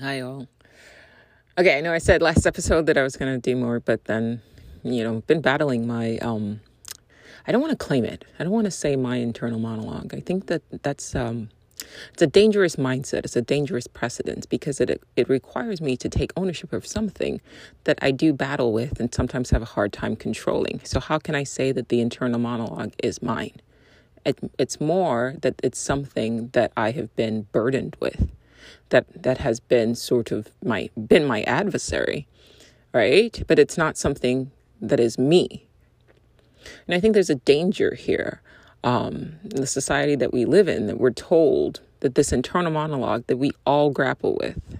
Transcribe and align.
Hi, 0.00 0.20
all. 0.22 0.48
Okay, 1.56 1.78
I 1.78 1.80
know 1.80 1.92
I 1.92 1.98
said 1.98 2.20
last 2.20 2.46
episode 2.46 2.86
that 2.86 2.98
I 2.98 3.04
was 3.04 3.16
going 3.16 3.32
to 3.32 3.40
do 3.40 3.54
more, 3.54 3.78
but 3.78 4.06
then, 4.06 4.42
you 4.82 5.04
know, 5.04 5.20
been 5.28 5.40
battling 5.40 5.86
my, 5.86 6.18
um, 6.18 6.58
I 7.46 7.52
don't 7.52 7.60
want 7.60 7.70
to 7.70 7.76
claim 7.76 8.04
it. 8.04 8.24
I 8.40 8.42
don't 8.42 8.52
want 8.52 8.64
to 8.64 8.72
say 8.72 8.96
my 8.96 9.18
internal 9.18 9.60
monologue. 9.60 10.12
I 10.12 10.18
think 10.18 10.46
that 10.46 10.62
that's, 10.82 11.14
um, 11.14 11.48
it's 12.12 12.22
a 12.22 12.26
dangerous 12.26 12.74
mindset. 12.74 13.24
It's 13.24 13.36
a 13.36 13.42
dangerous 13.42 13.86
precedent 13.86 14.48
because 14.48 14.80
it 14.80 15.00
it 15.14 15.28
requires 15.28 15.80
me 15.80 15.96
to 15.98 16.08
take 16.08 16.32
ownership 16.36 16.72
of 16.72 16.84
something 16.84 17.40
that 17.84 17.98
I 18.02 18.10
do 18.10 18.32
battle 18.32 18.72
with 18.72 18.98
and 18.98 19.14
sometimes 19.14 19.50
have 19.50 19.62
a 19.62 19.66
hard 19.76 19.92
time 19.92 20.16
controlling. 20.16 20.80
So 20.82 20.98
how 20.98 21.18
can 21.18 21.36
I 21.36 21.44
say 21.44 21.70
that 21.70 21.88
the 21.88 22.00
internal 22.00 22.40
monologue 22.40 22.94
is 23.00 23.22
mine? 23.22 23.60
It, 24.24 24.38
it's 24.58 24.80
more 24.80 25.36
that 25.42 25.54
it's 25.62 25.78
something 25.78 26.48
that 26.48 26.72
I 26.76 26.90
have 26.92 27.14
been 27.14 27.46
burdened 27.52 27.96
with 28.00 28.28
that 28.90 29.06
that 29.22 29.38
has 29.38 29.60
been 29.60 29.94
sort 29.94 30.30
of 30.30 30.48
my 30.64 30.90
been 30.96 31.24
my 31.26 31.42
adversary, 31.42 32.26
right? 32.92 33.42
But 33.46 33.58
it's 33.58 33.78
not 33.78 33.96
something 33.96 34.50
that 34.80 35.00
is 35.00 35.18
me. 35.18 35.66
And 36.86 36.94
I 36.94 37.00
think 37.00 37.14
there's 37.14 37.30
a 37.30 37.36
danger 37.36 37.94
here. 37.94 38.40
Um, 38.82 39.36
in 39.44 39.62
the 39.62 39.66
society 39.66 40.14
that 40.16 40.30
we 40.30 40.44
live 40.44 40.68
in, 40.68 40.88
that 40.88 40.98
we're 40.98 41.10
told 41.10 41.80
that 42.00 42.16
this 42.16 42.34
internal 42.34 42.70
monologue 42.70 43.24
that 43.28 43.38
we 43.38 43.50
all 43.64 43.88
grapple 43.88 44.36
with, 44.38 44.78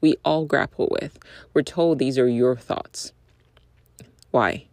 we 0.00 0.16
all 0.24 0.46
grapple 0.46 0.88
with, 1.00 1.16
we're 1.54 1.62
told 1.62 2.00
these 2.00 2.18
are 2.18 2.26
your 2.26 2.56
thoughts. 2.56 3.12
Why? 4.32 4.66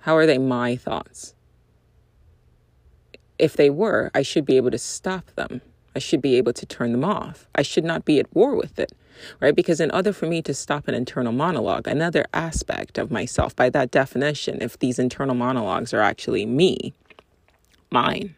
How 0.00 0.16
are 0.16 0.26
they 0.26 0.38
my 0.38 0.74
thoughts? 0.74 1.34
If 3.38 3.54
they 3.54 3.70
were, 3.70 4.10
I 4.14 4.22
should 4.22 4.44
be 4.44 4.56
able 4.56 4.72
to 4.72 4.78
stop 4.78 5.30
them. 5.36 5.60
I 5.94 5.98
should 5.98 6.22
be 6.22 6.36
able 6.36 6.52
to 6.54 6.66
turn 6.66 6.92
them 6.92 7.04
off. 7.04 7.46
I 7.54 7.62
should 7.62 7.84
not 7.84 8.04
be 8.04 8.18
at 8.18 8.34
war 8.34 8.56
with 8.56 8.78
it, 8.78 8.92
right? 9.40 9.54
Because 9.54 9.80
in 9.80 9.90
order 9.90 10.12
for 10.12 10.26
me 10.26 10.42
to 10.42 10.54
stop 10.54 10.88
an 10.88 10.94
internal 10.94 11.32
monologue, 11.32 11.86
another 11.86 12.24
aspect 12.32 12.98
of 12.98 13.10
myself, 13.10 13.54
by 13.54 13.68
that 13.70 13.90
definition, 13.90 14.62
if 14.62 14.78
these 14.78 14.98
internal 14.98 15.34
monologues 15.34 15.92
are 15.92 16.00
actually 16.00 16.46
me, 16.46 16.94
mine, 17.90 18.34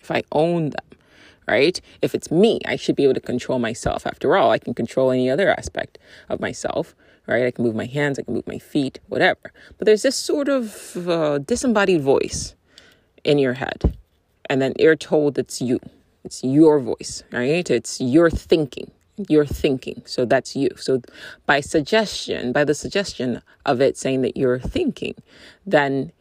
if 0.00 0.10
I 0.10 0.22
own 0.32 0.70
them, 0.70 0.98
right? 1.46 1.80
If 2.00 2.14
it's 2.14 2.30
me, 2.30 2.60
I 2.66 2.76
should 2.76 2.96
be 2.96 3.04
able 3.04 3.14
to 3.14 3.20
control 3.20 3.58
myself. 3.58 4.06
After 4.06 4.36
all, 4.36 4.50
I 4.50 4.58
can 4.58 4.74
control 4.74 5.10
any 5.10 5.30
other 5.30 5.50
aspect 5.50 5.98
of 6.28 6.40
myself, 6.40 6.94
right? 7.26 7.46
I 7.46 7.50
can 7.50 7.64
move 7.64 7.74
my 7.74 7.86
hands, 7.86 8.18
I 8.18 8.22
can 8.22 8.34
move 8.34 8.46
my 8.46 8.58
feet, 8.58 9.00
whatever. 9.08 9.52
But 9.78 9.86
there's 9.86 10.02
this 10.02 10.16
sort 10.16 10.48
of 10.48 11.08
uh, 11.08 11.38
disembodied 11.38 12.02
voice 12.02 12.54
in 13.24 13.38
your 13.38 13.54
head, 13.54 13.96
and 14.48 14.60
then 14.60 14.74
you're 14.78 14.96
told 14.96 15.38
it's 15.38 15.60
you 15.60 15.80
it's 16.24 16.42
your 16.42 16.80
voice, 16.80 17.22
right? 17.30 17.68
It's 17.70 18.00
your 18.00 18.30
thinking. 18.30 18.90
You're 19.28 19.46
thinking. 19.46 20.02
So 20.06 20.24
that's 20.24 20.56
you. 20.56 20.70
So 20.76 21.02
by 21.46 21.60
suggestion, 21.60 22.52
by 22.52 22.64
the 22.64 22.74
suggestion 22.74 23.42
of 23.64 23.80
it 23.80 23.96
saying 23.96 24.22
that 24.22 24.36
you're 24.36 24.58
thinking, 24.58 25.14
then 25.64 26.12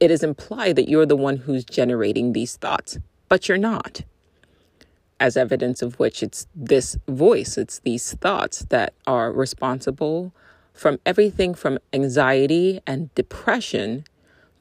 it 0.00 0.10
is 0.10 0.22
implied 0.22 0.76
that 0.76 0.88
you're 0.88 1.06
the 1.06 1.16
one 1.16 1.36
who's 1.36 1.64
generating 1.64 2.32
these 2.32 2.56
thoughts, 2.56 2.98
but 3.28 3.48
you're 3.48 3.58
not. 3.58 4.02
As 5.20 5.36
evidence 5.36 5.82
of 5.82 5.98
which 5.98 6.22
it's 6.22 6.46
this 6.54 6.96
voice, 7.06 7.56
it's 7.56 7.78
these 7.80 8.14
thoughts 8.14 8.66
that 8.70 8.94
are 9.06 9.30
responsible 9.32 10.32
from 10.74 10.98
everything 11.06 11.54
from 11.54 11.78
anxiety 11.92 12.80
and 12.86 13.14
depression 13.14 14.04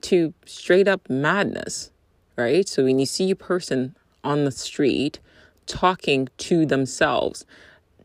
to 0.02 0.34
straight 0.46 0.88
up 0.88 1.10
madness, 1.10 1.92
right? 2.38 2.68
So 2.70 2.86
when 2.86 3.00
you 3.00 3.06
see 3.06 3.32
a 3.32 3.36
person 3.36 3.96
on 4.26 4.44
the 4.44 4.52
street 4.52 5.20
talking 5.66 6.28
to 6.38 6.66
themselves. 6.66 7.46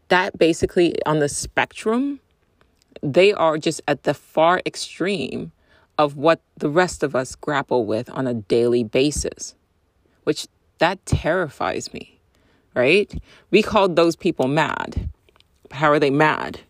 That 0.08 0.38
basically, 0.38 0.94
on 1.04 1.18
the 1.18 1.28
spectrum, 1.28 2.20
they 3.02 3.32
are 3.32 3.58
just 3.58 3.80
at 3.88 4.02
the 4.02 4.14
far 4.14 4.60
extreme 4.66 5.52
of 5.98 6.16
what 6.16 6.40
the 6.56 6.70
rest 6.70 7.02
of 7.02 7.14
us 7.14 7.34
grapple 7.34 7.84
with 7.84 8.10
on 8.10 8.26
a 8.26 8.34
daily 8.34 8.84
basis, 8.84 9.54
which 10.24 10.46
that 10.78 11.04
terrifies 11.06 11.92
me, 11.92 12.18
right? 12.74 13.12
We 13.50 13.62
called 13.62 13.96
those 13.96 14.16
people 14.16 14.48
mad. 14.48 15.10
How 15.70 15.90
are 15.90 15.98
they 15.98 16.10
mad? 16.10 16.60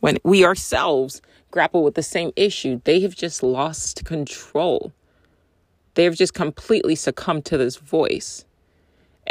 When 0.00 0.18
we 0.24 0.44
ourselves 0.44 1.22
grapple 1.52 1.84
with 1.84 1.94
the 1.94 2.02
same 2.02 2.32
issue, 2.34 2.80
they 2.84 3.00
have 3.00 3.14
just 3.14 3.42
lost 3.42 4.04
control. 4.04 4.92
They 5.94 6.04
have 6.04 6.16
just 6.16 6.34
completely 6.34 6.96
succumbed 6.96 7.44
to 7.46 7.58
this 7.58 7.76
voice. 7.76 8.44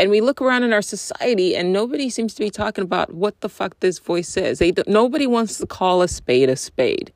And 0.01 0.09
we 0.09 0.19
look 0.19 0.41
around 0.41 0.63
in 0.63 0.73
our 0.73 0.81
society 0.81 1.55
and 1.55 1.71
nobody 1.71 2.09
seems 2.09 2.33
to 2.33 2.39
be 2.39 2.49
talking 2.49 2.83
about 2.83 3.13
what 3.13 3.39
the 3.41 3.47
fuck 3.47 3.79
this 3.81 3.99
voice 3.99 4.35
is. 4.35 4.57
They, 4.57 4.73
nobody 4.87 5.27
wants 5.27 5.59
to 5.59 5.67
call 5.67 6.01
a 6.01 6.07
spade 6.07 6.49
a 6.49 6.55
spade, 6.55 7.13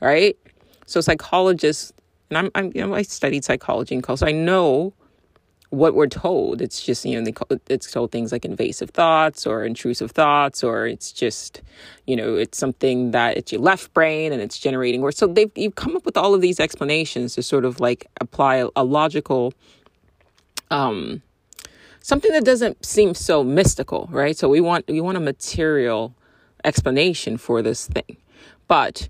right? 0.00 0.36
So 0.86 1.00
psychologists, 1.00 1.92
and 2.30 2.38
I'm, 2.38 2.50
I'm 2.54 2.66
you 2.76 2.86
know, 2.86 2.94
I 2.94 3.02
studied 3.02 3.44
psychology 3.44 3.96
and 3.96 4.06
so 4.06 4.24
I 4.24 4.30
know 4.30 4.94
what 5.70 5.96
we're 5.96 6.06
told. 6.06 6.62
It's 6.62 6.80
just, 6.80 7.04
you 7.04 7.18
know, 7.18 7.24
they 7.24 7.32
call, 7.32 7.48
it's 7.68 7.90
told 7.90 8.12
things 8.12 8.30
like 8.30 8.44
invasive 8.44 8.90
thoughts 8.90 9.44
or 9.44 9.64
intrusive 9.64 10.12
thoughts, 10.12 10.62
or 10.62 10.86
it's 10.86 11.10
just, 11.10 11.60
you 12.06 12.14
know, 12.14 12.36
it's 12.36 12.56
something 12.56 13.10
that 13.10 13.36
it's 13.36 13.50
your 13.50 13.60
left 13.60 13.92
brain 13.94 14.32
and 14.32 14.40
it's 14.40 14.60
generating. 14.60 15.02
Or 15.02 15.10
so 15.10 15.26
they've 15.26 15.50
you've 15.56 15.74
come 15.74 15.96
up 15.96 16.06
with 16.06 16.16
all 16.16 16.34
of 16.34 16.40
these 16.40 16.60
explanations 16.60 17.34
to 17.34 17.42
sort 17.42 17.64
of 17.64 17.80
like 17.80 18.06
apply 18.20 18.56
a, 18.58 18.68
a 18.76 18.84
logical, 18.84 19.54
um, 20.70 21.20
something 22.02 22.32
that 22.32 22.44
doesn't 22.44 22.84
seem 22.84 23.14
so 23.14 23.42
mystical, 23.42 24.08
right? 24.10 24.36
So 24.36 24.48
we 24.48 24.60
want 24.60 24.86
we 24.88 25.00
want 25.00 25.16
a 25.16 25.20
material 25.20 26.14
explanation 26.64 27.36
for 27.36 27.62
this 27.62 27.86
thing. 27.86 28.18
But 28.68 29.08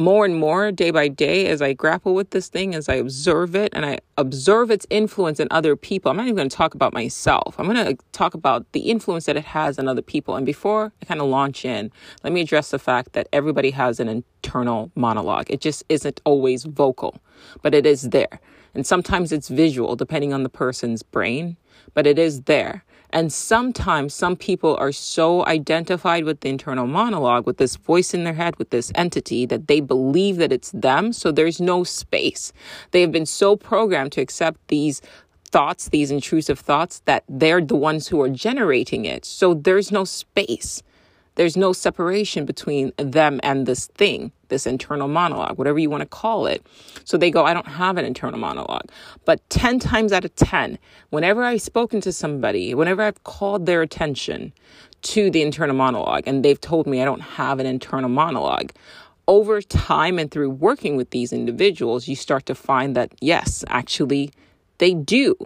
more 0.00 0.24
and 0.24 0.36
more 0.36 0.72
day 0.72 0.90
by 0.90 1.08
day 1.08 1.46
as 1.46 1.60
I 1.60 1.74
grapple 1.74 2.14
with 2.14 2.30
this 2.30 2.48
thing, 2.48 2.74
as 2.74 2.88
I 2.88 2.94
observe 2.94 3.54
it 3.54 3.72
and 3.74 3.84
I 3.84 3.98
observe 4.16 4.70
its 4.70 4.86
influence 4.88 5.38
in 5.38 5.48
other 5.50 5.76
people, 5.76 6.10
I'm 6.10 6.16
not 6.16 6.24
even 6.24 6.36
going 6.36 6.48
to 6.48 6.56
talk 6.56 6.74
about 6.74 6.94
myself. 6.94 7.54
I'm 7.58 7.66
going 7.66 7.84
to 7.84 8.02
talk 8.12 8.32
about 8.32 8.70
the 8.72 8.80
influence 8.80 9.26
that 9.26 9.36
it 9.36 9.44
has 9.44 9.78
on 9.78 9.88
other 9.88 10.02
people. 10.02 10.36
And 10.36 10.46
before 10.46 10.92
I 11.02 11.04
kind 11.04 11.20
of 11.20 11.26
launch 11.28 11.64
in, 11.64 11.92
let 12.24 12.32
me 12.32 12.40
address 12.40 12.70
the 12.70 12.78
fact 12.78 13.12
that 13.12 13.28
everybody 13.32 13.72
has 13.72 14.00
an 14.00 14.08
internal 14.08 14.90
monologue. 14.94 15.50
It 15.50 15.60
just 15.60 15.84
isn't 15.90 16.20
always 16.24 16.64
vocal, 16.64 17.20
but 17.60 17.74
it 17.74 17.84
is 17.84 18.08
there. 18.10 18.40
And 18.74 18.86
sometimes 18.86 19.32
it's 19.32 19.48
visual, 19.48 19.96
depending 19.96 20.32
on 20.32 20.44
the 20.44 20.48
person's 20.48 21.02
brain 21.02 21.56
but 21.94 22.06
it 22.06 22.18
is 22.18 22.42
there. 22.42 22.84
And 23.12 23.32
sometimes 23.32 24.14
some 24.14 24.36
people 24.36 24.76
are 24.76 24.92
so 24.92 25.44
identified 25.46 26.24
with 26.24 26.40
the 26.40 26.48
internal 26.48 26.86
monologue, 26.86 27.44
with 27.44 27.56
this 27.56 27.76
voice 27.76 28.14
in 28.14 28.22
their 28.22 28.34
head, 28.34 28.56
with 28.56 28.70
this 28.70 28.92
entity, 28.94 29.46
that 29.46 29.66
they 29.66 29.80
believe 29.80 30.36
that 30.36 30.52
it's 30.52 30.70
them. 30.70 31.12
So 31.12 31.32
there's 31.32 31.60
no 31.60 31.82
space. 31.82 32.52
They 32.92 33.00
have 33.00 33.10
been 33.10 33.26
so 33.26 33.56
programmed 33.56 34.12
to 34.12 34.20
accept 34.20 34.60
these 34.68 35.02
thoughts, 35.50 35.88
these 35.88 36.12
intrusive 36.12 36.60
thoughts, 36.60 37.02
that 37.06 37.24
they're 37.28 37.60
the 37.60 37.74
ones 37.74 38.06
who 38.06 38.20
are 38.22 38.28
generating 38.28 39.04
it. 39.04 39.24
So 39.24 39.54
there's 39.54 39.90
no 39.90 40.04
space. 40.04 40.82
There's 41.36 41.56
no 41.56 41.72
separation 41.72 42.44
between 42.44 42.92
them 42.96 43.40
and 43.42 43.66
this 43.66 43.86
thing, 43.86 44.32
this 44.48 44.66
internal 44.66 45.08
monologue, 45.08 45.58
whatever 45.58 45.78
you 45.78 45.88
want 45.88 46.02
to 46.02 46.06
call 46.06 46.46
it. 46.46 46.66
So 47.04 47.16
they 47.16 47.30
go, 47.30 47.44
I 47.44 47.54
don't 47.54 47.66
have 47.66 47.96
an 47.96 48.04
internal 48.04 48.38
monologue. 48.38 48.90
But 49.24 49.48
10 49.50 49.78
times 49.78 50.12
out 50.12 50.24
of 50.24 50.34
10, 50.34 50.78
whenever 51.10 51.44
I've 51.44 51.62
spoken 51.62 52.00
to 52.02 52.12
somebody, 52.12 52.74
whenever 52.74 53.02
I've 53.02 53.22
called 53.24 53.66
their 53.66 53.82
attention 53.82 54.52
to 55.02 55.30
the 55.30 55.42
internal 55.42 55.74
monologue 55.74 56.24
and 56.26 56.44
they've 56.44 56.60
told 56.60 56.86
me 56.86 57.00
I 57.00 57.04
don't 57.04 57.22
have 57.22 57.58
an 57.58 57.66
internal 57.66 58.10
monologue, 58.10 58.72
over 59.28 59.62
time 59.62 60.18
and 60.18 60.30
through 60.30 60.50
working 60.50 60.96
with 60.96 61.10
these 61.10 61.32
individuals, 61.32 62.08
you 62.08 62.16
start 62.16 62.46
to 62.46 62.54
find 62.54 62.96
that 62.96 63.14
yes, 63.20 63.64
actually, 63.68 64.32
they 64.78 64.92
do. 64.92 65.36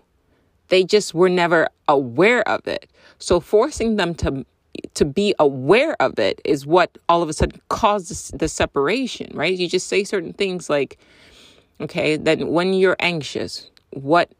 They 0.69 0.85
just 0.85 1.13
were 1.13 1.29
never 1.29 1.69
aware 1.87 2.49
of 2.49 2.67
it. 2.67 2.89
So 3.19 3.41
forcing 3.41 3.97
them 3.97 4.15
to 4.17 4.47
to 4.95 5.05
be 5.05 5.35
aware 5.39 5.97
of 6.01 6.19
it 6.19 6.41
is 6.45 6.67
what 6.67 6.97
all 7.09 7.23
of 7.23 7.29
a 7.29 7.33
sudden 7.33 7.61
causes 7.69 8.31
the 8.35 8.49
separation, 8.49 9.31
right? 9.35 9.57
You 9.57 9.69
just 9.69 9.89
say 9.89 10.05
certain 10.05 10.33
things 10.33 10.71
like, 10.71 10.99
okay, 11.81 12.17
then 12.17 12.49
when 12.49 12.75
you're 12.75 12.97
anxious, 13.01 13.71
what 13.91 14.31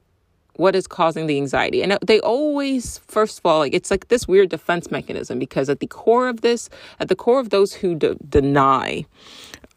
what 0.57 0.77
is 0.77 0.87
causing 0.87 1.27
the 1.27 1.37
anxiety? 1.37 1.83
And 1.83 1.99
they 2.07 2.21
always, 2.21 2.99
first 3.09 3.41
of 3.41 3.47
all, 3.47 3.59
like 3.59 3.75
it's 3.75 3.91
like 3.91 4.07
this 4.07 4.29
weird 4.29 4.51
defense 4.51 4.89
mechanism 4.91 5.39
because 5.39 5.69
at 5.69 5.81
the 5.81 5.89
core 5.89 6.29
of 6.29 6.43
this, 6.43 6.71
at 7.01 7.09
the 7.09 7.17
core 7.17 7.41
of 7.41 7.51
those 7.51 7.73
who 7.73 7.97
de- 7.97 8.15
deny 8.29 9.05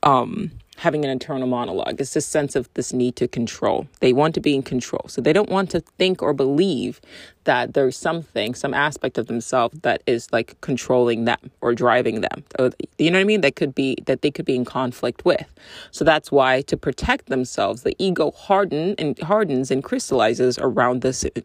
um, 0.03 0.51
having 0.77 1.03
an 1.03 1.09
internal 1.09 1.47
monologue. 1.47 2.00
It's 2.00 2.13
this 2.13 2.25
sense 2.25 2.56
of 2.56 2.69
this 2.75 2.94
need 2.94 3.15
to 3.18 3.27
control. 3.27 3.88
They 4.00 4.13
want 4.13 4.35
to 4.35 4.41
be 4.41 4.53
in 4.53 4.62
control. 4.62 5.06
So 5.07 5.21
they 5.21 5.33
don't 5.33 5.50
want 5.50 5.71
to 5.71 5.79
think 5.97 6.21
or 6.21 6.33
believe 6.33 7.01
that 7.45 7.74
there's 7.74 7.97
something, 7.97 8.53
some 8.53 8.74
aspect 8.74 9.18
of 9.18 9.25
themselves 9.27 9.79
that 9.81 10.03
is 10.06 10.31
like 10.31 10.59
controlling 10.62 11.25
them 11.25 11.51
or 11.62 11.74
driving 11.74 12.21
them. 12.21 12.44
Uh, 12.59 12.69
you 13.00 13.09
know 13.09 13.18
what 13.18 13.21
I 13.21 13.25
mean? 13.25 13.41
That 13.41 13.56
could 13.56 13.74
be 13.74 13.97
that 14.06 14.21
they 14.21 14.29
could 14.29 14.45
be 14.45 14.56
in 14.56 14.65
conflict 14.65 15.25
with. 15.25 15.51
So 15.91 16.06
that's 16.06 16.31
why 16.31 16.62
to 16.63 16.77
protect 16.77 17.27
themselves, 17.27 17.81
the 17.81 17.95
ego 17.97 18.31
harden 18.31 18.94
and 19.00 19.18
hardens 19.19 19.71
and 19.71 19.83
crystallizes 19.83 20.59
around 20.59 21.01
this 21.01 21.25
uh, 21.25 21.41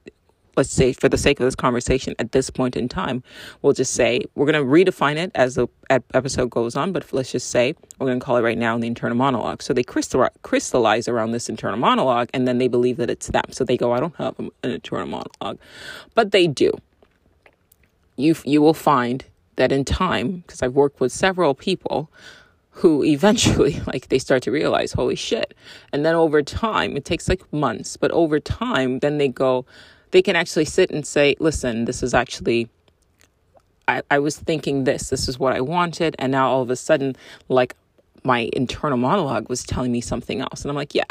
let's 0.57 0.73
say 0.73 0.93
for 0.93 1.09
the 1.09 1.19
sake 1.19 1.41
of 1.41 1.45
this 1.45 1.55
conversation 1.55 2.15
at 2.19 2.33
this 2.33 2.51
point 2.51 2.77
in 2.77 2.89
time, 2.89 3.23
we'll 3.63 3.73
just 3.73 3.95
say 3.95 4.23
we're 4.35 4.51
going 4.51 4.63
to 4.63 4.93
redefine 4.93 5.17
it 5.17 5.31
as 5.35 5.55
the 5.55 5.67
episode 5.89 6.51
goes 6.51 6.77
on, 6.77 6.93
but 6.93 7.11
let's 7.13 7.33
just 7.33 7.51
say 7.51 7.75
we're 7.99 8.07
going 8.07 8.21
to 8.21 8.25
call 8.25 8.37
it 8.37 8.43
right 8.43 8.59
now 8.59 8.75
in 8.75 8.81
the 8.81 8.87
internal 8.87 9.17
monologue. 9.17 9.63
So 9.63 9.73
they 9.73 9.85
crystallize 9.85 11.09
around 11.09 11.33
this 11.33 11.49
internal 11.49 11.79
monologue 11.79 12.29
and 12.35 12.47
then 12.47 12.59
they 12.59 12.69
believe 12.69 12.97
that 12.99 13.11
it's 13.11 13.29
them. 13.29 13.45
So 13.51 13.65
they 13.65 13.77
go, 13.77 13.93
I 13.93 14.01
don't 14.01 14.17
have 14.17 14.39
an 14.39 14.51
internal 14.63 15.07
monologue, 15.07 15.59
but 16.15 16.33
they 16.33 16.47
do. 16.47 16.73
You, 18.17 18.37
you 18.45 18.61
will 18.61 18.75
find 18.75 19.25
that 19.57 19.73
in 19.73 19.85
time, 19.85 20.39
because 20.47 20.63
I've 20.63 20.75
worked 20.75 21.01
with 21.01 21.13
several 21.13 21.55
people 21.55 22.11
who 22.77 23.05
eventually 23.05 23.81
like 23.87 24.09
they 24.09 24.19
start 24.19 24.43
to 24.43 24.51
realize 24.51 24.93
holy 24.93 25.15
shit 25.15 25.55
and 25.93 26.05
then 26.05 26.15
over 26.15 26.43
time 26.43 26.97
it 26.97 27.05
takes 27.05 27.29
like 27.29 27.51
months 27.53 27.97
but 27.97 28.11
over 28.13 28.41
time 28.41 28.99
then 29.01 29.19
they 29.19 29.29
go 29.29 29.67
they 30.13 30.23
can 30.23 30.37
actually 30.37 30.65
sit 30.65 30.91
and 30.91 31.07
say, 31.07 31.35
listen, 31.41 31.87
this 31.87 32.03
is 32.03 32.15
actually, 32.15 32.69
I, 33.89 34.03
I 34.11 34.19
was 34.19 34.39
thinking 34.39 34.85
this, 34.85 35.11
this 35.11 35.29
is 35.29 35.39
what 35.39 35.53
I 35.55 35.61
wanted. 35.61 36.15
And 36.19 36.31
now 36.33 36.51
all 36.51 36.63
of 36.63 36.71
a 36.71 36.77
sudden, 36.77 37.17
like 37.49 37.75
my 38.23 38.49
internal 38.53 38.99
monologue 38.99 39.49
was 39.49 39.65
telling 39.65 39.91
me 39.91 40.01
something 40.01 40.41
else. 40.41 40.63
And 40.63 40.71
I'm 40.71 40.77
like, 40.77 40.95
yeah, 40.95 41.05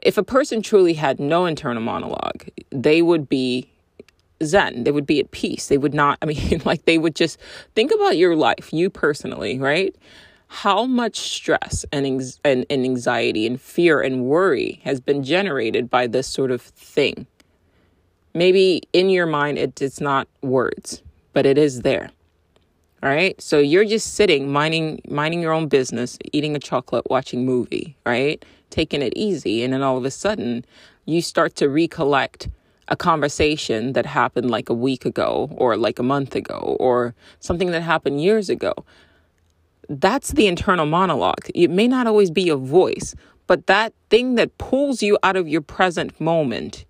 if 0.00 0.16
a 0.16 0.22
person 0.22 0.62
truly 0.62 0.94
had 0.94 1.18
no 1.18 1.46
internal 1.46 1.82
monologue, 1.82 2.48
they 2.70 3.02
would 3.02 3.28
be 3.28 3.68
zen 4.40 4.84
they 4.84 4.92
would 4.92 5.04
be 5.04 5.18
at 5.18 5.28
peace 5.32 5.66
they 5.66 5.78
would 5.78 5.92
not 5.92 6.16
i 6.22 6.26
mean 6.26 6.62
like 6.64 6.84
they 6.84 6.96
would 6.96 7.16
just 7.16 7.40
think 7.74 7.90
about 7.92 8.16
your 8.16 8.36
life 8.36 8.72
you 8.72 8.88
personally 8.88 9.58
right 9.58 9.96
how 10.46 10.86
much 10.86 11.18
stress 11.18 11.84
and, 11.92 12.06
and, 12.06 12.64
and 12.70 12.84
anxiety 12.84 13.46
and 13.46 13.60
fear 13.60 14.00
and 14.00 14.24
worry 14.24 14.80
has 14.84 15.00
been 15.00 15.22
generated 15.22 15.90
by 15.90 16.06
this 16.06 16.26
sort 16.26 16.50
of 16.50 16.62
thing 16.62 17.26
maybe 18.38 18.82
in 18.92 19.10
your 19.10 19.26
mind 19.26 19.58
it's 19.58 20.00
not 20.00 20.28
words, 20.42 21.02
but 21.32 21.44
it 21.44 21.58
is 21.58 21.82
there. 21.82 22.10
All 23.02 23.08
right. 23.08 23.40
So 23.40 23.58
you're 23.58 23.84
just 23.84 24.14
sitting, 24.14 24.50
minding 24.50 25.00
minding 25.08 25.40
your 25.40 25.52
own 25.52 25.68
business, 25.68 26.18
eating 26.32 26.56
a 26.56 26.58
chocolate, 26.58 27.08
watching 27.08 27.44
movie, 27.44 27.96
right? 28.04 28.44
Taking 28.70 29.02
it 29.02 29.12
easy. 29.16 29.62
And 29.62 29.72
then 29.72 29.82
all 29.82 29.96
of 29.96 30.04
a 30.04 30.10
sudden 30.10 30.64
you 31.04 31.22
start 31.22 31.54
to 31.56 31.68
recollect 31.68 32.48
a 32.88 32.96
conversation 32.96 33.92
that 33.92 34.06
happened 34.06 34.50
like 34.50 34.68
a 34.68 34.74
week 34.74 35.04
ago 35.04 35.48
or 35.52 35.76
like 35.76 35.98
a 35.98 36.02
month 36.02 36.34
ago 36.34 36.76
or 36.80 37.14
something 37.40 37.70
that 37.70 37.82
happened 37.82 38.22
years 38.22 38.48
ago. 38.48 38.74
That's 39.88 40.32
the 40.32 40.46
internal 40.46 40.86
monologue. 40.86 41.48
It 41.54 41.70
may 41.70 41.86
not 41.86 42.06
always 42.06 42.30
be 42.30 42.48
a 42.48 42.56
voice, 42.56 43.14
but 43.46 43.66
that 43.66 43.94
thing 44.10 44.34
that 44.34 44.56
pulls 44.58 45.02
you 45.02 45.18
out 45.22 45.36
of 45.36 45.48
your 45.48 45.62
present 45.62 46.20
moment 46.20 46.84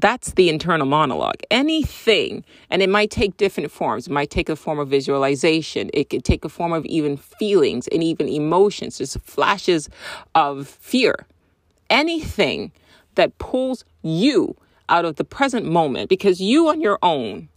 that's 0.00 0.32
the 0.32 0.48
internal 0.48 0.86
monologue. 0.86 1.42
Anything, 1.50 2.44
and 2.70 2.80
it 2.80 2.88
might 2.88 3.10
take 3.10 3.36
different 3.36 3.70
forms. 3.70 4.06
It 4.06 4.12
might 4.12 4.30
take 4.30 4.48
a 4.48 4.56
form 4.56 4.78
of 4.78 4.88
visualization. 4.88 5.90
It 5.92 6.08
could 6.08 6.24
take 6.24 6.44
a 6.44 6.48
form 6.48 6.72
of 6.72 6.86
even 6.86 7.18
feelings 7.18 7.88
and 7.88 8.02
even 8.02 8.26
emotions, 8.28 8.98
just 8.98 9.20
flashes 9.20 9.90
of 10.34 10.66
fear. 10.66 11.26
Anything 11.90 12.72
that 13.16 13.36
pulls 13.36 13.84
you 14.02 14.56
out 14.88 15.04
of 15.04 15.16
the 15.16 15.24
present 15.24 15.66
moment 15.66 16.08
because 16.08 16.40
you 16.40 16.68
on 16.68 16.80
your 16.80 16.98
own, 17.02 17.50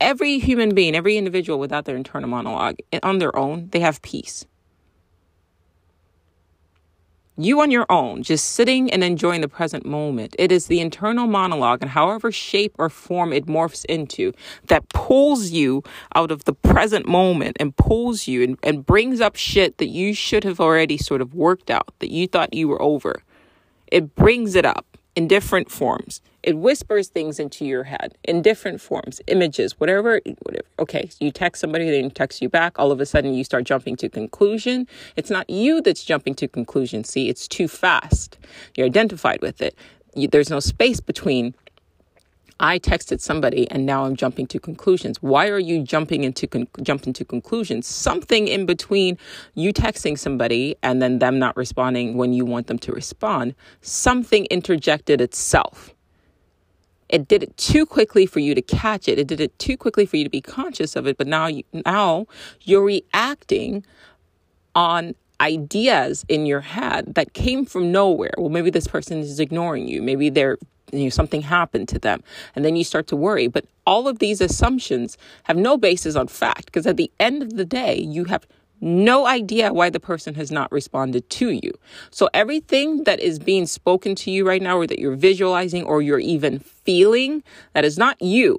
every 0.00 0.38
human 0.38 0.74
being, 0.74 0.94
every 0.94 1.18
individual 1.18 1.58
without 1.58 1.84
their 1.84 1.96
internal 1.96 2.30
monologue, 2.30 2.76
on 3.02 3.18
their 3.18 3.36
own, 3.36 3.68
they 3.72 3.80
have 3.80 4.00
peace 4.00 4.46
you 7.44 7.60
on 7.60 7.70
your 7.70 7.86
own, 7.88 8.22
just 8.22 8.52
sitting 8.52 8.90
and 8.92 9.04
enjoying 9.04 9.40
the 9.40 9.48
present 9.48 9.86
moment. 9.86 10.34
It 10.38 10.50
is 10.50 10.66
the 10.66 10.80
internal 10.80 11.26
monologue 11.26 11.82
and 11.82 11.90
however 11.90 12.32
shape 12.32 12.74
or 12.78 12.88
form 12.88 13.32
it 13.32 13.46
morphs 13.46 13.84
into 13.86 14.32
that 14.66 14.88
pulls 14.88 15.50
you 15.50 15.82
out 16.14 16.30
of 16.30 16.44
the 16.44 16.52
present 16.52 17.06
moment 17.06 17.56
and 17.60 17.76
pulls 17.76 18.26
you 18.26 18.42
and, 18.42 18.58
and 18.62 18.84
brings 18.84 19.20
up 19.20 19.36
shit 19.36 19.78
that 19.78 19.88
you 19.88 20.14
should 20.14 20.44
have 20.44 20.60
already 20.60 20.96
sort 20.96 21.20
of 21.20 21.34
worked 21.34 21.70
out, 21.70 21.94
that 21.98 22.10
you 22.10 22.26
thought 22.26 22.54
you 22.54 22.68
were 22.68 22.80
over. 22.80 23.22
It 23.86 24.14
brings 24.14 24.54
it 24.54 24.64
up 24.64 24.98
in 25.16 25.28
different 25.28 25.70
forms. 25.70 26.22
It 26.42 26.56
whispers 26.56 27.08
things 27.08 27.38
into 27.38 27.64
your 27.66 27.84
head 27.84 28.16
in 28.24 28.40
different 28.40 28.80
forms, 28.80 29.20
images, 29.26 29.78
whatever, 29.78 30.20
whatever. 30.40 30.64
Okay, 30.78 31.08
so 31.08 31.24
you 31.24 31.30
text 31.30 31.60
somebody, 31.60 31.90
they 31.90 32.08
text 32.08 32.40
you 32.40 32.48
back. 32.48 32.78
All 32.78 32.90
of 32.92 33.00
a 33.00 33.06
sudden, 33.06 33.34
you 33.34 33.44
start 33.44 33.64
jumping 33.64 33.96
to 33.96 34.08
conclusion. 34.08 34.86
It's 35.16 35.30
not 35.30 35.50
you 35.50 35.82
that's 35.82 36.02
jumping 36.02 36.34
to 36.36 36.48
conclusion. 36.48 37.04
See, 37.04 37.28
it's 37.28 37.46
too 37.46 37.68
fast. 37.68 38.38
You're 38.74 38.86
identified 38.86 39.42
with 39.42 39.60
it. 39.60 39.76
You, 40.14 40.28
there's 40.28 40.50
no 40.50 40.60
space 40.60 41.00
between 41.00 41.54
I 42.62 42.78
texted 42.78 43.22
somebody 43.22 43.70
and 43.70 43.86
now 43.86 44.04
I'm 44.04 44.14
jumping 44.14 44.46
to 44.48 44.58
conclusions. 44.58 45.22
Why 45.22 45.48
are 45.48 45.58
you 45.58 45.82
jumping 45.82 46.24
into 46.24 46.46
con- 46.46 46.68
jumping 46.82 47.14
to 47.14 47.24
conclusions? 47.24 47.86
Something 47.86 48.48
in 48.48 48.66
between 48.66 49.16
you 49.54 49.72
texting 49.72 50.18
somebody 50.18 50.76
and 50.82 51.00
then 51.00 51.20
them 51.20 51.38
not 51.38 51.56
responding 51.56 52.18
when 52.18 52.34
you 52.34 52.44
want 52.44 52.66
them 52.66 52.78
to 52.80 52.92
respond. 52.92 53.54
Something 53.80 54.44
interjected 54.50 55.22
itself. 55.22 55.94
It 57.10 57.28
did 57.28 57.42
it 57.42 57.56
too 57.56 57.84
quickly 57.84 58.24
for 58.24 58.38
you 58.38 58.54
to 58.54 58.62
catch 58.62 59.08
it. 59.08 59.18
It 59.18 59.26
did 59.26 59.40
it 59.40 59.58
too 59.58 59.76
quickly 59.76 60.06
for 60.06 60.16
you 60.16 60.24
to 60.24 60.30
be 60.30 60.40
conscious 60.40 60.96
of 60.96 61.06
it. 61.06 61.18
But 61.18 61.26
now, 61.26 61.48
you, 61.48 61.64
now 61.72 62.26
you're 62.62 62.84
reacting 62.84 63.84
on 64.74 65.14
ideas 65.40 66.24
in 66.28 66.46
your 66.46 66.60
head 66.60 67.14
that 67.14 67.32
came 67.32 67.64
from 67.66 67.90
nowhere. 67.90 68.32
Well, 68.38 68.48
maybe 68.48 68.70
this 68.70 68.86
person 68.86 69.18
is 69.18 69.40
ignoring 69.40 69.88
you. 69.88 70.02
Maybe 70.02 70.30
they're 70.30 70.56
you 70.92 71.04
know, 71.04 71.08
something 71.08 71.42
happened 71.42 71.88
to 71.88 71.98
them. 71.98 72.22
And 72.54 72.64
then 72.64 72.76
you 72.76 72.84
start 72.84 73.06
to 73.08 73.16
worry. 73.16 73.46
But 73.48 73.64
all 73.86 74.08
of 74.08 74.18
these 74.18 74.40
assumptions 74.40 75.16
have 75.44 75.56
no 75.56 75.76
basis 75.76 76.16
on 76.16 76.28
fact 76.28 76.66
because 76.66 76.86
at 76.86 76.96
the 76.96 77.10
end 77.18 77.42
of 77.42 77.56
the 77.56 77.64
day, 77.64 77.98
you 77.98 78.24
have 78.24 78.46
no 78.80 79.26
idea 79.26 79.72
why 79.72 79.90
the 79.90 80.00
person 80.00 80.34
has 80.34 80.50
not 80.50 80.70
responded 80.72 81.28
to 81.30 81.50
you. 81.50 81.72
So 82.10 82.28
everything 82.32 83.04
that 83.04 83.20
is 83.20 83.38
being 83.38 83.66
spoken 83.66 84.14
to 84.16 84.30
you 84.30 84.46
right 84.46 84.62
now, 84.62 84.78
or 84.78 84.86
that 84.86 84.98
you're 84.98 85.16
visualizing, 85.16 85.84
or 85.84 86.02
you're 86.02 86.18
even 86.18 86.58
feeling, 86.58 87.42
that 87.74 87.84
is 87.84 87.98
not 87.98 88.20
you. 88.20 88.58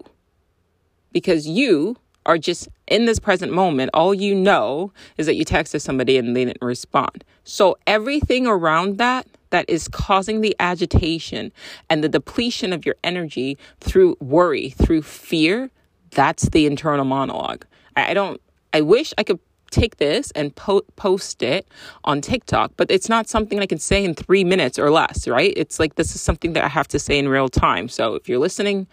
Because 1.11 1.47
you 1.47 1.97
are 2.25 2.37
just 2.37 2.67
in 2.87 3.05
this 3.05 3.19
present 3.19 3.51
moment. 3.51 3.89
All 3.93 4.13
you 4.13 4.35
know 4.35 4.91
is 5.17 5.25
that 5.25 5.35
you 5.35 5.45
texted 5.45 5.81
somebody 5.81 6.17
and 6.17 6.35
they 6.35 6.45
didn't 6.45 6.61
respond. 6.61 7.23
So 7.43 7.77
everything 7.87 8.45
around 8.45 8.97
that 8.97 9.27
that 9.49 9.69
is 9.69 9.87
causing 9.87 10.41
the 10.41 10.55
agitation 10.59 11.51
and 11.89 12.03
the 12.03 12.09
depletion 12.09 12.73
of 12.73 12.85
your 12.85 12.95
energy 13.03 13.57
through 13.79 14.17
worry, 14.19 14.69
through 14.69 15.01
fear, 15.01 15.71
that's 16.11 16.49
the 16.49 16.65
internal 16.65 17.05
monologue. 17.05 17.65
I 17.95 18.13
don't, 18.13 18.41
I 18.73 18.81
wish 18.81 19.13
I 19.17 19.23
could 19.23 19.39
take 19.71 19.97
this 19.97 20.31
and 20.31 20.55
po- 20.55 20.85
post 20.95 21.41
it 21.41 21.67
on 22.03 22.21
TikTok, 22.21 22.73
but 22.77 22.91
it's 22.91 23.09
not 23.09 23.27
something 23.27 23.59
I 23.59 23.65
can 23.65 23.79
say 23.79 24.03
in 24.03 24.13
three 24.13 24.43
minutes 24.43 24.77
or 24.77 24.91
less, 24.91 25.27
right? 25.27 25.53
It's 25.57 25.79
like 25.79 25.95
this 25.95 26.13
is 26.15 26.21
something 26.21 26.53
that 26.53 26.63
I 26.63 26.67
have 26.67 26.87
to 26.89 26.99
say 26.99 27.17
in 27.17 27.27
real 27.27 27.49
time. 27.49 27.89
So 27.89 28.15
if 28.15 28.29
you're 28.29 28.39
listening 28.39 28.87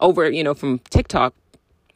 over, 0.00 0.30
you 0.30 0.44
know, 0.44 0.54
from 0.54 0.78
TikTok, 0.90 1.34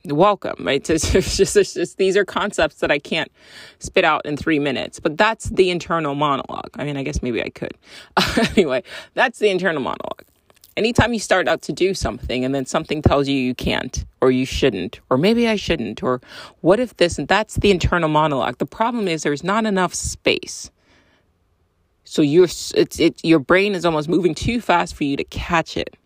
welcome, 0.07 0.64
right? 0.64 0.88
It's 0.90 1.11
just, 1.37 1.57
it's 1.57 1.75
just, 1.75 1.99
these 1.99 2.16
are 2.16 2.25
concepts 2.25 2.76
that 2.76 2.90
I 2.90 2.99
can't 2.99 3.31
spit 3.78 4.04
out 4.04 4.26
in 4.26 4.37
three 4.37 4.59
minutes, 4.59 5.00
but 5.00 5.16
that's 5.16 5.47
the 5.47 5.71
internal 5.71 6.14
monologue. 6.14 6.71
I 6.75 6.85
mean, 6.85 6.97
I 6.97 7.02
guess 7.02 7.23
maybe 7.23 7.43
I 7.43 7.50
could. 7.50 7.73
anyway, 8.57 8.83
that's 9.14 9.38
the 9.38 9.49
internal 9.49 9.83
monologue. 9.83 10.25
Anytime 10.76 11.12
you 11.12 11.21
start 11.21 11.47
out 11.47 11.62
to 11.62 11.73
do 11.73 11.95
something 11.95 12.45
and 12.45 12.54
then 12.54 12.66
something 12.66 13.00
tells 13.00 13.28
you 13.28 13.37
you 13.37 13.54
can't 13.54 14.04
or 14.21 14.31
you 14.31 14.45
shouldn't, 14.45 15.00
or 15.09 15.16
maybe 15.16 15.47
I 15.47 15.57
shouldn't, 15.57 16.02
or 16.02 16.21
what 16.62 16.81
if 16.81 16.97
this, 16.97 17.19
and 17.19 17.28
that's 17.28 17.57
the 17.57 17.71
internal 17.71 18.09
monologue. 18.09 18.59
The 18.59 18.66
problem 18.66 19.07
is 19.07 19.23
there's 19.23 19.45
not 19.45 19.66
enough 19.66 19.95
space. 19.95 20.71
So 22.04 22.23
your, 22.23 22.45
it's, 22.45 22.99
it, 22.99 23.25
your 23.25 23.38
brain 23.38 23.75
is 23.75 23.85
almost 23.85 24.09
moving 24.09 24.35
too 24.35 24.61
fast 24.61 24.95
for 24.95 25.04
you 25.04 25.16
to 25.16 25.25
catch 25.25 25.76
it. 25.76 25.97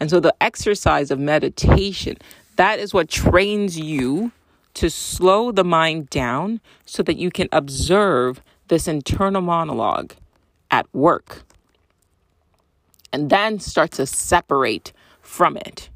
And 0.00 0.10
so 0.10 0.18
the 0.18 0.34
exercise 0.40 1.10
of 1.10 1.20
meditation, 1.20 2.16
that 2.56 2.78
is 2.80 2.92
what 2.92 3.08
trains 3.08 3.78
you 3.78 4.32
to 4.74 4.90
slow 4.90 5.52
the 5.52 5.64
mind 5.64 6.10
down 6.10 6.60
so 6.84 7.02
that 7.04 7.16
you 7.16 7.30
can 7.30 7.48
observe 7.52 8.42
this 8.68 8.88
internal 8.88 9.40
monologue 9.40 10.14
at 10.70 10.92
work 10.92 11.44
and 13.14 13.30
then 13.30 13.60
start 13.60 13.92
to 13.92 14.04
separate 14.06 14.92
from 15.20 15.56
it. 15.56 15.88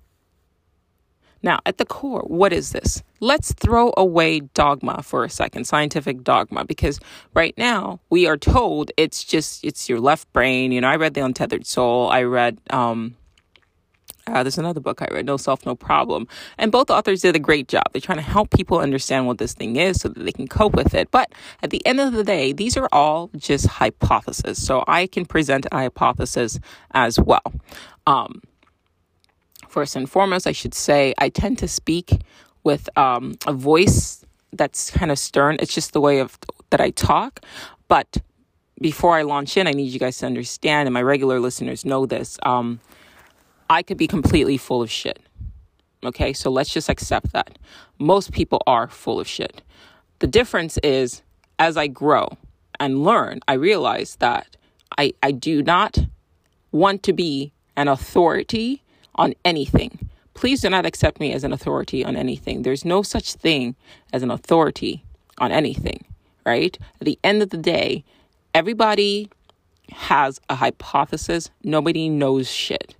Now, 1.42 1.58
at 1.66 1.78
the 1.78 1.84
core, 1.84 2.22
what 2.22 2.52
is 2.52 2.70
this? 2.70 3.02
Let's 3.20 3.52
throw 3.52 3.92
away 3.96 4.40
dogma 4.40 5.02
for 5.02 5.24
a 5.24 5.30
second, 5.30 5.64
scientific 5.66 6.22
dogma, 6.22 6.64
because 6.64 7.00
right 7.34 7.54
now 7.58 7.98
we 8.08 8.28
are 8.28 8.36
told 8.36 8.92
it's 8.96 9.24
just, 9.24 9.64
it's 9.64 9.88
your 9.88 10.00
left 10.00 10.32
brain. 10.32 10.70
You 10.70 10.80
know, 10.80 10.88
I 10.88 10.96
read 10.96 11.14
The 11.14 11.24
Untethered 11.24 11.66
Soul. 11.66 12.08
I 12.08 12.22
read, 12.22 12.58
um, 12.70 13.16
uh, 14.28 14.42
there's 14.42 14.58
another 14.58 14.80
book 14.80 15.02
I 15.02 15.08
read, 15.12 15.26
No 15.26 15.36
Self, 15.36 15.66
No 15.66 15.74
Problem. 15.74 16.28
And 16.58 16.70
both 16.70 16.90
authors 16.90 17.22
did 17.22 17.36
a 17.36 17.38
great 17.38 17.68
job. 17.68 17.84
They're 17.92 18.00
trying 18.00 18.18
to 18.18 18.22
help 18.22 18.50
people 18.50 18.78
understand 18.78 19.26
what 19.26 19.38
this 19.38 19.54
thing 19.54 19.76
is 19.76 20.00
so 20.00 20.08
that 20.08 20.22
they 20.22 20.32
can 20.32 20.48
cope 20.48 20.74
with 20.74 20.94
it. 20.94 21.10
But 21.10 21.32
at 21.62 21.70
the 21.70 21.84
end 21.86 22.00
of 22.00 22.12
the 22.12 22.24
day, 22.24 22.52
these 22.52 22.76
are 22.76 22.88
all 22.92 23.30
just 23.36 23.66
hypotheses. 23.66 24.64
So 24.64 24.84
I 24.86 25.06
can 25.06 25.24
present 25.24 25.66
a 25.72 25.76
hypothesis 25.76 26.58
as 26.92 27.18
well. 27.18 27.52
Um, 28.06 28.42
first 29.68 29.96
and 29.96 30.10
foremost, 30.10 30.46
I 30.46 30.52
should 30.52 30.74
say 30.74 31.14
I 31.18 31.28
tend 31.28 31.58
to 31.58 31.68
speak 31.68 32.20
with 32.64 32.88
um, 32.98 33.36
a 33.46 33.52
voice 33.52 34.24
that's 34.52 34.90
kind 34.90 35.10
of 35.10 35.18
stern. 35.18 35.56
It's 35.60 35.74
just 35.74 35.92
the 35.92 36.00
way 36.00 36.20
of 36.20 36.38
that 36.70 36.80
I 36.80 36.90
talk. 36.90 37.40
But 37.88 38.18
before 38.80 39.16
I 39.16 39.22
launch 39.22 39.56
in, 39.56 39.66
I 39.66 39.72
need 39.72 39.92
you 39.92 39.98
guys 39.98 40.18
to 40.18 40.26
understand, 40.26 40.86
and 40.86 40.94
my 40.94 41.02
regular 41.02 41.40
listeners 41.40 41.84
know 41.84 42.06
this. 42.06 42.38
Um, 42.44 42.80
I 43.70 43.82
could 43.82 43.98
be 43.98 44.06
completely 44.06 44.56
full 44.56 44.82
of 44.82 44.90
shit. 44.90 45.20
Okay, 46.04 46.32
so 46.32 46.50
let's 46.50 46.72
just 46.72 46.88
accept 46.88 47.32
that. 47.32 47.58
Most 47.98 48.32
people 48.32 48.62
are 48.66 48.88
full 48.88 49.18
of 49.18 49.26
shit. 49.26 49.62
The 50.20 50.26
difference 50.26 50.78
is 50.78 51.22
as 51.58 51.76
I 51.76 51.88
grow 51.88 52.28
and 52.78 53.02
learn, 53.04 53.40
I 53.48 53.54
realize 53.54 54.16
that 54.16 54.56
I, 54.96 55.12
I 55.22 55.32
do 55.32 55.62
not 55.62 55.98
want 56.70 57.02
to 57.04 57.12
be 57.12 57.52
an 57.76 57.88
authority 57.88 58.82
on 59.14 59.34
anything. 59.44 60.08
Please 60.34 60.60
do 60.60 60.70
not 60.70 60.86
accept 60.86 61.18
me 61.18 61.32
as 61.32 61.42
an 61.42 61.52
authority 61.52 62.04
on 62.04 62.16
anything. 62.16 62.62
There's 62.62 62.84
no 62.84 63.02
such 63.02 63.34
thing 63.34 63.74
as 64.12 64.22
an 64.22 64.30
authority 64.30 65.04
on 65.38 65.50
anything, 65.50 66.04
right? 66.46 66.78
At 67.00 67.04
the 67.04 67.18
end 67.24 67.42
of 67.42 67.50
the 67.50 67.56
day, 67.56 68.04
everybody 68.54 69.30
has 69.90 70.40
a 70.48 70.54
hypothesis. 70.54 71.50
Nobody 71.64 72.08
knows 72.08 72.48
shit. 72.48 72.94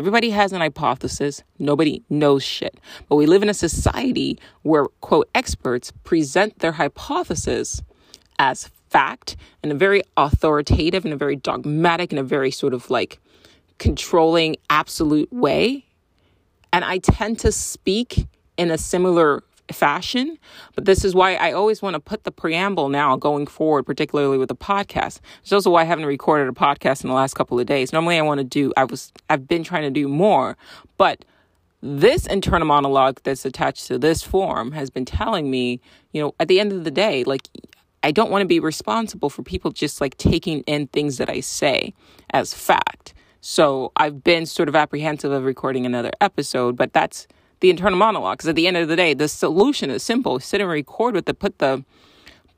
Everybody 0.00 0.30
has 0.30 0.54
an 0.54 0.62
hypothesis. 0.62 1.42
Nobody 1.58 2.02
knows 2.08 2.42
shit. 2.42 2.80
But 3.10 3.16
we 3.16 3.26
live 3.26 3.42
in 3.42 3.50
a 3.50 3.54
society 3.54 4.38
where, 4.62 4.86
quote, 5.02 5.28
experts 5.34 5.92
present 6.04 6.60
their 6.60 6.72
hypothesis 6.72 7.82
as 8.38 8.70
fact 8.88 9.36
in 9.62 9.70
a 9.70 9.74
very 9.74 10.02
authoritative 10.16 11.04
and 11.04 11.12
a 11.12 11.18
very 11.18 11.36
dogmatic 11.36 12.12
and 12.12 12.18
a 12.18 12.22
very 12.22 12.50
sort 12.50 12.72
of 12.72 12.88
like 12.88 13.20
controlling, 13.76 14.56
absolute 14.70 15.30
way. 15.30 15.84
And 16.72 16.82
I 16.82 16.96
tend 16.96 17.38
to 17.40 17.52
speak 17.52 18.26
in 18.56 18.70
a 18.70 18.78
similar 18.78 19.44
fashion. 19.74 20.38
But 20.74 20.84
this 20.84 21.04
is 21.04 21.14
why 21.14 21.34
I 21.34 21.52
always 21.52 21.82
want 21.82 21.94
to 21.94 22.00
put 22.00 22.24
the 22.24 22.30
preamble 22.30 22.88
now 22.88 23.16
going 23.16 23.46
forward, 23.46 23.84
particularly 23.84 24.38
with 24.38 24.48
the 24.48 24.56
podcast. 24.56 25.20
It's 25.42 25.52
also 25.52 25.70
why 25.70 25.82
I 25.82 25.84
haven't 25.84 26.06
recorded 26.06 26.48
a 26.48 26.52
podcast 26.52 27.02
in 27.04 27.08
the 27.08 27.14
last 27.14 27.34
couple 27.34 27.58
of 27.58 27.66
days. 27.66 27.92
Normally 27.92 28.18
I 28.18 28.22
want 28.22 28.38
to 28.38 28.44
do 28.44 28.72
I 28.76 28.84
was 28.84 29.12
I've 29.28 29.46
been 29.48 29.64
trying 29.64 29.82
to 29.82 29.90
do 29.90 30.08
more, 30.08 30.56
but 30.96 31.24
this 31.82 32.26
internal 32.26 32.66
monologue 32.66 33.20
that's 33.22 33.44
attached 33.44 33.86
to 33.86 33.98
this 33.98 34.22
form 34.22 34.72
has 34.72 34.90
been 34.90 35.06
telling 35.06 35.50
me, 35.50 35.80
you 36.12 36.20
know, 36.20 36.34
at 36.38 36.48
the 36.48 36.60
end 36.60 36.72
of 36.72 36.84
the 36.84 36.90
day, 36.90 37.24
like 37.24 37.48
I 38.02 38.12
don't 38.12 38.30
want 38.30 38.42
to 38.42 38.46
be 38.46 38.60
responsible 38.60 39.30
for 39.30 39.42
people 39.42 39.70
just 39.70 40.00
like 40.00 40.16
taking 40.16 40.60
in 40.62 40.86
things 40.88 41.18
that 41.18 41.28
I 41.28 41.40
say 41.40 41.94
as 42.30 42.54
fact. 42.54 43.14
So 43.40 43.92
I've 43.96 44.22
been 44.22 44.46
sort 44.46 44.68
of 44.68 44.76
apprehensive 44.76 45.32
of 45.32 45.44
recording 45.44 45.86
another 45.86 46.10
episode, 46.20 46.76
but 46.76 46.92
that's 46.92 47.26
the 47.60 47.70
internal 47.70 47.98
monologue. 47.98 48.38
Because 48.38 48.48
at 48.48 48.56
the 48.56 48.66
end 48.66 48.76
of 48.76 48.88
the 48.88 48.96
day, 48.96 49.14
the 49.14 49.28
solution 49.28 49.90
is 49.90 50.02
simple: 50.02 50.40
sit 50.40 50.60
and 50.60 50.70
record 50.70 51.14
with 51.14 51.26
the 51.26 51.34
put 51.34 51.58
the, 51.58 51.84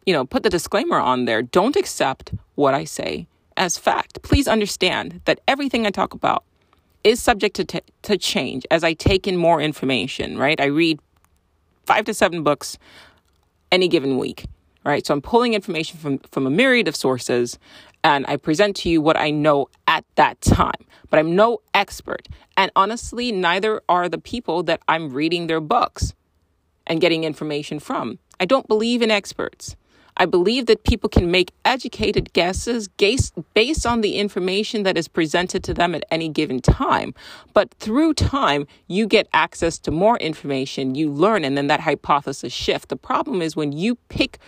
you 0.06 0.12
know, 0.12 0.24
put 0.24 0.42
the 0.42 0.50
disclaimer 0.50 0.98
on 0.98 1.24
there. 1.24 1.42
Don't 1.42 1.76
accept 1.76 2.32
what 2.54 2.74
I 2.74 2.84
say 2.84 3.26
as 3.56 3.76
fact. 3.76 4.22
Please 4.22 4.48
understand 4.48 5.20
that 5.24 5.40
everything 5.46 5.86
I 5.86 5.90
talk 5.90 6.14
about 6.14 6.44
is 7.04 7.20
subject 7.20 7.56
to 7.56 7.64
t- 7.64 7.80
to 8.02 8.16
change 8.16 8.66
as 8.70 8.84
I 8.84 8.92
take 8.94 9.26
in 9.26 9.36
more 9.36 9.60
information. 9.60 10.38
Right? 10.38 10.60
I 10.60 10.66
read 10.66 11.00
five 11.84 12.04
to 12.06 12.14
seven 12.14 12.42
books 12.42 12.78
any 13.70 13.88
given 13.88 14.18
week. 14.18 14.46
Right? 14.84 15.06
So 15.06 15.14
I'm 15.14 15.22
pulling 15.22 15.54
information 15.54 15.98
from 15.98 16.18
from 16.30 16.46
a 16.46 16.50
myriad 16.50 16.88
of 16.88 16.96
sources, 16.96 17.58
and 18.02 18.24
I 18.26 18.36
present 18.36 18.76
to 18.76 18.88
you 18.88 19.00
what 19.00 19.16
I 19.16 19.30
know 19.30 19.68
at 19.86 20.04
that 20.16 20.40
time. 20.40 20.84
But 21.12 21.18
I'm 21.18 21.36
no 21.36 21.60
expert. 21.74 22.26
And 22.56 22.70
honestly, 22.74 23.32
neither 23.32 23.82
are 23.86 24.08
the 24.08 24.16
people 24.16 24.62
that 24.62 24.80
I'm 24.88 25.12
reading 25.12 25.46
their 25.46 25.60
books 25.60 26.14
and 26.86 27.02
getting 27.02 27.24
information 27.24 27.80
from. 27.80 28.18
I 28.40 28.46
don't 28.46 28.66
believe 28.66 29.02
in 29.02 29.10
experts. 29.10 29.76
I 30.16 30.24
believe 30.24 30.64
that 30.66 30.84
people 30.84 31.10
can 31.10 31.30
make 31.30 31.52
educated 31.66 32.32
guesses 32.32 32.88
based 32.88 33.86
on 33.86 34.00
the 34.00 34.16
information 34.16 34.84
that 34.84 34.96
is 34.96 35.06
presented 35.06 35.62
to 35.64 35.74
them 35.74 35.94
at 35.94 36.04
any 36.10 36.30
given 36.30 36.62
time. 36.62 37.12
But 37.52 37.74
through 37.74 38.14
time, 38.14 38.66
you 38.88 39.06
get 39.06 39.28
access 39.34 39.78
to 39.80 39.90
more 39.90 40.16
information, 40.16 40.94
you 40.94 41.10
learn, 41.10 41.44
and 41.44 41.58
then 41.58 41.66
that 41.66 41.80
hypothesis 41.80 42.54
shift. 42.54 42.88
The 42.88 42.96
problem 42.96 43.42
is 43.42 43.54
when 43.54 43.72
you 43.72 43.96
pick, 44.08 44.38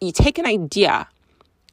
you 0.00 0.10
take 0.10 0.38
an 0.38 0.46
idea 0.46 1.06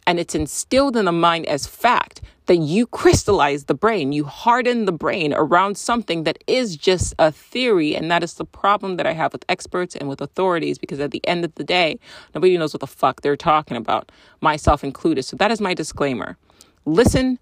and 0.05 0.19
it's 0.19 0.35
instilled 0.35 0.95
in 0.95 1.05
the 1.05 1.11
mind 1.11 1.47
as 1.47 1.65
fact, 1.65 2.21
then 2.47 2.61
you 2.61 2.85
crystallize 2.87 3.65
the 3.65 3.73
brain, 3.73 4.11
you 4.11 4.25
harden 4.25 4.85
the 4.85 4.91
brain 4.91 5.33
around 5.33 5.77
something 5.77 6.23
that 6.23 6.37
is 6.47 6.75
just 6.75 7.13
a 7.17 7.31
theory. 7.31 7.95
And 7.95 8.11
that 8.11 8.23
is 8.23 8.35
the 8.35 8.45
problem 8.45 8.97
that 8.97 9.07
I 9.07 9.13
have 9.13 9.33
with 9.33 9.45
experts 9.49 9.95
and 9.95 10.07
with 10.07 10.21
authorities 10.21 10.77
because 10.77 10.99
at 10.99 11.11
the 11.11 11.25
end 11.27 11.43
of 11.43 11.55
the 11.55 11.63
day, 11.63 11.99
nobody 12.33 12.57
knows 12.57 12.73
what 12.73 12.81
the 12.81 12.87
fuck 12.87 13.21
they're 13.21 13.35
talking 13.35 13.77
about, 13.77 14.11
myself 14.41 14.83
included. 14.83 15.23
So 15.23 15.35
that 15.37 15.51
is 15.51 15.59
my 15.59 15.73
disclaimer. 15.73 16.37
Listen 16.85 17.39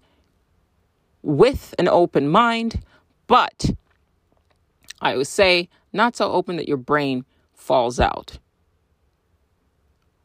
with 1.22 1.74
an 1.78 1.88
open 1.88 2.28
mind, 2.28 2.82
but 3.26 3.70
I 5.00 5.16
would 5.16 5.26
say 5.26 5.68
not 5.92 6.16
so 6.16 6.32
open 6.32 6.56
that 6.56 6.68
your 6.68 6.76
brain 6.76 7.24
falls 7.52 8.00
out. 8.00 8.38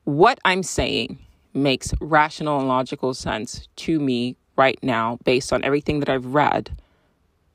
What 0.04 0.40
I'm 0.46 0.64
saying 0.64 1.20
makes 1.54 1.94
rational 2.00 2.60
and 2.60 2.68
logical 2.68 3.14
sense 3.14 3.68
to 3.76 4.00
me 4.00 4.36
right 4.60 4.78
now 4.84 5.18
based 5.24 5.54
on 5.54 5.64
everything 5.64 6.02
that 6.02 6.10
I've 6.10 6.26
read. 6.26 6.70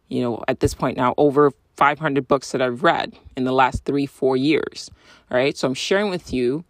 You 0.08 0.22
know, 0.22 0.44
at 0.48 0.60
this 0.60 0.74
point 0.74 0.96
now, 0.96 1.14
over 1.18 1.52
500 1.76 2.26
books 2.26 2.52
that 2.52 2.62
I've 2.62 2.82
read 2.82 3.12
in 3.36 3.44
the 3.44 3.52
last 3.52 3.84
three, 3.84 4.06
four 4.06 4.36
years. 4.36 4.90
All 5.30 5.36
right. 5.36 5.56
So 5.56 5.68
I'm 5.68 5.74
sharing 5.74 6.10
with 6.10 6.32
you 6.32 6.64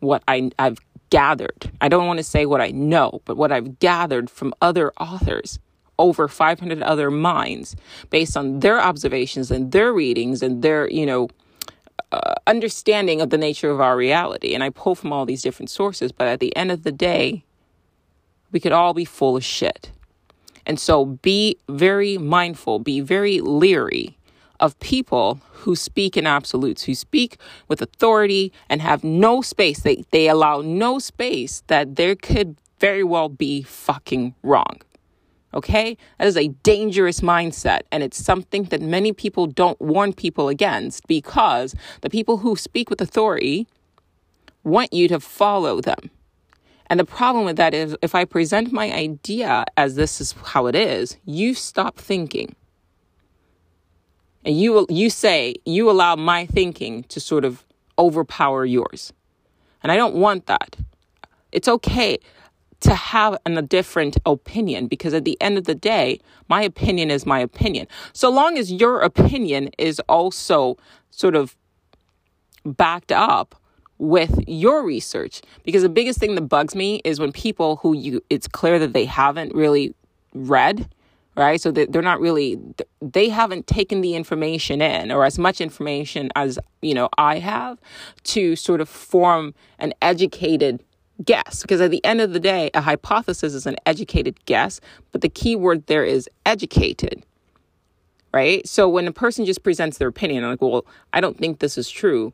what 0.00 0.22
I, 0.28 0.50
I've 0.58 0.78
gathered. 1.10 1.70
I 1.80 1.88
don't 1.88 2.06
want 2.06 2.18
to 2.18 2.24
say 2.24 2.44
what 2.44 2.60
I 2.60 2.70
know, 2.70 3.22
but 3.24 3.36
what 3.36 3.50
I've 3.50 3.78
gathered 3.78 4.28
from 4.28 4.52
other 4.60 4.92
authors, 5.00 5.58
over 5.98 6.28
500 6.28 6.82
other 6.82 7.10
minds, 7.10 7.74
based 8.10 8.36
on 8.36 8.60
their 8.60 8.80
observations 8.80 9.50
and 9.50 9.72
their 9.72 9.92
readings 9.92 10.42
and 10.42 10.62
their, 10.62 10.90
you 10.90 11.06
know, 11.06 11.28
uh, 12.12 12.34
understanding 12.46 13.20
of 13.20 13.30
the 13.30 13.38
nature 13.38 13.70
of 13.70 13.80
our 13.80 13.96
reality. 13.96 14.54
And 14.54 14.62
I 14.62 14.70
pull 14.70 14.94
from 14.94 15.12
all 15.12 15.24
these 15.24 15.42
different 15.42 15.70
sources, 15.70 16.12
but 16.12 16.28
at 16.28 16.40
the 16.40 16.54
end 16.56 16.70
of 16.70 16.82
the 16.82 16.92
day, 16.92 17.44
we 18.52 18.60
could 18.60 18.72
all 18.72 18.94
be 18.94 19.04
full 19.04 19.36
of 19.36 19.44
shit. 19.44 19.90
And 20.66 20.78
so 20.78 21.04
be 21.04 21.56
very 21.68 22.18
mindful, 22.18 22.78
be 22.78 23.00
very 23.00 23.40
leery 23.40 24.18
of 24.60 24.78
people 24.80 25.40
who 25.52 25.74
speak 25.76 26.16
in 26.16 26.26
absolutes, 26.26 26.84
who 26.84 26.94
speak 26.94 27.38
with 27.68 27.80
authority 27.80 28.52
and 28.68 28.82
have 28.82 29.02
no 29.04 29.40
space. 29.40 29.80
They, 29.80 30.04
they 30.10 30.28
allow 30.28 30.60
no 30.60 30.98
space 30.98 31.62
that 31.68 31.96
there 31.96 32.14
could 32.14 32.56
very 32.78 33.04
well 33.04 33.28
be 33.28 33.62
fucking 33.62 34.34
wrong. 34.42 34.80
Okay? 35.54 35.96
That 36.18 36.26
is 36.26 36.36
a 36.36 36.48
dangerous 36.48 37.20
mindset. 37.20 37.80
And 37.90 38.02
it's 38.02 38.22
something 38.22 38.64
that 38.64 38.82
many 38.82 39.12
people 39.12 39.46
don't 39.46 39.80
warn 39.80 40.12
people 40.12 40.48
against 40.48 41.06
because 41.06 41.74
the 42.02 42.10
people 42.10 42.38
who 42.38 42.56
speak 42.56 42.90
with 42.90 43.00
authority 43.00 43.66
want 44.64 44.92
you 44.92 45.08
to 45.08 45.20
follow 45.20 45.80
them. 45.80 46.10
And 46.90 46.98
the 46.98 47.04
problem 47.04 47.44
with 47.44 47.56
that 47.56 47.74
is 47.74 47.96
if 48.02 48.14
I 48.14 48.24
present 48.24 48.72
my 48.72 48.92
idea 48.92 49.64
as 49.76 49.94
this 49.94 50.20
is 50.20 50.32
how 50.42 50.66
it 50.66 50.74
is, 50.74 51.16
you 51.24 51.54
stop 51.54 51.96
thinking. 51.96 52.54
And 54.44 54.58
you 54.58 54.86
you 54.88 55.10
say 55.10 55.56
you 55.66 55.90
allow 55.90 56.16
my 56.16 56.46
thinking 56.46 57.02
to 57.04 57.20
sort 57.20 57.44
of 57.44 57.64
overpower 57.98 58.64
yours. 58.64 59.12
And 59.82 59.92
I 59.92 59.96
don't 59.96 60.14
want 60.14 60.46
that. 60.46 60.76
It's 61.52 61.68
okay 61.68 62.18
to 62.80 62.94
have 62.94 63.36
an, 63.44 63.58
a 63.58 63.62
different 63.62 64.16
opinion 64.24 64.86
because 64.86 65.12
at 65.12 65.24
the 65.24 65.36
end 65.40 65.58
of 65.58 65.64
the 65.64 65.74
day, 65.74 66.20
my 66.48 66.62
opinion 66.62 67.10
is 67.10 67.26
my 67.26 67.40
opinion. 67.40 67.88
So 68.12 68.30
long 68.30 68.56
as 68.56 68.72
your 68.72 69.00
opinion 69.00 69.70
is 69.78 70.00
also 70.08 70.76
sort 71.10 71.34
of 71.34 71.56
backed 72.64 73.12
up 73.12 73.60
with 73.98 74.38
your 74.46 74.84
research 74.84 75.42
because 75.64 75.82
the 75.82 75.88
biggest 75.88 76.18
thing 76.18 76.34
that 76.36 76.42
bugs 76.42 76.74
me 76.74 77.00
is 77.04 77.18
when 77.18 77.32
people 77.32 77.76
who 77.76 77.94
you 77.94 78.22
it's 78.30 78.46
clear 78.46 78.78
that 78.78 78.92
they 78.92 79.04
haven't 79.04 79.54
really 79.54 79.94
read 80.34 80.88
right? 81.38 81.60
So 81.60 81.70
they're 81.70 82.02
not 82.02 82.20
really 82.20 82.58
they 83.00 83.28
haven't 83.28 83.66
taken 83.68 84.00
the 84.00 84.14
information 84.14 84.82
in 84.82 85.12
or 85.12 85.24
as 85.24 85.38
much 85.38 85.60
information 85.60 86.30
as 86.34 86.58
you 86.82 86.94
know 86.94 87.08
i 87.16 87.38
have 87.38 87.78
to 88.24 88.56
sort 88.56 88.80
of 88.80 88.88
form 88.88 89.54
an 89.78 89.94
educated 90.02 90.82
guess. 91.24 91.62
Because 91.62 91.80
at 91.80 91.90
the 91.90 92.04
end 92.04 92.20
of 92.20 92.32
the 92.32 92.40
day 92.40 92.70
a 92.74 92.80
hypothesis 92.80 93.54
is 93.54 93.66
an 93.66 93.76
educated 93.86 94.44
guess 94.46 94.80
but 95.12 95.20
the 95.20 95.28
key 95.28 95.56
word 95.56 95.86
there 95.86 96.04
is 96.04 96.28
educated 96.44 97.24
right? 98.34 98.68
So 98.68 98.90
when 98.90 99.08
a 99.08 99.12
person 99.12 99.46
just 99.46 99.62
presents 99.62 99.98
their 99.98 100.08
opinion 100.08 100.42
I'm 100.44 100.50
like 100.50 100.60
well 100.60 100.84
i 101.12 101.20
don't 101.20 101.38
think 101.38 101.60
this 101.60 101.78
is 101.78 101.88
true 101.88 102.32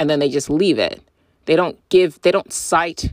and 0.00 0.10
then 0.10 0.18
they 0.18 0.28
just 0.28 0.50
leave 0.50 0.80
it 0.80 1.00
they 1.46 1.54
don't 1.56 1.78
give 1.90 2.20
they 2.22 2.32
don't 2.32 2.52
cite 2.52 3.12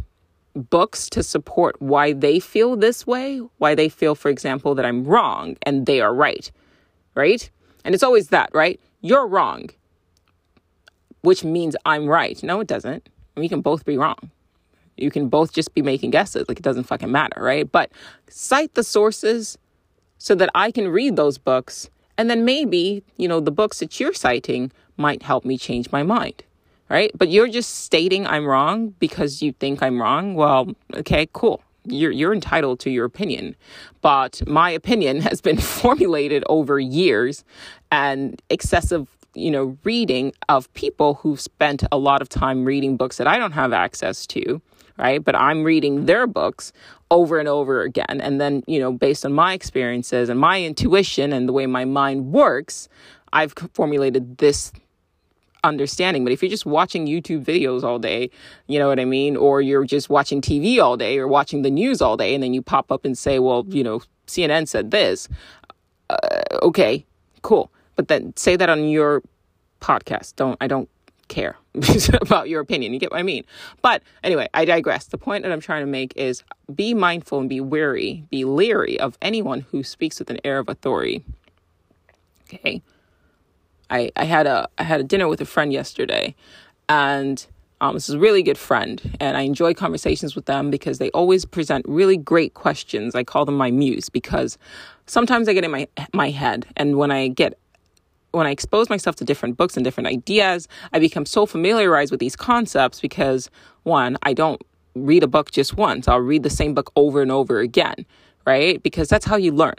books 0.56 1.10
to 1.10 1.22
support 1.22 1.80
why 1.82 2.14
they 2.14 2.40
feel 2.40 2.76
this 2.76 3.06
way 3.06 3.40
why 3.60 3.76
they 3.76 3.90
feel 3.90 4.16
for 4.16 4.30
example 4.30 4.74
that 4.76 4.86
i'm 4.88 5.04
wrong 5.04 5.56
and 5.64 5.86
they 5.86 6.02
are 6.02 6.16
right 6.16 6.52
right 7.16 7.52
And 7.88 7.96
it's 7.96 8.04
always 8.04 8.30
that, 8.30 8.50
right? 8.54 8.80
You're 9.02 9.28
wrong, 9.28 9.70
which 11.22 11.44
means 11.44 11.76
I'm 11.86 12.08
right. 12.08 12.42
No, 12.44 12.60
it 12.60 12.68
doesn't. 12.68 13.08
We 13.36 13.48
can 13.48 13.62
both 13.62 13.86
be 13.86 13.98
wrong. 13.98 14.32
You 14.98 15.10
can 15.12 15.30
both 15.30 15.54
just 15.54 15.74
be 15.74 15.82
making 15.82 16.12
guesses. 16.12 16.46
Like 16.50 16.60
it 16.60 16.64
doesn't 16.64 16.84
fucking 16.86 17.12
matter, 17.12 17.42
right? 17.42 17.72
But 17.72 17.92
cite 18.30 18.74
the 18.74 18.84
sources 18.84 19.58
so 20.18 20.36
that 20.36 20.50
I 20.54 20.72
can 20.72 20.90
read 20.90 21.16
those 21.16 21.38
books. 21.38 21.90
And 22.18 22.30
then 22.30 22.44
maybe, 22.46 23.04
you 23.18 23.28
know, 23.30 23.40
the 23.40 23.52
books 23.52 23.80
that 23.80 24.00
you're 24.02 24.14
citing 24.14 24.72
might 24.98 25.24
help 25.24 25.46
me 25.46 25.58
change 25.58 25.92
my 25.92 26.04
mind, 26.04 26.44
right? 26.90 27.12
But 27.16 27.30
you're 27.30 27.48
just 27.48 27.84
stating 27.84 28.26
I'm 28.28 28.46
wrong 28.46 28.90
because 29.00 29.42
you 29.42 29.52
think 29.54 29.82
I'm 29.82 30.02
wrong. 30.02 30.36
Well, 30.36 30.74
okay, 30.96 31.28
cool. 31.34 31.62
You're, 31.86 32.12
you're 32.12 32.34
entitled 32.34 32.80
to 32.82 32.90
your 32.90 33.06
opinion. 33.06 33.56
But 34.02 34.42
my 34.48 34.70
opinion 34.70 35.22
has 35.30 35.42
been 35.42 35.58
formulated 35.82 36.44
over 36.48 36.80
years 36.80 37.44
and 37.92 38.42
excessive 38.50 39.08
you 39.38 39.52
know, 39.52 39.78
reading 39.84 40.34
of 40.50 40.74
people 40.74 41.16
who've 41.16 41.40
spent 41.40 41.84
a 41.92 41.98
lot 41.98 42.22
of 42.24 42.28
time 42.28 42.66
reading 42.66 42.98
books 42.98 43.18
that 43.18 43.28
I 43.28 43.38
don't 43.38 43.52
have 43.52 43.72
access 43.72 44.26
to, 44.28 44.60
right? 44.98 45.24
But 45.24 45.36
I'm 45.36 45.64
reading 45.64 46.08
their 46.08 46.26
books 46.26 46.74
over 47.12 47.38
and 47.40 47.48
over 47.48 47.84
again. 47.84 48.20
And 48.20 48.42
then, 48.42 48.64
you 48.66 48.80
know, 48.80 48.92
based 48.92 49.26
on 49.26 49.34
my 49.34 49.54
experiences 49.54 50.30
and 50.30 50.40
my 50.40 50.62
intuition 50.64 51.32
and 51.34 51.48
the 51.48 51.54
way 51.54 51.68
my 51.68 51.86
mind 51.86 52.32
works, 52.32 52.90
I've 53.32 53.54
formulated 53.74 54.40
this 54.40 54.72
understanding. 55.68 56.24
But 56.24 56.34
if 56.34 56.42
you're 56.42 56.50
just 56.50 56.66
watching 56.66 57.08
YouTube 57.08 57.44
videos 57.44 57.84
all 57.84 58.00
day, 58.00 58.30
you 58.68 58.80
know 58.80 58.88
what 58.88 59.00
I 59.00 59.06
mean? 59.06 59.36
Or 59.36 59.62
you're 59.62 59.86
just 59.86 60.10
watching 60.10 60.42
TV 60.42 60.82
all 60.82 60.98
day 60.98 61.20
or 61.20 61.28
watching 61.28 61.62
the 61.62 61.72
news 61.72 62.02
all 62.02 62.18
day, 62.18 62.34
and 62.34 62.44
then 62.44 62.54
you 62.54 62.62
pop 62.62 62.92
up 62.92 63.06
and 63.06 63.18
say, 63.18 63.40
well, 63.40 63.66
you 63.70 63.84
know, 63.84 64.02
CNN 64.28 64.68
said 64.68 64.92
this. 64.92 65.30
Uh, 66.10 66.18
okay, 66.64 67.06
cool 67.42 67.72
but 67.98 68.08
then 68.08 68.34
say 68.38 68.56
that 68.56 68.70
on 68.70 68.88
your 68.88 69.22
podcast. 69.82 70.38
Don't 70.38 70.56
I 70.62 70.68
don't 70.68 70.88
care 71.28 71.58
about 72.22 72.48
your 72.48 72.62
opinion. 72.62 72.94
You 72.94 73.00
get 73.00 73.12
what 73.12 73.20
I 73.20 73.24
mean? 73.24 73.44
But 73.82 74.02
anyway, 74.24 74.48
I 74.54 74.64
digress. 74.64 75.08
The 75.08 75.18
point 75.18 75.44
that 75.44 75.52
I'm 75.52 75.60
trying 75.60 75.82
to 75.82 75.92
make 75.92 76.14
is 76.16 76.44
be 76.74 76.94
mindful 76.94 77.40
and 77.40 77.50
be 77.50 77.60
wary, 77.60 78.24
be 78.30 78.46
leery 78.46 78.98
of 78.98 79.18
anyone 79.22 79.62
who 79.72 79.84
speaks 79.84 80.20
with 80.20 80.30
an 80.30 80.40
air 80.46 80.60
of 80.60 80.70
authority. 80.70 81.26
Okay. 82.46 82.82
I, 83.90 84.12
I 84.16 84.26
had 84.26 84.48
a 84.48 84.68
I 84.78 84.84
had 84.84 85.00
a 85.00 85.04
dinner 85.04 85.28
with 85.28 85.42
a 85.42 85.46
friend 85.46 85.72
yesterday 85.72 86.36
and 86.90 87.46
um, 87.80 87.94
this 87.94 88.10
is 88.10 88.16
a 88.16 88.20
really 88.20 88.42
good 88.42 88.58
friend, 88.58 89.16
and 89.20 89.38
I 89.38 89.42
enjoy 89.42 89.76
conversations 89.76 90.36
with 90.36 90.46
them 90.46 90.72
because 90.72 90.98
they 90.98 91.12
always 91.12 91.46
present 91.46 91.86
really 91.88 92.18
great 92.18 92.56
questions. 92.56 93.14
I 93.14 93.24
call 93.24 93.46
them 93.46 93.56
my 93.56 93.70
muse 93.70 94.10
because 94.10 94.58
sometimes 95.06 95.48
I 95.48 95.54
get 95.54 95.64
in 95.64 95.72
my 95.72 95.88
my 96.12 96.32
head, 96.32 96.66
and 96.76 96.98
when 96.98 97.12
I 97.12 97.28
get 97.28 97.58
when 98.32 98.48
I 98.48 98.52
expose 98.52 98.90
myself 98.90 99.16
to 99.18 99.26
different 99.26 99.58
books 99.58 99.78
and 99.78 99.84
different 99.84 100.08
ideas, 100.08 100.68
I 100.92 101.00
become 101.00 101.26
so 101.26 101.46
familiarized 101.46 102.12
with 102.12 102.20
these 102.20 102.36
concepts 102.36 103.00
because 103.00 103.50
one, 103.84 104.18
I 104.24 104.34
don't 104.34 104.62
read 104.96 105.24
a 105.24 105.28
book 105.28 105.52
just 105.52 105.78
once. 105.78 106.08
I'll 106.08 106.20
read 106.20 106.44
the 106.44 106.50
same 106.50 106.74
book 106.74 106.92
over 106.96 107.22
and 107.22 107.32
over 107.32 107.60
again, 107.60 108.06
right? 108.46 108.82
Because 108.82 109.08
that's 109.08 109.26
how 109.26 109.36
you 109.36 109.52
learn. 109.52 109.76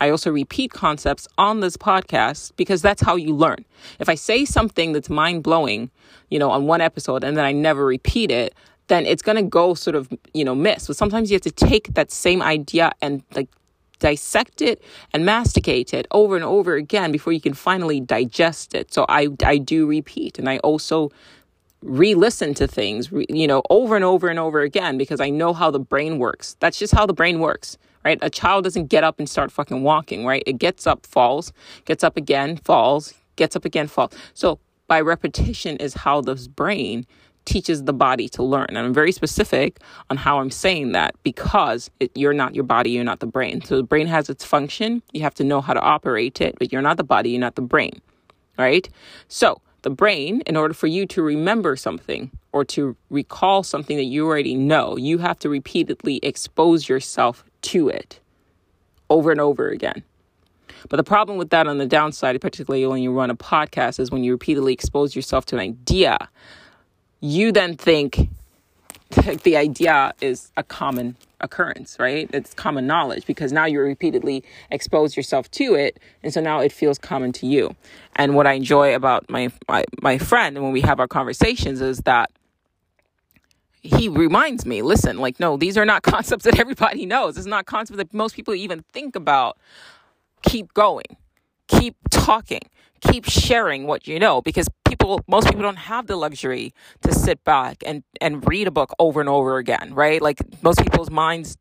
I 0.00 0.10
also 0.10 0.30
repeat 0.30 0.72
concepts 0.72 1.26
on 1.38 1.60
this 1.60 1.76
podcast 1.76 2.52
because 2.56 2.82
that's 2.82 3.02
how 3.02 3.16
you 3.16 3.34
learn. 3.34 3.64
If 3.98 4.08
I 4.08 4.14
say 4.14 4.44
something 4.44 4.92
that's 4.92 5.10
mind 5.10 5.42
blowing, 5.42 5.90
you 6.30 6.38
know, 6.38 6.50
on 6.50 6.66
one 6.66 6.80
episode 6.80 7.24
and 7.24 7.36
then 7.36 7.44
I 7.44 7.52
never 7.52 7.84
repeat 7.84 8.30
it, 8.30 8.54
then 8.88 9.04
it's 9.06 9.22
going 9.22 9.36
to 9.36 9.42
go 9.42 9.74
sort 9.74 9.96
of, 9.96 10.08
you 10.32 10.44
know, 10.44 10.54
miss. 10.54 10.86
But 10.86 10.96
sometimes 10.96 11.30
you 11.30 11.34
have 11.34 11.42
to 11.42 11.50
take 11.50 11.94
that 11.94 12.10
same 12.10 12.42
idea 12.42 12.92
and 13.02 13.22
like 13.34 13.48
dissect 13.98 14.60
it 14.60 14.82
and 15.12 15.24
masticate 15.24 15.94
it 15.94 16.06
over 16.10 16.36
and 16.36 16.44
over 16.44 16.74
again 16.74 17.10
before 17.12 17.32
you 17.32 17.40
can 17.40 17.54
finally 17.54 18.00
digest 18.00 18.74
it. 18.74 18.92
So 18.92 19.06
I, 19.08 19.28
I 19.44 19.58
do 19.58 19.86
repeat 19.86 20.38
and 20.38 20.48
I 20.48 20.58
also 20.58 21.10
re-listen 21.82 22.54
to 22.54 22.66
things, 22.66 23.10
you 23.28 23.46
know, 23.46 23.62
over 23.70 23.96
and 23.96 24.04
over 24.04 24.28
and 24.28 24.38
over 24.38 24.60
again 24.60 24.98
because 24.98 25.20
I 25.20 25.30
know 25.30 25.52
how 25.52 25.70
the 25.70 25.78
brain 25.78 26.18
works. 26.18 26.56
That's 26.60 26.78
just 26.78 26.94
how 26.94 27.06
the 27.06 27.12
brain 27.14 27.38
works, 27.38 27.78
right? 28.06 28.18
A 28.22 28.30
child 28.30 28.62
doesn't 28.62 28.86
get 28.86 29.02
up 29.02 29.18
and 29.18 29.28
start 29.28 29.50
fucking 29.50 29.82
walking, 29.82 30.24
right? 30.24 30.44
It 30.46 30.58
gets 30.58 30.86
up, 30.86 31.04
falls, 31.04 31.52
gets 31.86 32.04
up 32.04 32.16
again, 32.16 32.56
falls, 32.56 33.14
gets 33.34 33.56
up 33.56 33.64
again, 33.64 33.88
falls. 33.88 34.12
So 34.32 34.60
by 34.86 35.00
repetition 35.00 35.76
is 35.78 35.92
how 35.92 36.20
this 36.20 36.46
brain 36.46 37.04
teaches 37.46 37.82
the 37.82 37.92
body 37.92 38.28
to 38.28 38.44
learn. 38.44 38.66
And 38.68 38.78
I'm 38.78 38.94
very 38.94 39.10
specific 39.10 39.80
on 40.08 40.18
how 40.18 40.38
I'm 40.38 40.52
saying 40.52 40.92
that 40.92 41.16
because 41.24 41.90
it, 41.98 42.12
you're 42.14 42.32
not 42.32 42.54
your 42.54 42.62
body, 42.62 42.90
you're 42.90 43.02
not 43.02 43.18
the 43.18 43.26
brain. 43.26 43.60
So 43.62 43.76
the 43.76 43.82
brain 43.82 44.06
has 44.06 44.30
its 44.30 44.44
function. 44.44 45.02
You 45.12 45.22
have 45.22 45.34
to 45.34 45.44
know 45.44 45.60
how 45.60 45.74
to 45.74 45.80
operate 45.80 46.40
it, 46.40 46.54
but 46.60 46.72
you're 46.72 46.82
not 46.82 46.98
the 46.98 47.04
body, 47.04 47.30
you're 47.30 47.40
not 47.40 47.56
the 47.56 47.62
brain. 47.62 48.00
Right? 48.56 48.88
So 49.26 49.60
the 49.82 49.90
brain, 49.90 50.42
in 50.46 50.56
order 50.56 50.74
for 50.74 50.86
you 50.86 51.06
to 51.06 51.22
remember 51.22 51.74
something 51.74 52.30
or 52.52 52.64
to 52.66 52.96
recall 53.10 53.64
something 53.64 53.96
that 53.96 54.04
you 54.04 54.26
already 54.26 54.54
know, 54.54 54.96
you 54.96 55.18
have 55.18 55.40
to 55.40 55.48
repeatedly 55.48 56.20
expose 56.22 56.88
yourself 56.88 57.44
to 57.70 57.88
it 57.88 58.20
over 59.08 59.30
and 59.30 59.40
over 59.40 59.68
again. 59.68 60.02
But 60.88 60.96
the 60.98 61.04
problem 61.04 61.38
with 61.38 61.50
that 61.50 61.66
on 61.66 61.78
the 61.78 61.86
downside, 61.86 62.40
particularly 62.40 62.86
when 62.86 63.02
you 63.02 63.12
run 63.12 63.30
a 63.30 63.36
podcast, 63.36 63.98
is 63.98 64.10
when 64.10 64.24
you 64.24 64.32
repeatedly 64.32 64.72
expose 64.72 65.16
yourself 65.16 65.46
to 65.46 65.56
an 65.56 65.60
idea 65.60 66.28
you 67.20 67.52
then 67.52 67.76
think 67.76 68.28
that 69.10 69.42
the 69.44 69.56
idea 69.56 70.12
is 70.20 70.50
a 70.56 70.62
common 70.62 71.16
occurrence, 71.40 71.98
right? 71.98 72.28
It's 72.32 72.54
common 72.54 72.86
knowledge 72.86 73.26
because 73.26 73.52
now 73.52 73.66
you 73.66 73.80
repeatedly 73.80 74.42
expose 74.70 75.16
yourself 75.16 75.50
to 75.52 75.74
it, 75.74 75.98
and 76.22 76.32
so 76.32 76.40
now 76.40 76.60
it 76.60 76.72
feels 76.72 76.98
common 76.98 77.32
to 77.32 77.46
you. 77.46 77.74
And 78.16 78.34
what 78.34 78.46
I 78.46 78.54
enjoy 78.54 78.94
about 78.94 79.28
my 79.28 79.50
my, 79.68 79.84
my 80.00 80.18
friend 80.18 80.62
when 80.62 80.72
we 80.72 80.80
have 80.82 80.98
our 80.98 81.08
conversations 81.08 81.80
is 81.80 81.98
that 82.00 82.30
he 83.86 84.08
reminds 84.08 84.66
me, 84.66 84.82
listen, 84.82 85.18
like 85.18 85.40
no, 85.40 85.56
these 85.56 85.78
are 85.78 85.84
not 85.84 86.02
concepts 86.14 86.44
that 86.44 86.58
everybody 86.58 87.06
knows. 87.06 87.36
It's 87.36 87.46
not 87.46 87.66
concepts 87.66 87.98
that 87.98 88.12
most 88.12 88.34
people 88.34 88.54
even 88.54 88.82
think 88.92 89.16
about. 89.16 89.58
Keep 90.42 90.74
going. 90.74 91.16
Keep 91.68 91.96
talking 92.10 92.60
keep 93.00 93.24
sharing 93.24 93.86
what 93.86 94.06
you 94.06 94.18
know 94.18 94.40
because 94.42 94.68
people 94.88 95.20
most 95.28 95.46
people 95.46 95.62
don't 95.62 95.76
have 95.76 96.06
the 96.06 96.16
luxury 96.16 96.72
to 97.02 97.12
sit 97.12 97.42
back 97.44 97.82
and 97.84 98.02
and 98.20 98.46
read 98.48 98.66
a 98.66 98.70
book 98.70 98.92
over 98.98 99.20
and 99.20 99.28
over 99.28 99.58
again 99.58 99.92
right 99.94 100.22
like 100.22 100.40
most 100.62 100.80
people's 100.82 101.10
minds 101.10 101.56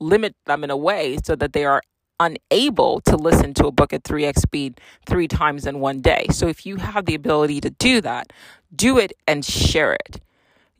limit 0.00 0.34
them 0.46 0.64
in 0.64 0.70
a 0.70 0.76
way 0.76 1.18
so 1.24 1.36
that 1.36 1.52
they 1.52 1.64
are 1.64 1.82
unable 2.20 3.00
to 3.00 3.16
listen 3.16 3.54
to 3.54 3.66
a 3.66 3.72
book 3.72 3.92
at 3.92 4.02
3x 4.04 4.38
speed 4.38 4.80
three 5.06 5.28
times 5.28 5.66
in 5.66 5.80
one 5.80 6.00
day 6.00 6.26
so 6.30 6.46
if 6.46 6.66
you 6.66 6.76
have 6.76 7.06
the 7.06 7.14
ability 7.14 7.60
to 7.60 7.70
do 7.70 8.00
that 8.00 8.32
do 8.74 8.98
it 8.98 9.12
and 9.26 9.44
share 9.44 9.92
it 9.92 10.20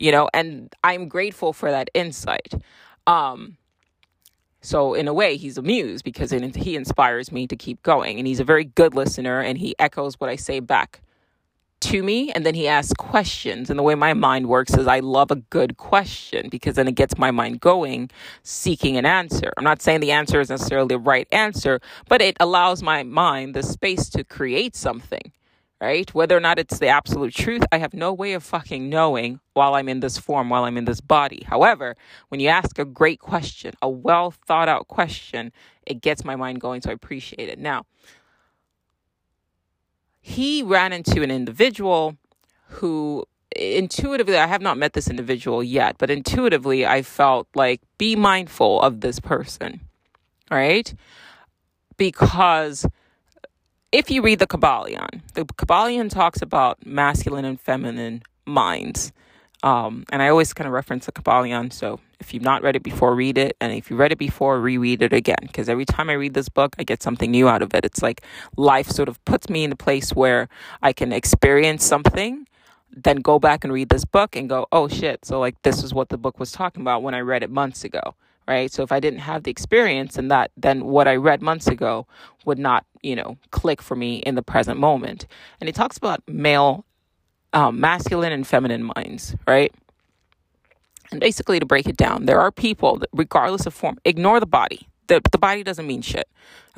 you 0.03 0.13
know 0.13 0.29
and 0.35 0.75
i'm 0.85 1.09
grateful 1.09 1.53
for 1.53 1.71
that 1.71 1.89
insight 1.95 2.53
um 3.07 3.57
so 4.63 4.95
in 4.95 5.09
a 5.09 5.13
way, 5.13 5.37
he's 5.37 5.59
amused 5.59 6.05
because 6.05 6.31
he 6.31 6.77
inspires 6.77 7.33
me 7.33 7.49
to 7.49 7.57
keep 7.57 7.83
going. 7.83 8.19
And 8.19 8.29
he's 8.29 8.39
a 8.39 8.45
very 8.45 8.65
good 8.65 8.95
listener 8.95 9.41
and 9.41 9.59
he 9.59 9.75
echoes 9.79 10.15
what 10.21 10.31
I 10.31 10.37
say 10.37 10.61
back 10.61 11.03
to 11.81 12.01
me. 12.05 12.31
And 12.31 12.47
then 12.47 12.55
he 12.55 12.69
asks 12.69 12.95
questions. 12.97 13.71
And 13.71 13.79
the 13.79 13.83
way 13.83 13.97
my 13.97 14.15
mind 14.15 14.49
works 14.49 14.75
is 14.75 14.87
I 14.87 15.01
love 15.01 15.33
a 15.33 15.37
good 15.37 15.79
question 15.79 16.49
because 16.49 16.77
then 16.77 16.87
it 16.87 16.95
gets 16.95 17.19
my 17.19 17.33
mind 17.33 17.61
going, 17.61 18.09
seeking 18.45 18.97
an 18.97 19.05
answer. 19.05 19.53
I'm 19.57 19.65
not 19.65 19.83
saying 19.83 19.99
the 19.99 20.13
answer 20.13 20.41
is 20.41 20.49
necessarily 20.49 20.89
the 20.89 20.99
right 20.99 21.27
answer, 21.33 21.81
but 22.09 22.23
it 22.23 22.37
allows 22.39 22.85
my 22.85 23.03
mind 23.03 23.55
the 23.55 23.65
space 23.65 24.09
to 24.11 24.23
create 24.23 24.77
something 24.77 25.33
right? 25.83 26.15
Whether 26.15 26.37
or 26.37 26.41
not 26.41 26.61
it's 26.61 26.79
the 26.79 26.87
absolute 26.87 27.35
truth, 27.35 27.65
I 27.73 27.79
have 27.79 27.93
no 27.93 28.13
way 28.13 28.35
of 28.35 28.45
fucking 28.45 28.89
knowing 28.89 29.41
while 29.55 29.75
I'm 29.75 29.89
in 29.89 29.99
this 29.99 30.17
form, 30.17 30.49
while 30.49 30.63
I'm 30.63 30.79
in 30.79 30.85
this 30.85 31.01
body. 31.01 31.43
However, 31.45 31.97
when 32.29 32.39
you 32.39 32.47
ask 32.47 32.79
a 32.79 32.85
great 32.85 33.19
question, 33.19 33.75
a 33.83 33.89
well 33.89 34.31
thought 34.31 34.69
out 34.69 34.87
question, 34.87 35.51
it 35.85 36.01
gets 36.01 36.25
my 36.25 36.37
mind 36.37 36.61
going, 36.61 36.83
so 36.83 36.91
I 36.91 36.93
appreciate 36.93 37.49
it. 37.49 37.59
Now, 37.59 37.85
he 40.21 40.63
ran 40.63 40.93
into 40.93 41.21
an 41.21 41.33
individual 41.33 42.17
who 42.69 43.27
intuitively, 43.57 44.37
I 44.37 44.47
have 44.47 44.63
not 44.63 44.79
met 44.79 44.93
this 44.93 45.11
individual 45.11 45.65
yet, 45.65 45.97
but 45.99 46.11
intuitively, 46.13 46.87
I 46.87 47.03
felt 47.03 47.49
like 47.57 47.81
be 47.99 48.15
mindful 48.15 48.81
of 48.83 49.01
this 49.01 49.19
person, 49.19 49.81
right? 50.49 50.95
Because 51.97 52.87
if 53.93 54.11
you 54.11 54.23
read 54.23 54.39
the 54.39 54.47
Kybalion, 54.47 55.21
the 55.35 55.45
Kybalion 55.45 56.09
talks 56.09 56.41
about 56.41 56.85
masculine 56.87 57.45
and 57.45 57.61
feminine 57.61 58.23
minds. 58.47 59.13
Um, 59.63 60.05
and 60.11 60.23
I 60.23 60.29
always 60.29 60.53
kind 60.55 60.67
of 60.67 60.73
reference 60.73 61.07
the 61.07 61.13
Kybalion. 61.13 61.73
So 61.73 62.01
if 62.19 62.33
you've 62.33 62.43
not 62.43 62.63
read 62.63 62.75
it 62.75 62.83
before, 62.83 63.15
read 63.15 63.37
it. 63.37 63.55
And 63.61 63.71
if 63.73 63.91
you 63.91 63.97
read 63.97 64.11
it 64.11 64.19
before, 64.19 64.59
reread 64.61 65.03
it 65.03 65.13
again. 65.13 65.37
Because 65.43 65.69
every 65.69 65.85
time 65.85 66.09
I 66.09 66.15
read 66.15 66.33
this 66.33 66.49
book, 66.49 66.75
I 66.79 66.85
get 66.85 67.03
something 67.03 67.31
new 67.31 67.49
out 67.49 67.61
of 67.61 67.75
it. 67.75 67.85
It's 67.85 68.03
like 68.03 68.23
life 68.57 68.89
sort 68.89 69.09
of 69.09 69.23
puts 69.27 69.51
me 69.51 69.63
in 69.63 69.71
a 69.71 69.77
place 69.77 70.15
where 70.15 70.49
I 70.81 70.93
can 70.93 71.13
experience 71.13 71.85
something, 71.85 72.49
then 72.91 73.19
go 73.19 73.39
back 73.39 73.63
and 73.63 73.73
read 73.73 73.91
this 73.91 74.07
book 74.07 74.35
and 74.35 74.49
go, 74.49 74.67
oh 74.73 74.89
shit. 74.89 75.25
So, 75.25 75.39
like, 75.39 75.61
this 75.63 75.85
is 75.85 75.95
what 75.95 76.09
the 76.09 76.19
book 76.19 76.41
was 76.41 76.51
talking 76.51 76.81
about 76.81 77.03
when 77.03 77.15
I 77.15 77.21
read 77.21 77.43
it 77.43 77.51
months 77.51 77.85
ago 77.85 78.15
right? 78.47 78.73
So 78.73 78.83
if 78.83 78.93
I 78.93 79.01
didn't 79.01 79.21
have 79.21 79.45
the 79.45 79.51
experience 79.51 80.17
and 80.17 80.31
that, 80.31 80.51
then 80.57 80.85
what 80.87 81.09
I 81.09 81.17
read 81.17 81.43
months 81.43 81.67
ago 81.67 82.07
would 82.45 82.59
not, 82.59 82.85
you 83.03 83.17
know, 83.17 83.37
click 83.51 83.83
for 83.83 83.97
me 83.97 84.17
in 84.19 84.35
the 84.35 84.43
present 84.43 84.79
moment. 84.79 85.27
And 85.61 85.69
he 85.69 85.73
talks 85.73 85.97
about 85.97 86.23
male, 86.27 86.85
um, 87.53 87.81
masculine 87.81 88.33
and 88.33 88.47
feminine 88.47 88.91
minds, 88.97 89.35
right? 89.47 89.73
And 91.11 91.21
basically, 91.21 91.61
to 91.61 91.67
break 91.67 91.87
it 91.87 91.97
down, 91.97 92.25
there 92.25 92.41
are 92.41 92.51
people 92.51 92.99
that, 92.99 93.11
regardless 93.13 93.67
of 93.67 93.75
form, 93.75 93.99
ignore 94.05 94.41
the 94.41 94.47
body. 94.47 94.89
The, 95.13 95.21
the 95.31 95.37
body 95.37 95.63
doesn't 95.63 95.87
mean 95.87 96.01
shit. 96.01 96.27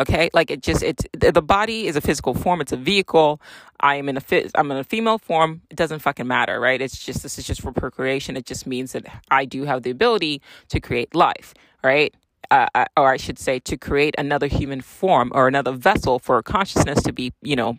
Okay, 0.00 0.28
like 0.34 0.50
it 0.50 0.60
just 0.60 0.82
it's 0.82 1.04
the 1.12 1.40
body 1.40 1.86
is 1.86 1.94
a 1.94 2.00
physical 2.00 2.34
form. 2.34 2.60
It's 2.60 2.72
a 2.72 2.76
vehicle. 2.76 3.40
I 3.78 3.94
am 3.94 4.08
in 4.08 4.16
a 4.16 4.20
fit. 4.20 4.50
I'm 4.56 4.72
in 4.72 4.76
a 4.76 4.82
female 4.82 5.18
form. 5.18 5.62
It 5.70 5.76
doesn't 5.76 6.00
fucking 6.00 6.26
matter, 6.26 6.58
right? 6.58 6.82
It's 6.82 6.98
just 6.98 7.22
this 7.22 7.38
is 7.38 7.46
just 7.46 7.60
for 7.60 7.70
procreation. 7.70 8.36
It 8.36 8.44
just 8.44 8.66
means 8.66 8.90
that 8.90 9.06
I 9.30 9.44
do 9.44 9.62
have 9.66 9.84
the 9.84 9.90
ability 9.90 10.42
to 10.70 10.80
create 10.80 11.14
life, 11.14 11.54
right? 11.84 12.12
Uh, 12.50 12.66
uh 12.74 12.86
or 12.96 13.12
I 13.12 13.18
should 13.18 13.38
say, 13.38 13.60
to 13.60 13.76
create 13.76 14.16
another 14.18 14.48
human 14.48 14.80
form 14.80 15.30
or 15.32 15.46
another 15.46 15.70
vessel 15.70 16.18
for 16.18 16.42
consciousness 16.42 17.04
to 17.04 17.12
be, 17.12 17.32
you 17.40 17.54
know, 17.54 17.78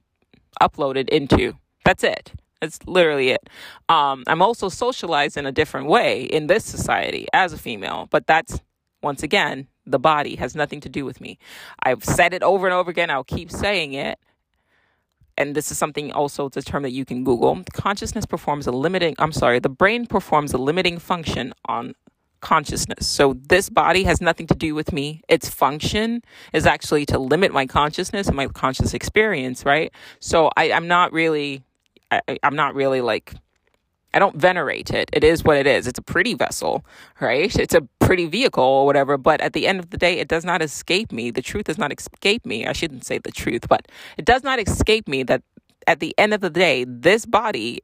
uploaded 0.62 1.10
into. 1.10 1.58
That's 1.84 2.06
it. 2.06 2.32
That's 2.62 2.80
literally 2.88 3.32
it. 3.32 3.50
Um, 3.90 4.24
I'm 4.26 4.42
also 4.42 4.70
socialized 4.70 5.36
in 5.36 5.46
a 5.46 5.52
different 5.52 5.88
way 5.88 6.24
in 6.24 6.48
this 6.48 6.64
society 6.64 7.28
as 7.34 7.52
a 7.52 7.58
female, 7.58 8.08
but 8.10 8.26
that's 8.26 8.62
once 9.02 9.22
again 9.22 9.68
the 9.86 10.00
body 10.00 10.36
has 10.36 10.56
nothing 10.56 10.82
to 10.82 10.90
do 10.90 11.06
with 11.06 11.22
me. 11.22 11.38
I've 11.84 12.04
said 12.04 12.34
it 12.34 12.44
over 12.44 12.68
and 12.68 12.74
over 12.74 12.90
again. 12.90 13.10
I'll 13.10 13.24
keep 13.24 13.52
saying 13.52 13.94
it. 13.94 14.20
And 15.38 15.54
this 15.54 15.70
is 15.70 15.78
something 15.78 16.12
also, 16.14 16.46
it's 16.46 16.58
a 16.58 16.62
term 16.62 16.84
that 16.84 16.92
you 16.92 17.04
can 17.04 17.24
Google. 17.24 17.62
Consciousness 17.74 18.26
performs 18.26 18.68
a 18.68 18.72
limiting, 18.72 19.16
I'm 19.20 19.34
sorry, 19.34 19.60
the 19.60 19.70
brain 19.70 20.06
performs 20.06 20.54
a 20.54 20.58
limiting 20.58 20.98
function 20.98 21.54
on 21.66 21.94
consciousness. 22.40 23.08
So 23.08 23.34
this 23.34 23.70
body 23.70 24.04
has 24.04 24.22
nothing 24.22 24.48
to 24.48 24.56
do 24.56 24.76
with 24.76 24.94
me. 24.94 25.22
Its 25.28 25.50
function 25.50 26.22
is 26.54 26.66
actually 26.66 27.06
to 27.08 27.20
limit 27.20 27.52
my 27.52 27.66
consciousness 27.66 28.28
and 28.28 28.36
my 28.36 28.48
conscious 28.48 28.94
experience, 28.94 29.66
right? 29.66 29.92
So 30.20 30.52
I, 30.56 30.72
I'm 30.72 30.88
not 30.88 31.12
really, 31.12 31.64
I, 32.12 32.22
I'm 32.44 32.56
not 32.56 32.76
really 32.76 33.02
like 33.02 33.34
I 34.16 34.20
don't 34.20 34.38
venerate 34.38 34.92
it. 34.92 35.10
It 35.12 35.26
is 35.26 35.44
what 35.44 35.58
it 35.58 35.68
is. 35.68 35.88
It's 35.88 36.00
a 36.00 36.02
pretty 36.02 36.34
vessel, 36.34 36.86
right? 37.20 37.54
It's 37.54 37.76
a 37.76 37.82
pretty 38.00 38.28
vehicle 38.28 38.64
or 38.64 38.86
whatever. 38.86 39.18
But 39.18 39.42
at 39.42 39.52
the 39.52 39.68
end 39.68 39.80
of 39.80 39.90
the 39.90 39.98
day, 39.98 40.20
it 40.20 40.30
does 40.30 40.46
not 40.46 40.62
escape 40.62 41.12
me. 41.12 41.32
The 41.32 41.42
truth 41.42 41.66
does 41.66 41.78
not 41.78 41.92
escape 41.92 42.46
me. 42.46 42.66
I 42.66 42.72
shouldn't 42.72 43.06
say 43.06 43.18
the 43.18 43.32
truth, 43.32 43.68
but 43.68 43.90
it 44.18 44.24
does 44.24 44.42
not 44.42 44.58
escape 44.58 45.10
me 45.10 45.24
that 45.24 45.44
at 45.86 46.00
the 46.00 46.16
end 46.18 46.34
of 46.34 46.40
the 46.40 46.50
day, 46.50 46.86
this 46.88 47.26
body, 47.26 47.82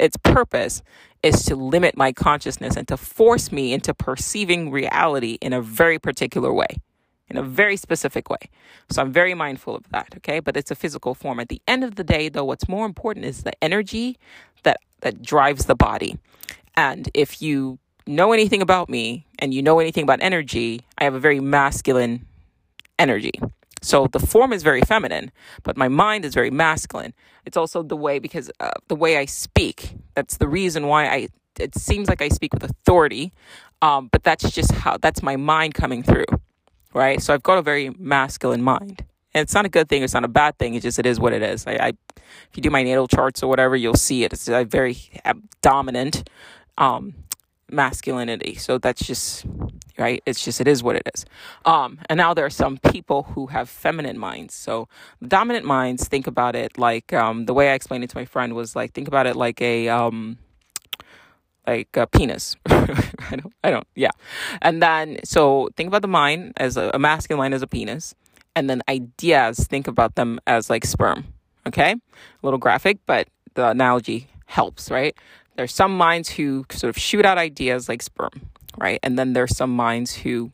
its 0.00 0.16
purpose 0.16 0.82
is 1.22 1.44
to 1.44 1.54
limit 1.54 1.96
my 1.96 2.12
consciousness 2.12 2.76
and 2.76 2.88
to 2.88 2.96
force 2.96 3.52
me 3.52 3.72
into 3.72 3.94
perceiving 3.94 4.72
reality 4.72 5.38
in 5.40 5.52
a 5.52 5.62
very 5.62 6.00
particular 6.00 6.52
way 6.52 6.66
in 7.28 7.38
a 7.38 7.42
very 7.42 7.76
specific 7.76 8.28
way. 8.28 8.50
So 8.90 9.02
I'm 9.02 9.12
very 9.12 9.34
mindful 9.34 9.74
of 9.74 9.88
that, 9.90 10.12
okay? 10.18 10.40
But 10.40 10.56
it's 10.56 10.70
a 10.70 10.74
physical 10.74 11.14
form. 11.14 11.40
At 11.40 11.48
the 11.48 11.60
end 11.66 11.82
of 11.82 11.94
the 11.94 12.04
day, 12.04 12.28
though, 12.28 12.44
what's 12.44 12.68
more 12.68 12.86
important 12.86 13.24
is 13.24 13.42
the 13.42 13.64
energy 13.64 14.18
that 15.04 15.22
drives 15.22 15.66
the 15.66 15.76
body. 15.76 16.18
And 16.76 17.08
if 17.14 17.40
you 17.40 17.78
know 18.06 18.32
anything 18.32 18.60
about 18.60 18.88
me 18.88 19.26
and 19.38 19.54
you 19.54 19.62
know 19.62 19.78
anything 19.78 20.02
about 20.02 20.18
energy, 20.20 20.80
I 20.98 21.04
have 21.04 21.14
a 21.14 21.20
very 21.20 21.40
masculine 21.40 22.26
energy. 22.98 23.32
So 23.82 24.06
the 24.06 24.18
form 24.18 24.52
is 24.52 24.62
very 24.62 24.80
feminine, 24.80 25.30
but 25.62 25.76
my 25.76 25.88
mind 25.88 26.24
is 26.24 26.34
very 26.34 26.50
masculine. 26.50 27.12
It's 27.44 27.56
also 27.56 27.82
the 27.82 27.96
way 27.96 28.18
because 28.18 28.50
uh, 28.60 28.70
the 28.88 28.96
way 28.96 29.18
I 29.18 29.26
speak. 29.26 29.94
That's 30.14 30.38
the 30.38 30.48
reason 30.48 30.86
why 30.88 31.06
I. 31.06 31.28
It 31.60 31.76
seems 31.76 32.08
like 32.08 32.20
I 32.20 32.30
speak 32.30 32.52
with 32.52 32.64
authority, 32.64 33.32
um, 33.80 34.08
but 34.10 34.24
that's 34.24 34.50
just 34.50 34.72
how. 34.72 34.96
That's 34.96 35.22
my 35.22 35.36
mind 35.36 35.74
coming 35.74 36.02
through, 36.02 36.24
right? 36.94 37.22
So 37.22 37.34
I've 37.34 37.42
got 37.42 37.58
a 37.58 37.62
very 37.62 37.90
masculine 37.98 38.62
mind. 38.62 39.04
And 39.34 39.42
it's 39.42 39.54
not 39.54 39.66
a 39.66 39.68
good 39.68 39.88
thing. 39.88 40.02
It's 40.02 40.14
not 40.14 40.24
a 40.24 40.28
bad 40.28 40.58
thing. 40.58 40.74
It's 40.74 40.84
just 40.84 40.98
it 40.98 41.06
is 41.06 41.18
what 41.18 41.32
it 41.32 41.42
is. 41.42 41.66
I, 41.66 41.72
I 41.72 41.92
if 42.16 42.56
you 42.56 42.62
do 42.62 42.70
my 42.70 42.82
natal 42.82 43.08
charts 43.08 43.42
or 43.42 43.48
whatever, 43.48 43.76
you'll 43.76 43.94
see 43.94 44.24
it. 44.24 44.32
It's 44.32 44.48
a 44.48 44.64
very 44.64 44.96
dominant 45.60 46.28
um, 46.78 47.14
masculinity. 47.70 48.54
So 48.54 48.78
that's 48.78 49.04
just 49.04 49.44
right. 49.98 50.22
It's 50.24 50.44
just 50.44 50.60
it 50.60 50.68
is 50.68 50.82
what 50.82 50.96
it 50.96 51.02
is. 51.14 51.26
Um, 51.64 51.98
and 52.08 52.16
now 52.16 52.32
there 52.32 52.44
are 52.44 52.50
some 52.50 52.78
people 52.78 53.24
who 53.34 53.46
have 53.46 53.68
feminine 53.68 54.18
minds. 54.18 54.54
So 54.54 54.88
dominant 55.26 55.64
minds 55.66 56.06
think 56.06 56.26
about 56.26 56.54
it 56.54 56.78
like 56.78 57.12
um, 57.12 57.46
the 57.46 57.54
way 57.54 57.70
I 57.70 57.74
explained 57.74 58.04
it 58.04 58.10
to 58.10 58.16
my 58.16 58.24
friend 58.24 58.54
was 58.54 58.76
like 58.76 58.92
think 58.92 59.08
about 59.08 59.26
it 59.26 59.34
like 59.34 59.60
a 59.60 59.88
um, 59.88 60.38
like 61.66 61.96
a 61.96 62.06
penis. 62.06 62.56
I 62.66 63.36
don't, 63.36 63.54
I 63.64 63.70
don't, 63.70 63.86
yeah. 63.94 64.10
And 64.60 64.82
then, 64.82 65.18
so 65.24 65.70
think 65.76 65.88
about 65.88 66.02
the 66.02 66.08
mind 66.08 66.52
as 66.56 66.76
a, 66.76 66.90
a 66.92 66.98
masculine 66.98 67.54
as 67.54 67.62
a 67.62 67.66
penis 67.66 68.14
and 68.56 68.70
then 68.70 68.82
ideas, 68.88 69.58
think 69.58 69.86
about 69.86 70.14
them 70.14 70.40
as 70.46 70.70
like 70.70 70.84
sperm. 70.84 71.26
Okay? 71.66 71.92
A 71.92 71.96
little 72.42 72.58
graphic, 72.58 72.98
but 73.06 73.28
the 73.54 73.68
analogy 73.68 74.28
helps, 74.46 74.90
right? 74.90 75.16
There's 75.56 75.72
some 75.72 75.96
minds 75.96 76.28
who 76.28 76.64
sort 76.70 76.90
of 76.90 76.98
shoot 77.00 77.24
out 77.24 77.38
ideas 77.38 77.88
like 77.88 78.02
sperm, 78.02 78.50
right? 78.76 78.98
And 79.02 79.18
then 79.18 79.32
there's 79.32 79.56
some 79.56 79.74
minds 79.74 80.14
who 80.14 80.50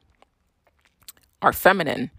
are 1.42 1.52
feminine 1.52 2.10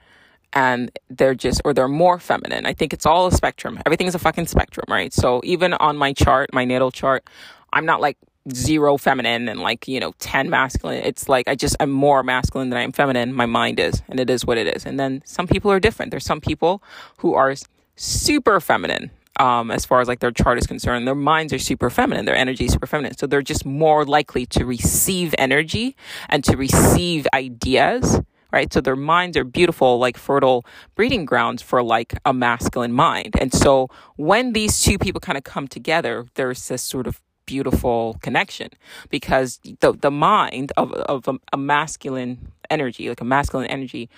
and 0.53 0.91
they're 1.09 1.35
just 1.35 1.61
or 1.63 1.73
they're 1.73 1.87
more 1.87 2.19
feminine. 2.19 2.65
I 2.65 2.73
think 2.73 2.91
it's 2.93 3.05
all 3.05 3.27
a 3.27 3.31
spectrum. 3.31 3.79
Everything's 3.85 4.15
a 4.15 4.19
fucking 4.19 4.47
spectrum, 4.47 4.85
right? 4.89 5.13
So 5.13 5.41
even 5.43 5.73
on 5.73 5.95
my 5.95 6.13
chart, 6.13 6.49
my 6.53 6.65
natal 6.65 6.91
chart, 6.91 7.23
I'm 7.71 7.85
not 7.85 8.01
like 8.01 8.17
zero 8.53 8.97
feminine 8.97 9.47
and 9.47 9.59
like 9.59 9.87
you 9.87 9.99
know 9.99 10.13
10 10.19 10.49
masculine. 10.49 11.03
It's 11.03 11.29
like 11.29 11.47
i 11.47 11.55
just 11.55 11.75
i'm 11.79 11.91
more 11.91 12.23
masculine 12.23 12.69
than 12.69 12.79
i 12.79 12.83
am 12.83 12.91
feminine. 12.91 13.33
My 13.33 13.45
mind 13.45 13.79
is 13.79 14.01
and 14.09 14.19
it 14.19 14.29
is 14.29 14.45
what 14.45 14.57
it 14.57 14.67
is. 14.75 14.85
And 14.85 14.99
then 14.99 15.21
some 15.25 15.47
people 15.47 15.71
are 15.71 15.79
different. 15.79 16.11
There's 16.11 16.25
some 16.25 16.41
people 16.41 16.81
who 17.17 17.35
are 17.35 17.53
super 17.95 18.59
feminine 18.59 19.11
um, 19.39 19.71
as 19.71 19.85
far 19.85 20.01
as 20.01 20.07
like 20.07 20.19
their 20.19 20.31
chart 20.31 20.57
is 20.57 20.67
concerned. 20.67 21.07
Their 21.07 21.15
minds 21.15 21.53
are 21.53 21.59
super 21.59 21.89
feminine. 21.89 22.25
Their 22.25 22.35
energy 22.35 22.65
is 22.65 22.73
super 22.73 22.87
feminine. 22.87 23.17
So 23.17 23.27
they're 23.27 23.41
just 23.41 23.65
more 23.65 24.05
likely 24.05 24.45
to 24.47 24.65
receive 24.65 25.33
energy 25.37 25.95
and 26.29 26.43
to 26.45 26.57
receive 26.57 27.27
ideas 27.33 28.21
right? 28.53 28.73
So 28.73 28.81
their 28.81 28.97
minds 28.97 29.37
are 29.37 29.45
beautiful 29.45 29.97
like 29.97 30.17
fertile 30.17 30.65
breeding 30.95 31.23
grounds 31.23 31.61
for 31.61 31.81
like 31.81 32.19
a 32.25 32.33
masculine 32.33 32.91
mind. 32.91 33.35
And 33.39 33.53
so 33.53 33.87
when 34.17 34.51
these 34.51 34.81
two 34.81 34.97
people 34.97 35.21
kind 35.21 35.37
of 35.37 35.45
come 35.45 35.69
together 35.69 36.25
there's 36.35 36.67
this 36.67 36.81
sort 36.81 37.07
of 37.07 37.21
beautiful 37.51 38.17
connection 38.21 38.69
because 39.09 39.59
the 39.81 39.91
the 39.91 40.11
mind 40.11 40.71
of 40.77 40.93
of 40.93 41.27
a, 41.27 41.35
a 41.53 41.57
masculine 41.57 42.33
energy, 42.69 43.09
like 43.09 43.21
a 43.21 43.25
masculine 43.25 43.67
energy, 43.67 44.09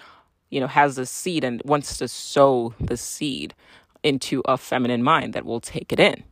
you 0.49 0.59
know, 0.61 0.67
has 0.67 0.97
a 0.97 1.05
seed 1.05 1.43
and 1.43 1.61
wants 1.65 1.97
to 1.97 2.07
sow 2.07 2.73
the 2.79 2.97
seed 2.97 3.55
into 4.03 4.43
a 4.45 4.55
feminine 4.57 5.03
mind 5.03 5.33
that 5.33 5.45
will 5.45 5.61
take 5.61 5.91
it 5.91 5.99
in 5.99 6.23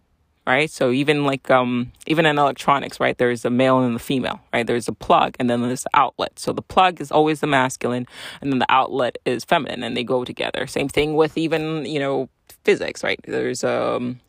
right? 0.48 0.70
So 0.70 0.92
even 0.92 1.26
like 1.26 1.50
um 1.52 1.92
even 2.08 2.26
in 2.26 2.38
electronics 2.38 3.00
right 3.00 3.18
there's 3.18 3.46
a 3.46 3.50
male 3.50 3.80
and 3.80 3.96
the 3.96 4.00
female 4.00 4.40
right? 4.54 4.66
There's 4.66 4.88
a 4.88 4.94
plug 4.94 5.36
and 5.40 5.50
then 5.50 5.62
there's 5.62 5.84
the 5.84 5.90
outlet. 5.94 6.40
So 6.40 6.54
the 6.54 6.62
plug 6.62 7.00
is 7.02 7.12
always 7.12 7.40
the 7.40 7.48
masculine 7.48 8.06
and 8.42 8.52
then 8.52 8.60
the 8.60 8.72
outlet 8.72 9.18
is 9.26 9.46
feminine 9.46 9.84
and 9.84 9.96
they 9.96 10.04
go 10.04 10.24
together. 10.26 10.68
Same 10.68 10.90
thing 10.90 11.16
with 11.16 11.38
even 11.38 11.86
you 11.86 12.00
know 12.00 12.30
physics 12.64 13.04
right? 13.04 13.20
There's 13.26 13.64
um 13.64 14.20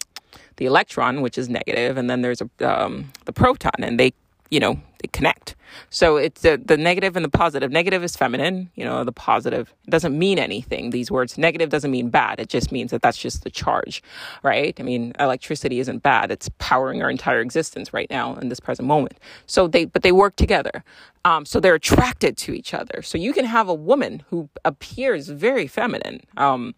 the 0.56 0.66
electron, 0.66 1.20
which 1.20 1.38
is 1.38 1.48
negative, 1.48 1.96
and 1.96 2.08
then 2.08 2.22
there's 2.22 2.40
a, 2.40 2.48
um, 2.82 3.12
the 3.24 3.32
proton, 3.32 3.72
and 3.78 3.98
they, 3.98 4.12
you 4.50 4.60
know, 4.60 4.80
they 5.00 5.08
connect. 5.08 5.56
So 5.90 6.16
it's 6.16 6.42
the, 6.42 6.60
the 6.62 6.76
negative 6.76 7.16
and 7.16 7.24
the 7.24 7.30
positive. 7.30 7.70
Negative 7.70 8.02
is 8.04 8.16
feminine, 8.16 8.70
you 8.74 8.84
know, 8.84 9.04
the 9.04 9.12
positive 9.12 9.72
doesn't 9.88 10.16
mean 10.16 10.38
anything. 10.38 10.90
These 10.90 11.10
words, 11.10 11.38
negative 11.38 11.70
doesn't 11.70 11.90
mean 11.90 12.10
bad. 12.10 12.40
It 12.40 12.48
just 12.48 12.72
means 12.72 12.90
that 12.90 13.02
that's 13.02 13.18
just 13.18 13.44
the 13.44 13.50
charge, 13.50 14.02
right? 14.42 14.78
I 14.78 14.82
mean, 14.82 15.12
electricity 15.18 15.80
isn't 15.80 16.02
bad. 16.02 16.30
It's 16.30 16.48
powering 16.58 17.02
our 17.02 17.10
entire 17.10 17.40
existence 17.40 17.92
right 17.92 18.08
now 18.10 18.34
in 18.36 18.48
this 18.48 18.60
present 18.60 18.86
moment. 18.86 19.18
So 19.46 19.66
they, 19.66 19.86
but 19.86 20.02
they 20.02 20.12
work 20.12 20.36
together. 20.36 20.84
Um, 21.24 21.44
so 21.44 21.60
they're 21.60 21.74
attracted 21.74 22.36
to 22.38 22.52
each 22.52 22.74
other. 22.74 23.02
So 23.02 23.16
you 23.18 23.32
can 23.32 23.44
have 23.44 23.68
a 23.68 23.74
woman 23.74 24.22
who 24.28 24.48
appears 24.64 25.28
very 25.28 25.66
feminine. 25.66 26.20
Um, 26.36 26.74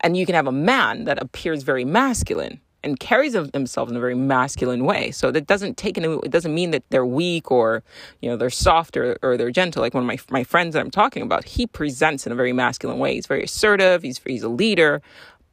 and 0.00 0.16
you 0.16 0.26
can 0.26 0.34
have 0.34 0.46
a 0.46 0.52
man 0.52 1.04
that 1.04 1.20
appears 1.20 1.62
very 1.64 1.84
masculine 1.84 2.60
and 2.84 2.98
carries 3.00 3.34
of 3.34 3.52
themselves 3.52 3.90
in 3.90 3.96
a 3.96 4.00
very 4.00 4.14
masculine 4.14 4.84
way. 4.84 5.10
So 5.10 5.30
that 5.30 5.46
doesn't 5.46 5.76
take 5.76 5.96
into 5.96 6.20
it 6.20 6.30
doesn't 6.30 6.54
mean 6.54 6.70
that 6.70 6.84
they're 6.90 7.06
weak 7.06 7.50
or 7.50 7.82
you 8.20 8.28
know 8.28 8.36
they're 8.36 8.50
soft 8.50 8.96
or, 8.96 9.18
or 9.22 9.36
they're 9.36 9.50
gentle. 9.50 9.82
Like 9.82 9.94
one 9.94 10.02
of 10.02 10.06
my 10.06 10.18
my 10.30 10.44
friends 10.44 10.74
that 10.74 10.80
I'm 10.80 10.90
talking 10.90 11.22
about, 11.22 11.44
he 11.44 11.66
presents 11.66 12.26
in 12.26 12.32
a 12.32 12.36
very 12.36 12.52
masculine 12.52 12.98
way. 12.98 13.14
He's 13.14 13.26
very 13.26 13.42
assertive. 13.42 14.02
He's 14.02 14.20
he's 14.24 14.42
a 14.42 14.48
leader, 14.48 15.02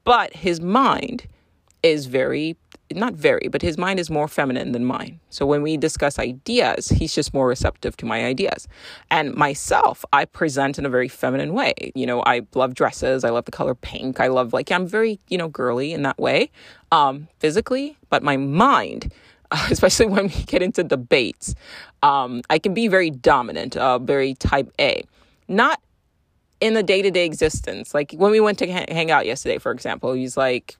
but 0.03 0.35
his 0.35 0.61
mind 0.61 1.27
is 1.85 2.07
very 2.07 2.57
not 2.93 3.15
very, 3.15 3.47
but 3.47 3.63
his 3.63 3.79
mind 3.79 3.99
is 3.99 4.11
more 4.11 4.27
feminine 4.27 4.71
than 4.71 4.85
mine. 4.85 5.19
So 5.31 5.45
when 5.47 5.63
we 5.63 5.75
discuss 5.75 6.19
ideas, 6.19 6.89
he's 6.89 7.15
just 7.15 7.33
more 7.33 7.47
receptive 7.47 7.97
to 7.97 8.05
my 8.05 8.23
ideas. 8.23 8.67
And 9.09 9.33
myself, 9.33 10.05
I 10.13 10.25
present 10.25 10.77
in 10.77 10.85
a 10.85 10.89
very 10.89 11.07
feminine 11.07 11.53
way. 11.53 11.73
You 11.95 12.05
know, 12.05 12.21
I 12.27 12.41
love 12.53 12.75
dresses. 12.75 13.23
I 13.23 13.31
love 13.31 13.45
the 13.45 13.51
color 13.51 13.73
pink. 13.73 14.19
I 14.19 14.27
love 14.27 14.53
like 14.53 14.71
I'm 14.71 14.85
very, 14.85 15.19
you 15.29 15.37
know, 15.37 15.47
girly 15.47 15.93
in 15.93 16.03
that 16.03 16.19
way, 16.19 16.51
um, 16.91 17.27
physically, 17.39 17.97
but 18.09 18.21
my 18.21 18.37
mind 18.37 19.11
especially 19.69 20.07
when 20.07 20.25
we 20.27 20.43
get 20.45 20.61
into 20.61 20.83
debates. 20.83 21.53
Um, 22.01 22.41
I 22.49 22.59
can 22.59 22.73
be 22.73 22.87
very 22.87 23.09
dominant, 23.11 23.77
uh, 23.77 23.99
very 23.99 24.33
type 24.35 24.71
A. 24.79 25.03
Not 25.47 25.79
in 26.61 26.73
the 26.73 26.83
day 26.83 27.01
to 27.01 27.11
day 27.11 27.25
existence. 27.25 27.93
Like 27.93 28.11
when 28.13 28.31
we 28.31 28.39
went 28.39 28.57
to 28.59 28.67
hang 28.67 29.11
out 29.11 29.25
yesterday, 29.25 29.59
for 29.59 29.71
example, 29.71 30.13
he's 30.13 30.35
like, 30.35 30.77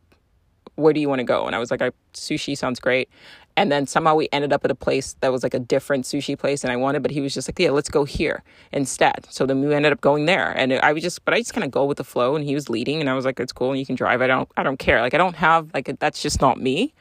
Where 0.75 0.93
do 0.93 0.99
you 0.99 1.09
want 1.09 1.19
to 1.19 1.23
go? 1.25 1.45
And 1.45 1.55
I 1.55 1.59
was 1.59 1.71
like, 1.71 1.81
Sushi 2.13 2.57
sounds 2.57 2.79
great. 2.79 3.09
And 3.57 3.71
then 3.71 3.87
somehow 3.87 4.15
we 4.15 4.27
ended 4.31 4.51
up 4.51 4.65
at 4.65 4.71
a 4.71 4.75
place 4.75 5.15
that 5.21 5.31
was 5.31 5.41
like 5.41 5.53
a 5.53 5.59
different 5.59 6.03
sushi 6.03 6.37
place 6.37 6.63
and 6.63 6.73
I 6.73 6.75
wanted, 6.75 7.01
but 7.01 7.11
he 7.11 7.21
was 7.21 7.33
just 7.33 7.47
like, 7.47 7.57
yeah, 7.57 7.71
let's 7.71 7.87
go 7.87 8.03
here 8.03 8.43
instead. 8.73 9.27
So 9.29 9.45
then 9.45 9.61
we 9.61 9.73
ended 9.73 9.93
up 9.93 10.01
going 10.01 10.25
there. 10.25 10.51
And 10.51 10.73
I 10.73 10.91
was 10.91 11.01
just, 11.01 11.23
but 11.23 11.33
I 11.33 11.39
just 11.39 11.53
kind 11.53 11.63
of 11.63 11.71
go 11.71 11.85
with 11.85 11.97
the 11.97 12.03
flow 12.03 12.35
and 12.35 12.43
he 12.43 12.53
was 12.53 12.69
leading 12.69 12.99
and 12.99 13.09
I 13.09 13.13
was 13.13 13.23
like, 13.23 13.39
it's 13.39 13.53
cool 13.53 13.71
and 13.71 13.79
you 13.79 13.85
can 13.85 13.95
drive. 13.95 14.21
I 14.21 14.27
don't, 14.27 14.49
I 14.57 14.63
don't 14.63 14.77
care. 14.77 14.99
Like 14.99 15.13
I 15.13 15.17
don't 15.17 15.37
have, 15.37 15.71
like, 15.73 15.97
that's 15.99 16.21
just 16.21 16.41
not 16.41 16.59
me. 16.59 16.93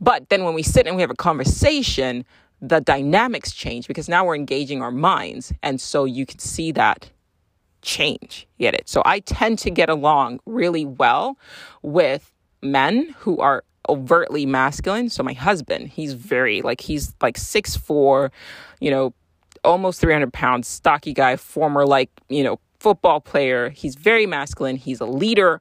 But 0.00 0.28
then 0.28 0.44
when 0.44 0.54
we 0.54 0.62
sit 0.62 0.86
and 0.86 0.94
we 0.94 1.02
have 1.02 1.10
a 1.10 1.16
conversation, 1.16 2.24
the 2.60 2.80
dynamics 2.80 3.52
change 3.52 3.88
because 3.88 4.08
now 4.08 4.24
we're 4.24 4.36
engaging 4.36 4.82
our 4.82 4.92
minds. 4.92 5.52
And 5.62 5.80
so 5.80 6.04
you 6.04 6.24
can 6.24 6.38
see 6.38 6.70
that 6.72 7.10
change. 7.82 8.46
Get 8.60 8.74
it? 8.74 8.88
So 8.88 9.02
I 9.04 9.18
tend 9.20 9.58
to 9.60 9.70
get 9.70 9.88
along 9.88 10.38
really 10.46 10.84
well 10.84 11.36
with 11.82 12.32
men 12.72 13.14
who 13.18 13.38
are 13.38 13.64
overtly 13.88 14.46
masculine. 14.46 15.08
So 15.08 15.22
my 15.22 15.32
husband, 15.32 15.88
he's 15.88 16.12
very 16.12 16.62
like 16.62 16.80
he's 16.80 17.14
like 17.22 17.36
six 17.36 17.76
four, 17.76 18.32
you 18.80 18.90
know, 18.90 19.14
almost 19.64 20.00
three 20.00 20.12
hundred 20.12 20.32
pounds, 20.32 20.68
stocky 20.68 21.12
guy, 21.12 21.36
former 21.36 21.86
like 21.86 22.10
you 22.28 22.44
know 22.44 22.58
football 22.78 23.20
player. 23.20 23.70
He's 23.70 23.94
very 23.94 24.26
masculine. 24.26 24.76
He's 24.76 25.00
a 25.00 25.06
leader, 25.06 25.60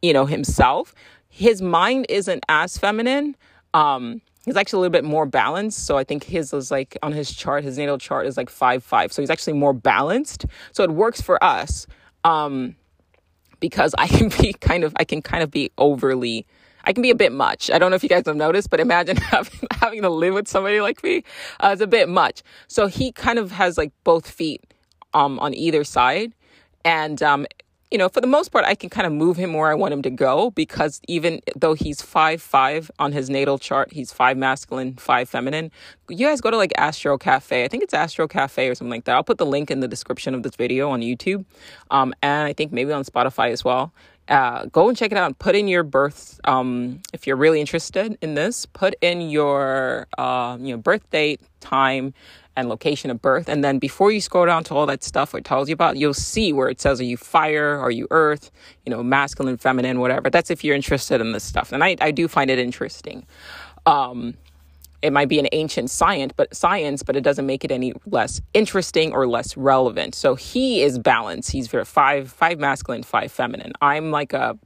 you 0.00 0.12
know 0.12 0.26
himself. 0.26 0.94
His 1.28 1.62
mind 1.62 2.06
isn't 2.08 2.44
as 2.48 2.76
feminine. 2.76 3.36
Um, 3.72 4.20
he's 4.44 4.56
actually 4.56 4.78
a 4.78 4.80
little 4.80 4.92
bit 4.92 5.04
more 5.04 5.24
balanced. 5.24 5.86
So 5.86 5.96
I 5.96 6.04
think 6.04 6.24
his 6.24 6.52
is 6.52 6.70
like 6.70 6.98
on 7.02 7.12
his 7.12 7.32
chart, 7.32 7.64
his 7.64 7.78
natal 7.78 7.98
chart 7.98 8.26
is 8.26 8.36
like 8.36 8.50
five 8.50 8.84
five. 8.84 9.12
So 9.12 9.22
he's 9.22 9.30
actually 9.30 9.54
more 9.54 9.72
balanced. 9.72 10.46
So 10.72 10.84
it 10.84 10.90
works 10.90 11.20
for 11.20 11.42
us. 11.42 11.86
Um, 12.24 12.76
because 13.62 13.94
I 13.96 14.08
can 14.08 14.28
be 14.40 14.52
kind 14.52 14.84
of 14.84 14.92
I 14.96 15.04
can 15.04 15.22
kind 15.22 15.42
of 15.42 15.50
be 15.50 15.70
overly 15.78 16.46
I 16.84 16.92
can 16.92 17.02
be 17.02 17.10
a 17.10 17.14
bit 17.14 17.30
much. 17.32 17.70
I 17.70 17.78
don't 17.78 17.90
know 17.90 17.94
if 17.94 18.02
you 18.02 18.08
guys 18.08 18.24
have 18.26 18.34
noticed, 18.34 18.68
but 18.68 18.80
imagine 18.80 19.16
having, 19.34 19.60
having 19.70 20.02
to 20.02 20.10
live 20.10 20.34
with 20.34 20.48
somebody 20.48 20.80
like 20.80 21.02
me. 21.04 21.22
Uh, 21.60 21.70
it's 21.72 21.80
a 21.80 21.86
bit 21.86 22.08
much. 22.08 22.42
So 22.66 22.88
he 22.88 23.12
kind 23.12 23.38
of 23.38 23.52
has 23.52 23.78
like 23.78 23.92
both 24.02 24.28
feet 24.28 24.62
um, 25.14 25.38
on 25.38 25.54
either 25.54 25.84
side. 25.84 26.32
And 26.84 27.22
um, 27.22 27.46
you 27.92 27.98
know, 27.98 28.08
for 28.08 28.22
the 28.22 28.26
most 28.26 28.50
part, 28.50 28.64
I 28.64 28.74
can 28.74 28.88
kind 28.88 29.06
of 29.06 29.12
move 29.12 29.36
him 29.36 29.52
where 29.52 29.70
I 29.70 29.74
want 29.74 29.92
him 29.92 30.00
to 30.02 30.10
go 30.10 30.50
because 30.50 31.02
even 31.08 31.42
though 31.54 31.74
he's 31.74 32.00
five 32.00 32.40
five 32.40 32.90
on 32.98 33.12
his 33.12 33.28
natal 33.28 33.58
chart, 33.58 33.92
he's 33.92 34.10
five 34.10 34.38
masculine, 34.38 34.94
five 34.96 35.28
feminine. 35.28 35.70
You 36.08 36.26
guys 36.26 36.40
go 36.40 36.50
to 36.50 36.56
like 36.56 36.72
Astro 36.78 37.18
Cafe. 37.18 37.64
I 37.64 37.68
think 37.68 37.82
it's 37.82 37.92
Astro 37.92 38.26
Cafe 38.26 38.66
or 38.66 38.74
something 38.74 38.90
like 38.90 39.04
that. 39.04 39.14
I'll 39.14 39.22
put 39.22 39.36
the 39.36 39.44
link 39.44 39.70
in 39.70 39.80
the 39.80 39.88
description 39.88 40.34
of 40.34 40.42
this 40.42 40.56
video 40.56 40.88
on 40.88 41.02
YouTube, 41.02 41.44
um, 41.90 42.14
and 42.22 42.48
I 42.48 42.54
think 42.54 42.72
maybe 42.72 42.92
on 42.92 43.04
Spotify 43.04 43.50
as 43.50 43.62
well. 43.62 43.92
Uh, 44.28 44.64
go 44.66 44.88
and 44.88 44.96
check 44.96 45.12
it 45.12 45.18
out 45.18 45.26
and 45.26 45.38
put 45.38 45.54
in 45.54 45.68
your 45.68 45.82
birth 45.82 46.40
um, 46.44 47.02
if 47.12 47.26
you're 47.26 47.36
really 47.36 47.60
interested 47.60 48.16
in 48.22 48.34
this 48.34 48.64
put 48.66 48.94
in 49.02 49.20
your 49.20 50.06
uh, 50.16 50.56
you 50.60 50.72
know 50.72 50.78
birth 50.78 51.10
date 51.10 51.40
time 51.60 52.14
and 52.56 52.68
location 52.68 53.10
of 53.10 53.22
birth. 53.22 53.48
And 53.48 53.64
then 53.64 53.78
before 53.78 54.12
you 54.12 54.20
scroll 54.20 54.46
down 54.46 54.64
to 54.64 54.74
all 54.74 54.86
that 54.86 55.02
stuff 55.02 55.34
it 55.34 55.44
tells 55.44 55.68
you 55.68 55.72
about, 55.72 55.96
you'll 55.96 56.14
see 56.14 56.52
where 56.52 56.68
it 56.68 56.80
says, 56.80 57.00
are 57.00 57.04
you 57.04 57.16
fire? 57.16 57.78
Are 57.78 57.90
you 57.90 58.06
earth? 58.10 58.50
You 58.84 58.90
know, 58.90 59.02
masculine, 59.02 59.56
feminine, 59.56 60.00
whatever. 60.00 60.28
That's 60.28 60.50
if 60.50 60.62
you're 60.62 60.76
interested 60.76 61.20
in 61.20 61.32
this 61.32 61.44
stuff. 61.44 61.72
And 61.72 61.82
I, 61.82 61.96
I 62.00 62.10
do 62.10 62.28
find 62.28 62.50
it 62.50 62.58
interesting. 62.58 63.26
Um, 63.86 64.34
it 65.00 65.12
might 65.12 65.28
be 65.28 65.40
an 65.40 65.48
ancient 65.50 65.90
science, 65.90 66.32
but 66.36 66.54
science, 66.54 67.02
but 67.02 67.16
it 67.16 67.22
doesn't 67.22 67.46
make 67.46 67.64
it 67.64 67.72
any 67.72 67.92
less 68.06 68.40
interesting 68.54 69.12
or 69.12 69.26
less 69.26 69.56
relevant. 69.56 70.14
So 70.14 70.36
he 70.36 70.82
is 70.82 70.98
balanced. 70.98 71.50
He's 71.50 71.68
five, 71.68 72.30
five 72.30 72.60
masculine, 72.60 73.02
five 73.02 73.32
feminine. 73.32 73.72
I'm 73.80 74.12
like 74.12 74.32
a, 74.32 74.56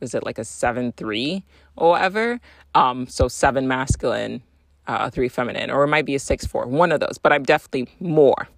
is 0.00 0.14
it 0.14 0.22
like 0.22 0.38
a 0.38 0.44
seven 0.44 0.92
three 0.92 1.44
or 1.76 1.90
whatever? 1.90 2.40
Um, 2.74 3.06
so 3.06 3.26
seven 3.26 3.66
masculine, 3.66 4.42
uh, 4.86 5.10
three 5.10 5.28
feminine, 5.28 5.70
or 5.70 5.84
it 5.84 5.88
might 5.88 6.04
be 6.04 6.14
a 6.14 6.18
six 6.18 6.46
four, 6.46 6.66
one 6.66 6.92
of 6.92 7.00
those. 7.00 7.18
But 7.22 7.32
I'm 7.32 7.42
definitely 7.42 7.88
more 8.00 8.48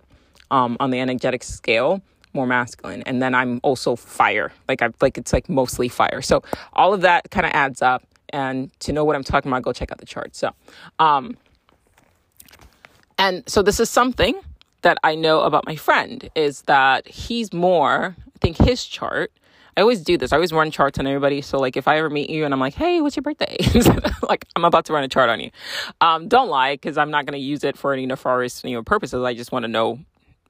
um, 0.50 0.76
on 0.80 0.90
the 0.90 1.00
energetic 1.00 1.42
scale, 1.42 2.02
more 2.32 2.46
masculine, 2.46 3.02
and 3.02 3.22
then 3.22 3.34
I'm 3.34 3.60
also 3.62 3.96
fire. 3.96 4.52
Like 4.68 4.82
I 4.82 4.90
like 5.00 5.18
it's 5.18 5.32
like 5.32 5.48
mostly 5.48 5.88
fire. 5.88 6.22
So 6.22 6.42
all 6.72 6.92
of 6.94 7.00
that 7.02 7.30
kind 7.30 7.46
of 7.46 7.52
adds 7.52 7.82
up. 7.82 8.02
And 8.30 8.70
to 8.80 8.92
know 8.92 9.04
what 9.04 9.14
I'm 9.14 9.22
talking 9.22 9.50
about, 9.50 9.62
go 9.62 9.72
check 9.72 9.92
out 9.92 9.98
the 9.98 10.06
chart. 10.06 10.34
So, 10.34 10.50
um, 10.98 11.36
and 13.18 13.48
so 13.48 13.62
this 13.62 13.78
is 13.78 13.88
something 13.88 14.34
that 14.82 14.98
I 15.04 15.14
know 15.14 15.40
about 15.42 15.64
my 15.64 15.76
friend 15.76 16.28
is 16.34 16.62
that 16.62 17.06
he's 17.06 17.52
more. 17.52 18.16
I 18.18 18.38
think 18.40 18.56
his 18.58 18.84
chart 18.84 19.32
I 19.76 19.82
always 19.82 20.00
do 20.00 20.16
this. 20.16 20.32
I 20.32 20.36
always 20.36 20.52
run 20.52 20.70
charts 20.70 20.98
on 20.98 21.06
everybody. 21.06 21.42
So 21.42 21.58
like 21.58 21.76
if 21.76 21.86
I 21.86 21.98
ever 21.98 22.08
meet 22.08 22.30
you 22.30 22.44
and 22.44 22.54
I'm 22.54 22.60
like, 22.60 22.74
hey, 22.74 23.02
what's 23.02 23.16
your 23.16 23.22
birthday? 23.22 23.56
like 24.28 24.46
I'm 24.56 24.64
about 24.64 24.86
to 24.86 24.92
run 24.94 25.04
a 25.04 25.08
chart 25.08 25.28
on 25.28 25.40
you. 25.40 25.50
Um, 26.00 26.28
don't 26.28 26.48
lie 26.48 26.74
because 26.74 26.96
I'm 26.96 27.10
not 27.10 27.26
going 27.26 27.38
to 27.38 27.44
use 27.44 27.62
it 27.62 27.76
for 27.76 27.92
any 27.92 28.06
nefarious 28.06 28.64
you 28.64 28.74
know 28.74 28.82
purposes. 28.82 29.22
I 29.22 29.34
just 29.34 29.52
want 29.52 29.64
to 29.64 29.68
know 29.68 30.00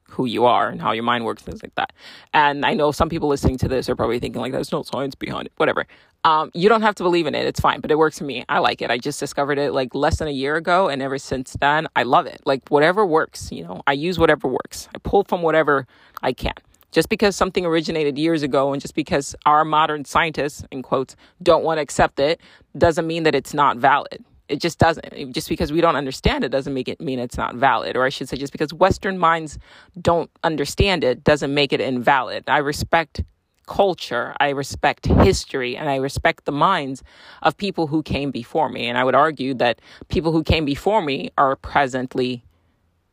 who 0.09 0.25
you 0.25 0.45
are 0.45 0.69
and 0.69 0.81
how 0.81 0.93
your 0.93 1.03
mind 1.03 1.25
works, 1.25 1.43
things 1.43 1.61
like 1.61 1.75
that. 1.75 1.91
And 2.33 2.65
I 2.65 2.73
know 2.73 2.91
some 2.91 3.09
people 3.09 3.27
listening 3.27 3.57
to 3.57 3.67
this 3.67 3.89
are 3.89 3.95
probably 3.95 4.19
thinking 4.19 4.41
like, 4.41 4.53
there's 4.53 4.71
no 4.71 4.83
science 4.83 5.15
behind 5.15 5.47
it. 5.47 5.51
Whatever. 5.57 5.85
Um, 6.23 6.49
you 6.53 6.69
don't 6.69 6.81
have 6.81 6.95
to 6.95 7.03
believe 7.03 7.27
in 7.27 7.35
it. 7.35 7.45
It's 7.45 7.59
fine, 7.59 7.81
but 7.81 7.91
it 7.91 7.97
works 7.97 8.17
for 8.17 8.23
me. 8.23 8.45
I 8.49 8.59
like 8.59 8.81
it. 8.81 8.89
I 8.89 8.97
just 8.97 9.19
discovered 9.19 9.57
it 9.57 9.73
like 9.73 9.93
less 9.93 10.19
than 10.19 10.27
a 10.27 10.31
year 10.31 10.55
ago, 10.55 10.89
and 10.89 11.01
ever 11.01 11.17
since 11.17 11.55
then, 11.59 11.87
I 11.95 12.03
love 12.03 12.25
it. 12.25 12.41
Like 12.45 12.67
whatever 12.69 13.05
works, 13.05 13.51
you 13.51 13.63
know. 13.63 13.81
I 13.87 13.93
use 13.93 14.17
whatever 14.17 14.47
works. 14.47 14.89
I 14.95 14.99
pull 14.99 15.23
from 15.23 15.41
whatever 15.41 15.87
I 16.21 16.33
can. 16.33 16.53
Just 16.91 17.09
because 17.09 17.35
something 17.35 17.65
originated 17.65 18.17
years 18.17 18.43
ago 18.43 18.71
and 18.71 18.81
just 18.81 18.95
because 18.95 19.35
our 19.45 19.65
modern 19.65 20.05
scientists, 20.05 20.63
in 20.71 20.81
quotes, 20.81 21.15
don't 21.43 21.63
want 21.63 21.77
to 21.77 21.81
accept 21.81 22.19
it, 22.19 22.39
doesn't 22.77 23.05
mean 23.05 23.23
that 23.23 23.35
it's 23.35 23.53
not 23.53 23.77
valid. 23.77 24.23
It 24.47 24.61
just 24.61 24.79
doesn't. 24.79 25.33
Just 25.33 25.49
because 25.49 25.71
we 25.71 25.81
don't 25.81 25.97
understand 25.97 26.45
it 26.45 26.49
doesn't 26.49 26.73
make 26.73 26.87
it 26.87 27.01
mean 27.01 27.19
it's 27.19 27.37
not 27.37 27.55
valid. 27.55 27.97
Or 27.97 28.05
I 28.05 28.09
should 28.09 28.29
say, 28.29 28.37
just 28.37 28.53
because 28.53 28.73
Western 28.73 29.17
minds 29.17 29.59
don't 30.01 30.31
understand 30.43 31.03
it 31.03 31.23
doesn't 31.23 31.53
make 31.53 31.73
it 31.73 31.81
invalid. 31.81 32.45
I 32.47 32.59
respect 32.59 33.23
culture, 33.65 34.33
I 34.39 34.49
respect 34.49 35.05
history, 35.07 35.75
and 35.75 35.89
I 35.89 35.97
respect 35.97 36.45
the 36.45 36.53
minds 36.53 37.03
of 37.43 37.57
people 37.57 37.87
who 37.87 38.01
came 38.01 38.31
before 38.31 38.69
me. 38.69 38.87
And 38.87 38.97
I 38.97 39.03
would 39.03 39.15
argue 39.15 39.53
that 39.55 39.81
people 40.07 40.31
who 40.31 40.41
came 40.41 40.63
before 40.63 41.01
me 41.01 41.31
are 41.37 41.57
presently 41.57 42.45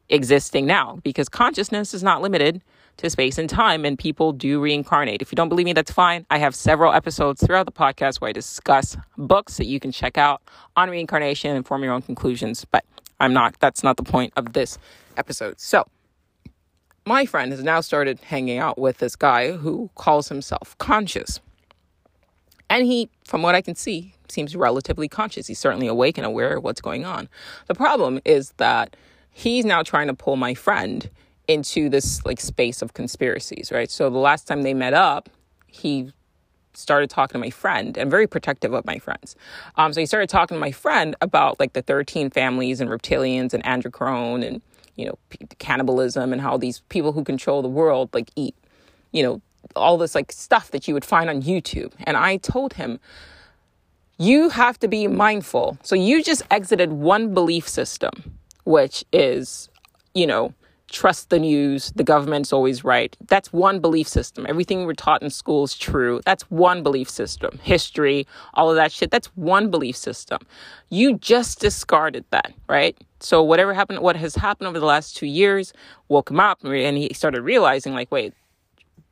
existing 0.08 0.66
now 0.66 1.00
because 1.02 1.28
consciousness 1.28 1.92
is 1.92 2.02
not 2.02 2.22
limited 2.22 2.62
to 2.98 3.10
space 3.10 3.38
and 3.38 3.48
time, 3.50 3.84
and 3.84 3.98
people 3.98 4.32
do 4.32 4.60
reincarnate. 4.60 5.20
If 5.20 5.32
you 5.32 5.36
don't 5.36 5.48
believe 5.48 5.64
me, 5.64 5.72
that's 5.72 5.90
fine. 5.90 6.26
I 6.30 6.38
have 6.38 6.54
several 6.54 6.92
episodes 6.92 7.44
throughout 7.44 7.66
the 7.66 7.72
podcast 7.72 8.20
where 8.20 8.28
I 8.28 8.32
discuss 8.32 8.96
books 9.18 9.56
that 9.56 9.66
you 9.66 9.80
can 9.80 9.92
check 9.92 10.16
out 10.16 10.42
on 10.76 10.90
reincarnation 10.90 11.54
and 11.54 11.66
form 11.66 11.82
your 11.82 11.92
own 11.92 12.02
conclusions, 12.02 12.64
but 12.64 12.84
I'm 13.20 13.32
not, 13.32 13.58
that's 13.58 13.82
not 13.82 13.96
the 13.96 14.04
point 14.04 14.32
of 14.36 14.52
this 14.52 14.78
episode. 15.16 15.60
So, 15.60 15.86
my 17.06 17.26
friend 17.26 17.52
has 17.52 17.62
now 17.62 17.80
started 17.80 18.18
hanging 18.20 18.58
out 18.58 18.78
with 18.78 18.98
this 18.98 19.14
guy 19.16 19.52
who 19.52 19.90
calls 19.94 20.28
himself 20.28 20.76
conscious. 20.78 21.40
And 22.70 22.86
he, 22.86 23.10
from 23.24 23.42
what 23.42 23.54
I 23.54 23.60
can 23.60 23.74
see, 23.74 24.14
seems 24.28 24.56
relatively 24.56 25.08
conscious. 25.08 25.46
He's 25.46 25.58
certainly 25.58 25.86
awake 25.86 26.16
and 26.16 26.26
aware 26.26 26.56
of 26.56 26.64
what's 26.64 26.80
going 26.80 27.04
on. 27.04 27.28
The 27.66 27.74
problem 27.74 28.20
is 28.24 28.52
that 28.56 28.96
he's 29.30 29.64
now 29.64 29.82
trying 29.82 30.06
to 30.06 30.14
pull 30.14 30.36
my 30.36 30.54
friend 30.54 31.10
into 31.48 31.88
this 31.88 32.24
like 32.24 32.40
space 32.40 32.82
of 32.82 32.94
conspiracies, 32.94 33.70
right? 33.72 33.90
So 33.90 34.10
the 34.10 34.18
last 34.18 34.46
time 34.46 34.62
they 34.62 34.74
met 34.74 34.94
up, 34.94 35.28
he 35.66 36.12
started 36.76 37.10
talking 37.10 37.34
to 37.34 37.38
my 37.38 37.50
friend 37.50 37.96
and 37.96 38.10
very 38.10 38.26
protective 38.26 38.72
of 38.72 38.84
my 38.84 38.98
friends. 38.98 39.36
Um, 39.76 39.92
so 39.92 40.00
he 40.00 40.06
started 40.06 40.28
talking 40.28 40.56
to 40.56 40.60
my 40.60 40.72
friend 40.72 41.14
about 41.20 41.60
like 41.60 41.72
the 41.72 41.82
13 41.82 42.30
families 42.30 42.80
and 42.80 42.90
reptilians 42.90 43.54
and 43.54 43.62
adrenochrome 43.64 44.44
and, 44.44 44.60
you 44.96 45.06
know, 45.06 45.18
cannibalism 45.58 46.32
and 46.32 46.40
how 46.40 46.56
these 46.56 46.80
people 46.88 47.12
who 47.12 47.24
control 47.24 47.62
the 47.62 47.68
world 47.68 48.10
like 48.12 48.30
eat, 48.36 48.54
you 49.12 49.22
know, 49.22 49.40
all 49.76 49.96
this 49.96 50.14
like 50.14 50.32
stuff 50.32 50.70
that 50.72 50.86
you 50.88 50.94
would 50.94 51.04
find 51.04 51.30
on 51.30 51.42
YouTube. 51.42 51.92
And 52.04 52.16
I 52.16 52.36
told 52.38 52.74
him, 52.74 52.98
you 54.18 54.48
have 54.50 54.78
to 54.78 54.88
be 54.88 55.08
mindful. 55.08 55.78
So 55.82 55.96
you 55.96 56.22
just 56.22 56.42
exited 56.50 56.92
one 56.92 57.34
belief 57.34 57.68
system, 57.68 58.38
which 58.64 59.04
is, 59.12 59.68
you 60.14 60.26
know, 60.26 60.54
trust 60.94 61.28
the 61.30 61.40
news, 61.40 61.92
the 61.96 62.04
government's 62.04 62.52
always 62.52 62.84
right. 62.84 63.16
That's 63.26 63.52
one 63.52 63.80
belief 63.80 64.06
system. 64.06 64.46
Everything 64.48 64.86
we're 64.86 64.94
taught 64.94 65.22
in 65.22 65.28
school 65.28 65.64
is 65.64 65.74
true. 65.74 66.20
That's 66.24 66.44
one 66.50 66.84
belief 66.84 67.10
system. 67.10 67.58
History, 67.62 68.26
all 68.54 68.70
of 68.70 68.76
that 68.76 68.92
shit, 68.92 69.10
that's 69.10 69.26
one 69.34 69.70
belief 69.70 69.96
system. 69.96 70.38
You 70.90 71.18
just 71.18 71.58
discarded 71.58 72.24
that, 72.30 72.54
right? 72.68 72.96
So 73.18 73.42
whatever 73.42 73.74
happened, 73.74 73.98
what 73.98 74.14
has 74.16 74.36
happened 74.36 74.68
over 74.68 74.78
the 74.78 74.86
last 74.86 75.16
two 75.16 75.26
years 75.26 75.72
woke 76.08 76.30
him 76.30 76.38
up 76.38 76.62
and 76.62 76.96
he 76.96 77.12
started 77.12 77.42
realizing, 77.42 77.92
like, 77.92 78.12
wait, 78.12 78.32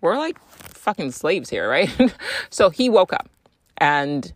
we're 0.01 0.17
like 0.17 0.39
fucking 0.49 1.11
slaves 1.11 1.51
here, 1.51 1.69
right? 1.69 1.91
so 2.51 2.71
he 2.71 2.89
woke 2.89 3.13
up 3.13 3.29
and 3.79 4.33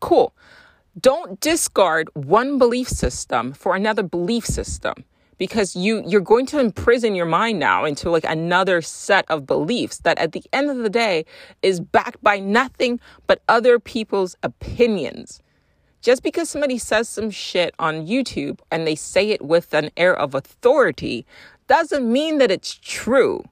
cool. 0.00 0.34
Don't 1.00 1.40
discard 1.40 2.10
one 2.12 2.58
belief 2.58 2.88
system 2.88 3.54
for 3.54 3.74
another 3.74 4.02
belief 4.02 4.44
system 4.44 5.04
because 5.38 5.74
you 5.74 6.02
you're 6.06 6.20
going 6.20 6.46
to 6.46 6.58
imprison 6.58 7.14
your 7.14 7.26
mind 7.26 7.58
now 7.58 7.84
into 7.84 8.10
like 8.10 8.24
another 8.24 8.82
set 8.82 9.24
of 9.30 9.46
beliefs 9.46 9.98
that 9.98 10.18
at 10.18 10.32
the 10.32 10.42
end 10.52 10.68
of 10.68 10.78
the 10.78 10.90
day 10.90 11.24
is 11.62 11.80
backed 11.80 12.22
by 12.22 12.38
nothing 12.38 13.00
but 13.26 13.40
other 13.48 13.78
people's 13.78 14.36
opinions. 14.42 15.40
Just 16.00 16.22
because 16.22 16.48
somebody 16.48 16.78
says 16.78 17.08
some 17.08 17.30
shit 17.30 17.74
on 17.78 18.06
YouTube 18.06 18.60
and 18.70 18.86
they 18.86 18.94
say 18.94 19.30
it 19.30 19.42
with 19.42 19.74
an 19.74 19.90
air 19.96 20.14
of 20.14 20.34
authority 20.34 21.26
doesn't 21.66 22.10
mean 22.10 22.38
that 22.38 22.50
it's 22.50 22.74
true. 22.74 23.44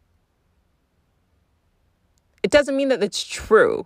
It 2.43 2.51
doesn't 2.51 2.77
mean 2.77 2.89
that 2.89 3.03
it's 3.03 3.25
true. 3.25 3.85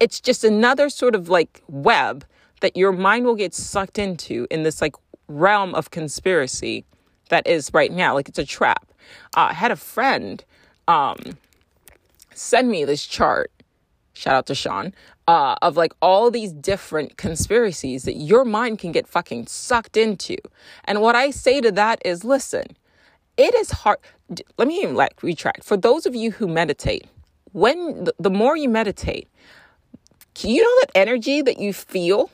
It's 0.00 0.20
just 0.20 0.44
another 0.44 0.90
sort 0.90 1.14
of 1.14 1.28
like 1.28 1.62
web 1.66 2.24
that 2.60 2.76
your 2.76 2.92
mind 2.92 3.24
will 3.24 3.34
get 3.34 3.54
sucked 3.54 3.98
into 3.98 4.46
in 4.50 4.62
this 4.62 4.82
like 4.82 4.94
realm 5.28 5.74
of 5.74 5.90
conspiracy 5.90 6.84
that 7.28 7.46
is 7.46 7.70
right 7.72 7.92
now. 7.92 8.14
Like 8.14 8.28
it's 8.28 8.38
a 8.38 8.44
trap. 8.44 8.86
Uh, 9.36 9.48
I 9.50 9.52
had 9.52 9.70
a 9.70 9.76
friend 9.76 10.44
um, 10.86 11.16
send 12.34 12.70
me 12.70 12.84
this 12.84 13.06
chart. 13.06 13.50
Shout 14.14 14.34
out 14.34 14.46
to 14.46 14.54
Sean. 14.54 14.92
Uh, 15.26 15.56
of 15.60 15.76
like 15.76 15.92
all 16.00 16.30
these 16.30 16.52
different 16.52 17.18
conspiracies 17.18 18.04
that 18.04 18.14
your 18.14 18.44
mind 18.46 18.78
can 18.78 18.92
get 18.92 19.06
fucking 19.06 19.46
sucked 19.46 19.96
into. 19.96 20.36
And 20.84 21.02
what 21.02 21.14
I 21.14 21.30
say 21.30 21.60
to 21.60 21.70
that 21.72 22.00
is 22.04 22.24
listen, 22.24 22.64
it 23.36 23.54
is 23.54 23.70
hard. 23.70 23.98
Let 24.56 24.68
me 24.68 24.86
like 24.86 25.22
retract. 25.22 25.64
For 25.64 25.76
those 25.76 26.06
of 26.06 26.14
you 26.14 26.30
who 26.30 26.48
meditate, 26.48 27.06
when 27.52 28.04
the, 28.04 28.14
the 28.18 28.30
more 28.30 28.56
you 28.56 28.70
meditate, 28.70 29.28
you 30.40 30.62
know 30.62 30.76
that 30.80 30.90
energy 30.94 31.42
that 31.42 31.58
you 31.58 31.72
feel 31.72 32.30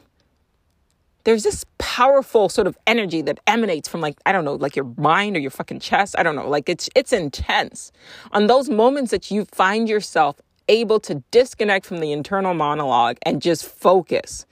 there's 1.24 1.42
this 1.42 1.64
powerful 1.78 2.48
sort 2.48 2.66
of 2.66 2.76
energy 2.86 3.22
that 3.22 3.40
emanates 3.46 3.88
from 3.88 4.00
like 4.00 4.16
I 4.26 4.32
don't 4.32 4.44
know, 4.44 4.54
like 4.54 4.76
your 4.76 4.92
mind 4.96 5.36
or 5.36 5.40
your 5.40 5.50
fucking 5.50 5.80
chest. 5.80 6.14
I 6.18 6.22
don't 6.22 6.36
know, 6.36 6.48
like 6.48 6.68
it's 6.68 6.88
it's 6.94 7.12
intense. 7.12 7.92
On 8.32 8.46
those 8.46 8.68
moments 8.68 9.10
that 9.10 9.30
you 9.30 9.44
find 9.46 9.88
yourself 9.88 10.40
able 10.68 11.00
to 11.00 11.16
disconnect 11.30 11.84
from 11.86 11.98
the 11.98 12.12
internal 12.12 12.54
monologue 12.54 13.18
and 13.22 13.42
just 13.42 13.64
focus 13.64 14.46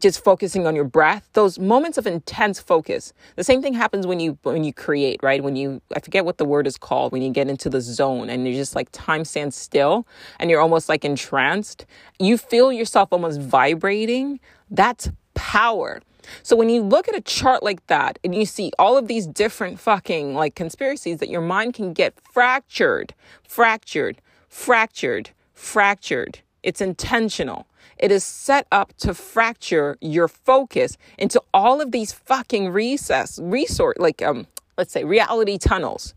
just 0.00 0.22
focusing 0.22 0.66
on 0.66 0.74
your 0.74 0.84
breath 0.84 1.28
those 1.32 1.58
moments 1.58 1.98
of 1.98 2.06
intense 2.06 2.60
focus 2.60 3.12
the 3.36 3.44
same 3.44 3.60
thing 3.60 3.74
happens 3.74 4.06
when 4.06 4.20
you 4.20 4.38
when 4.42 4.64
you 4.64 4.72
create 4.72 5.20
right 5.22 5.42
when 5.42 5.56
you 5.56 5.82
i 5.94 6.00
forget 6.00 6.24
what 6.24 6.38
the 6.38 6.44
word 6.44 6.66
is 6.66 6.78
called 6.78 7.12
when 7.12 7.20
you 7.20 7.30
get 7.30 7.48
into 7.48 7.68
the 7.68 7.80
zone 7.80 8.30
and 8.30 8.46
you're 8.46 8.56
just 8.56 8.74
like 8.74 8.88
time 8.92 9.24
stands 9.24 9.56
still 9.56 10.06
and 10.38 10.50
you're 10.50 10.60
almost 10.60 10.88
like 10.88 11.04
entranced 11.04 11.84
you 12.18 12.38
feel 12.38 12.72
yourself 12.72 13.08
almost 13.12 13.40
vibrating 13.40 14.38
that's 14.70 15.10
power. 15.34 16.00
So 16.42 16.56
when 16.56 16.68
you 16.68 16.82
look 16.82 17.08
at 17.08 17.16
a 17.16 17.20
chart 17.20 17.62
like 17.62 17.86
that 17.86 18.18
and 18.22 18.34
you 18.34 18.46
see 18.46 18.72
all 18.78 18.96
of 18.96 19.08
these 19.08 19.26
different 19.26 19.80
fucking 19.80 20.34
like 20.34 20.54
conspiracies 20.54 21.18
that 21.18 21.28
your 21.28 21.40
mind 21.40 21.74
can 21.74 21.92
get 21.92 22.14
fractured, 22.32 23.14
fractured, 23.42 24.20
fractured, 24.48 25.30
fractured. 25.54 26.40
It's 26.62 26.80
intentional. 26.80 27.66
It 27.98 28.10
is 28.10 28.24
set 28.24 28.66
up 28.72 28.94
to 28.98 29.14
fracture 29.14 29.96
your 30.00 30.28
focus 30.28 30.96
into 31.18 31.42
all 31.52 31.80
of 31.80 31.92
these 31.92 32.12
fucking 32.12 32.70
recess, 32.70 33.38
resort, 33.42 34.00
like 34.00 34.22
um, 34.22 34.46
let's 34.78 34.92
say 34.92 35.04
reality 35.04 35.58
tunnels. 35.58 36.14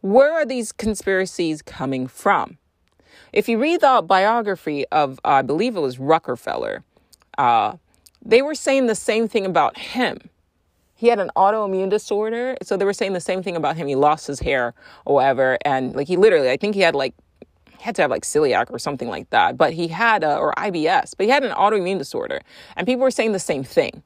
Where 0.00 0.32
are 0.32 0.46
these 0.46 0.72
conspiracies 0.72 1.60
coming 1.60 2.06
from? 2.06 2.56
If 3.32 3.48
you 3.48 3.58
read 3.58 3.82
the 3.82 4.02
biography 4.06 4.86
of, 4.88 5.20
uh, 5.24 5.28
I 5.28 5.42
believe 5.42 5.76
it 5.76 5.80
was 5.80 5.98
Rockefeller, 5.98 6.82
uh, 7.36 7.76
they 8.22 8.42
were 8.42 8.54
saying 8.54 8.86
the 8.86 8.94
same 8.94 9.28
thing 9.28 9.46
about 9.46 9.78
him. 9.78 10.18
He 10.94 11.08
had 11.08 11.18
an 11.18 11.30
autoimmune 11.34 11.88
disorder, 11.88 12.56
so 12.62 12.76
they 12.76 12.84
were 12.84 12.92
saying 12.92 13.14
the 13.14 13.20
same 13.20 13.42
thing 13.42 13.56
about 13.56 13.76
him. 13.76 13.86
He 13.86 13.94
lost 13.94 14.26
his 14.26 14.40
hair 14.40 14.74
or 15.06 15.14
whatever, 15.14 15.56
and 15.64 15.94
like 15.94 16.08
he 16.08 16.16
literally, 16.16 16.50
I 16.50 16.56
think 16.58 16.74
he 16.74 16.82
had 16.82 16.94
like 16.94 17.14
had 17.78 17.96
to 17.96 18.02
have 18.02 18.10
like 18.10 18.22
celiac 18.22 18.70
or 18.70 18.78
something 18.78 19.08
like 19.08 19.30
that, 19.30 19.56
but 19.56 19.72
he 19.72 19.88
had 19.88 20.22
a, 20.22 20.36
or 20.36 20.52
IBS, 20.58 21.14
but 21.16 21.24
he 21.24 21.30
had 21.30 21.42
an 21.44 21.52
autoimmune 21.52 21.98
disorder, 21.98 22.40
and 22.76 22.86
people 22.86 23.02
were 23.02 23.10
saying 23.10 23.32
the 23.32 23.38
same 23.38 23.64
thing 23.64 24.02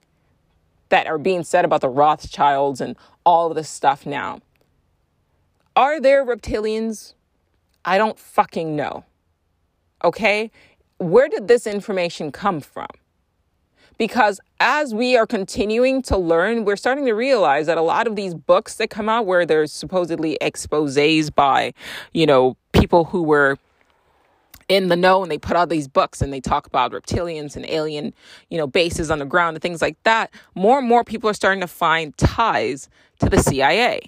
that 0.91 1.09
are 1.09 1.19
being 1.19 1.43
said 1.43 1.65
about 1.65 1.81
the 1.81 1.89
Rothschilds 1.89 2.81
and 2.81 2.97
all 3.25 3.49
of 3.49 3.57
this 3.57 3.69
stuff 3.69 4.07
now. 4.07 4.41
Are 5.75 6.01
there 6.01 6.25
reptilians? 6.25 7.15
I 7.85 7.99
don't 7.99 8.19
fucking 8.19 8.77
know. 8.77 9.05
Okay? 10.05 10.53
Where 10.99 11.29
did 11.29 11.49
this 11.49 11.67
information 11.67 12.31
come 12.31 12.61
from? 12.61 12.87
Because 13.99 14.41
as 14.61 14.95
we 14.95 15.17
are 15.17 15.27
continuing 15.27 16.03
to 16.03 16.17
learn, 16.17 16.65
we're 16.65 16.77
starting 16.77 17.05
to 17.07 17.13
realize 17.13 17.67
that 17.67 17.79
a 17.79 17.83
lot 17.83 18.07
of 18.07 18.17
these 18.17 18.35
books 18.35 18.77
that 18.77 18.91
come 18.91 19.09
out 19.09 19.27
where 19.27 19.47
there's 19.47 19.73
supposedly 19.73 20.37
exposes 20.41 21.31
by, 21.31 21.73
you 22.13 22.27
know, 22.27 22.57
people 22.73 23.05
who 23.05 23.23
were 23.23 23.59
in 24.69 24.89
the 24.89 24.97
know 24.97 25.23
and 25.23 25.31
they 25.31 25.39
put 25.39 25.57
out 25.57 25.69
these 25.69 25.89
books 25.89 26.23
and 26.23 26.33
they 26.33 26.41
talk 26.41 26.67
about 26.67 26.93
reptilians 26.93 27.57
and 27.57 27.69
alien, 27.69 28.15
you 28.49 28.59
know, 28.59 28.67
bases 28.67 29.11
on 29.11 29.19
the 29.19 29.27
ground 29.27 29.57
and 29.57 29.63
things 29.63 29.83
like 29.83 30.03
that, 30.05 30.31
more 30.55 30.79
and 30.79 30.89
more 30.89 31.05
people 31.05 31.29
are 31.29 31.35
starting 31.35 31.61
to 31.61 31.67
find 31.67 32.17
ties 32.17 32.89
to 33.19 33.29
the 33.29 33.39
CIA. 33.43 34.01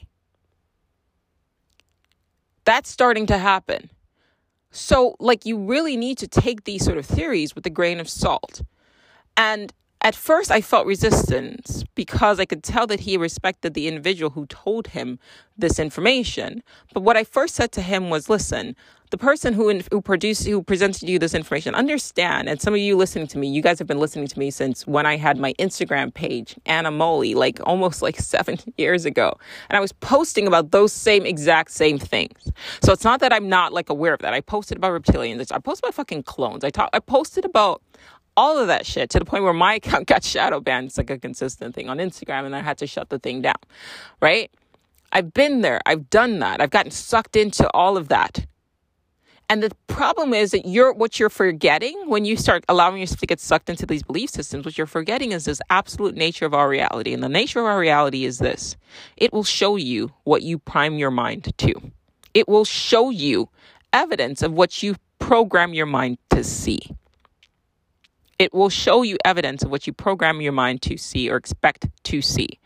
That's 2.65 2.91
starting 2.91 3.27
to 3.27 3.39
happen. 3.39 3.91
So, 4.73 5.17
like, 5.21 5.47
you 5.47 5.57
really 5.57 5.97
need 5.97 6.19
to 6.19 6.29
take 6.29 6.65
these 6.65 6.85
sort 6.85 6.99
of 6.99 7.07
theories 7.07 7.55
with 7.55 7.65
a 7.65 7.71
grain 7.71 8.01
of 8.01 8.09
salt. 8.09 8.63
And 9.37 9.73
at 10.03 10.15
first, 10.15 10.51
I 10.53 10.61
felt 10.61 10.87
resistance 10.87 11.83
because 11.97 12.39
I 12.39 12.45
could 12.45 12.63
tell 12.63 12.87
that 12.87 13.01
he 13.01 13.17
respected 13.17 13.75
the 13.75 13.89
individual 13.89 14.31
who 14.31 14.47
told 14.47 14.89
him 14.89 15.19
this 15.59 15.79
information. 15.81 16.63
But 16.95 17.03
what 17.03 17.17
I 17.17 17.25
first 17.25 17.57
said 17.57 17.73
to 17.73 17.83
him 17.83 18.09
was, 18.09 18.29
"Listen, 18.29 18.77
the 19.11 19.19
person 19.19 19.53
who 19.55 19.81
who 19.91 20.01
produced 20.01 20.47
who 20.47 20.63
presented 20.63 21.09
you 21.09 21.19
this 21.19 21.35
information, 21.35 21.75
understand." 21.75 22.49
And 22.49 22.61
some 22.61 22.73
of 22.75 22.79
you 22.79 22.97
listening 22.97 23.27
to 23.29 23.39
me, 23.39 23.49
you 23.49 23.63
guys 23.63 23.81
have 23.81 23.89
been 23.89 23.99
listening 23.99 24.29
to 24.29 24.39
me 24.39 24.51
since 24.53 24.87
when 24.87 25.07
I 25.07 25.17
had 25.17 25.39
my 25.39 25.55
Instagram 25.55 26.15
page, 26.15 26.55
Anna 26.67 26.93
Molly, 26.93 27.35
like 27.35 27.59
almost 27.65 28.01
like 28.01 28.17
seven 28.21 28.59
years 28.77 29.07
ago, 29.07 29.37
and 29.69 29.77
I 29.77 29.81
was 29.81 29.93
posting 29.93 30.47
about 30.47 30.71
those 30.71 30.93
same 30.93 31.27
exact 31.27 31.73
same 31.73 31.99
things. 31.99 32.53
So 32.81 32.93
it's 32.93 33.05
not 33.05 33.19
that 33.21 33.33
I'm 33.33 33.49
not 33.49 33.73
like 33.73 33.89
aware 33.89 34.15
of 34.15 34.21
that. 34.21 34.35
I 34.35 34.41
posted 34.41 34.77
about 34.77 34.93
reptilians. 34.93 35.51
I 35.51 35.59
posted 35.59 35.85
about 35.85 35.95
fucking 35.95 36.25
clones. 36.25 36.63
I 36.63 36.71
talk. 36.71 36.91
I 36.93 37.01
posted 37.01 37.45
about 37.45 37.83
all 38.37 38.59
of 38.59 38.67
that 38.69 38.87
shit 38.87 39.11
to 39.11 39.19
the 39.19 39.25
point 39.25 39.45
where 39.45 39.53
my 39.53 39.75
account 39.81 40.07
got 40.07 40.25
shadow 40.25 40.61
banned. 40.61 40.89
It's 40.89 40.99
like 40.99 41.11
a 41.11 41.19
consistent 41.19 41.75
thing 41.75 41.89
on 41.89 41.99
Instagram, 41.99 42.45
and 42.45 42.55
I 42.55 42.61
had 42.61 42.79
to 42.79 42.87
shut 42.87 43.09
the 43.09 43.19
thing 43.19 43.43
down, 43.43 43.57
right? 44.21 44.51
I've 45.13 45.33
been 45.33 45.61
there. 45.61 45.81
I've 45.87 46.11
done 46.11 46.41
that. 46.41 46.61
I've 46.61 46.71
gotten 46.71 46.91
sucked 46.91 47.37
into 47.37 47.71
all 47.73 47.97
of 47.97 48.09
that. 48.09 48.47
And 49.49 49.63
the 49.63 49.71
problem 49.87 50.35
is 50.35 50.51
that 50.51 50.67
you're 50.67 50.93
what 50.93 51.21
you're 51.21 51.31
forgetting 51.31 51.95
when 52.07 52.25
you 52.25 52.37
start 52.37 52.65
allowing 52.69 52.99
yourself 52.99 53.21
to 53.21 53.27
get 53.27 53.39
sucked 53.39 53.71
into 53.71 53.87
these 53.87 54.03
belief 54.03 54.31
systems. 54.31 54.65
What 54.65 54.77
you're 54.77 54.89
forgetting 54.89 55.31
is 55.31 55.45
this 55.45 55.61
absolute 55.71 56.17
nature 56.17 56.47
of 56.47 56.55
our 56.55 56.69
reality. 56.69 57.15
And 57.15 57.23
the 57.23 57.29
nature 57.29 57.61
of 57.61 57.67
our 57.67 57.79
reality 57.79 58.25
is 58.25 58.39
this 58.39 58.77
it 59.17 59.33
will 59.33 59.45
show 59.45 59.77
you 59.77 60.13
what 60.25 60.43
you 60.43 60.59
prime 60.59 60.99
your 60.99 61.13
mind 61.13 61.57
to, 61.59 61.75
it 62.35 62.49
will 62.49 62.65
show 62.65 63.11
you 63.11 63.49
evidence 63.93 64.43
of 64.43 64.53
what 64.53 64.83
you 64.83 64.97
program 65.21 65.73
your 65.75 65.87
mind 65.87 66.19
to 66.31 66.43
see. 66.43 66.81
It 68.39 68.53
will 68.53 68.69
show 68.69 69.03
you 69.03 69.17
evidence 69.25 69.63
of 69.63 69.71
what 69.71 69.87
you 69.87 69.93
program 69.93 70.41
your 70.41 70.53
mind 70.53 70.83
to 70.83 70.97
see 70.99 71.31
or 71.31 71.37
expect 71.37 71.89
to 72.05 72.21
see. 72.21 72.61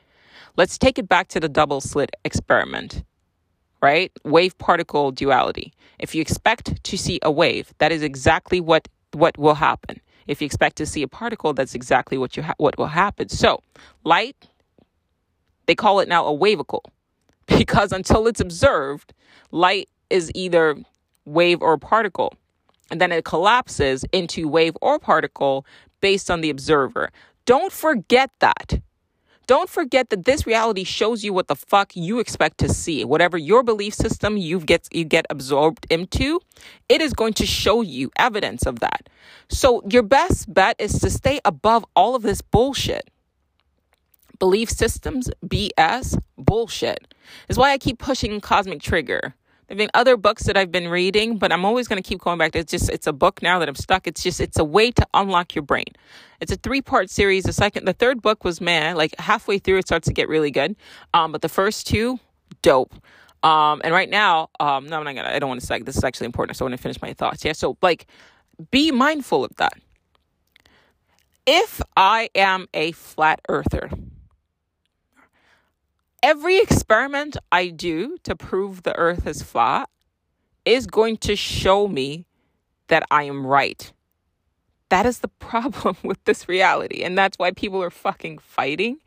Let's 0.57 0.79
take 0.79 0.99
it 0.99 1.09
back 1.09 1.29
to 1.29 1.41
the 1.41 1.49
double 1.49 1.81
slit 1.81 2.11
experiment, 2.25 3.05
right? 3.81 4.11
Wave 4.25 4.59
particle 4.59 5.13
duality. 5.13 5.73
If 5.99 6.15
you 6.15 6.21
expect 6.21 6.83
to 6.83 6.99
see 6.99 7.21
a 7.23 7.31
wave, 7.31 7.73
that 7.79 7.93
is 7.93 8.03
exactly 8.03 8.61
what, 8.61 8.89
what 9.13 9.39
will 9.39 9.55
happen. 9.55 10.01
If 10.27 10.41
you 10.41 10.47
expect 10.47 10.77
to 10.77 10.87
see 10.87 11.03
a 11.03 11.09
particle, 11.09 11.55
that's 11.55 11.75
exactly 11.75 12.19
what, 12.19 12.37
you 12.37 12.43
ha- 12.43 12.55
what 12.59 12.77
will 12.77 12.87
happen. 12.87 13.29
So, 13.29 13.63
light, 14.05 14.49
they 15.67 15.75
call 15.77 16.01
it 16.01 16.09
now 16.09 16.27
a 16.27 16.37
wavicle 16.37 16.83
because 17.47 17.93
until 17.93 18.27
it's 18.27 18.41
observed, 18.41 19.13
light 19.53 19.89
is 20.09 20.33
either 20.35 20.77
wave 21.25 21.63
or 21.63 21.79
particle 21.79 22.35
and 22.91 23.01
then 23.01 23.13
it 23.13 23.25
collapses 23.25 24.05
into 24.13 24.49
wave 24.49 24.77
or 24.81 24.99
particle 24.99 25.65
based 26.01 26.31
on 26.31 26.41
the 26.41 26.51
observer. 26.51 27.11
Don't 27.47 27.73
forget 27.73 28.31
that. 28.41 28.81
Don't 29.47 29.69
forget 29.69 30.11
that 30.11 30.27
this 30.27 30.47
reality 30.47 30.85
shows 30.85 31.25
you 31.25 31.33
what 31.33 31.49
the 31.49 31.57
fuck 31.57 31.97
you 31.97 32.21
expect 32.21 32.59
to 32.59 32.69
see. 32.69 33.05
Whatever 33.05 33.37
your 33.37 33.65
belief 33.65 33.95
system 33.95 34.37
you 34.37 34.61
get 34.61 34.87
you 34.93 35.05
get 35.05 35.27
absorbed 35.29 35.89
into, 35.91 36.41
it 36.89 37.01
is 37.01 37.13
going 37.13 37.33
to 37.33 37.47
show 37.47 37.81
you 37.81 38.13
evidence 38.17 38.65
of 38.65 38.79
that. 38.79 39.09
So 39.49 39.83
your 39.91 40.05
best 40.05 40.55
bet 40.55 40.77
is 40.79 41.01
to 41.01 41.11
stay 41.11 41.41
above 41.45 41.85
all 41.97 42.15
of 42.15 42.23
this 42.23 42.41
bullshit. 42.41 43.11
Belief 44.39 44.71
systems, 44.71 45.29
BS, 45.45 46.17
bullshit. 46.39 47.13
Is 47.49 47.59
why 47.59 47.73
I 47.73 47.79
keep 47.79 47.99
pushing 47.99 48.41
cosmic 48.41 48.81
trigger 48.81 49.35
There've 49.71 49.79
been 49.79 49.91
other 49.95 50.17
books 50.17 50.43
that 50.47 50.57
I've 50.57 50.73
been 50.73 50.89
reading, 50.89 51.39
but 51.39 51.53
I'm 51.53 51.65
always 51.65 51.87
going 51.87 52.03
to 52.03 52.09
keep 52.09 52.19
going 52.19 52.39
back 52.39 52.57
it's 52.57 52.73
just 52.73 52.91
it's 52.91 53.07
a 53.07 53.13
book 53.13 53.41
now 53.41 53.61
that 53.61 53.69
I'm 53.69 53.77
stuck. 53.77 54.09
It's 54.09 54.21
just 54.21 54.41
it's 54.41 54.59
a 54.59 54.65
way 54.65 54.91
to 54.91 55.07
unlock 55.15 55.55
your 55.55 55.63
brain. 55.63 55.85
It's 56.41 56.51
a 56.51 56.57
three-part 56.57 57.09
series. 57.09 57.45
The 57.45 57.53
second 57.53 57.85
the 57.85 57.93
third 57.93 58.21
book 58.21 58.43
was 58.43 58.61
man, 58.61 58.97
like 58.97 59.15
halfway 59.21 59.59
through 59.59 59.79
it 59.79 59.87
starts 59.87 60.09
to 60.09 60.13
get 60.13 60.29
really 60.29 60.51
good. 60.51 60.75
Um 61.15 61.31
but 61.31 61.41
the 61.41 61.49
first 61.49 61.87
two 61.87 62.19
dope. 62.63 62.93
Um 63.45 63.81
and 63.85 63.95
right 63.95 64.11
now, 64.11 64.51
um 64.59 64.89
no 64.89 64.99
I'm 64.99 65.05
not 65.05 65.13
to 65.13 65.33
I 65.37 65.39
don't 65.39 65.49
want 65.49 65.61
to 65.61 65.67
say 65.69 65.79
this 65.81 65.97
is 65.97 66.03
actually 66.03 66.27
important. 66.27 66.57
So 66.57 66.65
I 66.65 66.69
want 66.69 66.77
to 66.77 66.83
finish 66.83 67.01
my 67.01 67.13
thoughts. 67.13 67.45
Yeah, 67.45 67.53
so 67.53 67.79
like 67.81 68.09
be 68.73 68.91
mindful 68.91 69.45
of 69.45 69.55
that. 69.59 69.75
If 71.47 71.81
I 71.97 72.29
am 72.35 72.67
a 72.75 72.91
flat 72.91 73.41
earther, 73.49 73.89
every 76.23 76.59
experiment 76.59 77.37
I 77.51 77.69
do 77.69 78.19
to 78.25 78.37
prove 78.37 78.83
the 78.83 78.97
earth 78.97 79.27
is 79.27 79.43
flat 79.43 79.89
is 80.65 80.87
going 80.87 81.17
to 81.19 81.37
show 81.37 81.89
me 81.89 82.27
that 82.89 83.05
I 83.11 83.25
am 83.25 83.47
right. 83.47 83.93
That 84.91 85.07
is 85.07 85.21
the 85.21 85.29
problem 85.39 85.97
with 86.03 86.23
this 86.25 86.49
reality. 86.49 87.03
And 87.03 87.17
that's 87.17 87.39
why 87.39 87.53
people 87.53 87.83
are 87.83 87.91
fucking 87.91 88.39
fighting. 88.39 88.99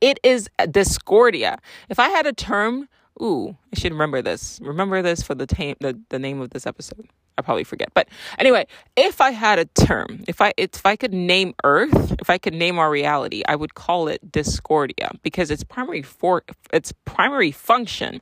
It 0.00 0.18
is 0.22 0.48
discordia. 0.70 1.58
If 1.88 1.98
I 1.98 2.08
had 2.08 2.26
a 2.26 2.32
term, 2.32 2.88
ooh, 3.22 3.56
I 3.72 3.78
should 3.78 3.92
remember 3.92 4.20
this. 4.20 4.58
Remember 4.62 5.02
this 5.02 5.22
for 5.22 5.34
the, 5.34 5.46
the, 5.46 6.00
the 6.08 6.18
name 6.18 6.40
of 6.40 6.50
this 6.50 6.66
episode. 6.66 7.08
I 7.38 7.42
probably 7.42 7.64
forget. 7.64 7.90
But 7.94 8.08
anyway, 8.38 8.66
if 8.96 9.20
I 9.20 9.30
had 9.30 9.58
a 9.58 9.66
term, 9.66 10.24
if 10.26 10.40
I 10.40 10.52
if 10.56 10.84
I 10.84 10.96
could 10.96 11.12
name 11.12 11.54
Earth, 11.64 12.16
if 12.20 12.30
I 12.30 12.38
could 12.38 12.54
name 12.54 12.78
our 12.78 12.90
reality, 12.90 13.42
I 13.46 13.56
would 13.56 13.74
call 13.74 14.08
it 14.08 14.32
discordia 14.32 15.10
because 15.22 15.50
its 15.50 15.62
primary 15.64 16.02
for 16.02 16.44
its 16.72 16.92
primary 17.04 17.50
function 17.50 18.20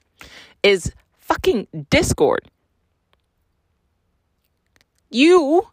is 0.63 0.93
fucking 1.19 1.69
discord. 1.91 2.51
You 5.11 5.69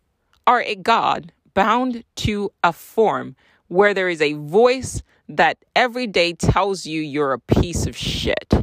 are 0.46 0.62
a 0.62 0.76
god 0.76 1.34
bound 1.54 2.04
to 2.18 2.52
a 2.64 2.72
form 2.72 3.36
where 3.68 3.94
there 3.94 4.10
is 4.10 4.22
a 4.22 4.34
voice 4.34 5.02
that 5.28 5.58
every 5.76 6.08
day 6.08 6.34
tells 6.34 6.86
you 6.86 7.02
you're 7.02 7.34
a 7.34 7.40
piece 7.40 7.88
of 7.88 7.96
shit. 7.96 8.54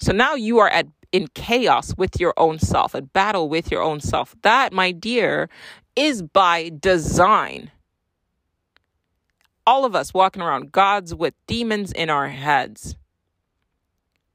So 0.00 0.12
now 0.12 0.34
you 0.34 0.58
are 0.58 0.68
at 0.68 0.86
in 1.12 1.28
chaos 1.34 1.94
with 1.96 2.20
your 2.20 2.34
own 2.36 2.58
self, 2.58 2.94
at 2.94 3.12
battle 3.12 3.48
with 3.48 3.70
your 3.70 3.82
own 3.82 4.00
self. 4.00 4.34
That, 4.42 4.72
my 4.72 4.92
dear, 4.92 5.48
is 5.96 6.22
by 6.22 6.70
design. 6.80 7.70
All 9.66 9.84
of 9.84 9.94
us 9.94 10.14
walking 10.14 10.42
around 10.42 10.72
gods 10.72 11.14
with 11.14 11.34
demons 11.46 11.92
in 11.92 12.10
our 12.10 12.28
heads. 12.28 12.96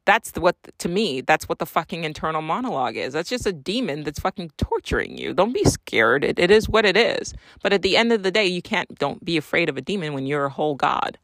That's 0.06 0.34
what, 0.34 0.58
to 0.80 0.90
me, 0.90 1.22
that's 1.22 1.48
what 1.48 1.60
the 1.60 1.66
fucking 1.66 2.04
internal 2.04 2.42
monologue 2.42 2.98
is. 2.98 3.14
That's 3.14 3.30
just 3.30 3.48
a 3.48 3.54
demon 3.54 4.04
that's 4.04 4.20
fucking 4.20 4.52
torturing 4.58 5.18
you. 5.18 5.34
Don't 5.34 5.54
be 5.54 5.64
scared. 5.64 6.26
It, 6.26 6.38
it 6.38 6.52
is 6.52 6.68
what 6.68 6.86
it 6.86 6.98
is. 6.98 7.34
But 7.62 7.72
at 7.72 7.84
the 7.84 7.96
end 7.96 8.12
of 8.12 8.22
the 8.22 8.32
day, 8.32 8.46
you 8.46 8.62
can't, 8.62 8.94
don't 8.96 9.24
be 9.24 9.38
afraid 9.38 9.70
of 9.70 9.78
a 9.78 9.82
demon 9.82 10.14
when 10.14 10.28
you're 10.28 10.46
a 10.46 10.50
whole 10.50 10.76
god 10.76 11.18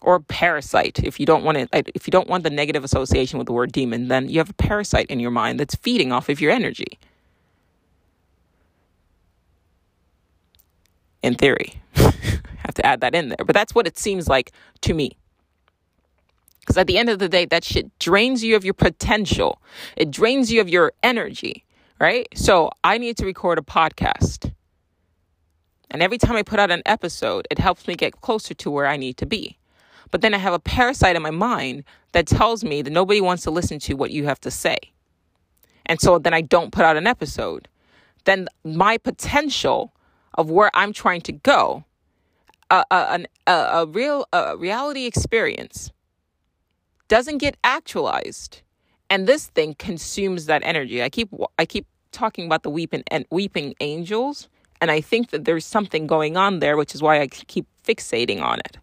or 0.00 0.20
parasite 0.20 1.00
if 1.02 1.18
you 1.18 1.26
don't 1.26 1.44
want 1.44 1.58
it 1.58 1.68
if 1.72 2.06
you 2.06 2.10
don't 2.10 2.28
want 2.28 2.44
the 2.44 2.50
negative 2.50 2.84
association 2.84 3.38
with 3.38 3.46
the 3.46 3.52
word 3.52 3.72
demon 3.72 4.08
then 4.08 4.28
you 4.28 4.38
have 4.38 4.50
a 4.50 4.54
parasite 4.54 5.06
in 5.06 5.20
your 5.20 5.30
mind 5.30 5.58
that's 5.58 5.74
feeding 5.74 6.12
off 6.12 6.28
of 6.28 6.40
your 6.40 6.52
energy. 6.52 6.98
In 11.22 11.34
theory. 11.34 11.82
Have 11.94 12.74
to 12.74 12.86
add 12.86 13.00
that 13.00 13.14
in 13.14 13.30
there 13.30 13.44
but 13.44 13.54
that's 13.54 13.74
what 13.74 13.86
it 13.86 13.98
seems 13.98 14.28
like 14.28 14.52
to 14.82 14.94
me. 14.94 15.16
Because 16.60 16.76
at 16.76 16.86
the 16.86 16.98
end 16.98 17.08
of 17.08 17.18
the 17.18 17.28
day 17.28 17.44
that 17.46 17.64
shit 17.64 17.98
drains 17.98 18.44
you 18.44 18.54
of 18.54 18.64
your 18.64 18.74
potential. 18.74 19.60
It 19.96 20.10
drains 20.10 20.52
you 20.52 20.60
of 20.60 20.68
your 20.68 20.92
energy 21.02 21.64
right? 21.98 22.28
So 22.34 22.70
i 22.84 22.98
need 22.98 23.16
to 23.16 23.26
record 23.26 23.58
a 23.58 23.62
podcast. 23.62 24.52
And 25.90 26.02
every 26.02 26.18
time 26.18 26.36
i 26.36 26.42
put 26.42 26.60
out 26.60 26.70
an 26.70 26.82
episode 26.86 27.48
it 27.50 27.58
helps 27.58 27.88
me 27.88 27.96
get 27.96 28.20
closer 28.20 28.54
to 28.54 28.70
where 28.70 28.86
i 28.86 28.96
need 28.96 29.16
to 29.16 29.26
be 29.26 29.58
but 30.10 30.20
then 30.20 30.34
I 30.34 30.38
have 30.38 30.52
a 30.52 30.58
parasite 30.58 31.16
in 31.16 31.22
my 31.22 31.30
mind 31.30 31.84
that 32.12 32.26
tells 32.26 32.64
me 32.64 32.82
that 32.82 32.90
nobody 32.90 33.20
wants 33.20 33.42
to 33.44 33.50
listen 33.50 33.78
to 33.80 33.94
what 33.94 34.10
you 34.10 34.24
have 34.24 34.40
to 34.40 34.50
say. 34.50 34.76
And 35.86 36.00
so 36.00 36.18
then 36.18 36.34
I 36.34 36.40
don't 36.40 36.72
put 36.72 36.84
out 36.84 36.96
an 36.96 37.06
episode. 37.06 37.68
Then 38.24 38.48
my 38.64 38.98
potential 38.98 39.94
of 40.34 40.50
where 40.50 40.70
I'm 40.74 40.92
trying 40.92 41.22
to 41.22 41.32
go, 41.32 41.84
a, 42.70 42.84
a, 42.90 43.24
a, 43.46 43.52
a 43.52 43.86
real 43.86 44.26
a 44.32 44.56
reality 44.56 45.06
experience, 45.06 45.90
doesn't 47.08 47.38
get 47.38 47.56
actualized. 47.64 48.60
And 49.10 49.26
this 49.26 49.46
thing 49.46 49.74
consumes 49.78 50.46
that 50.46 50.62
energy. 50.64 51.02
I 51.02 51.08
keep 51.08 51.30
I 51.58 51.64
keep 51.64 51.86
talking 52.12 52.44
about 52.44 52.62
the 52.62 52.70
weeping 52.70 53.02
and 53.10 53.24
weeping 53.30 53.74
angels, 53.80 54.48
and 54.82 54.90
I 54.90 55.00
think 55.00 55.30
that 55.30 55.46
there's 55.46 55.64
something 55.64 56.06
going 56.06 56.36
on 56.36 56.58
there, 56.58 56.76
which 56.76 56.94
is 56.94 57.02
why 57.02 57.20
I 57.20 57.28
keep 57.28 57.66
fixating 57.86 58.42
on 58.42 58.58
it 58.60 58.76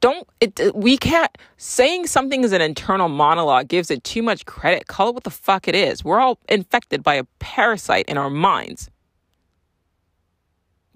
don't 0.00 0.28
it, 0.40 0.74
we 0.74 0.96
can't 0.96 1.36
saying 1.56 2.06
something 2.06 2.44
is 2.44 2.52
an 2.52 2.60
internal 2.60 3.08
monologue 3.08 3.68
gives 3.68 3.90
it 3.90 4.04
too 4.04 4.22
much 4.22 4.46
credit. 4.46 4.86
Call 4.86 5.10
it 5.10 5.14
what 5.14 5.24
the 5.24 5.30
fuck 5.30 5.68
it 5.68 5.74
is. 5.74 6.04
We're 6.04 6.20
all 6.20 6.38
infected 6.48 7.02
by 7.02 7.14
a 7.14 7.24
parasite 7.38 8.06
in 8.08 8.18
our 8.18 8.30
minds 8.30 8.90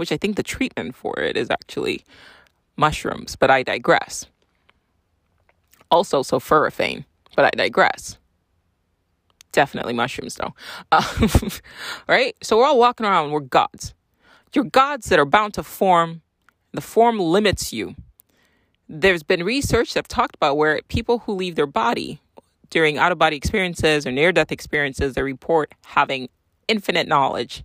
which 0.00 0.10
i 0.10 0.16
think 0.16 0.36
the 0.36 0.42
treatment 0.42 0.96
for 0.96 1.20
it 1.20 1.36
is 1.36 1.50
actually 1.50 2.02
mushrooms 2.74 3.36
but 3.36 3.50
i 3.50 3.62
digress. 3.62 4.24
Also 5.90 6.22
sulforaphane 6.22 7.04
but 7.36 7.44
i 7.44 7.50
digress. 7.50 8.16
Definitely 9.52 9.92
mushrooms 9.92 10.36
though. 10.36 10.54
Uh, 10.92 11.50
right? 12.08 12.34
So 12.42 12.56
we're 12.56 12.64
all 12.64 12.78
walking 12.78 13.04
around 13.04 13.30
we're 13.30 13.40
gods. 13.40 13.92
You're 14.54 14.64
gods 14.64 15.10
that 15.10 15.18
are 15.18 15.26
bound 15.26 15.52
to 15.54 15.62
form 15.62 16.22
the 16.72 16.80
form 16.80 17.18
limits 17.18 17.70
you 17.70 17.94
there's 18.92 19.22
been 19.22 19.44
research 19.44 19.94
that 19.94 20.00
I've 20.00 20.08
talked 20.08 20.34
about 20.34 20.56
where 20.56 20.80
people 20.88 21.20
who 21.20 21.32
leave 21.32 21.54
their 21.54 21.66
body 21.66 22.20
during 22.70 22.98
out 22.98 23.12
of 23.12 23.18
body 23.18 23.36
experiences 23.36 24.04
or 24.04 24.10
near 24.10 24.32
death 24.32 24.50
experiences, 24.50 25.14
they 25.14 25.22
report 25.22 25.72
having 25.86 26.28
infinite 26.66 27.06
knowledge, 27.06 27.62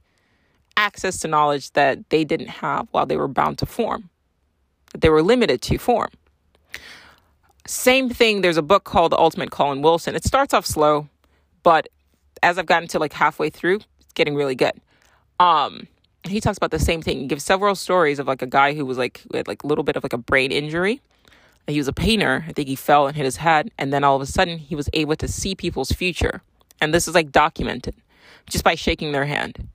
access 0.78 1.20
to 1.20 1.28
knowledge 1.28 1.72
that 1.72 2.10
they 2.10 2.24
didn't 2.24 2.50
have 2.50 2.88
while 2.92 3.08
they 3.08 3.18
were 3.18 3.28
bound 3.28 3.58
to 3.58 3.66
form, 3.66 4.10
that 4.92 5.02
they 5.02 5.10
were 5.10 5.24
limited 5.24 5.64
to 5.64 5.80
form. 5.80 6.12
Same 7.66 8.08
thing, 8.08 8.42
there's 8.42 8.58
a 8.58 8.62
book 8.62 8.84
called 8.84 9.12
The 9.12 9.18
Ultimate 9.18 9.50
Colin 9.50 9.82
Wilson. 9.82 10.16
It 10.16 10.24
starts 10.24 10.54
off 10.54 10.66
slow, 10.66 11.10
but 11.64 11.88
as 12.44 12.60
I've 12.60 12.68
gotten 12.68 12.88
to 12.90 13.00
like 13.00 13.14
halfway 13.14 13.50
through, 13.50 13.78
it's 14.00 14.14
getting 14.14 14.36
really 14.36 14.56
good. 14.56 14.74
Um, 15.40 15.88
he 16.24 16.40
talks 16.40 16.58
about 16.58 16.70
the 16.70 16.80
same 16.80 17.02
thing. 17.02 17.22
He 17.22 17.28
gives 17.28 17.44
several 17.44 17.74
stories 17.74 18.20
of 18.20 18.28
like 18.28 18.44
a 18.44 18.48
guy 18.48 18.76
who 18.76 18.86
was 18.86 19.00
like 19.00 19.24
had 19.34 19.48
like 19.48 19.64
a 19.64 19.68
little 19.68 19.84
bit 19.84 19.96
of 19.96 20.04
like 20.04 20.14
a 20.14 20.20
brain 20.20 20.52
injury 20.52 21.02
he 21.68 21.80
was 21.80 21.88
a 21.88 21.94
painter. 21.94 22.46
I 22.48 22.52
think 22.52 22.68
he 22.68 22.76
fell 22.76 23.08
and 23.08 23.16
hit 23.16 23.26
his 23.26 23.38
head. 23.38 23.72
And 23.78 23.92
then 23.92 24.04
all 24.04 24.16
of 24.16 24.22
a 24.22 24.26
sudden, 24.26 24.58
he 24.58 24.76
was 24.76 24.90
able 24.94 25.16
to 25.18 25.28
see 25.28 25.56
people's 25.56 25.92
future. 25.92 26.42
And 26.82 26.94
this 26.94 27.08
is 27.08 27.16
like 27.16 27.32
documented 27.32 27.96
just 28.48 28.64
by 28.64 28.76
shaking 28.76 29.12
their 29.12 29.26
hand. 29.26 29.68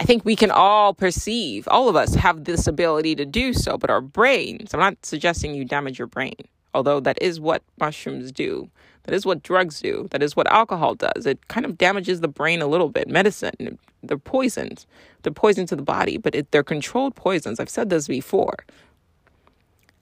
I 0.00 0.04
think 0.04 0.24
we 0.24 0.36
can 0.36 0.52
all 0.52 0.94
perceive, 0.94 1.66
all 1.68 1.88
of 1.88 1.96
us 1.96 2.14
have 2.14 2.44
this 2.44 2.68
ability 2.68 3.16
to 3.16 3.26
do 3.26 3.52
so, 3.52 3.76
but 3.76 3.90
our 3.90 4.00
brains, 4.00 4.72
I'm 4.72 4.78
not 4.78 5.04
suggesting 5.04 5.54
you 5.54 5.64
damage 5.64 5.98
your 5.98 6.06
brain, 6.06 6.36
although 6.72 7.00
that 7.00 7.20
is 7.20 7.40
what 7.40 7.64
mushrooms 7.80 8.30
do. 8.30 8.70
That 9.02 9.14
is 9.14 9.24
what 9.24 9.42
drugs 9.42 9.80
do. 9.80 10.06
That 10.10 10.22
is 10.22 10.36
what 10.36 10.46
alcohol 10.52 10.94
does. 10.94 11.24
It 11.24 11.48
kind 11.48 11.64
of 11.64 11.78
damages 11.78 12.20
the 12.20 12.28
brain 12.28 12.60
a 12.60 12.66
little 12.66 12.90
bit. 12.90 13.08
Medicine, 13.08 13.78
they're 14.02 14.18
poisons. 14.18 14.86
They're 15.22 15.32
poison 15.32 15.66
to 15.66 15.76
the 15.76 15.82
body, 15.82 16.18
but 16.18 16.34
it, 16.34 16.50
they're 16.50 16.62
controlled 16.62 17.16
poisons. 17.16 17.58
I've 17.58 17.70
said 17.70 17.88
this 17.88 18.06
before. 18.06 18.54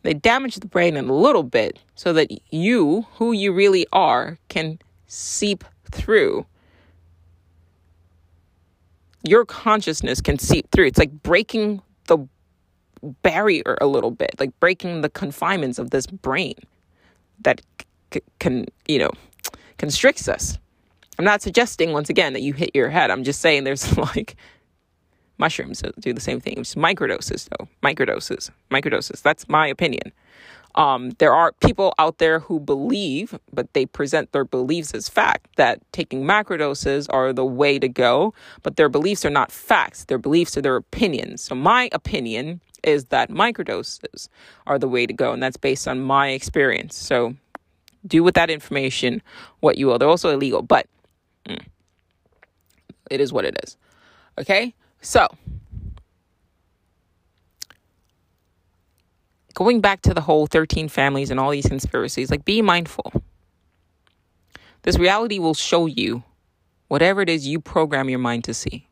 They 0.06 0.14
damage 0.14 0.54
the 0.54 0.68
brain 0.68 0.96
a 0.96 1.02
little 1.02 1.42
bit 1.42 1.80
so 1.96 2.12
that 2.12 2.30
you, 2.52 3.08
who 3.14 3.32
you 3.32 3.52
really 3.52 3.88
are, 3.92 4.38
can 4.48 4.78
seep 5.08 5.64
through. 5.90 6.46
Your 9.24 9.44
consciousness 9.44 10.20
can 10.20 10.38
seep 10.38 10.70
through. 10.70 10.86
It's 10.86 11.00
like 11.00 11.10
breaking 11.24 11.82
the 12.06 12.18
barrier 13.22 13.76
a 13.80 13.88
little 13.88 14.12
bit, 14.12 14.30
like 14.38 14.52
breaking 14.60 15.00
the 15.00 15.08
confinements 15.08 15.76
of 15.80 15.90
this 15.90 16.06
brain 16.06 16.54
that 17.40 17.60
c- 18.14 18.20
can, 18.38 18.66
you 18.86 19.00
know, 19.00 19.10
constricts 19.76 20.28
us. 20.28 20.56
I'm 21.18 21.24
not 21.24 21.42
suggesting, 21.42 21.90
once 21.92 22.10
again, 22.10 22.32
that 22.34 22.42
you 22.42 22.52
hit 22.52 22.70
your 22.74 22.90
head. 22.90 23.10
I'm 23.10 23.24
just 23.24 23.40
saying 23.40 23.64
there's 23.64 23.98
like 24.14 24.36
Mushrooms 25.38 25.82
do 26.00 26.12
the 26.12 26.20
same 26.20 26.40
thing. 26.40 26.54
It's 26.58 26.74
microdoses, 26.74 27.48
though. 27.50 27.68
Microdoses. 27.82 28.50
Microdoses. 28.70 29.22
That's 29.22 29.48
my 29.48 29.66
opinion. 29.66 30.12
Um, 30.74 31.10
there 31.18 31.34
are 31.34 31.52
people 31.52 31.94
out 31.98 32.18
there 32.18 32.38
who 32.38 32.60
believe, 32.60 33.38
but 33.50 33.72
they 33.72 33.86
present 33.86 34.32
their 34.32 34.44
beliefs 34.44 34.92
as 34.92 35.08
fact, 35.08 35.56
that 35.56 35.80
taking 35.92 36.24
macrodoses 36.24 37.06
are 37.08 37.32
the 37.32 37.46
way 37.46 37.78
to 37.78 37.88
go, 37.88 38.34
but 38.62 38.76
their 38.76 38.90
beliefs 38.90 39.24
are 39.24 39.30
not 39.30 39.50
facts. 39.50 40.04
Their 40.04 40.18
beliefs 40.18 40.56
are 40.56 40.62
their 40.62 40.76
opinions. 40.76 41.40
So, 41.42 41.54
my 41.54 41.88
opinion 41.92 42.60
is 42.86 43.06
that 43.06 43.30
microdoses 43.30 44.28
are 44.66 44.78
the 44.78 44.88
way 44.88 45.06
to 45.06 45.12
go, 45.12 45.32
and 45.32 45.42
that's 45.42 45.56
based 45.56 45.86
on 45.88 46.00
my 46.00 46.28
experience. 46.28 46.96
So 46.96 47.34
do 48.06 48.22
with 48.22 48.36
that 48.36 48.48
information 48.48 49.20
what 49.60 49.76
you 49.76 49.88
will. 49.88 49.98
They're 49.98 50.08
also 50.08 50.30
illegal, 50.32 50.62
but 50.62 50.86
mm, 51.46 51.64
it 53.10 53.20
is 53.20 53.32
what 53.32 53.44
it 53.44 53.58
is. 53.64 53.76
Okay? 54.38 54.74
So, 55.00 55.28
going 59.54 59.80
back 59.80 60.02
to 60.02 60.14
the 60.14 60.20
whole 60.20 60.46
13 60.46 60.88
families 60.88 61.30
and 61.30 61.40
all 61.40 61.50
these 61.50 61.68
conspiracies, 61.68 62.30
like 62.30 62.44
be 62.44 62.62
mindful. 62.62 63.12
This 64.82 64.98
reality 64.98 65.38
will 65.38 65.54
show 65.54 65.86
you 65.86 66.22
whatever 66.88 67.20
it 67.20 67.28
is 67.28 67.46
you 67.46 67.60
program 67.60 68.08
your 68.08 68.18
mind 68.18 68.44
to 68.44 68.54
see. 68.54 68.86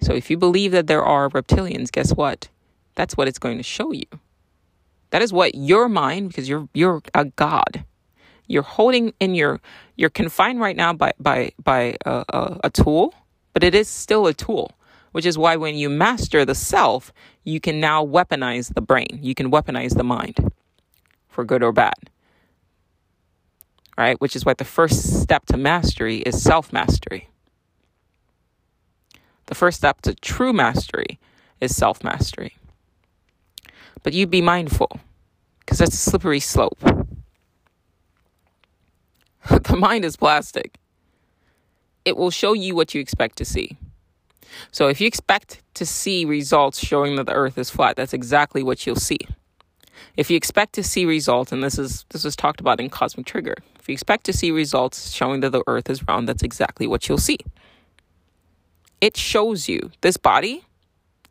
So 0.00 0.14
if 0.14 0.30
you 0.30 0.36
believe 0.36 0.72
that 0.72 0.86
there 0.86 1.02
are 1.02 1.28
reptilians, 1.28 1.90
guess 1.90 2.14
what? 2.14 2.48
That's 2.94 3.16
what 3.16 3.28
it's 3.28 3.38
going 3.38 3.58
to 3.58 3.62
show 3.62 3.92
you. 3.92 4.06
That 5.10 5.22
is 5.22 5.32
what 5.32 5.54
your 5.54 5.88
mind, 5.88 6.28
because 6.28 6.48
you're 6.48 6.68
you're 6.72 7.02
a 7.14 7.24
god. 7.24 7.84
You're 8.46 8.62
holding 8.62 9.12
in 9.20 9.34
your 9.34 9.60
you're 9.96 10.10
confined 10.10 10.60
right 10.60 10.76
now 10.76 10.92
by 10.92 11.12
by 11.18 11.52
by 11.62 11.96
a, 12.06 12.24
a, 12.28 12.60
a 12.64 12.70
tool, 12.70 13.14
but 13.52 13.64
it 13.64 13.74
is 13.74 13.88
still 13.88 14.26
a 14.26 14.34
tool. 14.34 14.72
Which 15.12 15.26
is 15.26 15.36
why 15.36 15.56
when 15.56 15.74
you 15.74 15.90
master 15.90 16.44
the 16.44 16.54
self, 16.54 17.12
you 17.42 17.60
can 17.60 17.80
now 17.80 18.06
weaponize 18.06 18.74
the 18.74 18.80
brain. 18.80 19.18
You 19.20 19.34
can 19.34 19.50
weaponize 19.50 19.96
the 19.96 20.04
mind 20.04 20.52
for 21.28 21.44
good 21.44 21.64
or 21.64 21.72
bad. 21.72 22.10
Right? 23.98 24.20
Which 24.20 24.36
is 24.36 24.44
why 24.44 24.54
the 24.54 24.64
first 24.64 25.20
step 25.20 25.46
to 25.46 25.56
mastery 25.56 26.18
is 26.18 26.40
self 26.42 26.72
mastery. 26.72 27.28
The 29.46 29.56
first 29.56 29.78
step 29.78 30.00
to 30.02 30.14
true 30.14 30.52
mastery 30.52 31.18
is 31.60 31.76
self 31.76 32.04
mastery. 32.04 32.56
But 34.02 34.12
you 34.12 34.26
be 34.26 34.40
mindful 34.40 35.00
because 35.60 35.78
that's 35.78 35.94
a 35.94 36.10
slippery 36.10 36.40
slope. 36.40 36.78
the 39.50 39.76
mind 39.76 40.04
is 40.04 40.16
plastic. 40.16 40.79
It 42.04 42.16
will 42.16 42.30
show 42.30 42.52
you 42.52 42.74
what 42.74 42.94
you 42.94 43.00
expect 43.00 43.36
to 43.38 43.44
see. 43.44 43.76
So 44.72 44.88
if 44.88 45.00
you 45.00 45.06
expect 45.06 45.62
to 45.74 45.86
see 45.86 46.24
results 46.24 46.78
showing 46.78 47.16
that 47.16 47.26
the 47.26 47.34
earth 47.34 47.56
is 47.56 47.70
flat, 47.70 47.96
that's 47.96 48.12
exactly 48.12 48.62
what 48.62 48.86
you'll 48.86 48.96
see. 48.96 49.18
If 50.16 50.30
you 50.30 50.36
expect 50.36 50.72
to 50.74 50.82
see 50.82 51.04
results, 51.04 51.52
and 51.52 51.62
this 51.62 51.78
is 51.78 52.04
this 52.10 52.24
was 52.24 52.34
talked 52.34 52.60
about 52.60 52.80
in 52.80 52.90
Cosmic 52.90 53.26
Trigger, 53.26 53.54
if 53.78 53.88
you 53.88 53.92
expect 53.92 54.24
to 54.24 54.32
see 54.32 54.50
results 54.50 55.12
showing 55.12 55.40
that 55.40 55.50
the 55.50 55.62
earth 55.66 55.88
is 55.88 56.06
round, 56.08 56.28
that's 56.28 56.42
exactly 56.42 56.86
what 56.86 57.08
you'll 57.08 57.18
see 57.18 57.38
it 59.00 59.16
shows 59.16 59.68
you 59.68 59.90
this 60.02 60.16
body, 60.16 60.64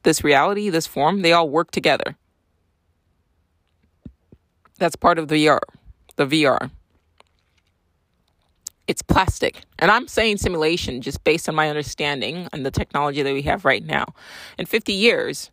this 0.04 0.24
reality, 0.24 0.70
this 0.70 0.88
form, 0.88 1.22
they 1.22 1.32
all 1.32 1.50
work 1.50 1.72
together. 1.72 2.16
That's 4.78 4.96
part 4.96 5.20
of 5.20 5.28
the 5.28 5.46
VR, 5.46 5.60
the 6.16 6.26
VR. 6.26 6.72
It's 8.90 9.04
plastic. 9.04 9.62
And 9.78 9.92
I'm 9.92 10.08
saying 10.08 10.38
simulation 10.38 11.02
just 11.02 11.24
based 11.24 11.48
on 11.48 11.54
my 11.54 11.70
understanding 11.70 12.50
and 12.52 12.66
the 12.66 12.72
technology 12.72 13.22
that 13.22 13.32
we 13.32 13.44
have 13.44 13.64
right 13.64 13.86
now. 13.86 14.16
In 14.58 14.66
50 14.66 14.94
years, 14.94 15.52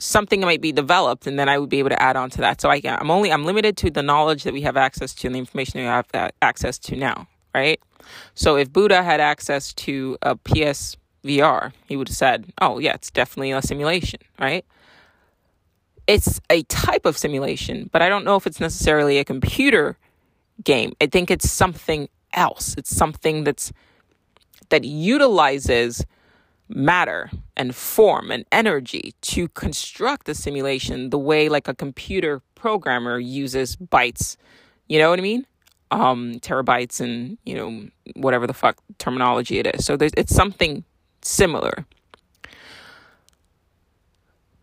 something 0.00 0.40
might 0.40 0.62
be 0.62 0.72
developed 0.72 1.26
and 1.26 1.38
then 1.38 1.50
I 1.50 1.58
would 1.58 1.68
be 1.68 1.78
able 1.78 1.90
to 1.90 2.02
add 2.02 2.16
on 2.16 2.30
to 2.30 2.38
that. 2.38 2.62
So 2.62 2.70
I, 2.70 2.80
I'm 2.86 3.10
only 3.10 3.30
I'm 3.30 3.44
limited 3.44 3.76
to 3.76 3.90
the 3.90 4.02
knowledge 4.02 4.44
that 4.44 4.54
we 4.54 4.62
have 4.62 4.78
access 4.78 5.14
to 5.16 5.26
and 5.28 5.34
the 5.34 5.38
information 5.38 5.84
that 5.84 6.08
we 6.14 6.18
have 6.18 6.32
access 6.40 6.78
to 6.78 6.96
now, 6.96 7.28
right? 7.54 7.78
So 8.34 8.56
if 8.56 8.72
Buddha 8.72 9.02
had 9.02 9.20
access 9.20 9.74
to 9.74 10.16
a 10.22 10.36
PSVR, 10.36 11.72
he 11.84 11.96
would 11.98 12.08
have 12.08 12.16
said, 12.16 12.46
"Oh 12.62 12.78
yeah, 12.78 12.94
it's 12.94 13.10
definitely 13.10 13.50
a 13.50 13.60
simulation, 13.60 14.20
right?" 14.40 14.64
It's 16.06 16.40
a 16.48 16.62
type 16.62 17.04
of 17.04 17.18
simulation, 17.18 17.90
but 17.92 18.00
I 18.00 18.08
don't 18.08 18.24
know 18.24 18.36
if 18.36 18.46
it's 18.46 18.60
necessarily 18.60 19.18
a 19.18 19.24
computer 19.24 19.98
game. 20.64 20.94
I 21.00 21.06
think 21.06 21.30
it's 21.30 21.50
something 21.50 22.08
else. 22.32 22.74
It's 22.78 22.94
something 22.94 23.44
that's 23.44 23.72
that 24.68 24.84
utilizes 24.84 26.04
matter 26.68 27.30
and 27.56 27.74
form 27.74 28.32
and 28.32 28.44
energy 28.50 29.14
to 29.20 29.48
construct 29.48 30.26
the 30.26 30.34
simulation 30.34 31.10
the 31.10 31.18
way 31.18 31.48
like 31.48 31.68
a 31.68 31.74
computer 31.74 32.42
programmer 32.56 33.18
uses 33.18 33.76
bytes. 33.76 34.36
You 34.88 34.98
know 34.98 35.10
what 35.10 35.20
I 35.20 35.22
mean? 35.22 35.46
um, 35.90 36.34
terabytes 36.40 37.00
and 37.00 37.38
you 37.44 37.54
know 37.54 37.88
whatever 38.14 38.46
the 38.46 38.54
fuck 38.54 38.78
terminology 38.98 39.58
it 39.58 39.66
is. 39.74 39.84
So 39.84 39.96
there's 39.96 40.12
it's 40.16 40.34
something 40.34 40.84
similar. 41.22 41.86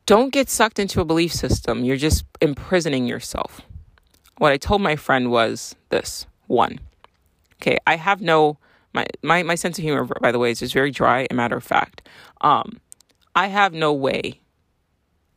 Don't 0.06 0.34
get 0.34 0.50
sucked 0.50 0.80
into 0.80 1.00
a 1.00 1.06
belief 1.06 1.32
system. 1.32 1.86
You're 1.86 1.98
just 1.98 2.26
imprisoning 2.41 3.08
yourself. 3.08 3.62
What 4.38 4.51
I 4.51 4.57
told 4.57 4.81
my 4.81 4.95
friend 4.95 5.31
was 5.31 5.75
this: 5.89 6.25
one, 6.47 6.79
okay, 7.61 7.77
I 7.88 7.95
have 7.95 8.21
no 8.21 8.57
my 8.93 9.05
my 9.21 9.43
my 9.43 9.55
sense 9.55 9.77
of 9.77 9.84
humor, 9.84 10.05
by 10.21 10.31
the 10.31 10.39
way, 10.39 10.51
is 10.51 10.59
just 10.59 10.73
very 10.73 10.91
dry 10.91 11.27
and 11.29 11.38
matter 11.38 11.57
of 11.57 11.63
fact. 11.63 12.07
Um, 12.41 12.79
I 13.36 13.47
have 13.47 13.73
no 13.73 13.93
way. 13.93 14.39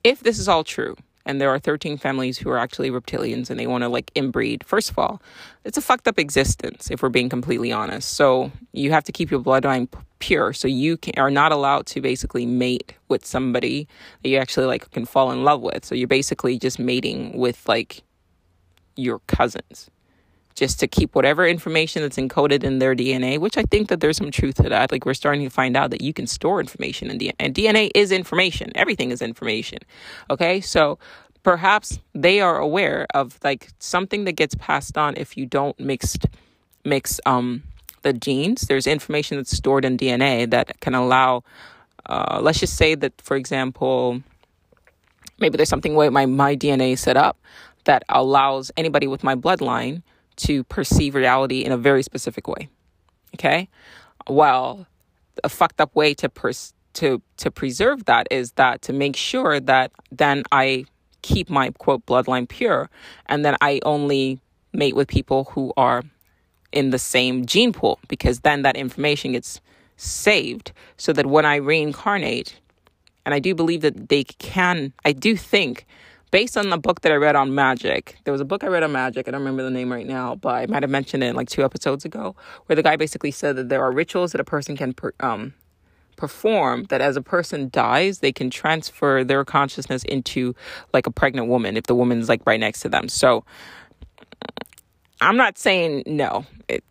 If 0.05 0.21
this 0.21 0.39
is 0.39 0.49
all 0.49 0.63
true, 0.63 0.97
and 1.27 1.41
there 1.41 1.51
are 1.51 1.59
13 1.59 1.99
families 1.99 2.39
who 2.39 2.49
are 2.49 2.57
actually 2.57 2.91
reptilians 2.91 3.51
and 3.51 3.59
they 3.59 3.67
want 3.67 3.83
to 3.83 3.89
like 3.89 4.15
inbreed. 4.15 4.63
First 4.63 4.91
of 4.91 4.99
all, 4.99 5.21
it's 5.65 5.77
a 5.77 5.83
fucked 5.83 6.07
up 6.07 6.19
existence 6.19 6.91
if 6.91 7.03
we're 7.03 7.09
being 7.09 7.29
completely 7.29 7.73
honest. 7.73 8.15
So 8.15 8.53
you 8.73 8.93
have 8.93 9.05
to 9.05 9.13
keep 9.13 9.31
your 9.31 9.41
bloodline 9.41 9.89
pure. 10.21 10.53
So 10.53 10.69
you 10.69 10.97
can, 10.97 11.15
are 11.19 11.31
not 11.31 11.51
allowed 11.51 11.87
to 11.87 12.01
basically 12.01 12.47
mate 12.47 12.95
with 13.09 13.27
somebody 13.27 13.89
that 14.23 14.29
you 14.29 14.39
actually 14.39 14.67
like 14.67 14.89
can 14.93 15.05
fall 15.05 15.33
in 15.33 15.43
love 15.43 15.61
with. 15.61 15.85
So 15.85 15.97
you're 15.97 16.07
basically 16.07 16.59
just 16.59 16.79
mating 16.79 17.37
with 17.37 17.69
like 17.69 18.03
your 18.97 19.21
cousins 19.27 19.91
just 20.57 20.81
to 20.81 20.89
keep 20.89 21.15
whatever 21.15 21.47
information 21.47 22.03
that's 22.03 22.17
encoded 22.17 22.65
in 22.65 22.79
their 22.79 22.97
DNA, 22.97 23.39
which 23.39 23.59
I 23.59 23.63
think 23.63 23.89
that 23.89 24.01
there's 24.01 24.17
some 24.17 24.31
truth 24.31 24.55
to 24.57 24.69
that. 24.71 24.91
Like 24.91 25.05
we're 25.05 25.15
starting 25.15 25.43
to 25.45 25.51
find 25.51 25.77
out 25.77 25.91
that 25.91 26.01
you 26.01 26.13
can 26.15 26.27
store 26.27 26.61
information 26.61 27.11
in 27.11 27.19
DNA, 27.19 27.35
and 27.39 27.55
DNA 27.55 27.91
is 27.95 28.11
information. 28.11 28.73
Everything 28.75 29.11
is 29.11 29.21
information. 29.21 29.79
Okay, 30.31 30.61
so 30.63 30.99
perhaps 31.43 32.01
they 32.15 32.41
are 32.41 32.57
aware 32.59 33.07
of 33.15 33.39
like 33.45 33.69
something 33.79 34.25
that 34.25 34.33
gets 34.33 34.55
passed 34.55 34.97
on 34.99 35.15
if 35.17 35.37
you 35.37 35.47
don't 35.47 35.79
mix 35.79 36.17
mix 36.85 37.21
um 37.27 37.63
the 38.03 38.15
genes. 38.15 38.63
There's 38.63 38.87
information 38.87 39.37
that's 39.37 39.55
stored 39.55 39.85
in 39.85 39.99
DNA 39.99 40.51
that 40.51 40.81
can 40.81 40.95
allow. 40.95 41.45
Uh, 42.07 42.39
let's 42.41 42.61
just 42.61 42.77
say 42.77 42.95
that, 42.95 43.21
for 43.21 43.37
example, 43.37 44.23
maybe 45.39 45.57
there's 45.57 45.69
something 45.69 45.95
where 45.95 46.11
my 46.11 46.25
my 46.25 46.57
DNA 46.57 46.93
is 46.93 47.01
set 47.01 47.19
up 47.19 47.37
that 47.87 48.05
allows 48.09 48.71
anybody 48.77 49.07
with 49.07 49.25
my 49.25 49.35
bloodline 49.35 50.03
to 50.37 50.63
perceive 50.65 51.15
reality 51.15 51.63
in 51.63 51.73
a 51.73 51.77
very 51.77 52.03
specific 52.03 52.47
way. 52.47 52.69
Okay? 53.35 53.69
Well, 54.29 54.87
a 55.43 55.49
fucked 55.49 55.81
up 55.81 55.95
way 55.95 56.15
to 56.15 56.29
pers- 56.29 56.75
to 56.95 57.21
to 57.37 57.51
preserve 57.51 58.07
that 58.07 58.27
is 58.31 58.53
that 58.53 58.83
to 58.83 58.93
make 58.93 59.17
sure 59.17 59.61
that 59.61 59.93
then 60.11 60.43
I 60.51 60.87
keep 61.23 61.51
my 61.51 61.71
quote 61.71 62.05
bloodline 62.07 62.49
pure 62.49 62.89
and 63.27 63.45
then 63.45 63.57
I 63.61 63.81
only 63.85 64.41
mate 64.73 64.97
with 64.97 65.09
people 65.09 65.45
who 65.45 65.73
are 65.77 66.03
in 66.73 66.91
the 66.91 66.99
same 66.99 67.45
gene 67.45 67.73
pool 67.73 67.99
because 68.09 68.41
then 68.41 68.63
that 68.63 68.77
information 68.77 69.33
gets 69.33 69.61
saved 69.97 70.73
so 70.97 71.13
that 71.13 71.27
when 71.27 71.45
I 71.45 71.57
reincarnate 71.57 72.61
and 73.25 73.35
I 73.35 73.41
do 73.41 73.55
believe 73.55 73.83
that 73.83 74.09
they 74.09 74.25
can 74.25 74.93
I 75.05 75.13
do 75.13 75.37
think 75.37 75.87
based 76.31 76.57
on 76.57 76.71
the 76.71 76.79
book 76.79 77.03
that 77.03 77.13
I 77.13 77.17
read 77.17 77.37
on 77.37 77.55
magic. 77.55 78.17
There 78.25 78.33
was 78.33 78.41
a 78.41 78.45
book 78.45 78.65
I 78.65 78.69
read 78.69 78.83
on 78.83 78.93
magic. 78.93 79.29
I 79.29 79.31
don't 79.31 79.41
remember 79.41 79.63
the 79.63 79.71
name 79.71 79.93
right 79.93 80.07
now, 80.07 80.35
but 80.35 80.55
I 80.55 80.67
might 80.67 80.83
have 80.83 80.91
mentioned 80.91 81.23
it 81.23 81.35
like 81.35 81.49
two 81.49 81.65
episodes 81.65 82.05
ago, 82.05 82.35
where 82.67 82.77
the 82.77 82.83
guy 82.83 82.97
basically 82.97 83.31
said 83.31 83.57
that 83.57 83.69
there 83.69 83.83
are 83.83 83.93
rituals 83.93 84.33
that 84.33 84.41
a 84.41 84.45
person 84.45 84.77
can 84.77 84.93
per, 84.93 85.13
um, 85.21 85.55
perform 86.17 86.85
that 86.85 87.01
as 87.01 87.17
a 87.17 87.23
person 87.23 87.69
dies, 87.71 88.19
they 88.19 88.33
can 88.33 88.51
transfer 88.51 89.23
their 89.23 89.45
consciousness 89.45 90.03
into 90.05 90.55
like 90.93 91.07
a 91.07 91.11
pregnant 91.11 91.49
woman 91.49 91.77
if 91.77 91.85
the 91.85 91.95
woman's 91.95 92.29
like 92.29 92.41
right 92.47 92.61
next 92.61 92.81
to 92.81 92.89
them. 92.89 93.09
So 93.09 93.45
I'm 95.21 95.37
not 95.37 95.59
saying 95.59 96.03
no. 96.07 96.45
It, 96.69 96.85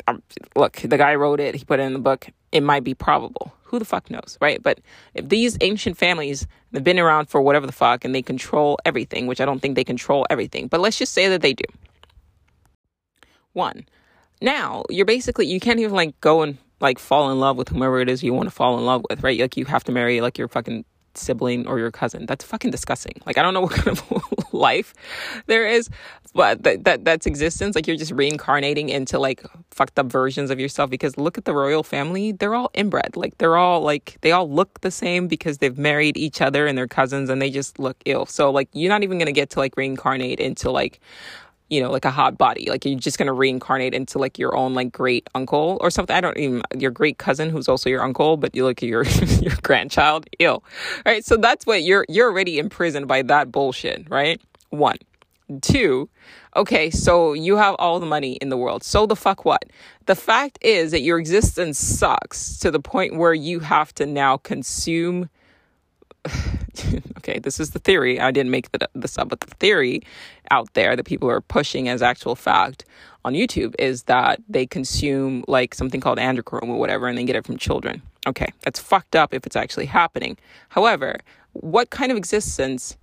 look, 0.55 0.77
the 0.77 0.97
guy 0.97 1.15
wrote 1.15 1.39
it, 1.39 1.55
he 1.55 1.65
put 1.65 1.79
it 1.79 1.83
in 1.83 1.93
the 1.93 1.99
book. 1.99 2.27
It 2.55 2.63
might 2.63 2.85
be 2.85 2.93
probable. 2.93 3.53
Who 3.63 3.79
the 3.79 3.83
fuck 3.83 4.09
knows, 4.09 4.37
right? 4.39 4.63
But 4.63 4.79
if 5.13 5.27
these 5.27 5.57
ancient 5.59 5.97
families 5.97 6.47
have 6.73 6.85
been 6.85 6.97
around 6.97 7.25
for 7.25 7.41
whatever 7.41 7.65
the 7.65 7.73
fuck 7.73 8.05
and 8.05 8.15
they 8.15 8.21
control 8.21 8.79
everything, 8.85 9.27
which 9.27 9.41
I 9.41 9.45
don't 9.45 9.59
think 9.59 9.75
they 9.75 9.83
control 9.83 10.25
everything, 10.29 10.67
but 10.67 10.79
let's 10.79 10.97
just 10.97 11.11
say 11.11 11.27
that 11.27 11.41
they 11.41 11.51
do. 11.51 11.65
One, 13.51 13.85
now 14.41 14.85
you're 14.89 15.05
basically, 15.05 15.47
you 15.47 15.59
can't 15.59 15.81
even 15.81 15.95
like 15.95 16.17
go 16.21 16.43
and 16.43 16.57
like 16.79 16.97
fall 16.97 17.29
in 17.29 17.41
love 17.41 17.57
with 17.57 17.67
whomever 17.67 17.99
it 17.99 18.07
is 18.07 18.23
you 18.23 18.33
want 18.33 18.47
to 18.47 18.55
fall 18.55 18.77
in 18.77 18.85
love 18.85 19.05
with, 19.09 19.21
right? 19.21 19.37
Like 19.37 19.57
you 19.57 19.65
have 19.65 19.83
to 19.83 19.91
marry 19.91 20.21
like 20.21 20.37
your 20.37 20.47
fucking 20.47 20.85
sibling 21.18 21.68
or 21.68 21.80
your 21.80 21.91
cousin. 21.91 22.26
That's 22.26 22.43
fucking 22.43 22.72
disgusting. 22.72 23.13
Like 23.26 23.38
I 23.38 23.41
don't 23.41 23.53
know 23.53 23.61
what 23.68 23.72
kind 23.74 23.97
of 23.97 24.53
life 24.53 24.93
there 25.47 25.68
is, 25.68 25.89
but 26.34 26.63
that, 26.63 26.84
that 26.84 27.05
that's 27.05 27.26
existence. 27.26 27.76
Like 27.76 27.88
you're 27.88 27.97
just 27.97 28.11
reincarnating 28.11 28.89
into 28.89 29.20
like 29.20 29.43
fucked 29.72 29.97
up 29.99 30.07
versions 30.07 30.51
of 30.51 30.59
yourself. 30.59 30.89
Because 30.89 31.18
look 31.18 31.38
at 31.38 31.45
the 31.45 31.53
royal 31.53 31.84
family; 31.84 32.32
they're 32.32 32.55
all 32.55 32.72
inbred. 32.74 33.16
Like 33.16 33.38
they're 33.38 33.57
all 33.57 33.82
like 33.82 34.18
they 34.22 34.32
all 34.32 34.49
look 34.49 34.82
the 34.82 34.91
same 34.91 35.28
because 35.28 35.59
they've 35.59 35.78
married 35.78 36.18
each 36.18 36.41
other 36.41 36.68
and 36.68 36.78
their 36.78 36.88
cousins, 36.88 37.30
and 37.30 37.41
they 37.41 37.49
just 37.49 37.80
look 37.80 37.97
ill. 38.05 38.26
So 38.26 38.51
like 38.51 38.70
you're 38.74 38.89
not 38.89 39.03
even 39.03 39.18
gonna 39.18 39.32
get 39.32 39.49
to 39.51 39.59
like 39.59 39.78
reincarnate 39.78 40.39
into 40.39 40.72
like 40.72 40.99
you 41.70 41.82
know, 41.82 41.91
like 41.91 42.05
a 42.05 42.11
hot 42.11 42.38
body. 42.38 42.70
Like 42.70 42.86
you're 42.86 42.99
just 42.99 43.18
gonna 43.18 43.34
reincarnate 43.34 43.93
into 43.93 44.20
like 44.20 44.38
your 44.38 44.55
own 44.55 44.74
like 44.74 44.91
great 44.91 45.30
uncle 45.36 45.78
or 45.82 45.89
something. 45.89 46.16
I 46.16 46.22
don't 46.22 46.38
even 46.38 46.61
your 46.78 46.91
great 46.91 47.18
cousin 47.18 47.49
who's 47.49 47.68
also 47.68 47.89
your 47.89 48.03
uncle, 48.03 48.38
but 48.38 48.55
you 48.55 48.63
look 48.66 48.84
at 48.84 48.89
your 48.89 49.03
your 49.41 49.55
grandchild. 49.63 50.28
Ill. 50.39 50.63
Right. 51.05 51.26
So 51.26 51.38
that's 51.38 51.66
what 51.66 51.84
you're 51.84 52.05
you're 52.09 52.30
already 52.30 52.59
imprisoned 52.59 53.07
by 53.07 53.22
that 53.24 53.51
bullshit, 53.51 54.09
right? 54.09 54.41
One. 54.70 54.97
Two, 55.61 56.09
okay, 56.55 56.89
so 56.89 57.34
you 57.34 57.57
have 57.57 57.76
all 57.78 57.99
the 57.99 58.05
money 58.07 58.34
in 58.38 58.49
the 58.49 58.57
world. 58.57 58.84
So 58.84 59.05
the 59.05 59.16
fuck 59.16 59.45
what? 59.45 59.63
The 60.07 60.16
fact 60.16 60.57
is 60.61 60.89
that 60.89 61.01
your 61.01 61.20
existence 61.20 61.78
sucks 61.78 62.57
to 62.59 62.72
the 62.72 62.80
point 62.80 63.18
where 63.18 63.34
you 63.36 63.59
have 63.59 63.93
to 63.95 64.07
now 64.07 64.38
consume 64.38 65.30
okay, 67.17 67.39
this 67.39 67.59
is 67.59 67.71
the 67.71 67.80
theory. 67.80 68.19
I 68.19 68.32
didn't 68.32 68.51
make 68.51 68.69
this 68.93 69.17
up, 69.17 69.30
but 69.30 69.39
the 69.39 69.53
theory 69.55 70.01
out 70.51 70.73
there 70.73 70.95
that 70.95 71.05
people 71.05 71.30
are 71.30 71.41
pushing 71.41 71.88
as 71.88 72.01
actual 72.01 72.36
fact 72.36 72.86
on 73.23 73.34
YouTube 73.34 73.73
is 73.80 74.03
that 74.03 74.39
they 74.47 74.65
consume 74.65 75.43
like 75.47 75.73
something 75.73 76.01
called 76.01 76.19
adrenochrome 76.19 76.69
or 76.69 76.78
whatever 76.78 77.07
and 77.07 77.17
they 77.17 77.23
get 77.23 77.36
it 77.36 77.45
from 77.45 77.57
children. 77.57 78.01
Okay, 78.28 78.47
that's 78.61 78.80
fucked 78.80 79.15
up 79.15 79.34
if 79.34 79.45
it's 79.45 79.55
actually 79.55 79.86
happening. 79.86 80.38
However, 80.69 81.19
what 81.53 81.89
kind 81.89 82.11
of 82.11 82.17
existence 82.17 82.97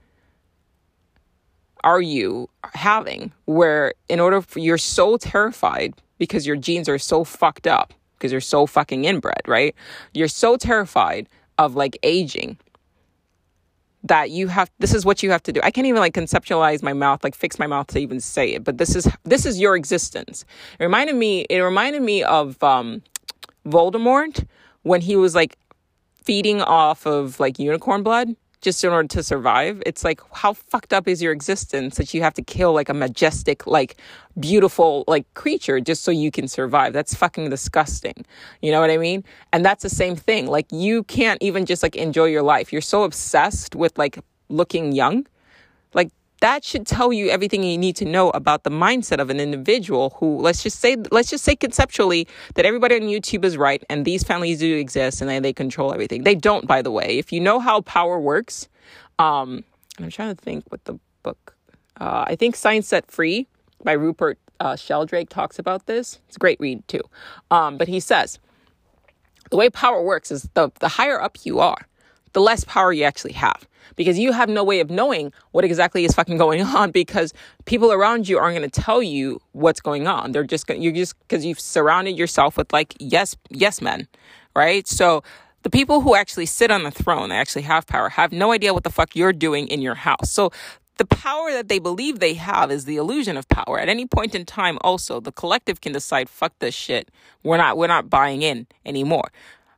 are 1.84 2.00
you 2.00 2.48
having 2.74 3.32
where 3.46 3.92
in 4.08 4.20
order 4.20 4.40
for 4.40 4.60
you're 4.60 4.78
so 4.78 5.16
terrified 5.16 5.94
because 6.18 6.46
your 6.46 6.56
genes 6.56 6.88
are 6.88 6.98
so 6.98 7.24
fucked 7.24 7.66
up 7.66 7.92
because 8.16 8.30
you're 8.30 8.40
so 8.40 8.66
fucking 8.66 9.04
inbred, 9.04 9.42
right? 9.48 9.74
You're 10.14 10.28
so 10.28 10.56
terrified 10.56 11.28
of 11.58 11.74
like 11.74 11.98
aging 12.04 12.56
that 14.04 14.30
you 14.30 14.48
have 14.48 14.70
this 14.78 14.94
is 14.94 15.04
what 15.04 15.22
you 15.22 15.30
have 15.30 15.42
to 15.44 15.52
do. 15.52 15.60
I 15.62 15.70
can't 15.70 15.86
even 15.86 16.00
like 16.00 16.14
conceptualize 16.14 16.82
my 16.82 16.92
mouth 16.92 17.22
like 17.22 17.34
fix 17.34 17.58
my 17.58 17.66
mouth 17.66 17.86
to 17.88 17.98
even 17.98 18.20
say 18.20 18.54
it 18.54 18.64
but 18.64 18.78
this 18.78 18.96
is 18.96 19.08
this 19.24 19.46
is 19.46 19.60
your 19.60 19.76
existence. 19.76 20.44
It 20.78 20.84
reminded 20.84 21.16
me 21.16 21.46
it 21.48 21.60
reminded 21.60 22.02
me 22.02 22.22
of 22.22 22.62
um 22.62 23.02
voldemort 23.66 24.46
when 24.82 25.00
he 25.00 25.16
was 25.16 25.34
like 25.34 25.56
feeding 26.24 26.60
off 26.62 27.06
of 27.06 27.38
like 27.40 27.58
unicorn 27.58 28.02
blood 28.02 28.34
just 28.62 28.82
in 28.84 28.90
order 28.90 29.08
to 29.08 29.22
survive. 29.22 29.82
It's 29.84 30.04
like, 30.04 30.20
how 30.32 30.54
fucked 30.54 30.92
up 30.92 31.06
is 31.06 31.20
your 31.20 31.32
existence 31.32 31.96
that 31.96 32.14
you 32.14 32.22
have 32.22 32.32
to 32.34 32.42
kill 32.42 32.72
like 32.72 32.88
a 32.88 32.94
majestic, 32.94 33.66
like 33.66 33.96
beautiful, 34.38 35.04
like 35.06 35.26
creature 35.34 35.80
just 35.80 36.04
so 36.04 36.10
you 36.10 36.30
can 36.30 36.48
survive? 36.48 36.92
That's 36.92 37.14
fucking 37.14 37.50
disgusting. 37.50 38.24
You 38.62 38.72
know 38.72 38.80
what 38.80 38.90
I 38.90 38.96
mean? 38.96 39.24
And 39.52 39.64
that's 39.64 39.82
the 39.82 39.90
same 39.90 40.16
thing. 40.16 40.46
Like, 40.46 40.66
you 40.70 41.02
can't 41.04 41.42
even 41.42 41.66
just 41.66 41.82
like 41.82 41.96
enjoy 41.96 42.26
your 42.26 42.42
life. 42.42 42.72
You're 42.72 42.80
so 42.80 43.02
obsessed 43.02 43.74
with 43.74 43.98
like 43.98 44.18
looking 44.48 44.92
young. 44.92 45.26
Like, 45.92 46.10
that 46.42 46.64
should 46.64 46.84
tell 46.84 47.12
you 47.12 47.30
everything 47.30 47.62
you 47.62 47.78
need 47.78 47.94
to 47.94 48.04
know 48.04 48.30
about 48.30 48.64
the 48.64 48.70
mindset 48.70 49.20
of 49.20 49.30
an 49.30 49.38
individual 49.38 50.10
who 50.18 50.38
let's 50.38 50.60
just 50.62 50.80
say 50.80 50.96
let's 51.12 51.30
just 51.30 51.44
say 51.44 51.54
conceptually 51.54 52.26
that 52.56 52.66
everybody 52.66 52.96
on 52.96 53.02
YouTube 53.02 53.44
is 53.44 53.56
right 53.56 53.82
and 53.88 54.04
these 54.04 54.24
families 54.24 54.58
do 54.58 54.76
exist 54.76 55.20
and 55.20 55.30
they, 55.30 55.38
they 55.38 55.52
control 55.52 55.94
everything. 55.94 56.24
They 56.24 56.34
don't, 56.34 56.66
by 56.66 56.82
the 56.82 56.90
way. 56.90 57.16
If 57.16 57.32
you 57.32 57.40
know 57.40 57.60
how 57.60 57.80
power 57.82 58.18
works, 58.18 58.68
um, 59.20 59.62
I'm 60.00 60.10
trying 60.10 60.34
to 60.34 60.42
think 60.42 60.64
what 60.68 60.84
the 60.84 60.98
book. 61.22 61.54
Uh, 62.00 62.24
I 62.26 62.34
think 62.34 62.56
Science 62.56 62.88
Set 62.88 63.08
Free 63.08 63.46
by 63.84 63.92
Rupert 63.92 64.36
uh, 64.58 64.74
Sheldrake 64.74 65.28
talks 65.28 65.60
about 65.60 65.86
this. 65.86 66.18
It's 66.26 66.36
a 66.36 66.40
great 66.40 66.58
read 66.58 66.86
too. 66.88 67.02
Um, 67.52 67.78
but 67.78 67.86
he 67.86 68.00
says 68.00 68.40
the 69.52 69.56
way 69.56 69.70
power 69.70 70.02
works 70.02 70.32
is 70.32 70.48
the 70.54 70.72
the 70.80 70.88
higher 70.88 71.22
up 71.22 71.38
you 71.44 71.60
are, 71.60 71.86
the 72.32 72.40
less 72.40 72.64
power 72.64 72.92
you 72.92 73.04
actually 73.04 73.32
have 73.32 73.66
because 73.96 74.18
you 74.18 74.32
have 74.32 74.48
no 74.48 74.64
way 74.64 74.80
of 74.80 74.90
knowing 74.90 75.32
what 75.52 75.64
exactly 75.64 76.04
is 76.04 76.14
fucking 76.14 76.36
going 76.38 76.62
on 76.62 76.90
because 76.90 77.32
people 77.64 77.92
around 77.92 78.28
you 78.28 78.38
aren't 78.38 78.56
going 78.56 78.68
to 78.68 78.80
tell 78.80 79.02
you 79.02 79.40
what's 79.52 79.80
going 79.80 80.06
on. 80.06 80.32
They're 80.32 80.44
just 80.44 80.68
you're 80.68 80.92
just 80.92 81.18
because 81.20 81.44
you've 81.44 81.60
surrounded 81.60 82.18
yourself 82.18 82.56
with 82.56 82.72
like 82.72 82.94
yes 82.98 83.36
yes 83.50 83.80
men, 83.80 84.08
right? 84.54 84.86
So 84.86 85.22
the 85.62 85.70
people 85.70 86.00
who 86.00 86.14
actually 86.14 86.46
sit 86.46 86.70
on 86.70 86.82
the 86.82 86.90
throne, 86.90 87.28
they 87.28 87.36
actually 87.36 87.62
have 87.62 87.86
power, 87.86 88.08
have 88.08 88.32
no 88.32 88.52
idea 88.52 88.74
what 88.74 88.84
the 88.84 88.90
fuck 88.90 89.14
you're 89.14 89.32
doing 89.32 89.68
in 89.68 89.80
your 89.80 89.94
house. 89.94 90.30
So 90.30 90.50
the 90.98 91.06
power 91.06 91.52
that 91.52 91.68
they 91.68 91.78
believe 91.78 92.18
they 92.18 92.34
have 92.34 92.70
is 92.70 92.84
the 92.84 92.96
illusion 92.96 93.36
of 93.36 93.48
power. 93.48 93.78
At 93.78 93.88
any 93.88 94.06
point 94.06 94.34
in 94.34 94.44
time, 94.44 94.78
also 94.82 95.20
the 95.20 95.32
collective 95.32 95.80
can 95.80 95.92
decide, 95.92 96.28
fuck 96.28 96.52
this 96.58 96.74
shit. 96.74 97.10
We're 97.42 97.56
not 97.56 97.76
we're 97.76 97.86
not 97.86 98.10
buying 98.10 98.42
in 98.42 98.66
anymore. 98.84 99.30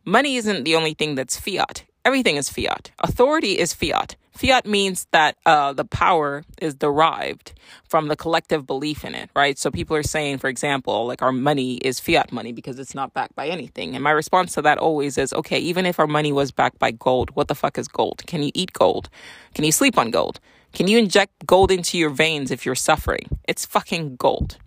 Money 0.05 0.36
isn't 0.36 0.64
the 0.64 0.76
only 0.76 0.94
thing 0.94 1.14
that's 1.14 1.38
fiat 1.38 1.84
everything 2.05 2.36
is 2.36 2.48
fiat. 2.48 2.90
Authority 3.00 3.59
is 3.59 3.72
fiat. 3.72 4.16
Fiat 4.32 4.66
means 4.66 5.07
that 5.12 5.36
uh, 5.46 5.72
the 5.72 5.84
power 5.84 6.42
is 6.61 6.74
derived 6.74 7.52
from 7.88 8.09
the 8.09 8.16
collective 8.16 8.66
belief 8.66 9.05
in 9.05 9.14
it, 9.14 9.30
right? 9.36 9.57
So 9.57 9.70
people 9.70 9.96
are 9.96 10.02
saying, 10.02 10.38
for 10.38 10.48
example, 10.48 11.07
like 11.07 11.22
our 11.22 11.30
money 11.30 11.76
is 11.76 12.00
fiat 12.00 12.32
money 12.32 12.50
because 12.52 12.80
it's 12.80 12.96
not 12.96 13.14
backed 13.14 13.36
by 13.36 13.46
anything. 13.46 13.94
And 13.94 14.02
my 14.02 14.11
response 14.11 14.52
to 14.55 14.62
that 14.62 14.78
always 14.78 15.18
is, 15.18 15.32
okay, 15.32 15.59
even 15.59 15.86
if 15.86 16.00
our 16.00 16.09
money 16.09 16.32
was 16.32 16.50
backed 16.50 16.80
by 16.80 16.90
gold, 16.90 17.30
what 17.36 17.46
the 17.46 17.55
fuck 17.55 17.78
is 17.78 17.86
gold? 17.86 18.24
Can 18.26 18.42
you 18.42 18.50
eat 18.55 18.72
gold? 18.72 19.09
Can 19.55 19.64
you 19.64 19.72
sleep 19.72 19.96
on 19.96 20.11
gold? 20.11 20.40
Can 20.72 20.88
you 20.88 20.98
inject 20.98 21.46
gold 21.46 21.70
into 21.70 21.96
your 21.96 22.11
veins 22.11 22.50
if 22.50 22.66
you're 22.66 22.74
suffering? 22.74 23.38
It's 23.46 23.64
fucking 23.64 24.16
gold. 24.16 24.59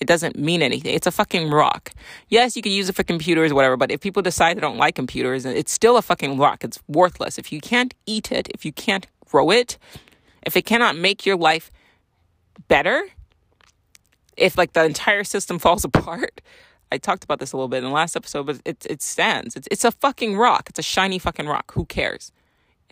It 0.00 0.06
doesn't 0.06 0.38
mean 0.38 0.62
anything. 0.62 0.94
It's 0.94 1.06
a 1.06 1.10
fucking 1.10 1.50
rock. 1.50 1.92
Yes, 2.28 2.54
you 2.54 2.62
can 2.62 2.72
use 2.72 2.88
it 2.88 2.94
for 2.94 3.02
computers, 3.02 3.52
whatever, 3.52 3.76
but 3.76 3.90
if 3.90 4.00
people 4.00 4.22
decide 4.22 4.56
they 4.56 4.60
don't 4.60 4.76
like 4.76 4.94
computers, 4.94 5.46
it's 5.46 5.72
still 5.72 5.96
a 5.96 6.02
fucking 6.02 6.36
rock. 6.38 6.64
It's 6.64 6.78
worthless. 6.86 7.38
If 7.38 7.50
you 7.50 7.60
can't 7.60 7.94
eat 8.04 8.30
it, 8.30 8.48
if 8.52 8.64
you 8.64 8.72
can't 8.72 9.06
grow 9.24 9.50
it, 9.50 9.78
if 10.42 10.56
it 10.56 10.62
cannot 10.62 10.96
make 10.96 11.24
your 11.24 11.36
life 11.36 11.70
better, 12.68 13.08
if 14.36 14.58
like 14.58 14.74
the 14.74 14.84
entire 14.84 15.24
system 15.24 15.58
falls 15.64 15.84
apart, 15.84 16.42
I 16.92 16.98
talked 16.98 17.24
about 17.24 17.40
this 17.40 17.52
a 17.52 17.56
little 17.56 17.68
bit 17.68 17.78
in 17.78 17.84
the 17.84 17.90
last 17.90 18.16
episode, 18.16 18.46
but 18.46 18.60
it, 18.64 18.86
it 18.88 19.02
stands. 19.02 19.56
It's, 19.56 19.68
it's 19.70 19.84
a 19.84 19.90
fucking 19.90 20.36
rock. 20.36 20.68
It's 20.68 20.78
a 20.78 20.82
shiny 20.82 21.18
fucking 21.18 21.46
rock. 21.46 21.72
Who 21.72 21.84
cares? 21.86 22.32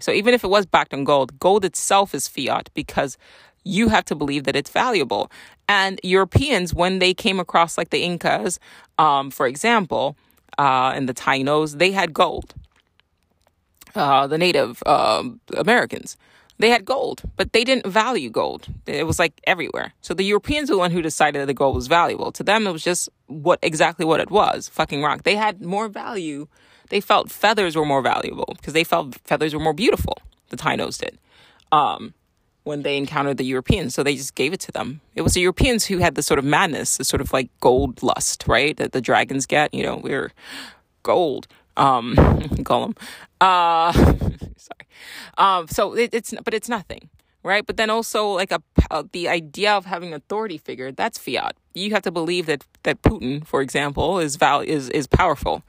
So 0.01 0.11
even 0.11 0.35
if 0.35 0.43
it 0.43 0.49
was 0.49 0.67
backed 0.67 0.93
on 0.93 1.05
gold, 1.05 1.39
gold 1.39 1.65
itself 1.65 2.15
is 2.15 2.27
fiat 2.27 2.71
because 2.75 3.17
you 3.65 3.89
have 3.89 4.05
to 4.07 4.15
believe 4.15 4.45
that 4.45 4.57
it's 4.57 4.71
valuable. 4.71 5.31
And 5.69 6.01
Europeans, 6.03 6.75
when 6.75 6.99
they 6.99 7.15
came 7.15 7.41
across 7.41 7.77
like 7.77 7.91
the 7.91 8.03
Incas, 8.03 8.61
um, 8.99 9.31
for 9.31 9.47
example, 9.47 10.17
uh, 10.59 10.93
and 10.95 11.09
the 11.09 11.15
Tainos, 11.15 11.79
they 11.79 11.91
had 11.91 12.13
gold. 12.13 12.55
Uh, 13.95 14.27
the 14.27 14.39
Native 14.39 14.83
uh, 14.87 15.23
Americans, 15.57 16.17
they 16.59 16.71
had 16.71 16.85
gold, 16.85 17.23
but 17.37 17.53
they 17.53 17.65
didn't 17.65 17.87
value 17.87 18.31
gold. 18.31 18.67
It 18.87 19.07
was 19.07 19.19
like 19.19 19.41
everywhere. 19.47 19.93
So 20.01 20.15
the 20.15 20.25
Europeans 20.25 20.69
were 20.69 20.77
the 20.77 20.81
one 20.81 20.91
who 20.91 21.03
decided 21.03 21.41
that 21.41 21.47
the 21.47 21.55
gold 21.55 21.75
was 21.75 21.87
valuable. 21.87 22.33
To 22.33 22.43
them, 22.43 22.67
it 22.67 22.73
was 22.73 22.83
just 22.83 23.09
what 23.27 23.59
exactly 23.63 24.05
what 24.05 24.21
it 24.21 24.31
was, 24.31 24.69
fucking 24.69 25.03
rock. 25.03 25.23
They 25.23 25.37
had 25.37 25.63
more 25.63 25.89
value. 25.89 26.49
They 26.91 27.01
felt 27.01 27.31
feathers 27.31 27.77
were 27.77 27.85
more 27.85 28.03
valuable 28.03 28.55
because 28.57 28.73
they 28.73 28.85
felt 28.85 29.15
feathers 29.25 29.55
were 29.55 29.61
more 29.61 29.73
beautiful. 29.73 30.19
The 30.51 30.57
Tainos 30.57 30.99
did. 30.99 31.19
Um, 31.73 32.15
when 32.65 32.83
they 32.83 32.97
encountered 32.97 33.37
the 33.37 33.45
Europeans. 33.45 33.95
So 33.95 34.03
they 34.03 34.17
just 34.17 34.35
gave 34.35 34.53
it 34.53 34.61
to 34.61 34.73
them. 34.73 35.01
It 35.15 35.23
was 35.23 35.35
the 35.35 35.41
Europeans 35.41 35.85
who 35.87 35.99
had 35.99 36.15
the 36.15 36.23
sort 36.23 36.39
of 36.39 36.45
madness, 36.45 36.97
the 36.97 37.05
sort 37.05 37.21
of 37.21 37.33
like 37.33 37.49
gold 37.61 38.03
lust, 38.03 38.45
right? 38.49 38.77
That 38.77 38.93
the 38.93 39.01
dragons 39.01 39.47
get. 39.47 39.73
You 39.73 39.85
know, 39.85 39.97
we're 39.97 40.33
gold. 41.03 41.47
Um, 41.77 42.17
call 42.65 42.83
them. 42.83 42.95
Uh, 43.41 43.93
sorry. 44.57 44.87
Um, 45.39 45.69
so 45.69 45.95
it, 45.95 46.11
it's 46.13 46.35
but 46.45 46.55
it's 46.55 46.69
nothing, 46.69 47.11
right? 47.43 47.65
But 47.65 47.77
then 47.77 47.91
also 47.91 48.29
like 48.29 48.51
a 48.51 48.63
uh, 48.91 49.05
the 49.13 49.29
idea 49.29 49.73
of 49.73 49.85
having 49.85 50.15
authority 50.15 50.59
figure 50.59 50.91
that's 50.91 51.19
fiat. 51.19 51.57
You 51.75 51.91
have 51.91 52.03
to 52.03 52.11
believe 52.11 52.47
that 52.47 52.65
that 52.85 53.03
Putin, 53.03 53.47
for 53.47 53.61
example, 53.61 54.19
is 54.19 54.37
val 54.37 54.61
is 54.61 54.89
is 54.91 55.07
powerful, 55.07 55.63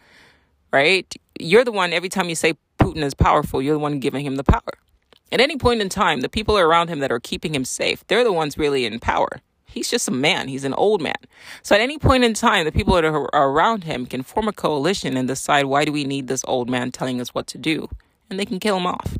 right? 0.71 1.13
You're 1.39 1.65
the 1.65 1.73
one 1.73 1.91
every 1.91 2.09
time 2.09 2.29
you 2.29 2.35
say 2.35 2.53
Putin 2.79 3.03
is 3.03 3.13
powerful, 3.13 3.61
you're 3.61 3.75
the 3.75 3.79
one 3.79 3.99
giving 3.99 4.25
him 4.25 4.35
the 4.35 4.43
power. 4.43 4.84
At 5.31 5.41
any 5.41 5.57
point 5.57 5.81
in 5.81 5.89
time, 5.89 6.21
the 6.21 6.29
people 6.29 6.57
around 6.57 6.89
him 6.89 6.99
that 6.99 7.11
are 7.11 7.19
keeping 7.19 7.53
him 7.55 7.65
safe, 7.65 8.05
they're 8.07 8.23
the 8.23 8.31
ones 8.31 8.57
really 8.57 8.85
in 8.85 8.99
power. 8.99 9.41
He's 9.65 9.89
just 9.89 10.07
a 10.07 10.11
man. 10.11 10.47
He's 10.47 10.63
an 10.63 10.73
old 10.73 11.01
man. 11.01 11.15
So 11.61 11.75
at 11.75 11.81
any 11.81 11.97
point 11.97 12.23
in 12.23 12.33
time, 12.33 12.63
the 12.63 12.71
people 12.71 12.93
that 12.93 13.03
are 13.03 13.29
around 13.33 13.83
him 13.83 14.05
can 14.05 14.23
form 14.23 14.47
a 14.47 14.53
coalition 14.53 15.17
and 15.17 15.27
decide 15.27 15.65
why 15.65 15.83
do 15.83 15.91
we 15.91 16.05
need 16.05 16.27
this 16.27 16.45
old 16.47 16.69
man 16.69 16.91
telling 16.91 17.19
us 17.19 17.33
what 17.33 17.47
to 17.47 17.57
do? 17.57 17.89
And 18.29 18.39
they 18.39 18.45
can 18.45 18.59
kill 18.59 18.77
him 18.77 18.87
off. 18.87 19.17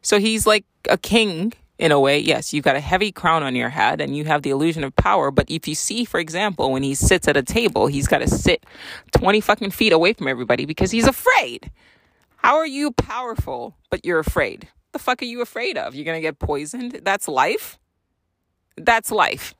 So 0.00 0.20
he's 0.20 0.46
like 0.46 0.64
a 0.88 0.96
king 0.96 1.52
in 1.78 1.90
a 1.90 1.98
way. 1.98 2.18
Yes, 2.18 2.52
you've 2.52 2.64
got 2.64 2.76
a 2.76 2.80
heavy 2.80 3.10
crown 3.10 3.42
on 3.42 3.56
your 3.56 3.70
head 3.70 4.00
and 4.00 4.16
you 4.16 4.24
have 4.26 4.42
the 4.42 4.50
illusion 4.50 4.84
of 4.84 4.94
power. 4.94 5.32
But 5.32 5.50
if 5.50 5.66
you 5.66 5.74
see, 5.74 6.04
for 6.04 6.20
example, 6.20 6.70
when 6.70 6.84
he 6.84 6.94
sits 6.94 7.26
at 7.26 7.36
a 7.36 7.42
table, 7.42 7.88
he's 7.88 8.06
got 8.06 8.18
to 8.18 8.28
sit 8.28 8.64
20 9.12 9.40
fucking 9.40 9.72
feet 9.72 9.92
away 9.92 10.12
from 10.12 10.28
everybody 10.28 10.64
because 10.64 10.92
he's 10.92 11.08
afraid. 11.08 11.72
How 12.36 12.56
are 12.56 12.66
you 12.66 12.92
powerful, 12.92 13.76
but 13.90 14.04
you're 14.04 14.20
afraid? 14.20 14.68
The 14.92 14.98
fuck 14.98 15.22
are 15.22 15.26
you 15.26 15.40
afraid 15.40 15.78
of? 15.78 15.94
You're 15.94 16.04
going 16.04 16.18
to 16.18 16.22
get 16.22 16.38
poisoned? 16.38 17.00
That's 17.02 17.26
life? 17.26 17.78
That's 18.76 19.10
life. 19.10 19.54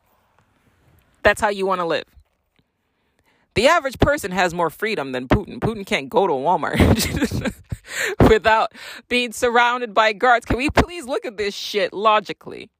That's 1.22 1.40
how 1.40 1.48
you 1.48 1.66
want 1.66 1.80
to 1.80 1.86
live. 1.86 2.04
The 3.54 3.66
average 3.66 3.98
person 3.98 4.30
has 4.32 4.54
more 4.54 4.70
freedom 4.70 5.12
than 5.12 5.28
Putin. 5.28 5.58
Putin 5.58 5.84
can't 5.84 6.08
go 6.08 6.26
to 6.26 6.32
Walmart 6.32 6.78
without 8.30 8.72
being 9.08 9.32
surrounded 9.32 9.92
by 9.92 10.14
guards. 10.14 10.46
Can 10.46 10.56
we 10.56 10.70
please 10.70 11.06
look 11.06 11.26
at 11.26 11.36
this 11.36 11.54
shit 11.54 11.92
logically? 11.92 12.70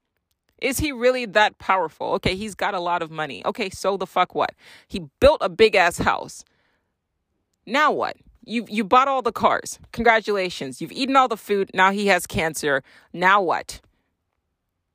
Is 0.61 0.79
he 0.79 0.93
really 0.93 1.27
that 1.27 1.59
powerful? 1.59 2.13
Okay, 2.15 2.37
he's 2.37 2.55
got 2.55 2.73
a 2.73 2.81
lot 2.81 3.03
of 3.03 3.11
money. 3.11 3.45
Okay, 3.45 3.69
so 3.69 3.97
the 3.97 4.07
fuck 4.07 4.35
what? 4.35 4.55
He 4.87 5.03
built 5.21 5.39
a 5.43 5.49
big 5.49 5.75
ass 5.75 5.99
house. 5.99 6.45
Now 7.67 7.93
what? 7.93 8.17
You 8.45 8.67
you 8.69 8.85
bought 8.85 9.09
all 9.09 9.23
the 9.23 9.33
cars. 9.33 9.79
Congratulations. 9.93 10.81
You've 10.81 10.93
eaten 10.93 11.17
all 11.17 11.29
the 11.29 11.37
food. 11.37 11.71
Now 11.75 11.93
he 11.93 12.09
has 12.09 12.27
cancer. 12.27 12.83
Now 13.13 13.41
what? 13.41 13.81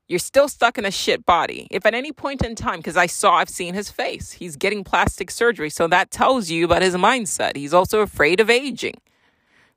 You're 0.07 0.19
still 0.19 0.47
stuck 0.47 0.77
in 0.77 0.85
a 0.85 0.91
shit 0.91 1.25
body. 1.25 1.67
If 1.69 1.85
at 1.85 1.93
any 1.93 2.13
point 2.13 2.41
in 2.41 2.55
time, 2.55 2.77
because 2.77 2.95
I 2.95 3.07
saw, 3.07 3.35
I've 3.35 3.49
seen 3.49 3.73
his 3.73 3.89
face, 3.91 4.31
he's 4.31 4.55
getting 4.55 4.85
plastic 4.85 5.29
surgery. 5.29 5.69
So 5.69 5.87
that 5.87 6.11
tells 6.11 6.49
you 6.49 6.63
about 6.63 6.81
his 6.81 6.95
mindset. 6.95 7.57
He's 7.57 7.73
also 7.73 7.99
afraid 7.99 8.39
of 8.39 8.49
aging. 8.49 8.95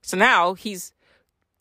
So 0.02 0.16
now 0.16 0.54
he's 0.54 0.92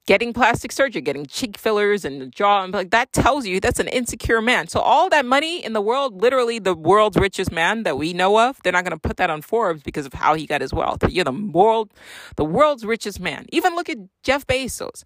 getting 0.07 0.33
plastic 0.33 0.71
surgery, 0.71 1.01
getting 1.01 1.25
cheek 1.25 1.57
fillers 1.57 2.03
and 2.03 2.21
the 2.21 2.27
jaw, 2.27 2.63
and 2.63 2.73
like 2.73 2.89
that 2.91 3.13
tells 3.13 3.45
you 3.45 3.59
that's 3.59 3.79
an 3.79 3.87
insecure 3.87 4.41
man. 4.41 4.67
So 4.67 4.79
all 4.79 5.09
that 5.09 5.25
money 5.25 5.63
in 5.63 5.73
the 5.73 5.81
world, 5.81 6.21
literally 6.21 6.59
the 6.59 6.73
world's 6.75 7.17
richest 7.17 7.51
man 7.51 7.83
that 7.83 7.97
we 7.97 8.13
know 8.13 8.39
of, 8.39 8.59
they're 8.63 8.73
not 8.73 8.83
going 8.83 8.97
to 8.97 8.99
put 8.99 9.17
that 9.17 9.29
on 9.29 9.41
Forbes 9.41 9.83
because 9.83 10.05
of 10.05 10.13
how 10.13 10.33
he 10.33 10.45
got 10.45 10.61
his 10.61 10.73
wealth. 10.73 11.07
You're 11.09 11.25
the 11.25 11.31
world, 11.31 11.93
the 12.35 12.45
world's 12.45 12.85
richest 12.85 13.19
man. 13.19 13.45
Even 13.51 13.75
look 13.75 13.89
at 13.89 13.97
Jeff 14.23 14.47
Bezos 14.47 15.03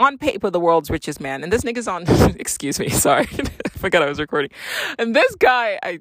on 0.00 0.18
paper 0.18 0.50
the 0.50 0.60
world's 0.60 0.90
richest 0.90 1.20
man 1.20 1.42
and 1.42 1.52
this 1.52 1.62
nigga's 1.62 1.88
on 1.88 2.04
excuse 2.38 2.78
me 2.78 2.88
sorry 2.88 3.26
i 3.64 3.68
forgot 3.70 4.02
i 4.02 4.08
was 4.08 4.20
recording 4.20 4.50
and 4.98 5.14
this 5.14 5.34
guy 5.36 5.78
i 5.82 5.98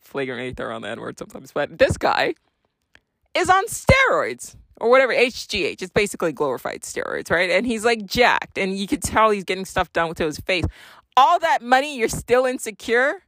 flagrantly 0.00 0.52
throw 0.52 0.74
on 0.74 0.82
the 0.82 0.88
n 0.88 1.00
word 1.00 1.18
sometimes 1.18 1.52
but 1.52 1.78
this 1.78 1.96
guy 1.96 2.34
is 3.34 3.48
on 3.48 3.64
steroids 3.66 4.56
or 4.80 4.90
whatever 4.90 5.12
hgh 5.12 5.80
it's 5.80 5.92
basically 5.92 6.32
glorified 6.32 6.82
steroids 6.82 7.30
right? 7.30 7.50
And 7.50 7.66
he's 7.66 7.84
like 7.84 8.04
jacked 8.04 8.58
and 8.58 8.78
you 8.78 8.86
can 8.86 9.00
tell 9.00 9.30
he's 9.30 9.44
getting 9.44 9.64
stuff 9.64 9.92
done 9.92 10.14
to 10.14 10.24
his 10.24 10.38
face. 10.38 10.64
All 11.16 11.38
that 11.38 11.62
money 11.62 11.96
you're 11.96 12.08
still 12.08 12.44
insecure? 12.44 13.22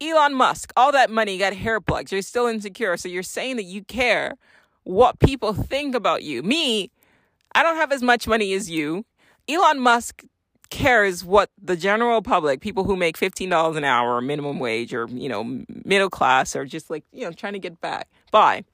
Elon 0.00 0.34
musk 0.34 0.72
all 0.76 0.92
that 0.92 1.10
money 1.10 1.34
you 1.34 1.38
got 1.38 1.54
hair 1.54 1.80
plugs 1.80 2.12
you're 2.12 2.22
still 2.22 2.46
insecure. 2.46 2.96
So 2.96 3.08
you're 3.08 3.22
saying 3.22 3.56
that 3.56 3.64
you 3.64 3.84
care 3.84 4.34
what 4.84 5.18
people 5.18 5.52
think 5.52 5.94
about 5.94 6.22
you. 6.22 6.42
Me 6.42 6.90
I 7.54 7.62
don't 7.62 7.76
have 7.76 7.92
as 7.92 8.02
much 8.02 8.26
money 8.26 8.52
as 8.52 8.68
you. 8.68 9.04
Elon 9.48 9.78
Musk 9.78 10.24
cares 10.70 11.24
what 11.24 11.50
the 11.62 11.76
general 11.76 12.20
public, 12.20 12.60
people 12.60 12.84
who 12.84 12.96
make 12.96 13.16
$15 13.16 13.76
an 13.76 13.84
hour 13.84 14.20
minimum 14.20 14.58
wage 14.58 14.92
or, 14.92 15.06
you 15.08 15.28
know, 15.28 15.62
middle 15.84 16.10
class 16.10 16.56
or 16.56 16.64
just 16.64 16.90
like, 16.90 17.04
you 17.12 17.24
know, 17.24 17.30
trying 17.30 17.52
to 17.52 17.58
get 17.58 17.80
back 17.80 18.08
by. 18.32 18.64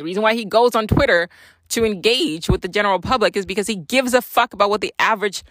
The 0.00 0.04
reason 0.04 0.22
why 0.22 0.32
he 0.32 0.46
goes 0.46 0.74
on 0.74 0.86
Twitter 0.86 1.28
to 1.68 1.84
engage 1.84 2.48
with 2.48 2.62
the 2.62 2.68
general 2.68 3.00
public 3.00 3.36
is 3.36 3.44
because 3.44 3.66
he 3.66 3.76
gives 3.76 4.14
a 4.14 4.22
fuck 4.22 4.54
about 4.54 4.70
what 4.70 4.80
the 4.80 4.94
average 4.98 5.42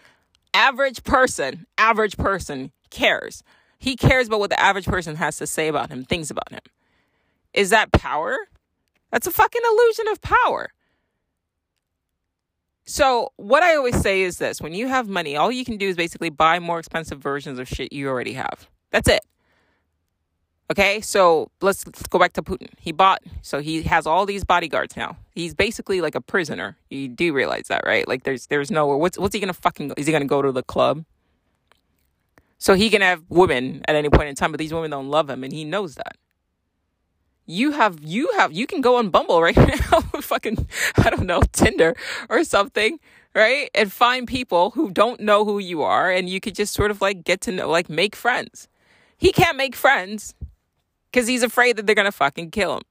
average 0.56 1.04
person, 1.04 1.68
average 1.78 2.18
person 2.18 2.72
cares. 2.90 3.44
He 3.78 3.96
cares 3.96 4.26
about 4.26 4.40
what 4.40 4.50
the 4.50 4.60
average 4.60 4.88
person 4.88 5.18
has 5.18 5.38
to 5.38 5.46
say 5.46 5.68
about 5.68 5.92
him, 5.92 6.04
thinks 6.04 6.32
about 6.32 6.50
him. 6.50 6.62
Is 7.54 7.70
that 7.70 7.92
power? 7.92 8.36
That's 9.12 9.28
a 9.28 9.32
fucking 9.32 9.62
illusion 9.64 10.08
of 10.08 10.20
power. 10.20 10.72
So, 12.86 13.32
what 13.36 13.62
I 13.62 13.76
always 13.76 14.02
say 14.02 14.24
is 14.24 14.40
this 14.40 14.60
when 14.60 14.74
you 14.74 14.88
have 14.88 15.08
money, 15.08 15.36
all 15.36 15.52
you 15.52 15.64
can 15.64 15.78
do 15.78 15.88
is 15.88 15.96
basically 15.96 16.32
buy 16.32 16.58
more 16.58 16.80
expensive 16.80 17.20
versions 17.20 17.60
of 17.60 17.68
shit 17.68 17.94
you 17.94 18.10
already 18.10 18.34
have. 18.34 18.68
That's 18.90 19.10
it. 19.10 19.22
Okay, 20.72 21.02
so 21.02 21.50
let's, 21.62 21.86
let's 21.86 22.06
go 22.08 22.20
back 22.20 22.34
to 22.34 22.44
Putin. 22.44 22.68
He 22.78 22.92
bought, 22.92 23.24
so 23.42 23.60
he 23.60 23.82
has 23.84 24.06
all 24.06 24.28
these 24.28 24.44
bodyguards 24.44 24.96
now. 24.96 25.18
He's 25.34 25.56
basically 25.56 26.00
like 26.00 26.14
a 26.14 26.22
prisoner. 26.22 26.78
You 26.92 27.08
do 27.08 27.34
realize 27.34 27.68
that, 27.70 27.84
right? 27.86 28.08
Like, 28.08 28.24
there's 28.24 28.46
there's 28.48 28.70
nowhere. 28.70 28.98
What's 28.98 29.18
what's 29.18 29.34
he 29.34 29.40
gonna 29.40 29.54
fucking? 29.54 29.94
Is 29.98 30.06
he 30.06 30.12
gonna 30.12 30.26
go 30.26 30.44
to 30.44 30.52
the 30.52 30.62
club? 30.62 31.06
So 32.60 32.76
he 32.76 32.90
can 32.90 33.02
have 33.02 33.24
women 33.30 33.82
at 33.88 33.96
any 33.96 34.10
point 34.10 34.30
in 34.30 34.36
time, 34.36 34.52
but 34.52 34.60
these 34.60 34.74
women 34.74 34.92
don't 34.92 35.10
love 35.10 35.30
him, 35.30 35.44
and 35.44 35.52
he 35.52 35.64
knows 35.64 35.96
that 35.96 36.18
you 37.50 37.72
have 37.72 38.00
you 38.04 38.30
have 38.38 38.54
you 38.54 38.68
can 38.68 38.80
go 38.80 38.98
on 38.98 39.10
Bumble 39.10 39.42
right 39.42 39.58
now, 39.92 40.02
fucking 40.22 40.68
I 40.98 41.10
don't 41.10 41.26
know 41.26 41.42
Tinder 41.52 41.96
or 42.30 42.44
something, 42.44 43.00
right? 43.34 43.72
And 43.74 43.92
find 43.92 44.28
people 44.28 44.72
who 44.72 44.92
don't 44.92 45.20
know 45.20 45.44
who 45.44 45.58
you 45.58 45.82
are, 45.82 46.12
and 46.12 46.30
you 46.30 46.40
could 46.40 46.54
just 46.54 46.74
sort 46.74 46.92
of 46.92 47.02
like 47.02 47.24
get 47.24 47.42
to 47.42 47.52
know, 47.52 47.68
like 47.68 47.90
make 47.90 48.16
friends. 48.16 48.68
He 49.18 49.32
can't 49.32 49.58
make 49.58 49.76
friends 49.76 50.36
because 51.12 51.28
he's 51.28 51.44
afraid 51.44 51.78
that 51.78 51.86
they're 51.86 51.96
gonna 51.96 52.12
fucking 52.12 52.52
kill 52.52 52.78
him. 52.78 52.84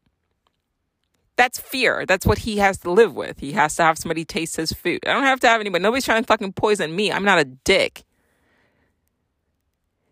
That's 1.37 1.59
fear. 1.61 2.05
That's 2.05 2.27
what 2.27 2.39
he 2.39 2.57
has 2.59 2.79
to 2.79 2.91
live 2.91 3.15
with. 3.15 3.39
He 3.39 3.53
has 3.53 3.77
to 3.77 3.85
have 3.85 3.97
somebody 3.97 4.25
taste 4.25 4.57
his 4.57 4.73
food. 4.73 5.01
I 5.07 5.13
don't 5.13 5.23
have 5.23 5.39
to 5.41 5.49
have 5.49 5.61
anybody. 5.61 5.83
Nobody's 5.83 6.05
trying 6.05 6.23
to 6.23 6.27
fucking 6.27 6.55
poison 6.55 6.97
me. 6.97 7.13
I'm 7.13 7.25
not 7.25 7.39
a 7.39 7.45
dick. 7.45 8.03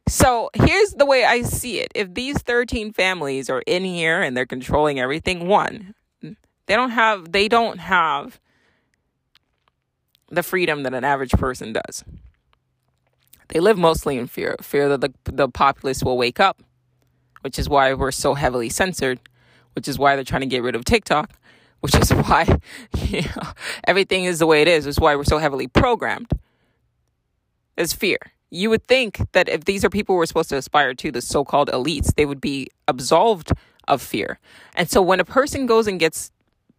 So 0.09 0.51
here's 0.55 0.93
the 0.93 1.05
way 1.05 1.25
I 1.25 1.43
see 1.43 1.81
it. 1.81 1.91
If 1.97 2.15
these 2.15 2.39
13 2.39 2.93
families 2.93 3.51
are 3.51 3.63
in 3.67 3.85
here 3.85 4.23
and 4.23 4.37
they're 4.37 4.47
controlling 4.47 5.01
everything, 5.01 5.49
one, 5.49 5.95
they 6.23 6.77
don't 6.77 6.91
have 6.91 7.33
they 7.33 7.49
don't 7.49 7.79
have 7.79 8.41
the 10.29 10.45
freedom 10.45 10.85
that 10.85 10.95
an 10.95 11.05
average 11.05 11.33
person 11.33 11.73
does. 11.73 12.05
They 13.49 13.61
live 13.61 13.79
mostly 13.79 14.17
in 14.17 14.29
fear, 14.29 14.57
fear 14.61 14.89
that 14.89 15.01
the 15.01 15.13
the 15.25 15.49
populace 15.49 16.05
will 16.05 16.17
wake 16.17 16.39
up, 16.39 16.63
which 17.43 17.59
is 17.59 17.69
why 17.69 17.95
we're 17.95 18.13
so 18.13 18.35
heavily 18.35 18.69
censored, 18.69 19.21
which 19.75 19.89
is 19.89 19.99
why 19.99 20.15
they're 20.15 20.25
trying 20.25 20.43
to 20.43 20.47
get 20.47 20.63
rid 20.63 20.75
of 20.75 20.85
TikTok, 20.85 21.33
which 21.81 21.95
is 21.95 22.11
why 22.13 22.59
you 22.99 23.23
know, 23.23 23.53
everything 23.85 24.25
is 24.25 24.39
the 24.39 24.47
way 24.47 24.63
it 24.63 24.69
is. 24.69 24.87
It's 24.87 25.01
why 25.01 25.17
we're 25.17 25.25
so 25.25 25.39
heavily 25.39 25.69
programmed. 25.69 26.31
Is 27.77 27.93
fear 27.93 28.19
you 28.51 28.71
would 28.71 28.87
think 28.87 29.21
that 29.33 29.49
if 29.49 29.65
these 29.65 29.85
are 29.85 29.91
people 29.91 30.17
we're 30.17 30.27
supposed 30.27 30.51
to 30.51 30.57
aspire 30.57 30.95
to, 30.95 31.11
the 31.11 31.21
so 31.21 31.45
called 31.45 31.69
elites, 31.69 32.15
they 32.15 32.27
would 32.27 32.41
be 32.41 32.69
absolved 32.87 33.53
of 33.89 34.01
fear. 34.01 34.39
And 34.75 34.91
so 34.91 35.03
when 35.03 35.21
a 35.21 35.25
person 35.25 35.67
goes 35.67 35.87
and 35.87 35.99
gets 35.99 36.31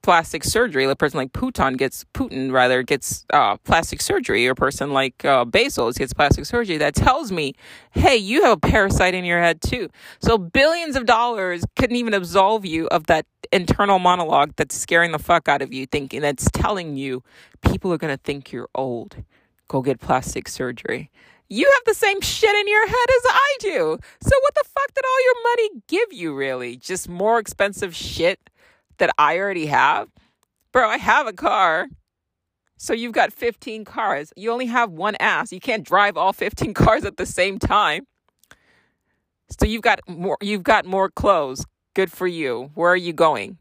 plastic 0.01 0.43
surgery, 0.43 0.85
a 0.85 0.95
person 0.95 1.17
like 1.17 1.33
Putin 1.33 1.77
gets 1.77 2.05
Putin 2.13 2.51
rather 2.51 2.83
gets 2.83 3.25
uh, 3.33 3.57
plastic 3.57 4.01
surgery, 4.01 4.45
a 4.47 4.55
person 4.55 4.93
like 4.93 5.25
uh, 5.25 5.43
gets 5.45 6.13
plastic 6.13 6.45
surgery, 6.45 6.77
that 6.77 6.95
tells 6.95 7.31
me, 7.31 7.53
hey, 7.91 8.15
you 8.15 8.43
have 8.43 8.53
a 8.53 8.59
parasite 8.59 9.13
in 9.13 9.25
your 9.25 9.39
head 9.39 9.61
too. 9.61 9.89
So 10.19 10.37
billions 10.37 10.95
of 10.95 11.05
dollars 11.05 11.63
couldn't 11.75 11.95
even 11.95 12.13
absolve 12.13 12.65
you 12.65 12.87
of 12.87 13.07
that 13.07 13.25
internal 13.51 13.99
monologue 13.99 14.53
that's 14.55 14.75
scaring 14.75 15.11
the 15.11 15.19
fuck 15.19 15.47
out 15.47 15.61
of 15.61 15.73
you, 15.73 15.85
thinking 15.85 16.21
that's 16.21 16.49
telling 16.51 16.95
you 16.95 17.23
people 17.61 17.91
are 17.91 17.97
gonna 17.97 18.17
think 18.17 18.51
you're 18.51 18.69
old. 18.75 19.23
Go 19.67 19.81
get 19.81 19.99
plastic 19.99 20.47
surgery. 20.47 21.11
You 21.49 21.69
have 21.73 21.83
the 21.85 21.93
same 21.93 22.19
shit 22.21 22.55
in 22.55 22.67
your 22.67 22.87
head 22.87 22.93
as 22.93 23.23
I 23.29 23.55
do. 23.59 23.99
So 24.21 24.31
what 24.41 24.55
the 24.55 24.63
fuck 24.65 24.93
did 24.93 25.03
all 25.05 25.23
your 25.23 25.43
money 25.43 25.69
give 25.87 26.11
you 26.11 26.35
really? 26.35 26.75
Just 26.75 27.07
more 27.07 27.39
expensive 27.39 27.95
shit 27.95 28.49
that 28.97 29.11
I 29.17 29.37
already 29.37 29.67
have? 29.67 30.09
Bro, 30.71 30.89
I 30.89 30.97
have 30.97 31.27
a 31.27 31.33
car. 31.33 31.87
So 32.77 32.93
you've 32.93 33.13
got 33.13 33.33
15 33.33 33.85
cars. 33.85 34.31
You 34.35 34.51
only 34.51 34.67
have 34.67 34.91
one 34.91 35.15
ass. 35.19 35.51
You 35.51 35.59
can't 35.59 35.83
drive 35.83 36.15
all 36.15 36.33
15 36.33 36.73
cars 36.75 37.03
at 37.05 37.17
the 37.17 37.25
same 37.25 37.57
time. 37.57 38.05
So 39.59 39.65
you've 39.65 39.81
got 39.81 39.99
more 40.07 40.37
you've 40.41 40.63
got 40.63 40.85
more 40.85 41.09
clothes. 41.09 41.65
Good 41.93 42.11
for 42.11 42.27
you. 42.27 42.69
Where 42.75 42.91
are 42.91 42.97
you 42.97 43.13
going? 43.13 43.57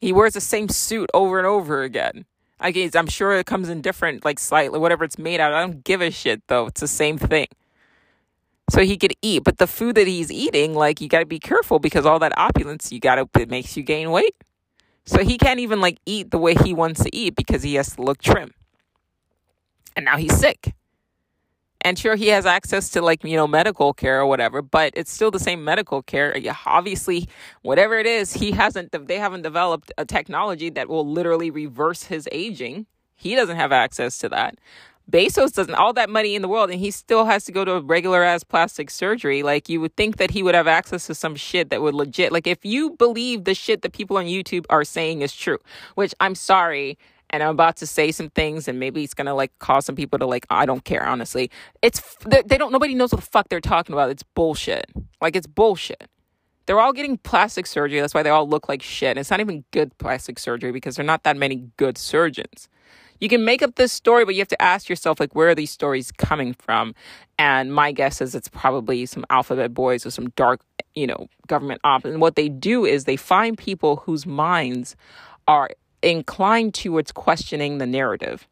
He 0.00 0.12
wears 0.12 0.34
the 0.34 0.40
same 0.40 0.68
suit 0.68 1.10
over 1.14 1.38
and 1.38 1.46
over 1.46 1.82
again. 1.82 2.24
I 2.58 2.70
guess 2.70 2.94
I'm 2.94 3.06
sure 3.06 3.32
it 3.32 3.46
comes 3.46 3.68
in 3.68 3.82
different, 3.82 4.24
like 4.24 4.38
slightly, 4.38 4.78
whatever 4.78 5.04
it's 5.04 5.18
made 5.18 5.40
out. 5.40 5.52
I 5.52 5.60
don't 5.60 5.84
give 5.84 6.00
a 6.00 6.10
shit 6.10 6.42
though. 6.48 6.66
It's 6.66 6.80
the 6.80 6.88
same 6.88 7.18
thing. 7.18 7.46
So 8.68 8.82
he 8.82 8.96
could 8.96 9.14
eat, 9.22 9.44
but 9.44 9.58
the 9.58 9.66
food 9.66 9.94
that 9.94 10.08
he's 10.08 10.30
eating, 10.30 10.74
like 10.74 11.00
you 11.00 11.08
got 11.08 11.20
to 11.20 11.26
be 11.26 11.38
careful 11.38 11.78
because 11.78 12.04
all 12.04 12.18
that 12.18 12.36
opulence, 12.36 12.90
you 12.90 12.98
got 12.98 13.14
to 13.16 13.28
it 13.40 13.48
makes 13.48 13.76
you 13.76 13.82
gain 13.82 14.10
weight. 14.10 14.34
So 15.04 15.22
he 15.22 15.38
can't 15.38 15.60
even 15.60 15.80
like 15.80 15.98
eat 16.04 16.32
the 16.32 16.38
way 16.38 16.54
he 16.54 16.74
wants 16.74 17.04
to 17.04 17.14
eat 17.14 17.36
because 17.36 17.62
he 17.62 17.74
has 17.74 17.94
to 17.94 18.02
look 18.02 18.20
trim. 18.20 18.52
And 19.94 20.04
now 20.04 20.16
he's 20.16 20.36
sick. 20.36 20.74
And 21.80 21.96
sure, 21.96 22.16
he 22.16 22.26
has 22.28 22.46
access 22.46 22.90
to 22.90 23.02
like, 23.02 23.22
you 23.22 23.36
know, 23.36 23.46
medical 23.46 23.94
care 23.94 24.20
or 24.20 24.26
whatever, 24.26 24.60
but 24.60 24.92
it's 24.96 25.12
still 25.12 25.30
the 25.30 25.38
same 25.38 25.62
medical 25.62 26.02
care. 26.02 26.34
Obviously, 26.66 27.28
whatever 27.62 27.96
it 27.96 28.06
is, 28.06 28.32
he 28.32 28.50
hasn't, 28.50 28.90
they 29.06 29.18
haven't 29.18 29.42
developed 29.42 29.92
a 29.96 30.04
technology 30.04 30.68
that 30.70 30.88
will 30.88 31.06
literally 31.06 31.52
reverse 31.52 32.02
his 32.02 32.28
aging. 32.32 32.86
He 33.14 33.36
doesn't 33.36 33.56
have 33.56 33.70
access 33.70 34.18
to 34.18 34.28
that. 34.30 34.58
Bezos 35.10 35.52
doesn't 35.52 35.74
all 35.74 35.92
that 35.92 36.10
money 36.10 36.34
in 36.34 36.42
the 36.42 36.48
world 36.48 36.68
and 36.70 36.80
he 36.80 36.90
still 36.90 37.24
has 37.24 37.44
to 37.44 37.52
go 37.52 37.64
to 37.64 37.74
a 37.74 37.80
regular 37.80 38.24
ass 38.24 38.42
plastic 38.42 38.90
surgery. 38.90 39.42
Like 39.42 39.68
you 39.68 39.80
would 39.80 39.94
think 39.96 40.16
that 40.16 40.32
he 40.32 40.42
would 40.42 40.54
have 40.54 40.66
access 40.66 41.06
to 41.06 41.14
some 41.14 41.36
shit 41.36 41.70
that 41.70 41.80
would 41.80 41.94
legit 41.94 42.32
like 42.32 42.46
if 42.46 42.64
you 42.64 42.90
believe 42.90 43.44
the 43.44 43.54
shit 43.54 43.82
that 43.82 43.92
people 43.92 44.16
on 44.16 44.24
YouTube 44.24 44.64
are 44.68 44.82
saying 44.84 45.22
is 45.22 45.34
true, 45.34 45.58
which 45.94 46.12
I'm 46.18 46.34
sorry 46.34 46.98
and 47.30 47.42
I'm 47.42 47.50
about 47.50 47.76
to 47.76 47.86
say 47.86 48.10
some 48.10 48.30
things 48.30 48.66
and 48.66 48.80
maybe 48.80 49.04
it's 49.04 49.14
going 49.14 49.26
to 49.26 49.34
like 49.34 49.56
cause 49.60 49.86
some 49.86 49.94
people 49.94 50.18
to 50.18 50.26
like 50.26 50.44
I 50.50 50.66
don't 50.66 50.84
care 50.84 51.06
honestly. 51.06 51.52
It's 51.82 52.02
they, 52.26 52.42
don't 52.42 52.72
nobody 52.72 52.94
knows 52.94 53.12
what 53.12 53.20
the 53.20 53.30
fuck 53.30 53.48
they're 53.48 53.60
talking 53.60 53.92
about. 53.92 54.10
It's 54.10 54.24
bullshit. 54.24 54.90
Like 55.20 55.36
it's 55.36 55.46
bullshit. 55.46 56.08
They're 56.66 56.80
all 56.80 56.92
getting 56.92 57.16
plastic 57.18 57.68
surgery. 57.68 58.00
That's 58.00 58.12
why 58.12 58.24
they 58.24 58.30
all 58.30 58.48
look 58.48 58.68
like 58.68 58.82
shit. 58.82 59.10
And 59.10 59.20
it's 59.20 59.30
not 59.30 59.38
even 59.38 59.64
good 59.70 59.96
plastic 59.98 60.36
surgery 60.40 60.72
because 60.72 60.96
there 60.96 61.04
are 61.04 61.06
not 61.06 61.22
that 61.22 61.36
many 61.36 61.68
good 61.76 61.96
surgeons 61.96 62.68
you 63.20 63.28
can 63.28 63.44
make 63.44 63.62
up 63.62 63.74
this 63.76 63.92
story, 63.92 64.24
but 64.24 64.34
you 64.34 64.40
have 64.40 64.48
to 64.48 64.62
ask 64.62 64.88
yourself, 64.88 65.20
like, 65.20 65.34
where 65.34 65.48
are 65.48 65.54
these 65.54 65.70
stories 65.70 66.12
coming 66.12 66.54
from? 66.54 66.94
And 67.38 67.74
my 67.74 67.92
guess 67.92 68.20
is 68.20 68.34
it's 68.34 68.48
probably 68.48 69.06
some 69.06 69.24
alphabet 69.30 69.74
boys 69.74 70.06
or 70.06 70.10
some 70.10 70.30
dark, 70.30 70.60
you 70.94 71.06
know, 71.06 71.28
government 71.46 71.80
op. 71.84 72.04
And 72.04 72.20
what 72.20 72.36
they 72.36 72.48
do 72.48 72.84
is 72.84 73.04
they 73.04 73.16
find 73.16 73.56
people 73.58 73.96
whose 73.96 74.26
minds 74.26 74.96
are 75.46 75.70
inclined 76.02 76.74
towards 76.74 77.12
questioning 77.12 77.78
the 77.78 77.86
narrative. 77.86 78.46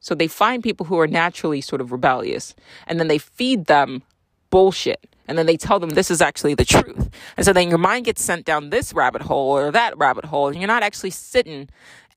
So 0.00 0.14
they 0.14 0.28
find 0.28 0.62
people 0.62 0.86
who 0.86 0.98
are 0.98 1.06
naturally 1.06 1.60
sort 1.60 1.80
of 1.80 1.92
rebellious 1.92 2.54
and 2.86 2.98
then 2.98 3.08
they 3.08 3.18
feed 3.18 3.66
them 3.66 4.02
bullshit. 4.48 5.06
And 5.28 5.38
then 5.38 5.46
they 5.46 5.56
tell 5.56 5.78
them 5.78 5.90
this 5.90 6.10
is 6.10 6.20
actually 6.20 6.54
the 6.54 6.64
truth. 6.64 7.08
And 7.36 7.46
so 7.46 7.52
then 7.52 7.68
your 7.68 7.78
mind 7.78 8.06
gets 8.06 8.20
sent 8.20 8.44
down 8.44 8.70
this 8.70 8.92
rabbit 8.92 9.22
hole 9.22 9.50
or 9.56 9.70
that 9.70 9.96
rabbit 9.96 10.24
hole, 10.24 10.48
and 10.48 10.56
you're 10.56 10.66
not 10.66 10.82
actually 10.82 11.10
sitting 11.10 11.68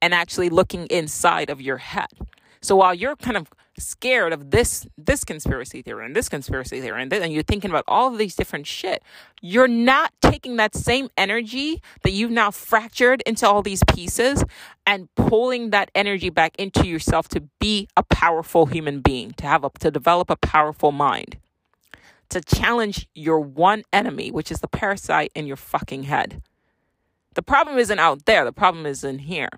and 0.03 0.13
actually 0.13 0.49
looking 0.49 0.85
inside 0.87 1.49
of 1.49 1.61
your 1.61 1.77
head. 1.77 2.09
So 2.61 2.75
while 2.75 2.93
you're 2.93 3.15
kind 3.15 3.37
of 3.37 3.47
scared 3.79 4.33
of 4.33 4.51
this 4.51 4.85
this 4.97 5.23
conspiracy 5.23 5.81
theory 5.81 6.05
and 6.05 6.13
this 6.15 6.27
conspiracy 6.27 6.79
theory 6.81 7.01
and, 7.01 7.11
and 7.11 7.31
you're 7.33 7.41
thinking 7.41 7.71
about 7.71 7.85
all 7.87 8.11
of 8.11 8.17
these 8.17 8.35
different 8.35 8.67
shit, 8.67 9.01
you're 9.41 9.67
not 9.67 10.11
taking 10.21 10.57
that 10.57 10.75
same 10.75 11.07
energy 11.17 11.81
that 12.01 12.11
you've 12.11 12.31
now 12.31 12.51
fractured 12.51 13.23
into 13.25 13.47
all 13.47 13.61
these 13.61 13.81
pieces 13.95 14.43
and 14.85 15.07
pulling 15.15 15.69
that 15.69 15.89
energy 15.95 16.29
back 16.29 16.53
into 16.59 16.85
yourself 16.85 17.29
to 17.29 17.39
be 17.59 17.87
a 17.95 18.03
powerful 18.03 18.65
human 18.65 18.99
being, 18.99 19.31
to 19.31 19.45
have 19.47 19.63
a 19.63 19.71
to 19.79 19.89
develop 19.89 20.29
a 20.29 20.35
powerful 20.35 20.91
mind. 20.91 21.37
To 22.29 22.41
challenge 22.41 23.07
your 23.15 23.39
one 23.39 23.83
enemy, 23.93 24.31
which 24.31 24.51
is 24.51 24.59
the 24.59 24.67
parasite 24.67 25.31
in 25.33 25.47
your 25.47 25.55
fucking 25.55 26.03
head. 26.03 26.41
The 27.35 27.43
problem 27.43 27.77
isn't 27.77 27.99
out 27.99 28.25
there, 28.25 28.43
the 28.43 28.51
problem 28.51 28.85
is 28.85 29.05
in 29.05 29.19
here. 29.19 29.49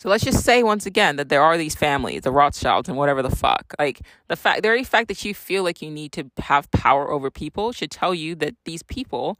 So 0.00 0.08
let's 0.08 0.24
just 0.24 0.42
say 0.42 0.62
once 0.62 0.86
again 0.86 1.16
that 1.16 1.28
there 1.28 1.42
are 1.42 1.58
these 1.58 1.74
families, 1.74 2.22
the 2.22 2.32
Rothschilds 2.32 2.88
and 2.88 2.96
whatever 2.96 3.20
the 3.20 3.36
fuck. 3.36 3.74
Like 3.78 4.00
the 4.28 4.36
fact, 4.36 4.62
the 4.62 4.68
very 4.68 4.82
fact 4.82 5.08
that 5.08 5.22
you 5.26 5.34
feel 5.34 5.62
like 5.62 5.82
you 5.82 5.90
need 5.90 6.12
to 6.12 6.30
have 6.38 6.70
power 6.70 7.10
over 7.10 7.30
people 7.30 7.70
should 7.72 7.90
tell 7.90 8.14
you 8.14 8.34
that 8.36 8.54
these 8.64 8.82
people 8.82 9.38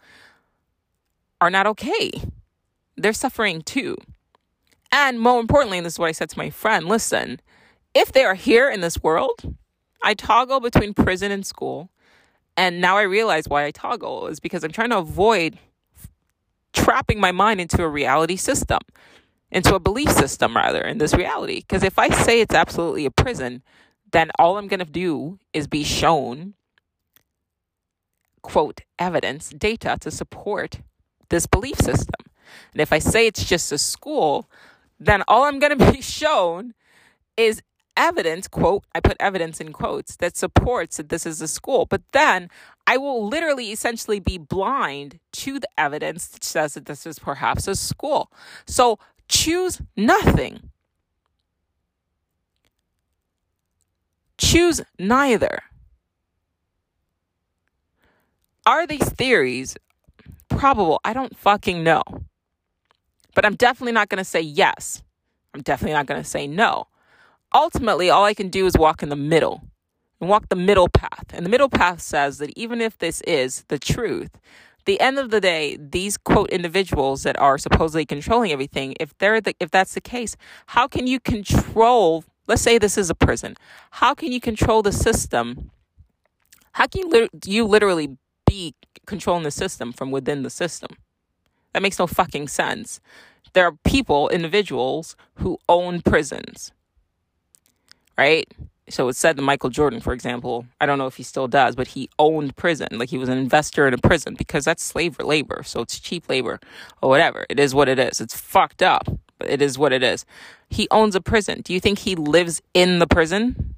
are 1.40 1.48
not 1.48 1.66
okay. 1.66 2.10
They're 2.94 3.14
suffering 3.14 3.62
too. 3.62 3.96
And 4.92 5.18
more 5.18 5.40
importantly, 5.40 5.78
and 5.78 5.86
this 5.86 5.94
is 5.94 5.98
what 5.98 6.08
I 6.08 6.12
said 6.12 6.28
to 6.28 6.38
my 6.38 6.50
friend 6.50 6.86
listen, 6.86 7.40
if 7.94 8.12
they 8.12 8.24
are 8.24 8.34
here 8.34 8.68
in 8.68 8.82
this 8.82 9.02
world, 9.02 9.56
I 10.02 10.12
toggle 10.12 10.60
between 10.60 10.92
prison 10.92 11.32
and 11.32 11.46
school. 11.46 11.88
And 12.58 12.82
now 12.82 12.98
I 12.98 13.02
realize 13.02 13.48
why 13.48 13.64
I 13.64 13.70
toggle 13.70 14.26
is 14.26 14.40
because 14.40 14.62
I'm 14.62 14.72
trying 14.72 14.90
to 14.90 14.98
avoid 14.98 15.58
trapping 16.74 17.18
my 17.18 17.32
mind 17.32 17.62
into 17.62 17.82
a 17.82 17.88
reality 17.88 18.36
system 18.36 18.80
into 19.50 19.74
a 19.74 19.80
belief 19.80 20.10
system 20.10 20.56
rather 20.56 20.80
in 20.82 20.98
this 20.98 21.14
reality. 21.14 21.60
Because 21.60 21.82
if 21.82 21.98
I 21.98 22.08
say 22.10 22.40
it's 22.40 22.54
absolutely 22.54 23.04
a 23.04 23.10
prison, 23.10 23.62
then 24.12 24.30
all 24.38 24.58
I'm 24.58 24.68
going 24.68 24.80
to 24.80 24.86
do 24.86 25.38
is 25.52 25.66
be 25.66 25.84
shown, 25.84 26.54
quote, 28.42 28.82
evidence, 28.98 29.50
data 29.50 29.96
to 30.00 30.10
support 30.10 30.80
this 31.28 31.46
belief 31.46 31.78
system. 31.78 32.26
And 32.72 32.80
if 32.80 32.92
I 32.92 32.98
say 32.98 33.26
it's 33.26 33.44
just 33.44 33.72
a 33.72 33.78
school, 33.78 34.48
then 34.98 35.22
all 35.28 35.44
I'm 35.44 35.58
going 35.58 35.78
to 35.78 35.92
be 35.92 36.00
shown 36.00 36.74
is 37.36 37.62
evidence, 37.96 38.48
quote, 38.48 38.84
I 38.94 39.00
put 39.00 39.16
evidence 39.20 39.60
in 39.60 39.72
quotes, 39.72 40.16
that 40.16 40.36
supports 40.36 40.96
that 40.96 41.08
this 41.08 41.26
is 41.26 41.40
a 41.40 41.48
school. 41.48 41.86
But 41.86 42.02
then 42.12 42.48
I 42.86 42.96
will 42.96 43.26
literally 43.26 43.72
essentially 43.72 44.20
be 44.20 44.38
blind 44.38 45.20
to 45.32 45.60
the 45.60 45.68
evidence 45.76 46.26
that 46.28 46.44
says 46.44 46.74
that 46.74 46.86
this 46.86 47.06
is 47.06 47.18
perhaps 47.18 47.68
a 47.68 47.74
school. 47.74 48.32
So 48.66 48.98
Choose 49.30 49.80
nothing. 49.96 50.70
Choose 54.36 54.80
neither. 54.98 55.60
Are 58.66 58.88
these 58.88 59.08
theories 59.08 59.76
probable? 60.48 61.00
I 61.04 61.12
don't 61.12 61.36
fucking 61.36 61.84
know. 61.84 62.02
But 63.34 63.46
I'm 63.46 63.54
definitely 63.54 63.92
not 63.92 64.08
going 64.08 64.18
to 64.18 64.24
say 64.24 64.40
yes. 64.40 65.04
I'm 65.54 65.62
definitely 65.62 65.94
not 65.94 66.06
going 66.06 66.20
to 66.20 66.28
say 66.28 66.48
no. 66.48 66.88
Ultimately, 67.54 68.10
all 68.10 68.24
I 68.24 68.34
can 68.34 68.48
do 68.48 68.66
is 68.66 68.76
walk 68.76 69.00
in 69.00 69.10
the 69.10 69.16
middle 69.16 69.62
and 70.20 70.28
walk 70.28 70.48
the 70.48 70.56
middle 70.56 70.88
path. 70.88 71.26
And 71.32 71.46
the 71.46 71.50
middle 71.50 71.68
path 71.68 72.00
says 72.00 72.38
that 72.38 72.50
even 72.56 72.80
if 72.80 72.98
this 72.98 73.20
is 73.22 73.64
the 73.68 73.78
truth, 73.78 74.30
the 74.90 75.00
end 75.00 75.20
of 75.20 75.30
the 75.30 75.40
day, 75.40 75.78
these 75.80 76.16
quote 76.16 76.50
individuals 76.50 77.22
that 77.22 77.38
are 77.38 77.58
supposedly 77.58 78.04
controlling 78.04 78.50
everything, 78.50 78.96
if 78.98 79.16
they're 79.18 79.40
the, 79.40 79.54
if 79.60 79.70
that's 79.70 79.94
the 79.94 80.00
case, 80.00 80.36
how 80.66 80.88
can 80.88 81.06
you 81.06 81.20
control? 81.20 82.24
Let's 82.48 82.62
say 82.62 82.76
this 82.76 82.98
is 82.98 83.08
a 83.08 83.14
prison. 83.14 83.54
How 83.92 84.14
can 84.14 84.32
you 84.32 84.40
control 84.40 84.82
the 84.82 84.90
system? 84.90 85.70
How 86.72 86.88
can 86.88 87.08
you, 87.08 87.28
you 87.44 87.64
literally 87.66 88.16
be 88.44 88.74
controlling 89.06 89.44
the 89.44 89.52
system 89.52 89.92
from 89.92 90.10
within 90.10 90.42
the 90.42 90.50
system? 90.50 90.90
That 91.72 91.82
makes 91.82 92.00
no 92.00 92.08
fucking 92.08 92.48
sense. 92.48 93.00
There 93.52 93.64
are 93.64 93.76
people, 93.84 94.28
individuals, 94.30 95.14
who 95.34 95.58
own 95.68 96.00
prisons, 96.00 96.72
right? 98.18 98.52
So 98.90 99.08
it 99.08 99.16
said 99.16 99.36
that 99.36 99.42
Michael 99.42 99.70
Jordan, 99.70 100.00
for 100.00 100.12
example, 100.12 100.66
I 100.80 100.86
don't 100.86 100.98
know 100.98 101.06
if 101.06 101.16
he 101.16 101.22
still 101.22 101.48
does, 101.48 101.76
but 101.76 101.88
he 101.88 102.10
owned 102.18 102.56
prison. 102.56 102.88
Like 102.92 103.10
he 103.10 103.18
was 103.18 103.28
an 103.28 103.38
investor 103.38 103.86
in 103.86 103.94
a 103.94 103.98
prison 103.98 104.34
because 104.36 104.64
that's 104.64 104.82
slave 104.82 105.18
labor. 105.18 105.62
So 105.64 105.80
it's 105.80 105.98
cheap 105.98 106.28
labor 106.28 106.60
or 107.02 107.08
whatever. 107.08 107.46
It 107.48 107.58
is 107.60 107.74
what 107.74 107.88
it 107.88 107.98
is. 107.98 108.20
It's 108.20 108.38
fucked 108.38 108.82
up, 108.82 109.08
but 109.38 109.48
it 109.48 109.62
is 109.62 109.78
what 109.78 109.92
it 109.92 110.02
is. 110.02 110.24
He 110.68 110.88
owns 110.90 111.14
a 111.14 111.20
prison. 111.20 111.62
Do 111.62 111.72
you 111.72 111.80
think 111.80 112.00
he 112.00 112.14
lives 112.14 112.60
in 112.74 112.98
the 112.98 113.06
prison? 113.06 113.74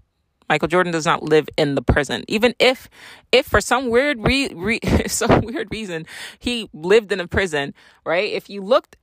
Michael 0.49 0.69
Jordan 0.69 0.93
does 0.93 1.07
not 1.07 1.23
live 1.23 1.49
in 1.57 1.77
the 1.77 1.83
prison. 1.83 2.25
Even 2.29 2.55
if, 2.59 2.91
if 3.31 3.47
for 3.47 3.61
some 3.61 3.89
weird 3.89 4.19
re, 4.27 4.49
re 4.55 4.81
some 5.07 5.41
weird 5.43 5.69
reason 5.71 6.07
he 6.39 6.69
lived 6.73 7.13
in 7.13 7.21
a 7.21 7.29
prison, 7.29 7.75
right? 8.05 8.33
If 8.33 8.51
you 8.51 8.61
looked 8.63 8.97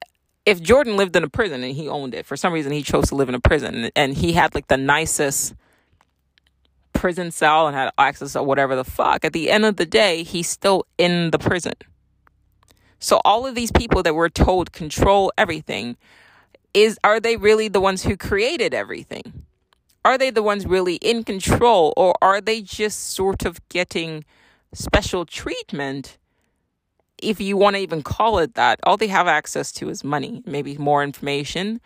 if 0.45 0.61
Jordan 0.61 0.97
lived 0.97 1.15
in 1.15 1.23
a 1.23 1.29
prison 1.29 1.63
and 1.63 1.75
he 1.75 1.87
owned 1.87 2.15
it, 2.15 2.25
for 2.25 2.35
some 2.35 2.53
reason 2.53 2.71
he 2.71 2.81
chose 2.81 3.09
to 3.09 3.15
live 3.15 3.29
in 3.29 3.35
a 3.35 3.39
prison 3.39 3.91
and 3.95 4.17
he 4.17 4.33
had 4.33 4.55
like 4.55 4.67
the 4.67 4.77
nicest 4.77 5.53
prison 6.99 7.31
cell 7.31 7.65
and 7.65 7.77
had 7.77 7.91
access 7.97 8.33
to 8.33 8.43
whatever 8.43 8.75
the 8.75 8.83
fuck, 8.83 9.23
at 9.23 9.31
the 9.31 9.49
end 9.49 9.63
of 9.63 9.77
the 9.77 9.85
day, 9.85 10.21
he's 10.21 10.49
still 10.49 10.85
in 10.97 11.31
the 11.31 11.39
prison. 11.39 11.73
So 12.99 13.21
all 13.23 13.47
of 13.47 13.55
these 13.55 13.71
people 13.71 14.03
that 14.03 14.15
we're 14.15 14.27
told 14.27 14.73
control 14.73 15.31
everything 15.37 15.95
is 16.73 16.99
are 17.01 17.21
they 17.21 17.37
really 17.37 17.69
the 17.69 17.79
ones 17.79 18.03
who 18.03 18.17
created 18.17 18.73
everything? 18.73 19.45
Are 20.03 20.17
they 20.17 20.29
the 20.29 20.43
ones 20.43 20.65
really 20.65 20.95
in 20.95 21.23
control 21.23 21.93
or 21.95 22.15
are 22.21 22.41
they 22.41 22.61
just 22.61 23.13
sort 23.13 23.45
of 23.45 23.65
getting 23.69 24.25
special 24.73 25.25
treatment? 25.25 26.17
If 27.23 27.39
you 27.39 27.55
want 27.55 27.77
to 27.77 27.81
even 27.81 28.03
call 28.03 28.39
it 28.39 28.55
that, 28.55 28.81
all 28.83 28.97
they 28.97 29.07
have 29.07 29.27
access 29.27 29.71
to 29.73 29.87
is 29.87 30.03
money, 30.03 30.43
maybe 30.45 30.77
more 30.77 31.01
information, 31.01 31.79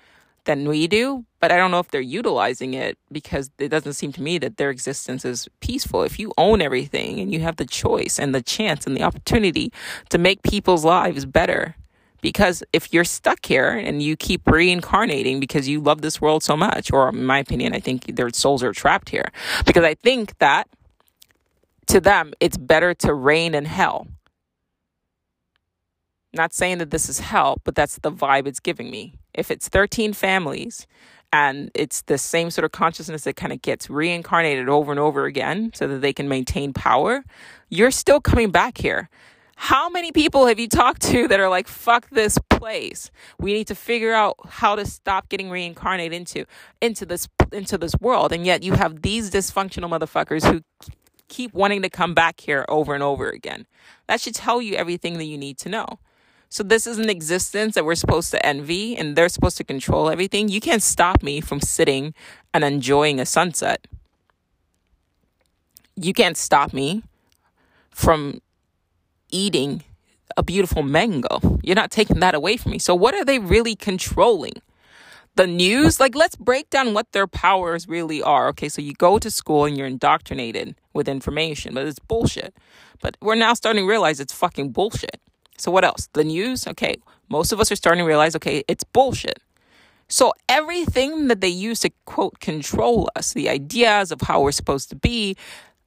than 0.46 0.68
we 0.68 0.88
do, 0.88 1.26
but 1.40 1.52
I 1.52 1.58
don't 1.58 1.72
know 1.72 1.80
if 1.80 1.90
they're 1.90 2.02
utilizing 2.02 2.74
it 2.74 2.98
because 3.12 3.52
it 3.58 3.70
doesn't 3.70 3.94
seem 3.94 4.12
to 4.14 4.22
me 4.22 4.38
that 4.40 4.58
their 4.58 4.70
existence 4.70 5.26
is 5.26 5.48
peaceful. 5.60 6.04
If 6.04 6.20
you 6.20 6.34
own 6.38 6.62
everything 6.62 7.20
and 7.20 7.34
you 7.34 7.40
have 7.42 7.58
the 7.58 7.66
choice 7.66 8.20
and 8.20 8.34
the 8.34 8.42
chance 8.42 8.86
and 8.86 8.96
the 8.96 9.04
opportunity 9.04 9.72
to 10.10 10.18
make 10.18 10.44
people's 10.44 10.86
lives 10.86 11.26
better, 11.26 11.76
because 12.22 12.64
if 12.72 12.94
you're 12.94 13.04
stuck 13.04 13.46
here 13.46 13.70
and 13.72 14.02
you 14.02 14.16
keep 14.16 14.48
reincarnating 14.48 15.40
because 15.40 15.68
you 15.68 15.82
love 15.82 16.02
this 16.02 16.22
world 16.22 16.44
so 16.44 16.56
much, 16.56 16.92
or 16.92 17.10
in 17.10 17.26
my 17.26 17.40
opinion, 17.40 17.74
I 17.74 17.80
think 17.80 18.16
their 18.16 18.30
souls 18.32 18.64
are 18.64 18.72
trapped 18.72 19.10
here, 19.10 19.30
because 19.66 19.84
I 19.84 19.96
think 19.96 20.38
that 20.40 20.68
to 21.88 22.00
them, 22.00 22.34
it's 22.40 22.58
better 22.58 22.94
to 22.94 23.14
reign 23.14 23.54
in 23.54 23.66
hell. 23.66 24.08
Not 26.34 26.54
saying 26.54 26.78
that 26.80 26.90
this 26.90 27.10
is 27.10 27.20
hell, 27.20 27.58
but 27.64 27.76
that's 27.76 27.98
the 28.00 28.12
vibe 28.12 28.48
it's 28.48 28.62
giving 28.62 28.90
me 28.90 29.20
if 29.34 29.52
it's 29.52 29.68
13 29.68 30.14
families 30.14 30.88
and 31.32 31.72
it's 31.74 32.04
the 32.04 32.18
same 32.18 32.52
sort 32.52 32.66
of 32.66 32.72
consciousness 32.72 33.24
that 33.24 33.36
kind 33.36 33.52
of 33.52 33.62
gets 33.62 33.90
reincarnated 33.90 34.70
over 34.70 34.92
and 34.92 35.00
over 35.00 35.26
again 35.26 35.72
so 35.74 35.88
that 35.88 36.02
they 36.02 36.14
can 36.14 36.30
maintain 36.30 36.74
power, 36.74 37.24
you're 37.70 37.92
still 37.92 38.22
coming 38.22 38.52
back 38.52 38.78
here. 38.78 39.10
How 39.56 39.88
many 39.90 40.12
people 40.12 40.48
have 40.48 40.60
you 40.60 40.68
talked 40.68 41.02
to 41.04 41.28
that 41.28 41.40
are 41.40 41.50
like, 41.50 41.68
fuck 41.68 42.10
this 42.10 42.38
place? 42.50 43.12
We 43.40 43.54
need 43.54 43.68
to 43.68 43.76
figure 43.76 44.14
out 44.14 44.36
how 44.48 44.76
to 44.76 44.86
stop 44.86 45.30
getting 45.30 45.50
reincarnated 45.50 46.14
into 46.14 46.46
into 46.82 47.06
this 47.06 47.28
into 47.52 47.78
this 47.78 47.94
world. 48.00 48.32
And 48.32 48.46
yet 48.46 48.64
you 48.64 48.74
have 48.74 49.04
these 49.04 49.30
dysfunctional 49.32 49.90
motherfuckers 49.90 50.46
who 50.50 50.62
keep 51.30 51.54
wanting 51.54 51.82
to 51.84 51.90
come 51.90 52.14
back 52.14 52.42
here 52.42 52.66
over 52.68 52.94
and 52.94 53.04
over 53.04 53.30
again. 53.30 53.66
That 54.08 54.22
should 54.22 54.36
tell 54.36 54.62
you 54.62 54.76
everything 54.76 55.18
that 55.18 55.26
you 55.26 55.38
need 55.38 55.58
to 55.60 55.70
know. 55.70 56.00
So 56.54 56.62
this 56.62 56.86
is 56.86 57.00
an 57.00 57.10
existence 57.10 57.74
that 57.74 57.84
we're 57.84 57.96
supposed 57.96 58.30
to 58.30 58.46
envy 58.46 58.96
and 58.96 59.16
they're 59.16 59.28
supposed 59.28 59.58
to 59.58 59.64
control 59.64 60.08
everything. 60.08 60.50
You 60.50 60.62
can't 60.62 60.84
stop 60.84 61.24
me 61.24 61.42
from 61.42 61.60
sitting 61.60 62.14
and 62.54 62.64
enjoying 62.64 63.20
a 63.20 63.26
sunset. 63.26 63.88
You 65.96 66.14
can't 66.14 66.38
stop 66.38 66.72
me 66.72 67.02
from 67.90 68.40
eating 69.32 69.84
a 70.38 70.44
beautiful 70.44 70.84
mango. 70.84 71.40
You're 71.64 71.76
not 71.76 71.90
taking 71.90 72.20
that 72.20 72.36
away 72.36 72.58
from 72.58 72.74
me. 72.74 72.78
So 72.78 72.94
what 72.94 73.16
are 73.16 73.26
they 73.26 73.40
really 73.40 73.76
controlling? 73.76 74.62
The 75.34 75.48
news? 75.48 76.00
Like 76.00 76.14
let's 76.14 76.36
break 76.36 76.70
down 76.70 76.94
what 76.94 77.14
their 77.14 77.26
powers 77.26 77.88
really 77.88 78.22
are. 78.22 78.50
Okay, 78.50 78.70
so 78.70 78.80
you 78.80 78.94
go 78.94 79.18
to 79.18 79.32
school 79.32 79.66
and 79.66 79.76
you're 79.76 79.88
indoctrinated 79.88 80.76
with 80.94 81.10
information, 81.10 81.74
but 81.74 81.88
it's 81.88 81.98
bullshit. 81.98 82.54
But 83.02 83.18
we're 83.22 83.34
now 83.34 83.56
starting 83.56 83.86
to 83.86 83.90
realize 83.90 84.20
it's 84.20 84.34
fucking 84.34 84.70
bullshit. 84.70 85.20
So, 85.58 85.72
what 85.72 85.86
else? 85.86 86.10
The 86.14 86.24
news? 86.24 86.68
Okay, 86.68 86.96
most 87.30 87.52
of 87.52 87.60
us 87.60 87.72
are 87.72 87.76
starting 87.76 88.04
to 88.04 88.08
realize, 88.08 88.36
okay, 88.36 88.64
it's 88.68 88.84
bullshit. 88.84 89.40
So, 90.10 90.34
everything 90.50 91.28
that 91.28 91.42
they 91.42 91.48
use 91.48 91.82
to 91.82 91.92
quote 92.06 92.40
control 92.40 93.10
us, 93.16 93.34
the 93.34 93.50
ideas 93.50 94.12
of 94.12 94.22
how 94.22 94.42
we're 94.42 94.52
supposed 94.52 94.90
to 94.90 94.96
be, 94.96 95.36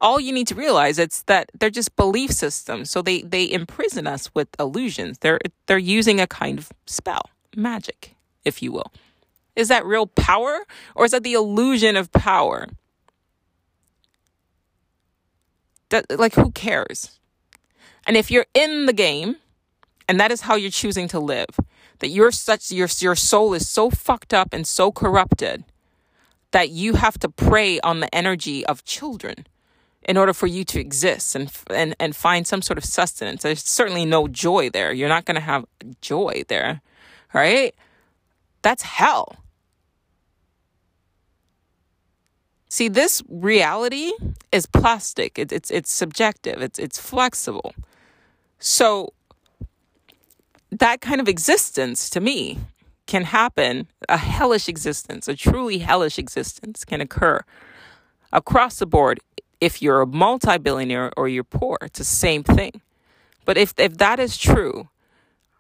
all 0.01 0.21
you 0.21 0.33
need 0.33 0.47
to 0.49 0.55
realize 0.55 0.99
it's 0.99 1.23
that 1.23 1.51
they're 1.59 1.71
just 1.71 1.97
belief 1.97 2.31
systems. 2.31 2.91
So 2.91 3.03
they 3.03 3.23
they 3.23 3.51
imprison 3.51 4.07
us 4.07 4.35
with 4.35 4.49
illusions. 4.59 5.19
They're 5.19 5.41
they're 5.67 5.79
using 5.79 6.21
a 6.21 6.27
kind 6.27 6.59
of 6.59 6.71
spell, 6.87 7.31
magic, 7.57 8.15
if 8.45 8.63
you 8.63 8.73
will. 8.73 8.93
Is 9.55 9.69
that 9.69 9.87
real 9.87 10.07
power 10.07 10.67
or 10.95 11.07
is 11.07 11.13
that 11.13 11.23
the 11.23 11.33
illusion 11.33 11.97
of 11.97 12.13
power? 12.13 12.67
That, 15.89 16.19
like 16.19 16.35
who 16.35 16.51
cares? 16.51 17.19
And 18.07 18.17
if 18.17 18.31
you're 18.31 18.47
in 18.55 18.87
the 18.87 18.93
game, 18.93 19.37
and 20.09 20.21
that 20.21 20.31
is 20.31 20.43
how 20.43 20.55
you're 20.55 20.71
choosing 20.71 21.09
to 21.09 21.21
live. 21.21 21.49
That 21.99 22.09
you're 22.09 22.33
such 22.33 22.71
your 22.71 22.89
your 22.99 23.17
soul 23.17 23.55
is 23.55 23.69
so 23.69 23.91
fucked 23.91 24.35
up 24.35 24.49
and 24.53 24.67
so 24.67 24.93
corrupted 24.93 25.65
that 26.51 26.71
you 26.71 26.95
have 26.95 27.19
to 27.19 27.29
prey 27.29 27.81
on 27.81 28.01
the 28.01 28.15
energy 28.15 28.65
of 28.67 28.85
children 28.85 29.47
in 30.03 30.17
order 30.17 30.33
for 30.33 30.47
you 30.47 30.65
to 30.65 30.81
exist 30.81 31.35
and 31.35 31.51
and 31.71 31.97
and 31.99 32.15
find 32.15 32.47
some 32.47 32.63
sort 32.63 32.79
of 32.79 32.85
sustenance. 32.85 33.43
There's 33.43 33.65
certainly 33.65 34.05
no 34.05 34.29
joy 34.29 34.71
there. 34.71 34.93
You're 34.93 35.09
not 35.09 35.25
going 35.25 35.35
to 35.37 35.41
have 35.41 35.65
joy 36.01 36.45
there, 36.49 36.83
right? 37.33 37.75
That's 38.63 38.83
hell. 38.83 39.37
See, 42.69 42.89
this 42.89 43.23
reality 43.29 44.13
is 44.53 44.67
plastic. 44.67 45.39
It, 45.39 45.51
it's 45.51 45.71
it's 45.71 45.91
subjective. 45.91 46.61
It's 46.63 46.79
it's 46.79 46.99
flexible. 46.99 47.75
So 48.59 49.13
that 50.79 51.01
kind 51.01 51.21
of 51.21 51.29
existence 51.29 52.11
to 52.11 52.21
me 52.21 52.59
can 53.07 53.25
happen. 53.25 53.89
A 54.09 54.17
hellish 54.17 54.69
existence, 54.69 55.29
a 55.29 55.37
truly 55.37 55.79
hellish 55.79 56.19
existence 56.19 56.85
can 56.85 57.01
occur 57.01 57.41
across 58.33 58.79
the 58.79 58.87
board 58.87 59.21
if 59.61 59.81
you're 59.81 60.03
a 60.03 60.07
multi 60.07 60.59
billionaire 60.59 61.13
or 61.17 61.29
you're 61.29 61.45
poor. 61.45 61.79
It's 61.83 61.99
the 61.99 62.05
same 62.05 62.43
thing. 62.43 62.81
But 63.45 63.57
if, 63.57 63.75
if 63.79 63.97
that 63.99 64.19
is 64.19 64.37
true, 64.37 64.89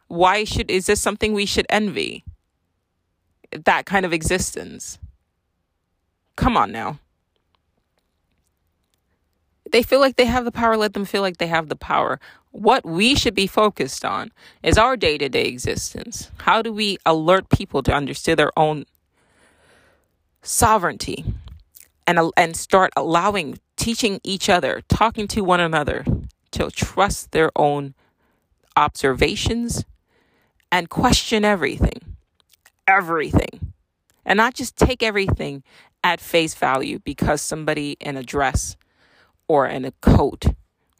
why 0.08 0.44
should, 0.44 0.70
is 0.70 0.86
this 0.86 1.00
something 1.00 1.32
we 1.32 1.46
should 1.46 1.66
envy? 1.70 2.24
That 3.52 3.86
kind 3.86 4.04
of 4.04 4.12
existence. 4.12 4.98
Come 6.36 6.56
on 6.56 6.72
now. 6.72 6.98
They 9.72 9.82
feel 9.82 10.00
like 10.00 10.16
they 10.16 10.26
have 10.26 10.44
the 10.44 10.52
power, 10.52 10.76
let 10.76 10.94
them 10.94 11.04
feel 11.04 11.22
like 11.22 11.38
they 11.38 11.46
have 11.46 11.68
the 11.68 11.76
power 11.76 12.20
what 12.56 12.86
we 12.86 13.14
should 13.14 13.34
be 13.34 13.46
focused 13.46 14.02
on 14.02 14.32
is 14.62 14.78
our 14.78 14.96
day 14.96 15.18
to 15.18 15.28
day 15.28 15.44
existence. 15.44 16.30
How 16.38 16.62
do 16.62 16.72
we 16.72 16.96
alert 17.04 17.50
people 17.50 17.82
to 17.82 17.92
understand 17.92 18.38
their 18.38 18.58
own 18.58 18.86
sovereignty 20.40 21.24
and, 22.06 22.18
and 22.34 22.56
start 22.56 22.92
allowing, 22.96 23.58
teaching 23.76 24.20
each 24.24 24.48
other, 24.48 24.80
talking 24.88 25.28
to 25.28 25.42
one 25.42 25.60
another 25.60 26.04
to 26.52 26.70
trust 26.70 27.32
their 27.32 27.50
own 27.56 27.94
observations 28.74 29.84
and 30.72 30.88
question 30.88 31.44
everything? 31.44 32.16
Everything. 32.88 33.74
And 34.24 34.38
not 34.38 34.54
just 34.54 34.76
take 34.76 35.02
everything 35.02 35.62
at 36.02 36.22
face 36.22 36.54
value 36.54 37.00
because 37.00 37.42
somebody 37.42 37.98
in 38.00 38.16
a 38.16 38.22
dress 38.22 38.76
or 39.46 39.66
in 39.66 39.84
a 39.84 39.92
coat 40.00 40.46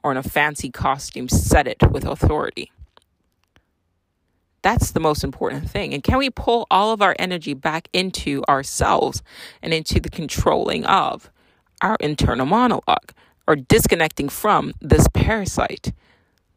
or 0.07 0.12
in 0.12 0.16
a 0.16 0.22
fancy 0.22 0.70
costume 0.70 1.28
said 1.28 1.66
it 1.66 1.82
with 1.90 2.04
authority. 2.04 2.70
That's 4.62 4.92
the 4.92 5.00
most 5.00 5.24
important 5.24 5.68
thing. 5.68 5.92
And 5.92 6.00
can 6.00 6.18
we 6.18 6.30
pull 6.30 6.68
all 6.70 6.92
of 6.92 7.02
our 7.02 7.16
energy 7.18 7.54
back 7.54 7.88
into 7.92 8.44
ourselves 8.48 9.24
and 9.61 9.74
into 9.74 9.98
the 9.98 10.09
controlling 10.09 10.86
of 10.86 11.28
our 11.82 11.96
internal 11.98 12.46
monologue 12.46 13.11
or 13.48 13.57
disconnecting 13.57 14.28
from 14.28 14.74
this 14.80 15.09
parasite 15.12 15.92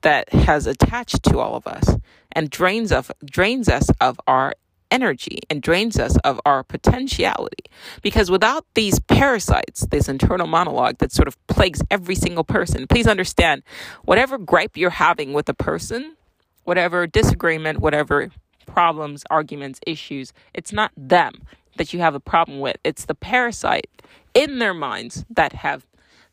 that 0.01 0.31
has 0.31 0.67
attached 0.67 1.23
to 1.23 1.39
all 1.39 1.55
of 1.55 1.65
us 1.65 1.97
and 2.31 2.51
drains 2.51 2.91
of 2.91 3.11
drains 3.25 3.67
us 3.67 3.89
of 3.99 4.21
our 4.27 4.53
energy 4.91 5.39
and 5.49 5.61
drains 5.61 5.99
us 5.99 6.17
of 6.17 6.39
our 6.45 6.63
potentiality. 6.63 7.63
Because 8.01 8.31
without 8.31 8.65
these 8.73 8.99
parasites, 8.99 9.85
this 9.87 10.09
internal 10.09 10.47
monologue 10.47 10.97
that 10.99 11.11
sort 11.11 11.27
of 11.27 11.35
plagues 11.47 11.81
every 11.89 12.15
single 12.15 12.43
person, 12.43 12.87
please 12.87 13.07
understand 13.07 13.63
whatever 14.03 14.37
gripe 14.37 14.77
you're 14.77 14.89
having 14.89 15.33
with 15.33 15.49
a 15.49 15.53
person, 15.53 16.15
whatever 16.63 17.07
disagreement, 17.07 17.79
whatever 17.79 18.29
problems, 18.65 19.23
arguments, 19.29 19.79
issues, 19.85 20.33
it's 20.53 20.71
not 20.71 20.91
them 20.95 21.43
that 21.77 21.93
you 21.93 21.99
have 21.99 22.15
a 22.15 22.19
problem 22.19 22.59
with. 22.59 22.77
It's 22.83 23.05
the 23.05 23.15
parasite 23.15 23.89
in 24.33 24.59
their 24.59 24.73
minds 24.73 25.25
that 25.29 25.53
have 25.53 25.85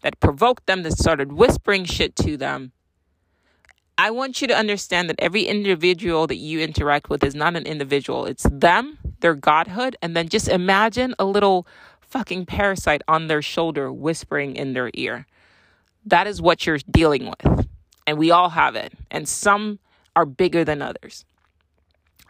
that 0.03 0.21
provoked 0.21 0.67
them 0.67 0.83
that 0.83 0.93
started 0.93 1.33
whispering 1.33 1.85
shit 1.85 2.15
to 2.17 2.37
them 2.37 2.73
I 3.99 4.11
want 4.11 4.43
you 4.43 4.49
to 4.49 4.57
understand 4.57 5.09
that 5.09 5.17
every 5.19 5.45
individual 5.45 6.27
that 6.27 6.37
you 6.37 6.61
interact 6.61 7.09
with 7.09 7.25
is 7.25 7.35
not 7.35 7.57
an 7.57 7.65
individual. 7.65 8.27
It's 8.27 8.47
them, 8.51 8.99
their 9.21 9.35
godhood, 9.35 9.97
and 10.03 10.15
then 10.15 10.29
just 10.29 10.49
imagine 10.49 11.15
a 11.19 11.25
little 11.25 11.67
fucking 12.03 12.45
parasite 12.45 13.03
on 13.09 13.27
their 13.27 13.41
shoulder 13.41 13.91
whispering 13.91 14.55
in 14.55 14.75
their 14.75 14.91
ear. 14.93 15.27
That 16.05 16.27
is 16.27 16.43
what 16.43 16.67
you're 16.67 16.79
dealing 16.91 17.27
with. 17.31 17.67
And 18.07 18.19
we 18.19 18.31
all 18.31 18.51
have 18.51 18.77
it. 18.77 18.93
And 19.11 19.27
some 19.27 19.79
are 20.15 20.27
bigger 20.27 20.63
than 20.63 20.83
others. 20.83 21.25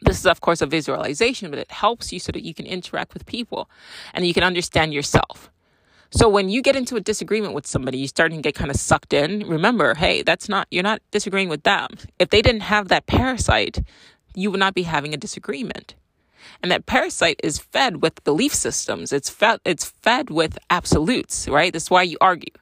This 0.02 0.18
is, 0.18 0.26
of 0.26 0.40
course, 0.40 0.62
a 0.62 0.66
visualization, 0.66 1.50
but 1.50 1.58
it 1.58 1.70
helps 1.70 2.12
you 2.12 2.20
so 2.20 2.30
that 2.30 2.44
you 2.44 2.54
can 2.54 2.66
interact 2.66 3.12
with 3.12 3.26
people 3.26 3.68
and 4.14 4.26
you 4.26 4.34
can 4.34 4.44
understand 4.44 4.94
yourself. 4.94 5.50
So 6.16 6.30
when 6.30 6.48
you 6.48 6.62
get 6.62 6.76
into 6.76 6.96
a 6.96 7.00
disagreement 7.00 7.52
with 7.52 7.66
somebody, 7.66 7.98
you 7.98 8.08
start 8.08 8.32
to 8.32 8.38
get 8.38 8.54
kind 8.54 8.70
of 8.70 8.78
sucked 8.78 9.12
in. 9.12 9.46
Remember, 9.46 9.92
hey, 9.92 10.22
that's 10.22 10.48
not, 10.48 10.66
you're 10.70 10.82
not 10.82 11.02
disagreeing 11.10 11.50
with 11.50 11.64
them. 11.64 11.88
If 12.18 12.30
they 12.30 12.40
didn't 12.40 12.62
have 12.62 12.88
that 12.88 13.04
parasite, 13.06 13.82
you 14.34 14.50
would 14.50 14.58
not 14.58 14.72
be 14.72 14.84
having 14.84 15.12
a 15.12 15.18
disagreement. 15.18 15.94
And 16.62 16.72
that 16.72 16.86
parasite 16.86 17.38
is 17.44 17.58
fed 17.58 18.00
with 18.00 18.24
belief 18.24 18.54
systems. 18.54 19.12
It's 19.12 19.28
fed, 19.28 19.60
it's 19.66 19.84
fed 19.84 20.30
with 20.30 20.58
absolutes, 20.70 21.48
right? 21.48 21.70
That's 21.70 21.90
why 21.90 22.04
you 22.04 22.16
argue. 22.22 22.52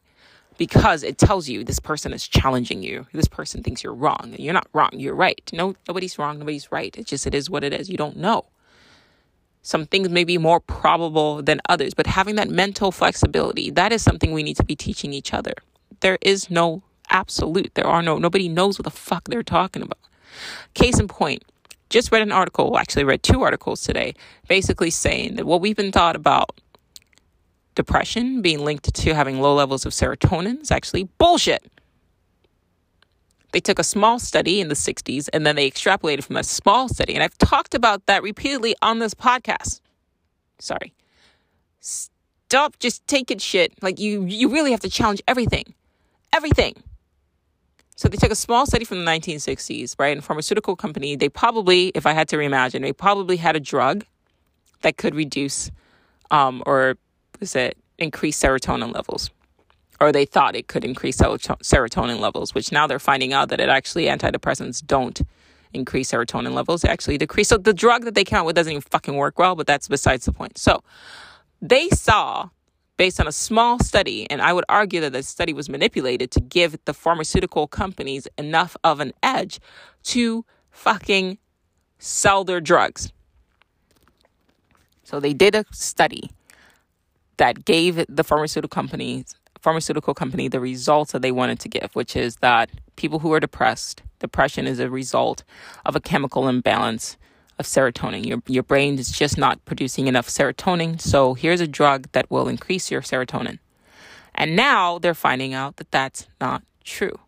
Because 0.58 1.04
it 1.04 1.16
tells 1.16 1.48
you 1.48 1.62
this 1.62 1.78
person 1.78 2.12
is 2.12 2.26
challenging 2.26 2.82
you. 2.82 3.06
This 3.12 3.28
person 3.28 3.62
thinks 3.62 3.84
you're 3.84 3.94
wrong. 3.94 4.34
You're 4.36 4.52
not 4.52 4.68
wrong. 4.72 4.90
You're 4.94 5.14
right. 5.14 5.48
No, 5.52 5.76
nobody's 5.86 6.18
wrong. 6.18 6.40
Nobody's 6.40 6.72
right. 6.72 6.96
It's 6.98 7.10
just, 7.10 7.24
it 7.24 7.36
is 7.36 7.48
what 7.48 7.62
it 7.62 7.72
is. 7.72 7.88
You 7.88 7.98
don't 7.98 8.16
know. 8.16 8.46
Some 9.64 9.86
things 9.86 10.10
may 10.10 10.24
be 10.24 10.36
more 10.36 10.60
probable 10.60 11.42
than 11.42 11.62
others, 11.70 11.94
but 11.94 12.06
having 12.06 12.34
that 12.36 12.50
mental 12.50 12.92
flexibility, 12.92 13.70
that 13.70 13.92
is 13.92 14.02
something 14.02 14.32
we 14.32 14.42
need 14.42 14.58
to 14.58 14.64
be 14.64 14.76
teaching 14.76 15.14
each 15.14 15.32
other. 15.32 15.54
There 16.00 16.18
is 16.20 16.50
no 16.50 16.82
absolute. 17.08 17.74
There 17.74 17.86
are 17.86 18.02
no, 18.02 18.18
nobody 18.18 18.46
knows 18.46 18.78
what 18.78 18.84
the 18.84 18.90
fuck 18.90 19.24
they're 19.24 19.42
talking 19.42 19.80
about. 19.80 19.98
Case 20.74 21.00
in 21.00 21.08
point, 21.08 21.44
just 21.88 22.12
read 22.12 22.20
an 22.20 22.30
article, 22.30 22.76
actually 22.76 23.04
read 23.04 23.22
two 23.22 23.40
articles 23.40 23.80
today, 23.80 24.12
basically 24.48 24.90
saying 24.90 25.36
that 25.36 25.46
what 25.46 25.62
we've 25.62 25.76
been 25.76 25.92
taught 25.92 26.14
about 26.14 26.60
depression 27.74 28.42
being 28.42 28.66
linked 28.66 28.92
to 28.92 29.14
having 29.14 29.40
low 29.40 29.54
levels 29.54 29.86
of 29.86 29.92
serotonin 29.92 30.60
is 30.60 30.70
actually 30.70 31.04
bullshit. 31.16 31.64
They 33.54 33.60
took 33.60 33.78
a 33.78 33.84
small 33.84 34.18
study 34.18 34.60
in 34.60 34.66
the 34.66 34.74
60s 34.74 35.28
and 35.32 35.46
then 35.46 35.54
they 35.54 35.70
extrapolated 35.70 36.24
from 36.24 36.36
a 36.36 36.42
small 36.42 36.88
study. 36.88 37.14
And 37.14 37.22
I've 37.22 37.38
talked 37.38 37.76
about 37.76 38.04
that 38.06 38.24
repeatedly 38.24 38.74
on 38.82 38.98
this 38.98 39.14
podcast. 39.14 39.80
Sorry. 40.58 40.92
Stop 41.78 42.80
just 42.80 43.06
taking 43.06 43.38
shit. 43.38 43.72
Like 43.80 44.00
you 44.00 44.24
you 44.24 44.48
really 44.48 44.72
have 44.72 44.80
to 44.80 44.90
challenge 44.90 45.22
everything. 45.28 45.72
Everything. 46.32 46.82
So 47.94 48.08
they 48.08 48.16
took 48.16 48.32
a 48.32 48.34
small 48.34 48.66
study 48.66 48.84
from 48.84 49.04
the 49.04 49.08
1960s, 49.08 49.94
right? 50.00 50.16
And 50.16 50.24
pharmaceutical 50.24 50.74
company, 50.74 51.14
they 51.14 51.28
probably, 51.28 51.92
if 51.94 52.06
I 52.06 52.12
had 52.12 52.26
to 52.30 52.36
reimagine, 52.36 52.82
they 52.82 52.92
probably 52.92 53.36
had 53.36 53.54
a 53.54 53.60
drug 53.60 54.04
that 54.82 54.96
could 54.96 55.14
reduce 55.14 55.70
um, 56.32 56.60
or 56.66 56.96
was 57.38 57.54
it 57.54 57.78
increase 57.98 58.36
serotonin 58.36 58.92
levels. 58.92 59.30
Or 60.00 60.10
they 60.12 60.24
thought 60.24 60.56
it 60.56 60.66
could 60.66 60.84
increase 60.84 61.18
serotonin 61.18 62.18
levels, 62.18 62.54
which 62.54 62.72
now 62.72 62.86
they're 62.86 62.98
finding 62.98 63.32
out 63.32 63.48
that 63.50 63.60
it 63.60 63.68
actually 63.68 64.06
antidepressants 64.06 64.84
don't 64.84 65.20
increase 65.72 66.10
serotonin 66.10 66.52
levels. 66.52 66.82
They 66.82 66.88
actually 66.88 67.18
decrease. 67.18 67.48
So 67.48 67.58
the 67.58 67.72
drug 67.72 68.04
that 68.04 68.14
they 68.14 68.24
count 68.24 68.46
with 68.46 68.56
doesn't 68.56 68.72
even 68.72 68.82
fucking 68.82 69.16
work 69.16 69.38
well, 69.38 69.54
but 69.54 69.66
that's 69.66 69.88
besides 69.88 70.24
the 70.24 70.32
point. 70.32 70.58
So 70.58 70.82
they 71.62 71.88
saw 71.90 72.50
based 72.96 73.18
on 73.18 73.26
a 73.26 73.32
small 73.32 73.78
study, 73.80 74.30
and 74.30 74.40
I 74.40 74.52
would 74.52 74.64
argue 74.68 75.00
that 75.00 75.12
the 75.12 75.22
study 75.22 75.52
was 75.52 75.68
manipulated 75.68 76.30
to 76.32 76.40
give 76.40 76.76
the 76.84 76.94
pharmaceutical 76.94 77.66
companies 77.66 78.28
enough 78.38 78.76
of 78.84 79.00
an 79.00 79.12
edge 79.22 79.58
to 80.04 80.44
fucking 80.70 81.38
sell 81.98 82.44
their 82.44 82.60
drugs. 82.60 83.12
So 85.02 85.18
they 85.18 85.32
did 85.32 85.54
a 85.54 85.64
study 85.72 86.30
that 87.36 87.64
gave 87.64 88.04
the 88.08 88.22
pharmaceutical 88.22 88.74
companies 88.74 89.34
pharmaceutical 89.64 90.12
company 90.12 90.46
the 90.46 90.60
results 90.60 91.12
that 91.12 91.22
they 91.22 91.32
wanted 91.32 91.58
to 91.58 91.68
give, 91.70 91.90
which 91.94 92.14
is 92.14 92.36
that 92.36 92.70
people 92.96 93.20
who 93.20 93.32
are 93.32 93.40
depressed, 93.40 94.02
depression 94.18 94.66
is 94.66 94.78
a 94.78 94.90
result 94.90 95.42
of 95.86 95.96
a 95.96 96.00
chemical 96.00 96.48
imbalance 96.48 97.16
of 97.58 97.64
serotonin. 97.64 98.26
Your, 98.26 98.42
your 98.46 98.62
brain 98.62 98.98
is 98.98 99.10
just 99.10 99.38
not 99.38 99.64
producing 99.64 100.06
enough 100.06 100.28
serotonin. 100.28 101.00
So 101.00 101.32
here's 101.32 101.62
a 101.62 101.66
drug 101.66 102.08
that 102.12 102.30
will 102.30 102.46
increase 102.46 102.90
your 102.90 103.00
serotonin. 103.00 103.58
And 104.34 104.54
now 104.54 104.98
they're 104.98 105.14
finding 105.14 105.54
out 105.54 105.76
that 105.76 105.90
that's 105.90 106.26
not 106.40 106.62
true. 106.84 107.18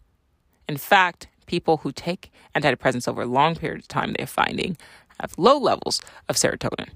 In 0.68 0.76
fact, 0.76 1.28
people 1.46 1.78
who 1.78 1.90
take 1.90 2.30
antidepressants 2.54 3.08
over 3.08 3.22
a 3.22 3.26
long 3.26 3.54
period 3.54 3.80
of 3.80 3.88
time, 3.88 4.14
they're 4.18 4.26
finding 4.26 4.76
have 5.20 5.32
low 5.38 5.56
levels 5.56 6.02
of 6.28 6.36
serotonin 6.36 6.90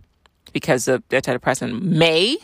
because 0.52 0.84
the 0.84 1.02
antidepressant 1.10 1.80
may 1.80 2.36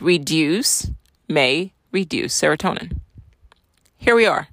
reduce, 0.00 0.90
may 1.28 1.72
reduce 1.94 2.38
serotonin. 2.38 2.98
Here 3.96 4.16
we 4.16 4.26
are. 4.26 4.48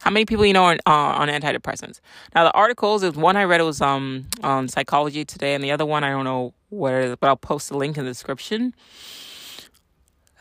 How 0.00 0.10
many 0.10 0.26
people 0.26 0.46
you 0.46 0.52
know 0.52 0.66
are 0.66 0.76
uh, 0.86 1.20
on 1.20 1.28
antidepressants? 1.28 2.00
Now 2.34 2.44
the 2.44 2.52
articles, 2.52 3.02
is 3.02 3.16
one 3.16 3.36
I 3.36 3.44
read 3.44 3.60
it 3.60 3.64
was 3.64 3.80
um 3.80 4.26
on 4.44 4.68
Psychology 4.68 5.24
Today, 5.24 5.54
and 5.54 5.64
the 5.64 5.72
other 5.72 5.86
one 5.86 6.04
I 6.04 6.10
don't 6.10 6.24
know 6.24 6.54
where 6.68 7.00
it 7.00 7.08
is, 7.08 7.16
but 7.18 7.26
I'll 7.28 7.36
post 7.36 7.70
the 7.70 7.76
link 7.76 7.96
in 7.96 8.04
the 8.04 8.10
description. 8.10 8.74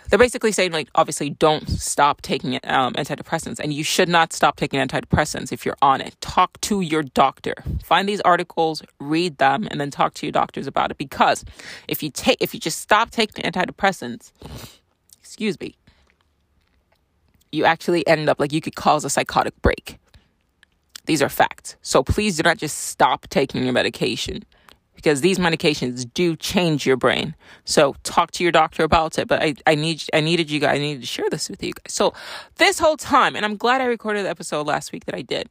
They're 0.09 0.19
basically 0.19 0.51
saying 0.51 0.71
like 0.71 0.89
obviously 0.93 1.31
don't 1.31 1.67
stop 1.67 2.21
taking 2.21 2.59
um, 2.65 2.93
antidepressants, 2.93 3.59
and 3.59 3.73
you 3.73 3.83
should 3.83 4.09
not 4.09 4.33
stop 4.33 4.57
taking 4.57 4.79
antidepressants 4.85 5.51
if 5.51 5.65
you're 5.65 5.77
on 5.81 6.01
it. 6.01 6.15
Talk 6.19 6.59
to 6.61 6.81
your 6.81 7.01
doctor. 7.01 7.55
Find 7.83 8.07
these 8.07 8.21
articles, 8.21 8.83
read 8.99 9.37
them, 9.37 9.67
and 9.71 9.79
then 9.81 9.89
talk 9.89 10.13
to 10.15 10.27
your 10.27 10.33
doctors 10.33 10.67
about 10.67 10.91
it. 10.91 10.97
Because 10.97 11.45
if 11.87 12.03
you 12.03 12.11
take 12.11 12.37
if 12.41 12.53
you 12.53 12.59
just 12.59 12.81
stop 12.81 13.09
taking 13.09 13.43
antidepressants, 13.49 14.31
excuse 15.23 15.59
me, 15.59 15.75
you 17.55 17.65
actually 17.65 18.05
end 18.07 18.29
up 18.29 18.39
like 18.39 18.53
you 18.53 18.61
could 18.61 18.75
cause 18.75 19.05
a 19.05 19.09
psychotic 19.09 19.59
break. 19.61 19.97
These 21.05 21.21
are 21.21 21.29
facts. 21.29 21.75
So 21.81 22.03
please 22.03 22.37
do 22.37 22.43
not 22.43 22.57
just 22.57 22.77
stop 22.77 23.27
taking 23.29 23.63
your 23.63 23.73
medication 23.73 24.43
because 24.95 25.21
these 25.21 25.37
medications 25.37 26.11
do 26.13 26.35
change 26.35 26.85
your 26.85 26.97
brain. 26.97 27.35
So 27.63 27.95
talk 28.03 28.31
to 28.31 28.43
your 28.43 28.51
doctor 28.51 28.83
about 28.83 29.19
it. 29.19 29.27
But 29.27 29.41
I, 29.41 29.55
I 29.67 29.75
need 29.75 30.03
I 30.13 30.21
needed 30.21 30.49
you 30.49 30.59
guys 30.59 30.75
I 30.75 30.79
needed 30.79 31.01
to 31.01 31.07
share 31.07 31.29
this 31.29 31.49
with 31.49 31.61
you 31.61 31.73
guys. 31.73 31.93
So 31.93 32.13
this 32.57 32.79
whole 32.79 32.97
time, 32.97 33.35
and 33.35 33.45
I'm 33.45 33.57
glad 33.57 33.81
I 33.81 33.85
recorded 33.85 34.25
the 34.25 34.29
episode 34.29 34.65
last 34.65 34.91
week 34.91 35.05
that 35.05 35.15
I 35.15 35.21
did. 35.21 35.49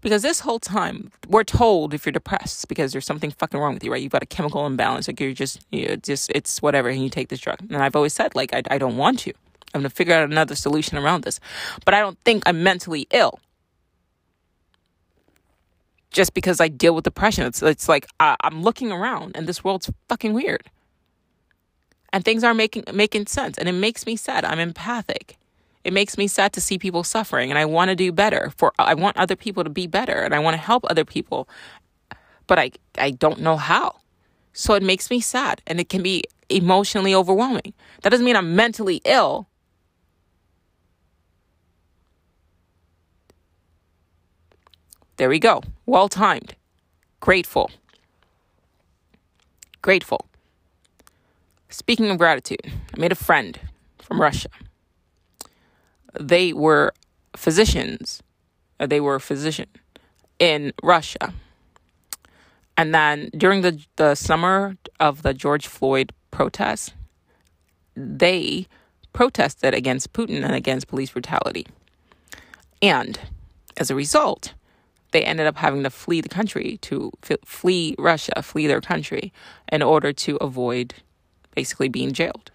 Because 0.00 0.22
this 0.22 0.38
whole 0.38 0.60
time 0.60 1.10
we're 1.26 1.42
told 1.42 1.92
if 1.92 2.06
you're 2.06 2.12
depressed 2.12 2.68
because 2.68 2.92
there's 2.92 3.06
something 3.06 3.32
fucking 3.32 3.58
wrong 3.58 3.74
with 3.74 3.82
you, 3.82 3.90
right? 3.90 4.00
You've 4.00 4.12
got 4.12 4.22
a 4.22 4.26
chemical 4.26 4.64
imbalance, 4.64 5.08
like 5.08 5.18
you're 5.18 5.32
just 5.32 5.64
you 5.72 5.88
know, 5.88 5.96
just 5.96 6.30
it's 6.32 6.62
whatever, 6.62 6.88
and 6.88 7.02
you 7.02 7.10
take 7.10 7.28
this 7.28 7.40
drug. 7.40 7.58
And 7.60 7.78
I've 7.78 7.96
always 7.96 8.12
said 8.12 8.36
like 8.36 8.54
I, 8.54 8.62
I 8.70 8.78
don't 8.78 8.96
want 8.96 9.18
to. 9.20 9.32
I'm 9.74 9.80
going 9.80 9.90
to 9.90 9.94
figure 9.94 10.14
out 10.14 10.24
another 10.24 10.54
solution 10.54 10.98
around 10.98 11.24
this. 11.24 11.40
But 11.84 11.94
I 11.94 12.00
don't 12.00 12.18
think 12.24 12.42
I'm 12.46 12.62
mentally 12.62 13.06
ill. 13.10 13.40
Just 16.10 16.34
because 16.34 16.60
I 16.60 16.68
deal 16.68 16.94
with 16.94 17.04
depression. 17.04 17.46
It's, 17.46 17.62
it's 17.62 17.88
like 17.88 18.06
I, 18.20 18.36
I'm 18.42 18.62
looking 18.62 18.92
around 18.92 19.32
and 19.34 19.46
this 19.46 19.64
world's 19.64 19.90
fucking 20.08 20.34
weird. 20.34 20.70
And 22.12 22.22
things 22.22 22.44
are 22.44 22.52
making 22.52 22.84
making 22.92 23.26
sense. 23.26 23.56
And 23.56 23.66
it 23.66 23.72
makes 23.72 24.04
me 24.04 24.16
sad. 24.16 24.44
I'm 24.44 24.58
empathic. 24.58 25.38
It 25.84 25.94
makes 25.94 26.18
me 26.18 26.28
sad 26.28 26.52
to 26.52 26.60
see 26.60 26.78
people 26.78 27.02
suffering. 27.02 27.50
And 27.50 27.58
I 27.58 27.64
want 27.64 27.88
to 27.88 27.96
do 27.96 28.12
better. 28.12 28.52
For 28.58 28.74
I 28.78 28.92
want 28.92 29.16
other 29.16 29.36
people 29.36 29.64
to 29.64 29.70
be 29.70 29.86
better. 29.86 30.20
And 30.20 30.34
I 30.34 30.38
want 30.38 30.52
to 30.52 30.58
help 30.58 30.84
other 30.90 31.06
people. 31.06 31.48
But 32.46 32.58
I 32.58 32.72
I 32.98 33.12
don't 33.12 33.40
know 33.40 33.56
how. 33.56 33.96
So 34.52 34.74
it 34.74 34.82
makes 34.82 35.08
me 35.08 35.20
sad. 35.20 35.62
And 35.66 35.80
it 35.80 35.88
can 35.88 36.02
be 36.02 36.24
emotionally 36.50 37.14
overwhelming. 37.14 37.72
That 38.02 38.10
doesn't 38.10 38.26
mean 38.26 38.36
I'm 38.36 38.54
mentally 38.54 39.00
ill 39.06 39.48
There 45.16 45.28
we 45.28 45.38
go. 45.38 45.62
Well 45.86 46.08
timed. 46.08 46.56
Grateful. 47.20 47.70
Grateful. 49.80 50.26
Speaking 51.68 52.10
of 52.10 52.18
gratitude, 52.18 52.60
I 52.66 53.00
made 53.00 53.12
a 53.12 53.16
friend 53.16 53.58
from 53.98 54.20
Russia. 54.20 54.48
They 56.18 56.52
were 56.52 56.92
physicians. 57.36 58.22
Uh, 58.78 58.86
they 58.86 59.00
were 59.00 59.14
a 59.14 59.20
physician 59.20 59.68
in 60.38 60.72
Russia. 60.82 61.32
And 62.76 62.94
then 62.94 63.30
during 63.36 63.62
the, 63.62 63.80
the 63.96 64.14
summer 64.14 64.76
of 64.98 65.22
the 65.22 65.34
George 65.34 65.66
Floyd 65.66 66.12
protests, 66.30 66.92
they 67.94 68.66
protested 69.12 69.74
against 69.74 70.12
Putin 70.12 70.44
and 70.44 70.54
against 70.54 70.88
police 70.88 71.10
brutality. 71.10 71.66
And 72.80 73.18
as 73.76 73.90
a 73.90 73.94
result, 73.94 74.54
they 75.12 75.22
ended 75.22 75.46
up 75.46 75.56
having 75.56 75.82
to 75.84 75.90
flee 75.90 76.20
the 76.20 76.28
country 76.28 76.78
to 76.82 77.12
f- 77.22 77.38
flee 77.44 77.94
Russia, 77.98 78.42
flee 78.42 78.66
their 78.66 78.80
country 78.80 79.32
in 79.70 79.82
order 79.82 80.12
to 80.12 80.36
avoid 80.36 80.94
basically 81.54 81.88
being 81.88 82.12
jailed. 82.12 82.50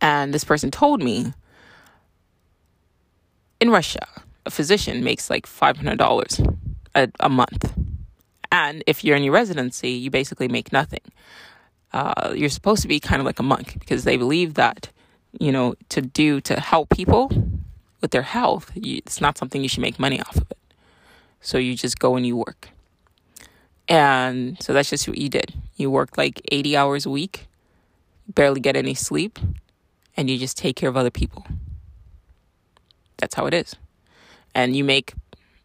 And 0.00 0.34
this 0.34 0.44
person 0.44 0.70
told 0.70 1.02
me 1.02 1.32
in 3.60 3.70
Russia, 3.70 4.06
a 4.44 4.50
physician 4.50 5.04
makes 5.04 5.30
like 5.30 5.46
$500 5.46 6.56
a, 6.94 7.08
a 7.20 7.28
month. 7.28 7.72
And 8.50 8.82
if 8.86 9.04
you're 9.04 9.16
in 9.16 9.22
your 9.22 9.32
residency, 9.32 9.90
you 9.90 10.10
basically 10.10 10.48
make 10.48 10.72
nothing. 10.72 11.00
Uh, 11.92 12.32
you're 12.34 12.48
supposed 12.48 12.82
to 12.82 12.88
be 12.88 12.98
kind 12.98 13.20
of 13.20 13.26
like 13.26 13.38
a 13.38 13.42
monk 13.42 13.78
because 13.78 14.04
they 14.04 14.16
believe 14.16 14.54
that, 14.54 14.90
you 15.38 15.52
know, 15.52 15.74
to 15.90 16.02
do, 16.02 16.40
to 16.40 16.58
help 16.58 16.90
people, 16.90 17.30
with 18.02 18.10
their 18.10 18.22
health, 18.22 18.70
you, 18.74 18.98
it's 18.98 19.20
not 19.20 19.38
something 19.38 19.62
you 19.62 19.68
should 19.68 19.80
make 19.80 19.98
money 19.98 20.20
off 20.20 20.36
of 20.36 20.50
it. 20.50 20.58
So 21.40 21.56
you 21.56 21.74
just 21.74 21.98
go 21.98 22.16
and 22.16 22.26
you 22.26 22.36
work. 22.36 22.68
And 23.88 24.62
so 24.62 24.72
that's 24.72 24.90
just 24.90 25.08
what 25.08 25.18
you 25.18 25.28
did. 25.28 25.54
You 25.76 25.90
worked 25.90 26.18
like 26.18 26.42
80 26.50 26.76
hours 26.76 27.06
a 27.06 27.10
week, 27.10 27.46
barely 28.28 28.60
get 28.60 28.76
any 28.76 28.94
sleep, 28.94 29.38
and 30.16 30.28
you 30.28 30.36
just 30.36 30.58
take 30.58 30.76
care 30.76 30.88
of 30.88 30.96
other 30.96 31.10
people. 31.10 31.46
That's 33.16 33.34
how 33.34 33.46
it 33.46 33.54
is. 33.54 33.76
And 34.54 34.76
you 34.76 34.84
make 34.84 35.14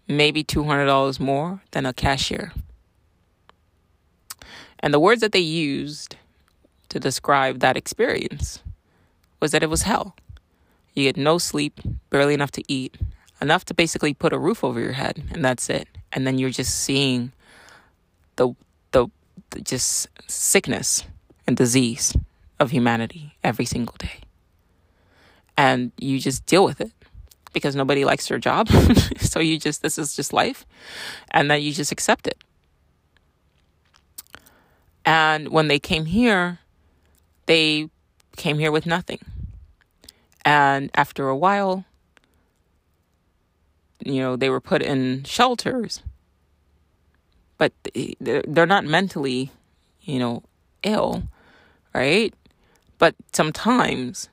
maybe 0.07 0.43
$200 0.43 1.19
more 1.19 1.61
than 1.71 1.85
a 1.85 1.93
cashier. 1.93 2.53
And 4.79 4.93
the 4.93 4.99
words 4.99 5.21
that 5.21 5.31
they 5.31 5.39
used 5.39 6.15
to 6.89 6.99
describe 6.99 7.59
that 7.59 7.75
experience 7.75 8.61
was 9.39 9.51
that 9.51 9.63
it 9.63 9.69
was 9.69 9.83
hell. 9.83 10.15
You 10.97 11.03
get 11.03 11.15
no 11.15 11.37
sleep, 11.37 11.79
barely 12.09 12.33
enough 12.33 12.49
to 12.53 12.63
eat, 12.67 12.97
enough 13.39 13.63
to 13.65 13.75
basically 13.75 14.15
put 14.15 14.33
a 14.33 14.39
roof 14.39 14.63
over 14.63 14.79
your 14.79 14.93
head, 14.93 15.23
and 15.31 15.45
that's 15.45 15.69
it. 15.69 15.87
And 16.11 16.25
then 16.25 16.39
you're 16.39 16.49
just 16.49 16.73
seeing 16.73 17.33
the 18.35 18.55
the, 18.89 19.05
the 19.51 19.61
just 19.61 20.07
sickness 20.27 21.03
and 21.45 21.55
disease 21.55 22.17
of 22.59 22.71
humanity 22.71 23.35
every 23.43 23.65
single 23.65 23.93
day. 23.99 24.21
And 25.55 25.91
you 25.99 26.17
just 26.17 26.47
deal 26.47 26.65
with 26.65 26.81
it 26.81 26.91
because 27.53 27.75
nobody 27.75 28.03
likes 28.03 28.27
their 28.27 28.39
job. 28.39 28.67
so 29.19 29.39
you 29.39 29.59
just, 29.59 29.83
this 29.83 29.99
is 29.99 30.15
just 30.15 30.33
life. 30.33 30.65
And 31.29 31.51
then 31.51 31.61
you 31.61 31.73
just 31.73 31.91
accept 31.91 32.25
it. 32.25 32.43
And 35.05 35.49
when 35.49 35.67
they 35.67 35.77
came 35.77 36.05
here, 36.05 36.57
they 37.45 37.91
came 38.35 38.57
here 38.57 38.71
with 38.71 38.87
nothing. 38.87 39.19
And 40.47 40.89
after 40.95 41.27
a 41.27 41.35
while, 41.35 41.83
you 43.99 44.21
know, 44.21 44.37
they 44.37 44.49
were 44.49 44.61
put 44.61 44.81
in 44.81 45.25
shelters. 45.25 46.01
But 47.57 47.73
they're 48.21 48.65
not 48.65 48.85
mentally, 48.85 49.51
you 49.99 50.19
know, 50.19 50.43
ill, 50.83 51.23
right? 51.93 52.33
But 52.97 53.13
sometimes 53.33 54.29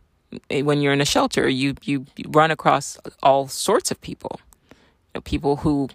eh, 0.51 0.62
when 0.62 0.81
you're 0.81 0.93
in 0.93 1.01
a 1.01 1.05
shelter, 1.05 1.49
you, 1.49 1.74
you, 1.82 2.07
run 2.28 2.53
across 2.53 2.97
all 3.20 3.49
sorts 3.49 3.91
of 3.91 4.01
people. 4.01 4.39
You 4.70 4.77
know, 5.16 5.20
people 5.23 5.57
who 5.57 5.89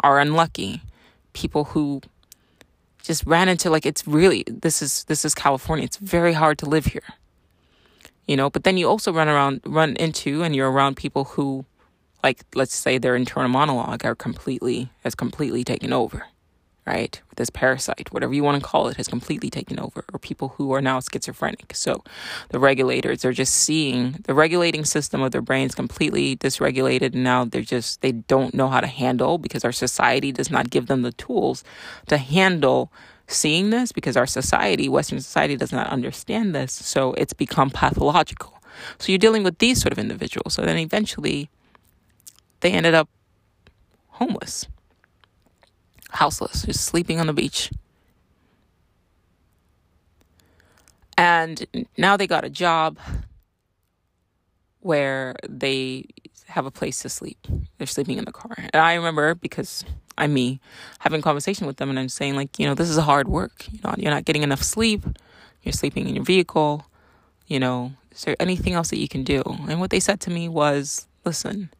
are 0.00 0.18
unlucky, 0.20 0.80
people 1.34 1.64
who 1.64 2.00
just 3.02 3.26
ran 3.26 3.50
into 3.50 3.68
like 3.68 3.84
it's 3.84 4.06
really 4.06 4.42
this 4.46 4.80
is 4.80 5.04
this 5.04 5.26
is 5.26 5.34
California. 5.34 5.84
It's 5.84 5.98
very 5.98 6.32
hard 6.32 6.56
to 6.58 6.66
live 6.66 6.86
here. 6.86 7.19
You 8.30 8.36
know, 8.36 8.48
but 8.48 8.62
then 8.62 8.76
you 8.76 8.88
also 8.88 9.12
run 9.12 9.28
around 9.28 9.60
run 9.66 9.96
into 9.96 10.44
and 10.44 10.54
you're 10.54 10.70
around 10.70 10.96
people 10.96 11.24
who 11.24 11.64
like 12.22 12.44
let's 12.54 12.76
say 12.76 12.96
their 12.96 13.16
internal 13.16 13.50
monologue 13.50 14.04
are 14.04 14.14
completely 14.14 14.88
has 15.02 15.16
completely 15.16 15.64
taken 15.64 15.92
over 15.92 16.26
right? 16.86 17.20
This 17.36 17.50
parasite, 17.50 18.12
whatever 18.12 18.34
you 18.34 18.42
want 18.42 18.60
to 18.60 18.66
call 18.66 18.88
it, 18.88 18.96
has 18.96 19.06
completely 19.06 19.50
taken 19.50 19.78
over, 19.78 20.04
or 20.12 20.18
people 20.18 20.48
who 20.56 20.72
are 20.72 20.80
now 20.80 20.98
schizophrenic. 21.00 21.72
So 21.74 22.02
the 22.48 22.58
regulators 22.58 23.24
are 23.24 23.32
just 23.32 23.54
seeing 23.54 24.16
the 24.24 24.34
regulating 24.34 24.84
system 24.84 25.22
of 25.22 25.30
their 25.30 25.42
brains 25.42 25.74
completely 25.74 26.36
dysregulated, 26.36 27.12
and 27.14 27.22
now 27.22 27.44
they're 27.44 27.62
just, 27.62 28.00
they 28.00 28.12
don't 28.12 28.54
know 28.54 28.68
how 28.68 28.80
to 28.80 28.86
handle 28.86 29.38
because 29.38 29.64
our 29.64 29.72
society 29.72 30.32
does 30.32 30.50
not 30.50 30.70
give 30.70 30.86
them 30.86 31.02
the 31.02 31.12
tools 31.12 31.62
to 32.08 32.18
handle 32.18 32.90
seeing 33.32 33.70
this 33.70 33.92
because 33.92 34.16
our 34.16 34.26
society, 34.26 34.88
Western 34.88 35.20
society, 35.20 35.56
does 35.56 35.72
not 35.72 35.86
understand 35.88 36.54
this. 36.54 36.72
So 36.72 37.12
it's 37.14 37.32
become 37.32 37.70
pathological. 37.70 38.60
So 38.98 39.12
you're 39.12 39.18
dealing 39.18 39.42
with 39.42 39.58
these 39.58 39.80
sort 39.80 39.92
of 39.92 39.98
individuals. 39.98 40.54
So 40.54 40.62
then 40.62 40.78
eventually 40.78 41.50
they 42.60 42.72
ended 42.72 42.94
up 42.94 43.08
homeless 44.08 44.66
houseless, 46.12 46.62
just 46.62 46.84
sleeping 46.84 47.20
on 47.20 47.26
the 47.26 47.32
beach. 47.32 47.70
And 51.16 51.66
now 51.96 52.16
they 52.16 52.26
got 52.26 52.44
a 52.44 52.50
job 52.50 52.98
where 54.80 55.36
they 55.48 56.06
have 56.46 56.66
a 56.66 56.70
place 56.70 57.00
to 57.02 57.08
sleep. 57.08 57.46
They're 57.78 57.86
sleeping 57.86 58.18
in 58.18 58.24
the 58.24 58.32
car. 58.32 58.54
And 58.56 58.76
I 58.82 58.94
remember 58.94 59.34
because 59.34 59.84
I'm 60.20 60.34
me 60.34 60.60
having 60.98 61.22
conversation 61.22 61.66
with 61.66 61.78
them 61.78 61.88
and 61.88 61.98
I'm 61.98 62.10
saying 62.10 62.36
like, 62.36 62.58
you 62.58 62.66
know, 62.66 62.74
this 62.74 62.90
is 62.90 62.98
hard 62.98 63.26
work. 63.26 63.66
You 63.72 63.80
know, 63.82 63.94
you're 63.96 64.12
not 64.12 64.26
getting 64.26 64.42
enough 64.42 64.62
sleep. 64.62 65.02
You're 65.62 65.72
sleeping 65.72 66.06
in 66.06 66.14
your 66.14 66.24
vehicle. 66.24 66.84
You 67.46 67.58
know, 67.58 67.94
is 68.12 68.24
there 68.24 68.36
anything 68.38 68.74
else 68.74 68.90
that 68.90 68.98
you 68.98 69.08
can 69.08 69.24
do? 69.24 69.42
And 69.66 69.80
what 69.80 69.88
they 69.88 69.98
said 69.98 70.20
to 70.20 70.30
me 70.30 70.46
was, 70.46 71.06
listen, 71.24 71.70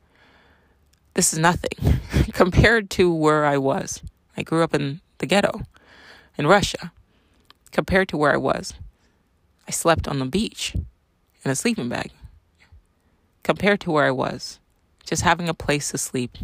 this 1.12 1.34
is 1.34 1.38
nothing 1.38 2.00
compared 2.32 2.88
to 2.90 3.12
where 3.12 3.44
I 3.44 3.58
was. 3.58 4.02
I 4.38 4.42
grew 4.42 4.62
up 4.62 4.74
in 4.74 5.02
the 5.18 5.26
ghetto 5.26 5.60
in 6.38 6.46
Russia. 6.46 6.92
Compared 7.72 8.08
to 8.08 8.16
where 8.16 8.32
I 8.32 8.38
was, 8.38 8.72
I 9.68 9.70
slept 9.70 10.08
on 10.08 10.18
the 10.18 10.24
beach 10.24 10.74
in 11.44 11.50
a 11.50 11.54
sleeping 11.54 11.90
bag. 11.90 12.10
Compared 13.42 13.80
to 13.82 13.90
where 13.90 14.06
I 14.06 14.10
was, 14.10 14.58
just 15.04 15.22
having 15.22 15.48
a 15.48 15.54
place 15.54 15.90
to 15.90 15.98
sleep 15.98 16.38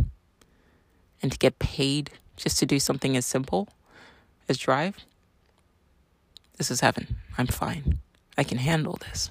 and 1.22 1.32
to 1.32 1.38
get 1.38 1.58
paid 1.58 2.10
just 2.36 2.58
to 2.58 2.66
do 2.66 2.78
something 2.78 3.16
as 3.16 3.26
simple 3.26 3.68
as 4.48 4.58
drive, 4.58 4.96
this 6.56 6.70
is 6.70 6.80
heaven. 6.80 7.16
I'm 7.36 7.46
fine. 7.46 7.98
I 8.38 8.44
can 8.44 8.58
handle 8.58 8.98
this. 9.08 9.30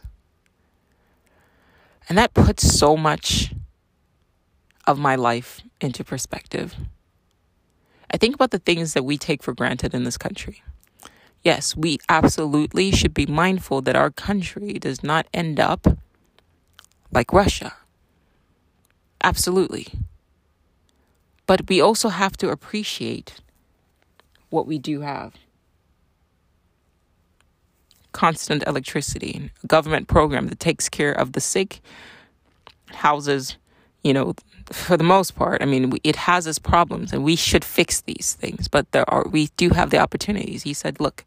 And 2.08 2.18
that 2.18 2.34
puts 2.34 2.78
so 2.78 2.96
much 2.96 3.54
of 4.86 5.00
my 5.00 5.16
life 5.16 5.62
into 5.82 6.04
perspective. 6.04 6.76
I 8.12 8.18
think 8.18 8.36
about 8.36 8.52
the 8.52 8.60
things 8.60 8.94
that 8.94 9.04
we 9.04 9.18
take 9.18 9.42
for 9.42 9.54
granted 9.54 9.94
in 9.94 10.04
this 10.04 10.18
country. 10.18 10.62
Yes, 11.44 11.76
we 11.76 12.00
absolutely 12.10 12.92
should 12.92 13.14
be 13.14 13.26
mindful 13.26 13.82
that 13.82 13.96
our 13.96 14.12
country 14.12 14.74
does 14.74 15.04
not 15.04 15.28
end 15.34 15.60
up 15.60 15.88
like 17.12 17.34
Russia. 17.34 17.74
Absolutely. 19.24 19.88
But 21.48 21.68
we 21.70 21.82
also 21.82 22.10
have 22.10 22.36
to 22.38 22.50
appreciate 22.50 23.36
what 24.50 24.68
we 24.68 24.80
do 24.80 25.02
have. 25.02 25.34
Constant 28.12 28.66
electricity, 28.66 29.52
government 29.68 30.08
program 30.08 30.48
that 30.48 30.60
takes 30.60 30.90
care 30.90 31.12
of 31.12 31.34
the 31.34 31.42
sick, 31.42 31.82
houses, 32.88 33.58
you 34.04 34.14
know, 34.14 34.34
for 34.72 34.98
the 34.98 35.04
most 35.04 35.36
part, 35.36 35.62
I 35.62 35.66
mean, 35.66 35.94
it 36.04 36.16
has 36.16 36.48
its 36.48 36.58
problems 36.58 37.14
and 37.14 37.24
we 37.24 37.36
should 37.36 37.64
fix 37.64 38.02
these 38.02 38.36
things, 38.40 38.68
but 38.68 38.92
there 38.92 39.08
are, 39.10 39.28
we 39.28 39.50
do 39.58 39.70
have 39.72 39.90
the 39.90 40.00
opportunities. 40.00 40.64
He 40.64 40.74
said, 40.74 41.00
look, 41.00 41.26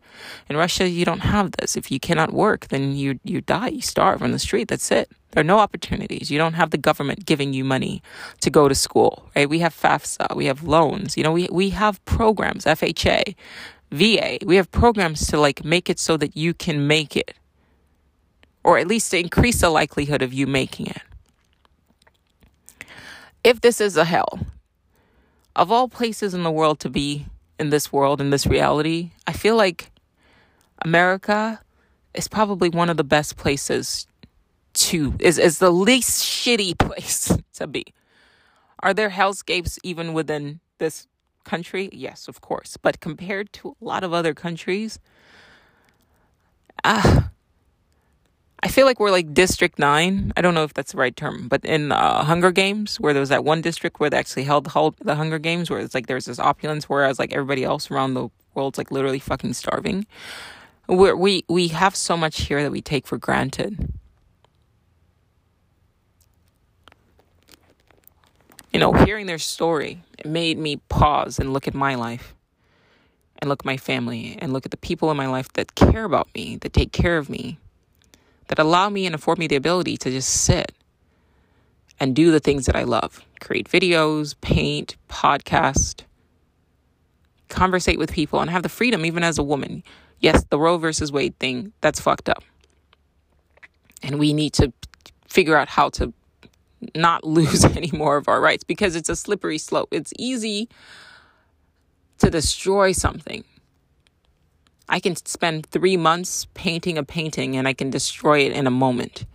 in 0.49 0.57
Russia, 0.57 0.89
you 0.89 1.05
don't 1.05 1.21
have 1.21 1.53
this. 1.53 1.77
If 1.77 1.91
you 1.91 2.01
cannot 2.01 2.33
work, 2.33 2.69
then 2.69 2.97
you, 2.97 3.21
you 3.23 3.41
die, 3.41 3.69
you 3.69 3.81
starve 3.81 4.23
on 4.23 4.33
the 4.33 4.39
street. 4.39 4.69
That's 4.69 4.91
it. 4.91 5.11
There 5.33 5.43
are 5.43 5.45
no 5.45 5.59
opportunities. 5.59 6.31
You 6.31 6.39
don't 6.39 6.55
have 6.55 6.71
the 6.71 6.79
government 6.79 7.27
giving 7.27 7.53
you 7.53 7.65
money 7.65 8.03
to 8.41 8.51
go 8.51 8.69
to 8.69 8.75
school, 8.75 9.29
right? 9.37 9.49
We 9.49 9.59
have 9.59 9.75
FAFSA, 9.75 10.35
we 10.35 10.47
have 10.47 10.63
loans, 10.63 11.17
you 11.17 11.23
know, 11.23 11.33
we, 11.33 11.49
we 11.53 11.71
have 11.71 12.03
programs, 12.05 12.65
FHA, 12.65 13.35
VA. 13.91 14.39
We 14.45 14.57
have 14.57 14.71
programs 14.71 15.27
to 15.29 15.39
like 15.39 15.65
make 15.65 15.89
it 15.91 15.99
so 15.99 16.17
that 16.17 16.37
you 16.37 16.55
can 16.55 16.87
make 16.87 17.17
it 17.17 17.35
or 18.65 18.79
at 18.79 18.87
least 18.87 19.11
to 19.13 19.19
increase 19.19 19.61
the 19.61 19.71
likelihood 19.71 20.21
of 20.21 20.33
you 20.33 20.47
making 20.47 20.87
it 20.87 21.03
if 23.45 23.61
this 23.61 23.81
is 23.81 23.97
a 23.97 24.05
hell, 24.05 24.41
of 25.57 25.73
all 25.73 25.89
places 25.89 26.35
in 26.35 26.43
the 26.43 26.51
world 26.51 26.81
to 26.81 26.91
be 26.91 27.27
in 27.59 27.71
this 27.71 27.93
world, 27.93 28.21
in 28.21 28.31
this 28.31 28.47
reality, 28.47 29.11
I 29.27 29.33
feel 29.33 29.57
like 29.57 29.91
America 30.83 31.61
is 32.15 32.29
probably 32.29 32.69
one 32.69 32.91
of 32.91 32.97
the 32.97 33.05
best 33.05 33.37
places 33.37 34.07
to, 34.79 35.15
is, 35.19 35.39
is 35.39 35.59
the 35.59 35.71
least 35.71 36.25
shitty 36.25 36.79
place 36.87 37.37
to 37.55 37.67
be. 37.67 37.85
Are 38.81 38.95
there 38.95 39.11
hellscapes 39.11 39.79
even 39.83 40.13
within 40.13 40.61
this 40.79 41.07
country? 41.45 41.89
Yes, 41.93 42.29
of 42.29 42.41
course. 42.41 42.77
But 42.77 43.01
compared 43.01 43.53
to 43.55 43.77
a 43.81 43.85
lot 43.85 44.05
of 44.05 44.13
other 44.13 44.35
countries, 44.35 44.99
ah, 46.85 47.31
I 48.63 48.69
feel 48.69 48.87
like 48.87 48.99
we're 48.99 49.11
like 49.13 49.35
District 49.35 49.79
9. 49.79 50.33
I 50.37 50.41
don't 50.41 50.55
know 50.55 50.65
if 50.65 50.75
that's 50.75 50.93
the 50.93 50.99
right 50.99 51.15
term, 51.15 51.49
but 51.49 51.65
in 51.65 51.93
uh, 51.93 52.25
Hunger 52.25 52.51
Games, 52.51 52.99
where 52.99 53.13
there 53.13 53.21
was 53.21 53.29
that 53.29 53.45
one 53.45 53.61
district 53.61 54.01
where 54.01 54.11
they 54.11 54.17
actually 54.17 54.45
held 54.45 54.65
the 54.65 55.15
Hunger 55.15 55.39
Games, 55.39 55.71
where 55.71 55.81
it's 55.81 55.95
like 55.95 56.07
there's 56.07 56.25
this 56.27 56.41
opulence, 56.41 56.89
whereas 56.89 57.19
like 57.19 57.33
everybody 57.33 57.65
else 57.65 57.91
around 57.91 58.15
the 58.15 58.29
world's 58.55 58.79
like 58.79 58.91
literally 58.91 59.21
fucking 59.21 59.55
starving. 59.55 60.07
We're, 60.89 61.15
we 61.15 61.45
we 61.49 61.69
have 61.69 61.95
so 61.95 62.17
much 62.17 62.43
here 62.43 62.63
that 62.63 62.73
we 62.73 62.81
take 62.81 63.07
for 63.07 63.19
granted. 63.19 63.93
You 68.79 68.85
know, 68.85 68.93
hearing 68.93 69.27
their 69.27 69.39
story, 69.39 70.05
made 70.25 70.57
me 70.57 70.77
pause 70.89 71.41
and 71.41 71.53
look 71.53 71.67
at 71.67 71.75
my 71.75 71.97
life 71.97 72.37
and 73.41 73.49
look 73.49 73.63
at 73.63 73.67
my 73.67 73.77
family 73.77 74.39
and 74.41 74.53
look 74.53 74.65
at 74.67 74.71
the 74.71 74.77
people 74.77 75.11
in 75.11 75.17
my 75.17 75.27
life 75.27 75.53
that 75.55 75.75
care 75.75 76.05
about 76.05 76.29
me, 76.33 76.59
that 76.59 76.75
take 76.75 76.93
care 76.93 77.19
of 77.19 77.29
me 77.29 77.59
that 78.47 78.61
allow 78.61 78.89
me 78.89 79.05
and 79.05 79.17
afford 79.17 79.37
me 79.37 79.49
the 79.49 79.57
ability 79.57 79.97
to 79.97 80.13
just 80.13 80.29
sit 80.29 80.71
and 81.99 82.15
do 82.15 82.31
the 82.31 82.39
things 82.39 82.67
that 82.67 82.77
I 82.77 82.85
love 82.85 83.25
create 83.41 83.69
videos, 83.69 84.37
paint, 84.41 84.95
podcast, 85.09 86.03
conversate 87.49 87.99
with 87.99 88.13
people, 88.13 88.39
and 88.39 88.49
have 88.49 88.63
the 88.63 88.69
freedom, 88.69 89.05
even 89.05 89.25
as 89.25 89.39
a 89.39 89.43
woman. 89.43 89.83
Yes, 90.21 90.45
the 90.51 90.59
Roe 90.61 90.79
versus 90.79 91.11
Wade 91.11 91.37
thing, 91.41 91.73
that's 91.81 91.99
fucked 91.99 92.29
up. 92.29 92.45
And 94.05 94.21
we 94.21 94.33
need 94.33 94.53
to 94.53 94.73
figure 95.27 95.57
out 95.57 95.69
how 95.69 95.89
to 95.91 96.15
not 96.95 97.25
lose 97.25 97.65
any 97.77 97.91
more 97.93 98.17
of 98.17 98.29
our 98.29 98.41
rights 98.41 98.65
because 98.65 98.97
it's 98.97 99.09
a 99.09 99.17
slippery 99.17 99.59
slope. 99.59 99.89
It's 99.93 100.13
easy 100.19 100.69
to 102.19 102.31
destroy 102.31 102.93
something 102.93 103.45
I 104.89 105.01
can 105.01 105.17
spend 105.17 105.67
three 105.67 105.97
months 105.97 106.47
painting 106.55 106.97
a 106.97 107.05
painting 107.05 107.57
and 107.57 107.69
I 107.69 107.75
can 107.75 107.91
destroy 107.91 108.41
it 108.41 108.53
in 108.53 108.67
a 108.67 108.71
moment. 108.71 109.27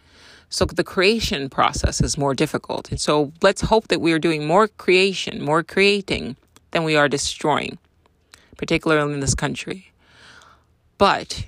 So 0.50 0.66
the 0.66 0.84
creation 0.84 1.50
process 1.50 2.02
is 2.02 2.18
more 2.18 2.34
difficult. 2.34 2.90
And 2.90 3.00
so 3.00 3.32
let's 3.42 3.62
hope 3.62 3.88
that 3.90 4.02
we 4.02 4.14
are 4.14 4.20
doing 4.20 4.48
more 4.48 4.68
creation, 4.68 5.44
more 5.44 5.64
creating 5.64 6.36
than 6.72 6.84
we 6.84 6.96
are 6.96 7.08
destroying, 7.08 7.78
particularly 8.58 9.14
in 9.14 9.20
this 9.20 9.36
country. 9.36 9.92
But 10.98 11.46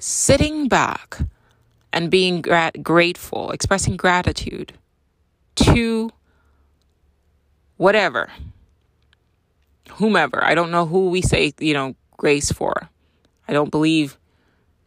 sitting 0.00 0.68
back 0.68 1.18
and 1.96 2.10
being 2.10 2.42
grat- 2.42 2.82
grateful, 2.82 3.50
expressing 3.52 3.96
gratitude 3.96 4.74
to 5.54 6.10
whatever, 7.78 8.30
whomever, 9.92 10.44
I 10.44 10.54
don't 10.54 10.70
know 10.70 10.84
who 10.84 11.08
we 11.08 11.22
say, 11.22 11.54
you 11.58 11.72
know, 11.72 11.96
grace 12.18 12.52
for. 12.52 12.90
I 13.48 13.54
don't 13.54 13.70
believe 13.70 14.18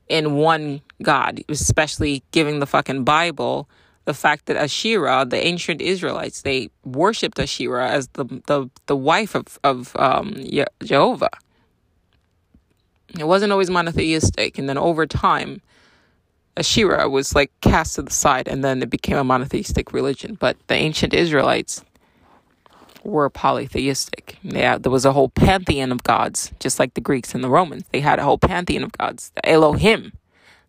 in 0.07 0.35
one 0.35 0.81
God, 1.01 1.41
especially 1.49 2.21
giving 2.29 2.59
the 2.59 2.67
fucking 2.67 3.05
Bible 3.05 3.67
the 4.05 4.13
fact 4.13 4.45
that 4.45 4.55
Asherah, 4.55 5.25
the 5.25 5.43
ancient 5.43 5.81
Israelites, 5.81 6.43
they 6.43 6.69
worshipped 6.85 7.39
Asherah 7.39 7.89
as 7.89 8.07
the 8.09 8.25
the, 8.45 8.69
the 8.85 8.95
wife 8.95 9.33
of 9.33 9.57
of 9.63 9.95
um, 9.95 10.35
Jehovah. 10.83 11.31
It 13.17 13.25
wasn't 13.25 13.51
always 13.51 13.71
monotheistic, 13.71 14.59
and 14.59 14.69
then 14.69 14.77
over 14.77 15.07
time, 15.07 15.61
Asherah 16.59 17.09
was 17.09 17.33
like 17.33 17.51
cast 17.61 17.95
to 17.95 18.01
the 18.01 18.11
side 18.11 18.47
and 18.47 18.63
then 18.63 18.83
it 18.83 18.89
became 18.89 19.17
a 19.17 19.23
monotheistic 19.23 19.93
religion. 19.93 20.35
But 20.35 20.57
the 20.67 20.75
ancient 20.75 21.13
Israelites 21.13 21.83
were 23.03 23.29
polytheistic. 23.29 24.37
There 24.43 24.79
was 24.85 25.05
a 25.05 25.13
whole 25.13 25.29
pantheon 25.29 25.91
of 25.91 26.03
gods, 26.03 26.51
just 26.59 26.79
like 26.79 26.93
the 26.93 27.01
Greeks 27.01 27.33
and 27.33 27.43
the 27.43 27.49
Romans. 27.49 27.83
They 27.91 28.01
had 28.01 28.19
a 28.19 28.23
whole 28.23 28.37
pantheon 28.37 28.83
of 28.83 28.91
gods, 28.91 29.31
the 29.35 29.49
Elohim, 29.49 30.13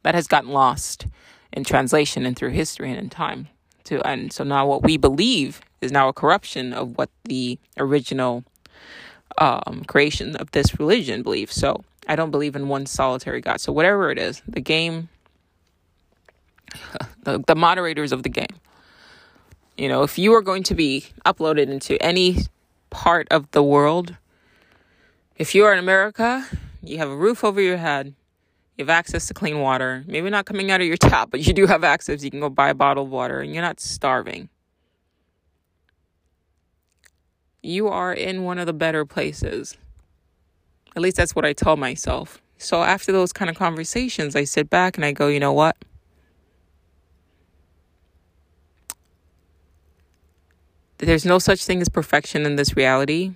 that 0.03 0.15
has 0.15 0.27
gotten 0.27 0.51
lost 0.51 1.07
in 1.53 1.65
translation 1.65 2.25
and 2.25 2.37
through 2.37 2.51
history 2.51 2.91
and 2.91 2.99
in 2.99 3.11
time. 3.11 3.49
To 3.85 4.07
and 4.07 4.33
so 4.33 4.45
now 4.45 4.67
what 4.67 4.83
we 4.83 4.97
believe 4.97 5.61
is 5.81 5.91
now 5.91 6.09
a 6.09 6.13
corruption 6.13 6.73
of 6.73 6.97
what 6.97 7.11
the 7.25 7.59
original 7.79 8.45
um, 9.39 9.85
creation 9.87 10.37
of 10.37 10.51
this 10.53 10.79
religion 10.79 11.23
believes. 11.23 11.55
So 11.55 11.83
I 12.07 12.17
don't 12.17 12.31
believe 12.31 12.55
in 12.55 12.69
one 12.69 12.87
solitary 12.87 13.41
God. 13.41 13.61
So 13.61 13.73
whatever 13.73 14.11
it 14.11 14.19
is, 14.19 14.43
the 14.47 14.61
game, 14.61 15.09
the, 17.23 17.43
the 17.47 17.55
moderators 17.55 18.13
of 18.13 18.23
the 18.23 18.29
game 18.29 18.61
you 19.81 19.89
know, 19.89 20.03
if 20.03 20.19
you 20.19 20.35
are 20.35 20.43
going 20.43 20.63
to 20.65 20.75
be 20.75 21.07
uploaded 21.25 21.71
into 21.71 22.01
any 22.03 22.37
part 22.91 23.27
of 23.31 23.51
the 23.53 23.63
world, 23.63 24.15
if 25.37 25.55
you 25.55 25.65
are 25.65 25.73
in 25.73 25.79
America, 25.79 26.47
you 26.83 26.99
have 26.99 27.09
a 27.09 27.17
roof 27.17 27.43
over 27.43 27.63
your 27.63 27.79
head, 27.79 28.15
you 28.77 28.85
have 28.85 28.91
access 28.91 29.27
to 29.29 29.35
clean 29.35 29.59
water, 29.61 30.05
maybe 30.07 30.29
not 30.29 30.45
coming 30.45 30.71
out 30.71 30.83
of 30.83 30.87
your 30.87 30.99
tap, 30.99 31.31
but 31.31 31.47
you 31.47 31.55
do 31.55 31.67
have 31.67 31.83
access. 31.83 32.23
You 32.23 32.31
can 32.31 32.41
go 32.41 32.51
buy 32.51 32.69
a 32.69 32.75
bottle 32.75 33.05
of 33.05 33.11
water 33.11 33.41
and 33.41 33.55
you're 33.55 33.63
not 33.63 33.81
starving. 33.81 34.51
You 37.63 37.89
are 37.89 38.13
in 38.13 38.45
one 38.45 38.59
of 38.59 38.67
the 38.67 38.75
better 38.75 39.07
places. 39.07 39.79
At 40.95 41.01
least 41.01 41.17
that's 41.17 41.35
what 41.35 41.47
I 41.47 41.55
tell 41.55 41.79
myself. 41.79 42.43
So 42.59 42.83
after 42.83 43.13
those 43.13 43.33
kind 43.33 43.49
of 43.49 43.57
conversations, 43.57 44.37
I 44.37 44.45
sit 44.45 44.69
back 44.69 44.99
and 44.99 45.07
I 45.07 45.13
go, 45.13 45.29
you 45.29 45.41
know 45.41 45.55
what? 45.55 45.79
There's 51.01 51.25
no 51.25 51.39
such 51.39 51.65
thing 51.65 51.81
as 51.81 51.89
perfection 51.89 52.45
in 52.45 52.57
this 52.57 52.77
reality. 52.77 53.33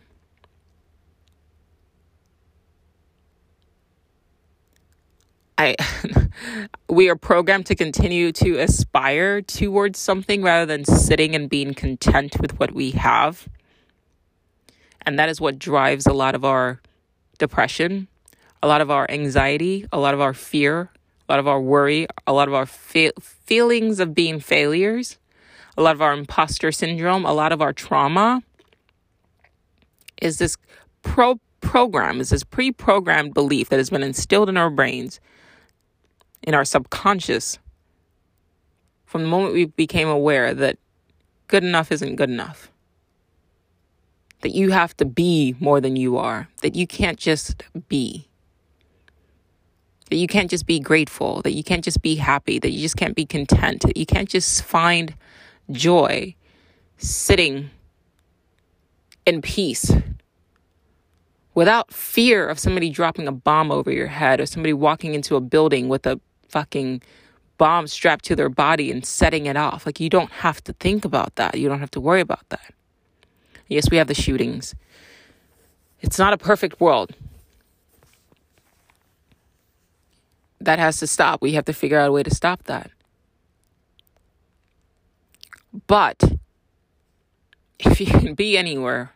I 5.57 5.74
we 6.91 7.09
are 7.09 7.16
programmed 7.16 7.65
to 7.66 7.74
continue 7.74 8.32
to 8.32 8.59
aspire 8.59 9.41
towards 9.41 9.99
something 9.99 10.43
rather 10.43 10.66
than 10.66 10.85
sitting 10.85 11.35
and 11.35 11.49
being 11.49 11.73
content 11.73 12.39
with 12.39 12.61
what 12.61 12.73
we 12.73 12.91
have. 12.91 13.49
And 15.01 15.19
that 15.19 15.31
is 15.31 15.41
what 15.41 15.59
drives 15.59 16.07
a 16.07 16.12
lot 16.12 16.35
of 16.35 16.45
our 16.45 16.82
depression, 17.39 18.09
a 18.62 18.66
lot 18.66 18.82
of 18.82 18.91
our 18.91 19.11
anxiety, 19.11 19.86
a 19.91 19.99
lot 19.99 20.12
of 20.12 20.20
our 20.20 20.35
fear, 20.35 20.91
a 21.27 21.32
lot 21.32 21.39
of 21.39 21.49
our 21.49 21.61
worry, 21.62 22.09
a 22.27 22.35
lot 22.35 22.47
of 22.47 22.53
our 22.53 22.66
fe- 22.66 23.12
feelings 23.20 24.01
of 24.01 24.15
being 24.15 24.39
failures 24.39 25.16
a 25.76 25.82
lot 25.82 25.94
of 25.94 26.02
our 26.02 26.12
imposter 26.12 26.70
syndrome, 26.72 27.24
a 27.24 27.32
lot 27.32 27.52
of 27.52 27.60
our 27.60 27.72
trauma 27.72 28.42
is 30.20 30.38
this 30.38 30.56
pro 31.02 31.40
program, 31.60 32.20
is 32.20 32.30
this 32.30 32.44
pre 32.44 32.70
programmed 32.70 33.34
belief 33.34 33.68
that 33.68 33.78
has 33.78 33.90
been 33.90 34.02
instilled 34.02 34.48
in 34.48 34.56
our 34.56 34.70
brains, 34.70 35.20
in 36.42 36.55
our 36.55 36.64
subconscious, 36.64 37.59
from 39.05 39.22
the 39.22 39.28
moment 39.28 39.55
we 39.55 39.66
became 39.66 40.09
aware 40.09 40.55
that 40.55 40.78
good 41.46 41.64
enough 41.64 41.92
isn't 41.92 42.16
good 42.16 42.30
enough. 42.30 42.70
That 44.40 44.55
you 44.55 44.72
have 44.72 44.96
to 44.98 45.05
be 45.05 45.55
more 45.60 45.80
than 45.80 45.96
you 45.96 46.18
are, 46.18 46.48
that 46.62 46.74
you 46.74 46.86
can't 46.86 47.18
just 47.18 47.62
be. 47.88 48.28
That 50.10 50.16
you 50.16 50.26
can't 50.26 50.51
just 50.51 50.66
be 50.66 50.80
grateful, 50.80 51.42
that 51.42 51.52
you 51.52 51.64
can't 51.64 51.84
just 51.84 52.02
be 52.02 52.16
happy, 52.16 52.59
that 52.59 52.70
you 52.70 52.80
just 52.80 52.96
can't 52.96 53.14
be 53.14 53.24
content, 53.24 53.82
that 53.82 53.96
you 53.96 54.05
can't 54.05 54.28
just 54.28 54.62
find 54.62 55.14
joy, 55.70 56.35
sitting 56.99 57.70
in 59.27 59.43
peace 59.43 59.91
without 61.55 61.93
fear 61.93 62.49
of 62.49 62.59
somebody 62.59 62.91
dropping 62.91 63.28
a 63.28 63.32
bomb 63.32 63.70
over 63.70 63.91
your 63.91 64.09
head 64.09 64.41
or 64.41 64.47
somebody 64.47 64.73
walking 64.73 65.15
into 65.15 65.36
a 65.36 65.41
building 65.41 65.89
with 65.89 66.07
a 66.07 66.20
fucking 66.49 67.01
bomb 67.57 67.86
strapped 67.86 68.24
to 68.24 68.36
their 68.36 68.49
body 68.49 68.91
and 68.91 69.07
setting 69.07 69.47
it 69.47 69.57
off. 69.57 69.86
Like, 69.86 70.01
you 70.01 70.11
don't 70.11 70.31
have 70.31 70.62
to 70.65 70.73
think 70.74 71.05
about 71.05 71.36
that. 71.36 71.59
You 71.59 71.69
don't 71.69 71.81
have 71.81 71.91
to 71.93 72.01
worry 72.01 72.20
about 72.20 72.49
that. 72.49 72.74
Yes, 73.69 73.91
we 73.91 73.97
have 73.97 74.09
the 74.09 74.15
shootings. 74.15 74.74
It's 76.01 76.19
not 76.19 76.32
a 76.32 76.36
perfect 76.36 76.81
world. 76.81 77.15
That 80.61 80.78
has 80.78 80.99
to 80.99 81.07
stop. 81.07 81.41
We 81.41 81.53
have 81.53 81.65
to 81.66 81.73
figure 81.73 81.99
out 81.99 82.09
a 82.09 82.12
way 82.12 82.23
to 82.23 82.35
stop 82.35 82.65
that. 82.65 82.91
But 85.86 86.22
if 87.80 88.01
you 88.01 88.06
can 88.06 88.34
be 88.34 88.56
anywhere, 88.56 89.12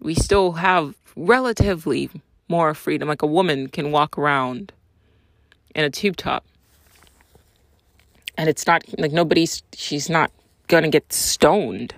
we 0.00 0.14
still 0.14 0.52
have 0.52 0.96
relatively 1.14 2.10
more 2.48 2.74
freedom. 2.74 3.08
Like 3.08 3.22
a 3.22 3.26
woman 3.26 3.68
can 3.68 3.92
walk 3.92 4.18
around 4.18 4.72
in 5.74 5.84
a 5.84 5.90
tube 5.90 6.16
top. 6.16 6.44
And 8.36 8.48
it's 8.48 8.66
not 8.66 8.82
like 8.98 9.12
nobody's, 9.12 9.62
she's 9.72 10.10
not 10.10 10.32
gonna 10.66 10.88
get 10.88 11.12
stoned. 11.12 11.94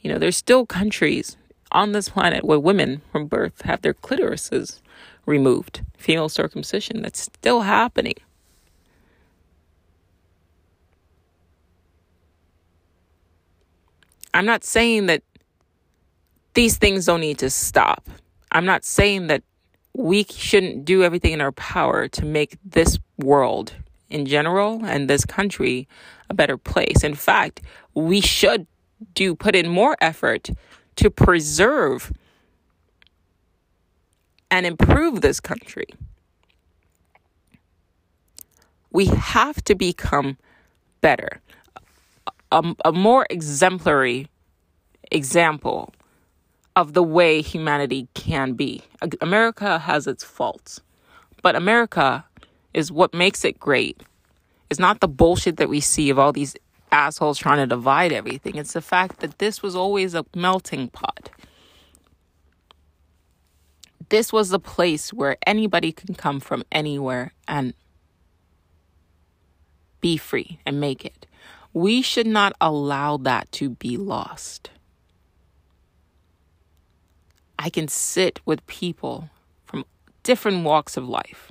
You 0.00 0.10
know, 0.10 0.18
there's 0.18 0.36
still 0.36 0.64
countries 0.64 1.36
on 1.70 1.92
this 1.92 2.08
planet 2.08 2.44
where 2.44 2.58
women 2.58 3.02
from 3.10 3.26
birth 3.26 3.62
have 3.62 3.82
their 3.82 3.94
clitorises 3.94 4.80
removed, 5.26 5.82
female 5.96 6.28
circumcision. 6.28 7.02
That's 7.02 7.20
still 7.20 7.62
happening. 7.62 8.14
I'm 14.34 14.46
not 14.46 14.64
saying 14.64 15.06
that 15.06 15.22
these 16.54 16.76
things 16.76 17.06
don't 17.06 17.20
need 17.20 17.38
to 17.38 17.50
stop. 17.50 18.08
I'm 18.50 18.64
not 18.64 18.84
saying 18.84 19.26
that 19.28 19.42
we 19.94 20.24
shouldn't 20.24 20.84
do 20.84 21.02
everything 21.02 21.32
in 21.32 21.40
our 21.40 21.52
power 21.52 22.08
to 22.08 22.24
make 22.24 22.56
this 22.64 22.98
world 23.18 23.74
in 24.08 24.26
general 24.26 24.84
and 24.84 25.08
this 25.08 25.24
country 25.24 25.88
a 26.30 26.34
better 26.34 26.56
place. 26.56 27.02
In 27.02 27.14
fact, 27.14 27.60
we 27.94 28.20
should 28.20 28.66
do 29.14 29.34
put 29.34 29.54
in 29.54 29.68
more 29.68 29.96
effort 30.00 30.50
to 30.96 31.10
preserve 31.10 32.12
and 34.52 34.66
improve 34.66 35.22
this 35.22 35.40
country. 35.40 35.86
We 38.92 39.06
have 39.06 39.64
to 39.64 39.74
become 39.74 40.36
better. 41.00 41.40
A, 42.52 42.76
a 42.84 42.92
more 42.92 43.26
exemplary 43.30 44.28
example 45.10 45.94
of 46.76 46.92
the 46.92 47.02
way 47.02 47.40
humanity 47.40 48.08
can 48.12 48.52
be. 48.52 48.82
America 49.22 49.78
has 49.78 50.06
its 50.06 50.22
faults, 50.22 50.82
but 51.40 51.56
America 51.56 52.26
is 52.74 52.92
what 52.92 53.14
makes 53.14 53.46
it 53.46 53.58
great. 53.58 54.02
It's 54.68 54.78
not 54.80 55.00
the 55.00 55.08
bullshit 55.08 55.56
that 55.56 55.70
we 55.70 55.80
see 55.80 56.10
of 56.10 56.18
all 56.18 56.32
these 56.32 56.56
assholes 56.92 57.38
trying 57.38 57.58
to 57.58 57.66
divide 57.66 58.12
everything. 58.12 58.56
It's 58.56 58.74
the 58.74 58.82
fact 58.82 59.20
that 59.20 59.38
this 59.38 59.62
was 59.62 59.74
always 59.74 60.14
a 60.14 60.26
melting 60.36 60.88
pot 60.88 61.30
this 64.12 64.30
was 64.30 64.50
the 64.50 64.58
place 64.58 65.10
where 65.10 65.38
anybody 65.46 65.90
can 65.90 66.14
come 66.14 66.38
from 66.38 66.62
anywhere 66.70 67.32
and 67.48 67.72
be 70.02 70.18
free 70.18 70.60
and 70.66 70.78
make 70.78 71.02
it. 71.02 71.24
We 71.72 72.02
should 72.02 72.26
not 72.26 72.52
allow 72.60 73.16
that 73.16 73.50
to 73.52 73.70
be 73.70 73.96
lost. 73.96 74.68
I 77.58 77.70
can 77.70 77.88
sit 77.88 78.38
with 78.44 78.66
people 78.66 79.30
from 79.64 79.86
different 80.22 80.62
walks 80.62 80.98
of 80.98 81.08
life 81.08 81.50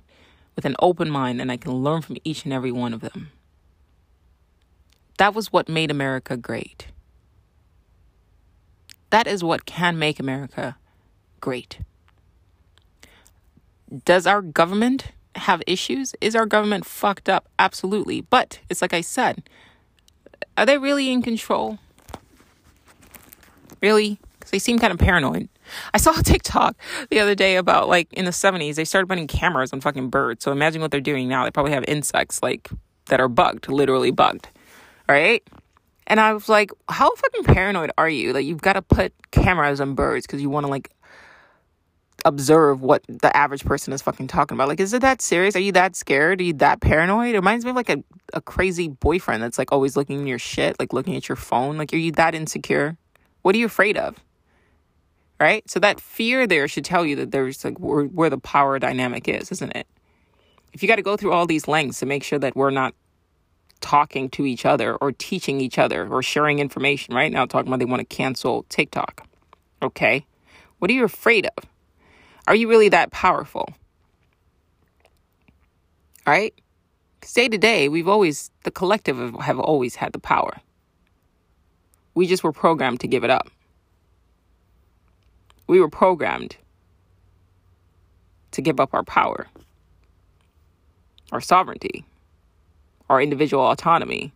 with 0.56 0.64
an 0.64 0.76
open 0.78 1.10
mind 1.10 1.42
and 1.42 1.52
I 1.52 1.58
can 1.58 1.72
learn 1.72 2.04
from 2.04 2.18
each 2.24 2.44
and 2.44 2.54
every 2.54 2.72
one 2.72 2.94
of 2.94 3.02
them. 3.02 3.32
That 5.18 5.34
was 5.34 5.52
what 5.52 5.68
made 5.68 5.90
America 5.90 6.38
great. 6.38 6.90
That 9.10 9.26
is 9.26 9.44
what 9.44 9.66
can 9.66 9.98
make 9.98 10.20
America 10.20 10.78
great. 11.40 11.80
Does 14.06 14.26
our 14.26 14.42
government 14.42 15.12
have 15.36 15.62
issues? 15.68 16.14
Is 16.22 16.36
our 16.36 16.46
government 16.46 16.86
fucked 16.86 17.30
up? 17.30 17.48
Absolutely. 17.60 18.22
But 18.22 18.60
it's 18.70 18.82
like 18.82 18.94
I 18.94 19.02
said, 19.02 19.44
are 20.58 20.66
they 20.66 20.78
really 20.78 21.12
in 21.12 21.22
control? 21.22 21.80
Really? 23.82 24.20
Because 24.34 24.52
they 24.52 24.60
seem 24.60 24.80
kind 24.80 24.94
of 24.94 25.00
paranoid. 25.00 25.50
I 25.94 25.98
saw 25.98 26.18
a 26.18 26.24
TikTok 26.24 26.76
the 27.10 27.20
other 27.20 27.36
day 27.36 27.56
about 27.56 27.88
like 27.88 28.12
in 28.14 28.26
the 28.26 28.32
70s, 28.32 28.76
they 28.76 28.86
started 28.86 29.08
putting 29.08 29.28
cameras 29.28 29.74
on 29.74 29.82
fucking 29.82 30.10
birds. 30.10 30.44
So 30.44 30.52
imagine 30.52 30.82
what 30.82 30.92
they're 30.92 31.02
doing 31.02 31.28
now. 31.28 31.46
They 31.46 31.52
probably 31.52 31.72
have 31.72 31.86
insects 31.88 32.42
like 32.44 32.70
that 33.08 33.20
are 33.20 33.30
bugged, 33.30 33.70
literally 33.70 34.12
bugged. 34.12 34.48
Right? 35.08 35.44
And 36.08 36.20
I 36.20 36.34
was 36.34 36.50
like, 36.50 36.72
how 36.90 37.14
fucking 37.16 37.44
paranoid 37.44 37.92
are 37.98 38.10
you? 38.10 38.34
Like, 38.34 38.46
you've 38.46 38.62
got 38.62 38.74
to 38.74 38.82
put 38.82 39.14
cameras 39.32 39.80
on 39.80 39.96
birds 39.96 40.26
because 40.26 40.42
you 40.42 40.50
want 40.50 40.66
to 40.66 40.70
like 40.70 40.92
observe 42.26 42.82
what 42.82 43.04
the 43.08 43.36
average 43.36 43.66
person 43.66 43.94
is 43.94 44.02
fucking 44.02 44.28
talking 44.28 44.56
about. 44.56 44.68
Like, 44.68 44.80
is 44.80 44.94
it 44.94 45.02
that 45.02 45.22
serious? 45.22 45.56
Are 45.56 45.60
you 45.60 45.72
that 45.74 45.96
scared? 45.96 46.42
Are 46.42 46.44
you 46.44 46.54
that 46.54 46.82
paranoid? 46.82 47.30
It 47.30 47.40
reminds 47.40 47.66
me 47.66 47.72
of 47.72 47.76
like 47.76 47.90
a, 47.90 48.04
a 48.34 48.42
crazy 48.42 48.88
boyfriend 48.88 49.42
that's 49.42 49.58
like 49.58 49.72
always 49.72 49.96
looking 49.96 50.20
in 50.20 50.28
your 50.28 50.40
shit, 50.40 50.80
like 50.80 50.94
looking 50.94 51.16
at 51.16 51.28
your 51.30 51.36
phone. 51.36 51.78
Like, 51.78 51.94
are 51.94 51.98
you 51.98 52.12
that 52.14 52.36
insecure? 52.36 52.98
What 53.42 53.56
are 53.56 53.58
you 53.58 53.66
afraid 53.66 53.98
of? 53.98 54.18
Right? 55.40 55.68
So 55.70 55.80
that 55.80 56.00
fear 56.00 56.46
there 56.46 56.68
should 56.68 56.86
tell 56.86 57.06
you 57.06 57.16
that 57.18 57.32
there's 57.32 57.64
like 57.66 57.80
where, 57.80 58.06
where 58.06 58.30
the 58.30 58.38
power 58.38 58.78
dynamic 58.78 59.28
is, 59.28 59.52
isn't 59.52 59.76
it? 59.76 59.88
If 60.74 60.82
you 60.82 60.88
got 60.88 60.98
to 60.98 61.02
go 61.02 61.18
through 61.18 61.34
all 61.34 61.46
these 61.48 61.68
lengths 61.68 62.00
to 62.00 62.06
make 62.06 62.24
sure 62.24 62.40
that 62.40 62.56
we're 62.56 62.70
not 62.70 62.94
talking 63.82 64.30
to 64.30 64.46
each 64.46 64.66
other 64.66 64.96
or 64.98 65.12
teaching 65.12 65.60
each 65.60 65.80
other 65.80 66.08
or 66.08 66.22
sharing 66.22 66.60
information, 66.60 67.16
right? 67.16 67.32
Now 67.32 67.46
talking 67.46 67.68
about 67.68 67.80
they 67.80 67.86
want 67.86 68.08
to 68.08 68.16
cancel 68.16 68.64
TikTok. 68.70 69.28
Okay. 69.82 70.26
What 70.78 70.90
are 70.92 70.94
you 70.94 71.04
afraid 71.04 71.50
of? 71.58 71.71
Are 72.48 72.56
you 72.56 72.68
really 72.68 72.90
that 72.90 73.12
powerful? 73.12 73.68
All 76.26 76.34
right? 76.34 76.54
Day 77.34 77.48
to 77.48 77.58
day, 77.58 77.88
we've 77.88 78.08
always, 78.08 78.52
the 78.64 78.72
collective 78.72 79.18
have 79.42 79.60
always 79.60 79.96
had 79.96 80.12
the 80.14 80.20
power. 80.20 80.58
We 82.14 82.28
just 82.28 82.44
were 82.44 82.52
programmed 82.52 83.00
to 83.02 83.08
give 83.08 83.24
it 83.24 83.30
up. 83.30 83.50
We 85.68 85.80
were 85.80 85.90
programmed 85.90 86.58
to 88.52 88.62
give 88.62 88.80
up 88.80 88.94
our 88.94 89.04
power, 89.04 89.48
our 91.32 91.40
sovereignty, 91.40 92.06
our 93.10 93.22
individual 93.22 93.64
autonomy 93.64 94.34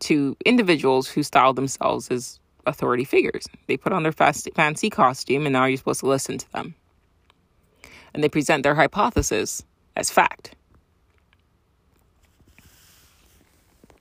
to 0.00 0.36
individuals 0.44 1.08
who 1.08 1.22
style 1.22 1.52
themselves 1.52 2.10
as 2.10 2.38
authority 2.66 3.04
figures. 3.04 3.46
They 3.66 3.76
put 3.76 3.92
on 3.92 4.02
their 4.02 4.12
fancy 4.12 4.90
costume, 4.90 5.46
and 5.46 5.52
now 5.52 5.64
you're 5.66 5.76
supposed 5.76 6.00
to 6.00 6.06
listen 6.06 6.38
to 6.38 6.52
them. 6.52 6.74
And 8.14 8.22
they 8.22 8.28
present 8.28 8.62
their 8.62 8.74
hypothesis 8.74 9.64
as 9.96 10.10
fact. 10.10 10.54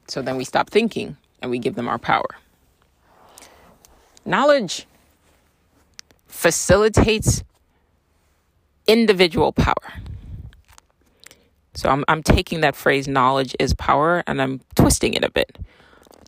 So 0.07 0.21
then 0.21 0.35
we 0.35 0.43
stop 0.43 0.69
thinking 0.69 1.15
and 1.41 1.49
we 1.49 1.57
give 1.57 1.75
them 1.75 1.87
our 1.87 1.97
power. 1.97 2.27
Knowledge 4.25 4.85
facilitates 6.27 7.43
individual 8.87 9.53
power. 9.53 9.93
So 11.73 11.89
I'm, 11.89 12.03
I'm 12.07 12.21
taking 12.21 12.61
that 12.61 12.75
phrase, 12.75 13.07
knowledge 13.07 13.55
is 13.59 13.73
power, 13.73 14.23
and 14.27 14.41
I'm 14.41 14.59
twisting 14.75 15.13
it 15.13 15.23
a 15.23 15.31
bit. 15.31 15.57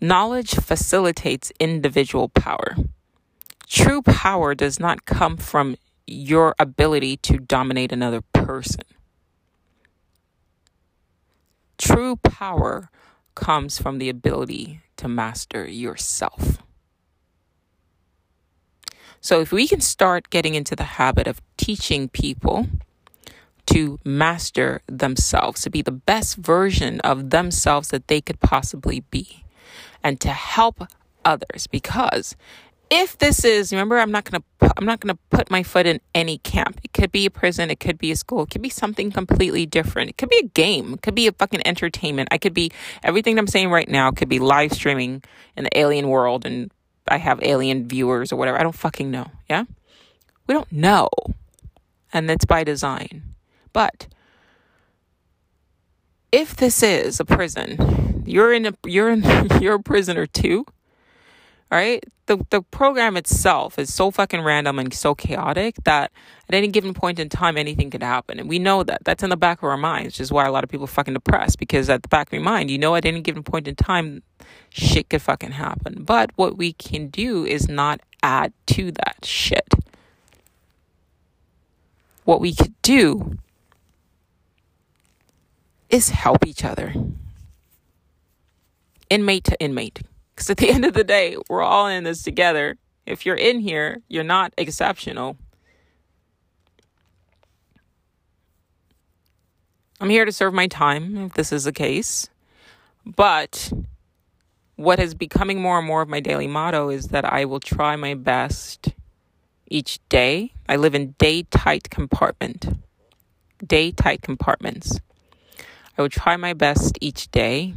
Knowledge 0.04 0.56
facilitates 0.56 1.54
individual 1.62 2.28
power. 2.28 2.76
True 3.70 4.02
power 4.02 4.54
does 4.54 4.78
not 4.78 5.06
come 5.06 5.38
from 5.38 5.78
your 6.06 6.54
ability 6.60 7.16
to 7.16 7.38
dominate 7.38 7.94
another 7.94 8.20
person. 8.34 8.84
True 11.78 12.18
power 12.18 12.90
comes 13.34 13.80
from 13.80 13.98
the 13.98 14.10
ability 14.10 14.82
to 14.98 15.08
master 15.08 15.66
yourself. 15.66 16.58
So, 19.22 19.40
if 19.40 19.54
we 19.54 19.70
can 19.70 19.80
start 19.80 20.30
getting 20.30 20.54
into 20.54 20.76
the 20.76 21.00
habit 21.00 21.28
of 21.28 21.42
teaching 21.56 22.10
people 22.10 22.68
to 23.68 24.02
master 24.04 24.82
themselves, 24.86 25.62
to 25.62 25.70
be 25.70 25.82
the 25.82 25.92
best 25.92 26.36
version 26.36 27.00
of 27.00 27.30
themselves 27.30 27.88
that 27.88 28.10
they 28.10 28.20
could 28.20 28.42
possibly 28.42 29.00
be, 29.00 29.43
and 30.04 30.20
to 30.22 30.30
help 30.30 30.84
others, 31.26 31.68
because 31.68 32.36
if 32.90 33.18
this 33.18 33.44
is 33.44 33.72
remember 33.72 33.98
i'm 33.98 34.12
not 34.12 34.24
going 34.24 34.40
to 34.40 34.74
i'm 34.78 34.86
not 34.86 35.00
going 35.00 35.14
to 35.16 35.20
put 35.32 35.50
my 35.50 35.64
foot 35.64 35.86
in 35.86 36.00
any 36.14 36.38
camp. 36.40 36.80
It 36.84 36.94
could 36.94 37.12
be 37.12 37.26
a 37.26 37.32
prison 37.32 37.72
it 37.72 37.80
could 37.80 37.98
be 37.98 38.12
a 38.12 38.16
school 38.16 38.44
it 38.44 38.52
could 38.52 38.62
be 38.62 38.70
something 38.70 39.12
completely 39.12 39.66
different. 39.66 40.12
It 40.12 40.18
could 40.18 40.30
be 40.30 40.38
a 40.38 40.48
game 40.48 40.94
it 40.94 41.02
could 41.02 41.16
be 41.16 41.28
a 41.28 41.32
fucking 41.32 41.66
entertainment. 41.66 42.30
I 42.32 42.38
could 42.38 42.54
be 42.54 42.72
everything 43.02 43.40
i'm 43.40 43.48
saying 43.48 43.72
right 43.72 43.90
now 43.90 44.12
could 44.12 44.30
be 44.30 44.40
live 44.40 44.74
streaming 44.74 45.24
in 45.58 45.64
the 45.64 45.78
alien 45.78 46.08
world 46.08 46.46
and 46.46 46.72
i 47.08 47.18
have 47.18 47.40
alien 47.42 47.88
viewers 47.88 48.32
or 48.32 48.36
whatever. 48.36 48.60
I 48.60 48.64
don't 48.64 48.76
fucking 48.76 49.10
know 49.10 49.32
yeah? 49.50 49.64
We 50.46 50.54
don't 50.54 50.72
know. 50.72 51.10
And 52.12 52.30
it's 52.30 52.46
by 52.46 52.64
design. 52.64 53.24
But 53.72 54.08
if 56.34 56.58
this 56.58 56.84
is 56.84 57.22
a 57.22 57.26
prison 57.26 58.24
you're 58.26 58.52
in 58.52 58.66
a 58.66 58.74
you're 58.86 59.10
in 59.10 59.24
you're 59.62 59.76
a 59.76 59.84
prisoner 59.84 60.26
too 60.26 60.66
right? 61.74 62.04
The 62.28 62.46
the 62.52 62.62
program 62.62 63.18
itself 63.18 63.80
is 63.80 63.94
so 63.94 64.12
fucking 64.12 64.42
random 64.42 64.78
and 64.78 64.94
so 64.94 65.16
chaotic 65.16 65.76
that 65.86 66.12
at 66.48 66.56
any 66.56 66.68
given 66.68 66.94
point 66.94 67.20
in 67.20 67.30
time 67.30 67.58
anything 67.58 67.90
could 67.90 68.04
happen. 68.04 68.40
And 68.40 68.48
we 68.48 68.60
know 68.60 68.84
that. 68.84 69.04
That's 69.04 69.24
in 69.24 69.32
the 69.32 69.38
back 69.38 69.60
of 69.60 69.70
our 69.70 69.78
minds, 69.78 70.06
which 70.06 70.22
is 70.22 70.32
why 70.32 70.46
a 70.46 70.52
lot 70.52 70.64
of 70.64 70.70
people 70.70 70.86
are 70.86 70.96
fucking 71.00 71.16
depressed 71.16 71.58
because 71.58 71.90
at 71.90 72.04
the 72.04 72.10
back 72.10 72.28
of 72.28 72.34
your 72.34 72.44
mind, 72.44 72.70
you 72.70 72.78
know 72.78 72.96
at 72.96 73.06
any 73.06 73.22
given 73.22 73.44
point 73.44 73.68
in 73.68 73.76
time 73.76 74.22
shit 74.70 75.10
could 75.10 75.22
fucking 75.22 75.52
happen. 75.52 76.04
But 76.04 76.30
what 76.36 76.58
we 76.58 76.74
can 76.74 77.08
do 77.08 77.44
is 77.46 77.68
not 77.68 78.02
add 78.22 78.54
to 78.68 78.92
that 78.92 79.18
shit. 79.24 79.74
What 82.24 82.40
we 82.40 82.54
could 82.54 82.80
do 82.84 83.40
is 85.94 86.10
help 86.10 86.48
each 86.48 86.66
other. 86.66 86.92
Inmate 89.12 89.44
to 89.44 89.60
inmate 89.60 90.02
because 90.36 90.50
at 90.50 90.58
the 90.58 90.70
end 90.72 90.86
of 90.86 90.94
the 90.94 91.04
day, 91.04 91.38
we're 91.48 91.62
all 91.62 91.86
in 91.86 92.04
this 92.04 92.24
together. 92.24 92.78
If 93.06 93.26
you're 93.28 93.36
in 93.36 93.60
here, 93.60 94.02
you're 94.08 94.24
not 94.24 94.54
exceptional. 94.58 95.38
I'm 100.02 100.10
here 100.10 100.26
to 100.26 100.32
serve 100.32 100.54
my 100.54 100.66
time 100.66 101.16
if 101.18 101.34
this 101.34 101.52
is 101.52 101.66
the 101.66 101.72
case. 101.72 102.28
But 103.06 103.72
what 104.76 105.00
is 105.00 105.14
becoming 105.14 105.62
more 105.62 105.78
and 105.78 105.86
more 105.86 106.02
of 106.02 106.10
my 106.10 106.22
daily 106.22 106.48
motto 106.48 106.90
is 106.90 107.10
that 107.10 107.24
I 107.24 107.46
will 107.46 107.60
try 107.60 107.96
my 107.96 108.16
best 108.16 108.96
each 109.68 110.00
day. 110.10 110.54
I 110.68 110.76
live 110.76 110.96
in 110.96 111.12
day 111.20 111.44
tight 111.44 111.92
compartment. 111.92 112.80
Day 113.66 113.92
tight 113.92 114.24
compartments. 114.24 115.00
I 115.98 116.02
will 116.02 116.10
try 116.10 116.36
my 116.38 116.54
best 116.54 116.98
each 117.02 117.30
day 117.32 117.74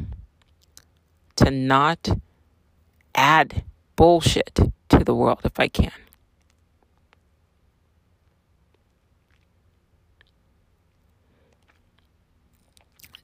to 1.36 1.51
not 1.51 2.09
add 3.14 3.62
bullshit 3.94 4.59
to 4.88 5.05
the 5.05 5.14
world 5.14 5.40
if 5.44 5.59
I 5.60 5.68
can. 5.68 5.93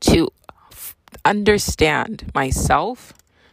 To 0.01 0.28
f- 0.73 0.97
understand 1.24 2.31
myself, 2.35 3.12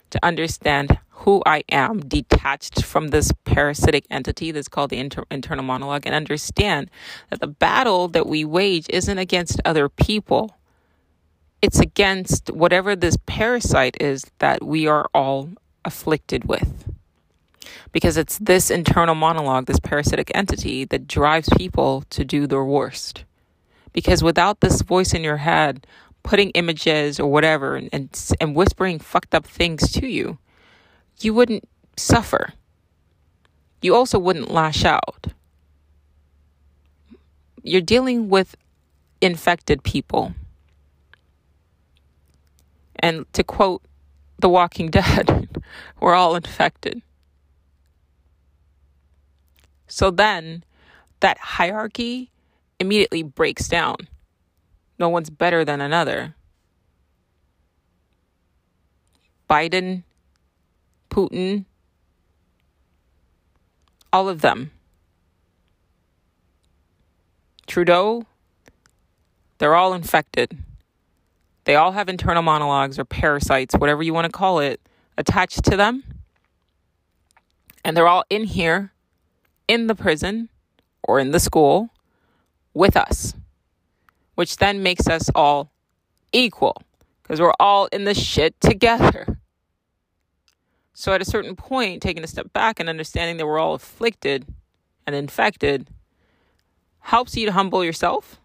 to 0.10 0.20
understand 0.26 0.98
who 1.10 1.44
I 1.46 1.64
am, 1.70 2.00
detached 2.00 2.84
from 2.84 3.10
this 3.10 3.32
parasitic 3.46 4.06
entity 4.10 4.52
that's 4.52 4.68
called 4.68 4.90
the 4.90 4.98
inter- 4.98 5.26
internal 5.30 5.64
monologue, 5.64 6.06
and 6.06 6.16
understand 6.16 6.90
that 7.30 7.40
the 7.40 7.48
battle 7.48 8.08
that 8.10 8.26
we 8.26 8.44
wage 8.46 8.88
isn't 8.90 9.18
against 9.18 9.62
other 9.64 9.90
people. 9.90 10.56
It's 11.62 11.80
against 11.80 12.50
whatever 12.52 12.96
this 12.96 13.18
parasite 13.26 13.98
is 14.00 14.26
that 14.40 14.64
we 14.64 14.88
are 14.88 15.10
all 15.14 15.50
afflicted 15.84 16.46
with. 16.46 16.86
Because 17.92 18.18
it's 18.18 18.38
this 18.38 18.70
internal 18.70 19.16
monologue, 19.16 19.66
this 19.66 19.80
parasitic 19.80 20.32
entity, 20.34 20.86
that 20.86 21.08
drives 21.08 21.50
people 21.58 22.04
to 22.12 22.24
do 22.24 22.48
their 22.48 22.64
worst. 22.64 23.24
Because 23.92 24.24
without 24.24 24.62
this 24.62 24.82
voice 24.82 25.14
in 25.14 25.24
your 25.24 25.38
head 25.38 25.86
putting 26.24 26.52
images 26.52 27.20
or 27.20 27.32
whatever 27.32 27.76
and, 27.76 27.90
and, 27.92 28.10
and 28.40 28.56
whispering 28.56 29.00
fucked 29.00 29.34
up 29.34 29.46
things 29.46 29.92
to 29.92 30.08
you, 30.08 30.38
you 31.20 31.34
wouldn't 31.34 31.68
suffer. 31.98 32.54
You 33.82 33.96
also 33.96 34.20
wouldn't 34.20 34.52
lash 34.52 34.86
out. 34.86 35.28
You're 37.64 37.82
dealing 37.82 38.30
with 38.30 38.56
infected 39.22 39.84
people. 39.84 40.34
And 43.00 43.32
to 43.34 43.44
quote 43.44 43.82
The 44.40 44.50
Walking 44.50 44.90
Dead, 44.90 45.50
we're 46.00 46.14
all 46.14 46.36
infected. 46.36 47.02
So 49.88 50.12
then 50.12 50.64
that 51.20 51.38
hierarchy 51.38 52.32
immediately 52.80 53.24
breaks 53.24 53.68
down. 53.68 53.96
No 54.98 55.10
one's 55.10 55.30
better 55.30 55.66
than 55.66 55.82
another. 55.82 56.36
Biden, 59.50 60.04
Putin, 61.10 61.66
all 64.14 64.30
of 64.30 64.42
them. 64.42 64.72
Trudeau, 67.66 68.26
they're 69.58 69.76
all 69.76 69.94
infected. 69.94 70.58
They 71.70 71.76
all 71.76 71.92
have 71.92 72.10
internal 72.10 72.42
monologues 72.42 72.98
or 72.98 73.06
parasites, 73.06 73.76
whatever 73.76 74.02
you 74.02 74.12
want 74.12 74.26
to 74.26 74.32
call 74.32 74.58
it, 74.58 74.82
attached 75.20 75.64
to 75.66 75.78
them. 75.78 76.04
And 77.86 77.96
they're 77.96 78.08
all 78.08 78.24
in 78.28 78.46
here 78.46 78.92
in 79.68 79.86
the 79.86 79.94
prison 79.94 80.50
or 81.04 81.20
in 81.20 81.30
the 81.30 81.40
school 81.40 81.92
with 82.74 82.98
us, 82.98 83.36
which 84.34 84.58
then 84.58 84.82
makes 84.82 85.08
us 85.08 85.30
all 85.36 85.70
equal 86.34 86.82
because 87.22 87.40
we're 87.40 87.54
all 87.60 87.86
in 87.92 88.04
the 88.04 88.16
shit 88.16 88.60
together. 88.60 89.38
So, 90.96 91.14
at 91.14 91.22
a 91.22 91.26
certain 91.26 91.56
point, 91.56 92.02
taking 92.02 92.24
a 92.24 92.28
step 92.28 92.52
back 92.52 92.80
and 92.80 92.90
understanding 92.90 93.38
that 93.38 93.46
we're 93.46 93.60
all 93.60 93.76
afflicted 93.76 94.48
and 95.06 95.16
infected 95.16 95.88
helps 97.02 97.38
you 97.38 97.46
to 97.46 97.52
humble 97.52 97.86
yourself, 97.86 98.39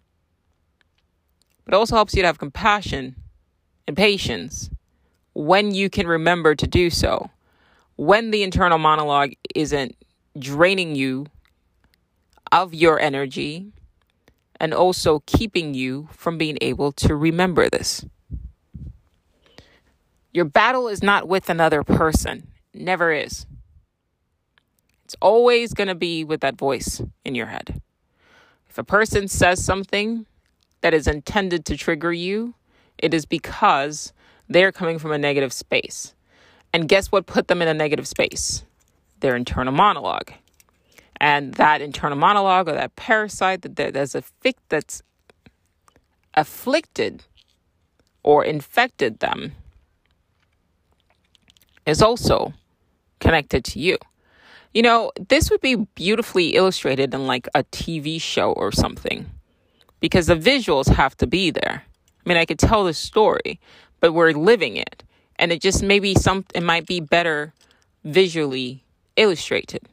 but 1.65 1.75
also 1.75 1.97
helps 1.97 2.15
you 2.15 2.23
to 2.23 2.27
have 2.27 2.39
compassion 2.39 3.17
and 3.87 3.97
patience 3.97 4.71
when 5.35 5.75
you 5.75 5.91
can 5.91 6.07
remember 6.07 6.55
to 6.55 6.67
do 6.67 6.91
so. 6.91 7.31
When 7.97 8.31
the 8.31 8.43
internal 8.43 8.79
monologue 8.79 9.33
isn't 9.55 9.97
draining 10.39 10.95
you 10.95 11.27
of 12.51 12.75
your 12.75 12.99
energy 13.01 13.73
and 14.61 14.73
also 14.73 15.23
keeping 15.27 15.75
you 15.75 16.09
from 16.13 16.39
being 16.39 16.59
able 16.61 16.93
to 16.93 17.15
remember 17.15 17.69
this. 17.69 18.05
Your 20.33 20.45
battle 20.45 20.89
is 20.89 21.03
not 21.03 21.29
with 21.29 21.49
another 21.49 21.83
person, 21.83 22.49
never 22.73 23.13
is. 23.13 23.47
It's 25.05 25.17
always 25.21 25.75
going 25.75 25.89
to 25.89 25.95
be 25.95 26.25
with 26.25 26.41
that 26.41 26.57
voice 26.57 27.01
in 27.25 27.35
your 27.35 27.47
head. 27.47 27.81
If 28.69 28.79
a 28.79 28.85
person 28.85 29.29
says 29.29 29.65
something 29.65 30.27
that 30.85 30.93
is 30.93 31.07
intended 31.07 31.65
to 31.65 31.79
trigger 31.79 32.13
you, 32.13 32.53
it 32.99 33.15
is 33.15 33.25
because 33.25 34.13
they're 34.51 34.71
coming 34.71 34.99
from 34.99 35.13
a 35.13 35.17
negative 35.17 35.51
space. 35.51 36.15
And 36.75 36.91
guess 36.91 37.11
what 37.11 37.25
put 37.25 37.49
them 37.49 37.63
in 37.63 37.69
a 37.69 37.73
negative 37.73 38.07
space? 38.07 38.65
Their 39.21 39.35
internal 39.35 39.73
monologue 39.73 40.33
and 41.17 41.55
that 41.55 41.81
internal 41.81 42.19
monologue 42.19 42.69
or 42.69 42.73
that 42.73 42.97
parasite 42.97 43.63
that 43.63 43.77
there's 43.77 44.15
a 44.15 44.23
fic 44.45 44.57
that's 44.69 45.01
afflicted 46.35 47.25
or 48.23 48.45
infected 48.45 49.21
them 49.21 49.53
is 51.87 52.03
also 52.03 52.53
connected 53.21 53.65
to 53.65 53.79
you. 53.79 53.97
You 54.75 54.83
know, 54.83 55.13
this 55.31 55.51
would 55.51 55.63
be 55.63 55.77
beautifully 55.77 56.49
illustrated 56.51 57.15
in 57.15 57.27
like 57.27 57.49
a 57.55 57.65
TV 57.65 58.21
show 58.21 58.53
or 58.53 58.71
something 58.71 59.31
because 60.01 60.27
the 60.27 60.37
visuals 60.37 60.89
have 60.89 61.17
to 61.19 61.27
be 61.27 61.51
there. 61.51 61.85
I 62.25 62.29
mean, 62.29 62.39
I 62.39 62.45
could 62.45 62.59
tell 62.59 62.85
the 62.85 62.95
story, 62.95 63.61
but 64.01 64.13
we're 64.13 64.33
living 64.33 64.77
it. 64.77 65.03
And 65.37 65.53
it 65.53 65.61
just 65.61 65.83
maybe 65.83 66.15
some 66.15 66.45
it 66.55 66.63
might 66.63 66.87
be 66.87 67.01
better 67.01 67.53
visually 68.05 68.85
illustrated. 69.17 69.89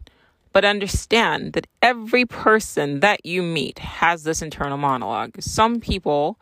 But 0.53 0.65
understand 0.65 1.53
that 1.53 1.67
every 1.81 2.25
person 2.25 2.99
that 2.99 3.25
you 3.25 3.41
meet 3.41 3.79
has 3.79 4.23
this 4.23 4.41
internal 4.41 4.77
monologue. 4.77 5.41
Some 5.41 5.79
people 5.79 6.37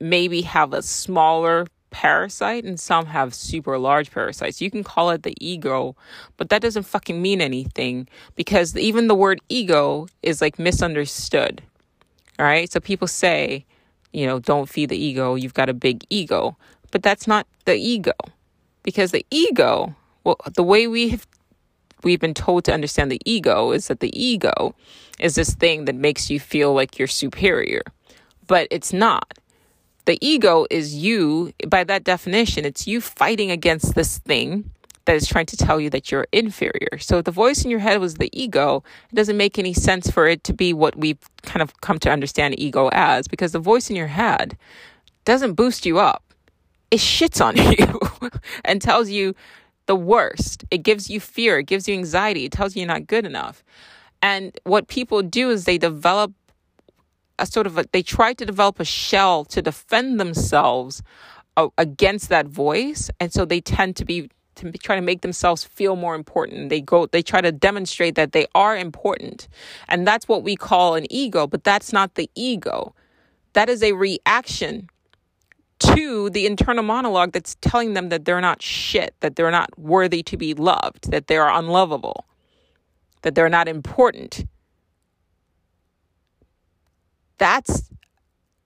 maybe 0.00 0.42
have 0.42 0.72
a 0.72 0.82
smaller 0.82 1.66
parasite 1.90 2.64
and 2.64 2.80
some 2.80 3.06
have 3.06 3.34
super 3.34 3.78
large 3.78 4.10
parasites. 4.10 4.60
You 4.60 4.70
can 4.70 4.82
call 4.82 5.10
it 5.10 5.22
the 5.22 5.34
ego, 5.38 5.94
but 6.36 6.48
that 6.48 6.62
doesn't 6.62 6.84
fucking 6.84 7.20
mean 7.20 7.40
anything 7.40 8.08
because 8.34 8.76
even 8.76 9.06
the 9.06 9.14
word 9.14 9.40
ego 9.48 10.08
is 10.22 10.40
like 10.40 10.58
misunderstood. 10.58 11.62
All 12.42 12.48
right? 12.48 12.70
So 12.70 12.80
people 12.80 13.06
say, 13.06 13.64
you 14.12 14.26
know, 14.26 14.40
don't 14.40 14.68
feed 14.68 14.88
the 14.88 14.96
ego, 14.96 15.36
you've 15.36 15.54
got 15.54 15.68
a 15.68 15.74
big 15.74 16.04
ego. 16.10 16.56
But 16.90 17.04
that's 17.04 17.28
not 17.28 17.46
the 17.66 17.76
ego. 17.76 18.14
Because 18.82 19.12
the 19.12 19.24
ego, 19.30 19.94
well, 20.24 20.36
the 20.56 20.64
way 20.64 20.88
we 20.88 21.10
have 21.10 21.26
we've 22.02 22.18
been 22.18 22.34
told 22.34 22.64
to 22.64 22.74
understand 22.74 23.12
the 23.12 23.20
ego 23.24 23.70
is 23.70 23.86
that 23.86 24.00
the 24.00 24.10
ego 24.20 24.74
is 25.20 25.36
this 25.36 25.54
thing 25.54 25.84
that 25.84 25.94
makes 25.94 26.30
you 26.30 26.40
feel 26.40 26.74
like 26.74 26.98
you're 26.98 27.06
superior, 27.06 27.82
but 28.48 28.66
it's 28.72 28.92
not. 28.92 29.38
The 30.06 30.18
ego 30.20 30.66
is 30.68 30.96
you, 30.96 31.52
by 31.68 31.84
that 31.84 32.02
definition, 32.02 32.64
it's 32.64 32.88
you 32.88 33.00
fighting 33.00 33.52
against 33.52 33.94
this 33.94 34.18
thing 34.18 34.68
that 35.04 35.16
is 35.16 35.26
trying 35.26 35.46
to 35.46 35.56
tell 35.56 35.80
you 35.80 35.90
that 35.90 36.10
you're 36.10 36.26
inferior. 36.32 36.98
So 36.98 37.18
if 37.18 37.24
the 37.24 37.30
voice 37.30 37.64
in 37.64 37.70
your 37.70 37.80
head 37.80 38.00
was 38.00 38.14
the 38.14 38.30
ego, 38.32 38.82
it 39.10 39.14
doesn't 39.14 39.36
make 39.36 39.58
any 39.58 39.72
sense 39.72 40.10
for 40.10 40.26
it 40.26 40.44
to 40.44 40.52
be 40.52 40.72
what 40.72 40.96
we've 40.96 41.18
kind 41.42 41.62
of 41.62 41.80
come 41.80 41.98
to 42.00 42.10
understand 42.10 42.58
ego 42.58 42.88
as, 42.92 43.28
because 43.28 43.52
the 43.52 43.58
voice 43.58 43.90
in 43.90 43.96
your 43.96 44.06
head 44.06 44.56
doesn't 45.24 45.54
boost 45.54 45.86
you 45.86 45.98
up. 45.98 46.22
It 46.90 47.00
shits 47.00 47.44
on 47.44 47.56
you 48.22 48.30
and 48.64 48.80
tells 48.80 49.10
you 49.10 49.34
the 49.86 49.96
worst. 49.96 50.64
It 50.70 50.78
gives 50.78 51.10
you 51.10 51.20
fear, 51.20 51.58
it 51.58 51.66
gives 51.66 51.88
you 51.88 51.94
anxiety, 51.94 52.44
it 52.44 52.52
tells 52.52 52.76
you 52.76 52.80
you're 52.80 52.88
not 52.88 53.06
good 53.06 53.26
enough. 53.26 53.64
And 54.20 54.56
what 54.64 54.86
people 54.86 55.22
do 55.22 55.50
is 55.50 55.64
they 55.64 55.78
develop 55.78 56.32
a 57.38 57.46
sort 57.46 57.66
of 57.66 57.76
a, 57.78 57.84
they 57.90 58.02
try 58.02 58.34
to 58.34 58.46
develop 58.46 58.78
a 58.78 58.84
shell 58.84 59.44
to 59.46 59.60
defend 59.60 60.20
themselves 60.20 61.02
against 61.76 62.28
that 62.28 62.46
voice, 62.46 63.10
and 63.20 63.32
so 63.32 63.44
they 63.44 63.60
tend 63.60 63.96
to 63.96 64.04
be 64.04 64.30
to 64.56 64.70
try 64.72 64.96
to 64.96 65.02
make 65.02 65.22
themselves 65.22 65.64
feel 65.64 65.96
more 65.96 66.14
important. 66.14 66.68
They 66.68 66.80
go 66.80 67.06
they 67.06 67.22
try 67.22 67.40
to 67.40 67.52
demonstrate 67.52 68.14
that 68.16 68.32
they 68.32 68.46
are 68.54 68.76
important. 68.76 69.48
And 69.88 70.06
that's 70.06 70.28
what 70.28 70.42
we 70.42 70.56
call 70.56 70.94
an 70.94 71.06
ego, 71.10 71.46
but 71.46 71.64
that's 71.64 71.92
not 71.92 72.14
the 72.14 72.30
ego. 72.34 72.94
That 73.54 73.68
is 73.68 73.82
a 73.82 73.92
reaction 73.92 74.88
to 75.80 76.30
the 76.30 76.46
internal 76.46 76.84
monologue 76.84 77.32
that's 77.32 77.56
telling 77.60 77.94
them 77.94 78.08
that 78.10 78.24
they're 78.24 78.40
not 78.40 78.62
shit, 78.62 79.14
that 79.20 79.36
they're 79.36 79.50
not 79.50 79.76
worthy 79.78 80.22
to 80.22 80.36
be 80.36 80.54
loved, 80.54 81.10
that 81.10 81.26
they 81.26 81.36
are 81.36 81.50
unlovable, 81.50 82.24
that 83.22 83.34
they're 83.34 83.48
not 83.48 83.68
important. 83.68 84.46
That's 87.38 87.90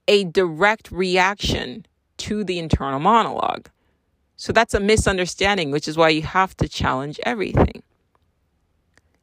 a 0.06 0.24
direct 0.24 0.90
reaction 0.92 1.86
to 2.18 2.44
the 2.44 2.58
internal 2.58 3.00
monologue. 3.00 3.68
So 4.36 4.52
that's 4.52 4.74
a 4.74 4.80
misunderstanding, 4.80 5.70
which 5.70 5.88
is 5.88 5.96
why 5.96 6.10
you 6.10 6.22
have 6.22 6.56
to 6.58 6.68
challenge 6.68 7.18
everything. 7.24 7.82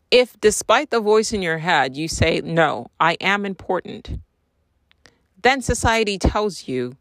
If, 0.09 0.39
despite 0.41 0.89
the 0.89 0.99
voice 0.99 1.33
in 1.33 1.41
your 1.41 1.59
head, 1.59 1.95
you 1.95 2.07
say, 2.07 2.41
No, 2.41 2.87
I 2.99 3.13
am 3.21 3.45
important, 3.45 4.19
then 5.41 5.61
society 5.61 6.17
tells 6.17 6.67
you 6.67 6.97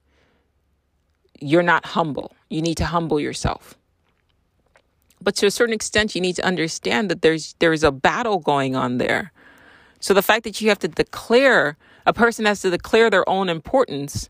you're 1.40 1.62
not 1.62 1.86
humble. 1.86 2.32
You 2.48 2.62
need 2.62 2.76
to 2.76 2.86
humble 2.86 3.18
yourself. 3.18 3.76
But 5.20 5.36
to 5.36 5.46
a 5.46 5.50
certain 5.50 5.74
extent, 5.74 6.14
you 6.14 6.20
need 6.20 6.36
to 6.36 6.44
understand 6.44 7.10
that 7.10 7.22
there's 7.22 7.54
there's 7.58 7.82
a 7.82 7.92
battle 7.92 8.38
going 8.38 8.76
on 8.76 8.98
there. 8.98 9.32
So 10.00 10.14
the 10.14 10.22
fact 10.22 10.44
that 10.44 10.60
you 10.60 10.68
have 10.68 10.80
to 10.80 10.88
declare 10.88 11.76
a 12.06 12.12
person 12.12 12.44
has 12.44 12.60
to 12.62 12.70
declare 12.70 13.08
their 13.10 13.28
own 13.28 13.48
importance 13.48 14.28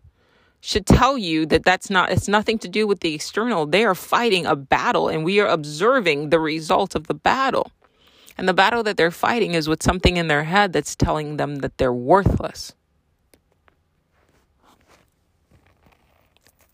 should 0.64 0.86
tell 0.86 1.18
you 1.18 1.44
that 1.44 1.64
that's 1.64 1.90
not 1.90 2.10
it's 2.10 2.28
nothing 2.28 2.56
to 2.60 2.68
do 2.68 2.86
with 2.86 3.00
the 3.00 3.14
external. 3.14 3.66
They 3.66 3.84
are 3.84 3.96
fighting 3.96 4.46
a 4.46 4.54
battle 4.54 5.08
and 5.08 5.24
we 5.24 5.40
are 5.40 5.48
observing 5.48 6.30
the 6.30 6.38
result 6.38 6.94
of 6.94 7.08
the 7.08 7.14
battle. 7.14 7.72
And 8.38 8.48
the 8.48 8.54
battle 8.54 8.84
that 8.84 8.96
they're 8.96 9.10
fighting 9.10 9.54
is 9.54 9.68
with 9.68 9.82
something 9.82 10.16
in 10.16 10.28
their 10.28 10.44
head 10.44 10.72
that's 10.72 10.94
telling 10.94 11.36
them 11.36 11.56
that 11.56 11.78
they're 11.78 11.92
worthless. 11.92 12.74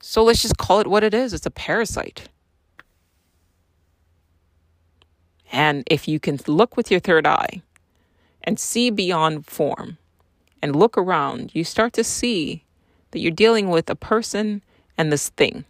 So 0.00 0.22
let's 0.22 0.42
just 0.42 0.58
call 0.58 0.80
it 0.80 0.86
what 0.86 1.02
it 1.02 1.14
is 1.14 1.32
it's 1.32 1.46
a 1.46 1.50
parasite. 1.50 2.28
And 5.50 5.82
if 5.90 6.06
you 6.06 6.20
can 6.20 6.38
look 6.46 6.76
with 6.76 6.90
your 6.90 7.00
third 7.00 7.26
eye 7.26 7.62
and 8.44 8.60
see 8.60 8.90
beyond 8.90 9.46
form 9.46 9.96
and 10.60 10.76
look 10.76 10.98
around, 10.98 11.54
you 11.54 11.64
start 11.64 11.94
to 11.94 12.04
see 12.04 12.64
that 13.10 13.20
you're 13.20 13.30
dealing 13.30 13.70
with 13.70 13.88
a 13.90 13.94
person 13.94 14.62
and 14.96 15.12
this 15.12 15.30
thing. 15.30 15.64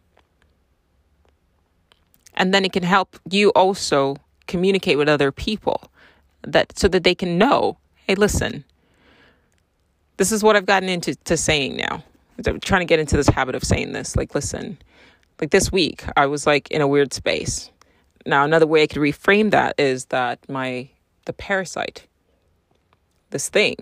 And 2.35 2.55
then 2.55 2.65
it 2.65 2.73
can 2.73 2.83
help 2.83 3.19
you 3.29 3.51
also 3.51 4.17
communicate 4.47 4.97
with 4.97 5.09
other 5.09 5.33
people 5.33 5.91
that 6.43 6.79
so 6.79 6.89
that 6.89 7.05
they 7.05 7.15
can 7.15 7.37
know, 7.37 7.79
hey, 8.07 8.15
listen, 8.15 8.65
this 10.17 10.33
is 10.33 10.43
what 10.43 10.57
I've 10.57 10.67
gotten 10.67 10.89
into 10.89 11.15
to 11.15 11.37
saying 11.37 11.77
now. 11.77 12.03
I'm 12.47 12.61
trying 12.61 12.83
to 12.83 12.87
get 12.87 13.01
into 13.01 13.17
this 13.17 13.29
habit 13.29 13.55
of 13.55 13.65
saying 13.65 13.93
this. 13.93 14.17
Like, 14.17 14.35
listen, 14.35 14.79
like 15.41 15.51
this 15.51 15.73
week, 15.73 16.05
I 16.17 16.27
was 16.27 16.47
like 16.47 16.71
in 16.71 16.81
a 16.81 16.87
weird 16.87 17.13
space. 17.13 17.71
Now, 18.27 18.45
another 18.45 18.67
way 18.67 18.83
I 18.83 18.87
could 18.87 19.03
reframe 19.03 19.51
that 19.51 19.75
is 19.79 20.07
that 20.07 20.49
my, 20.49 20.89
the 21.25 21.33
parasite, 21.33 22.07
this 23.31 23.49
thing, 23.49 23.77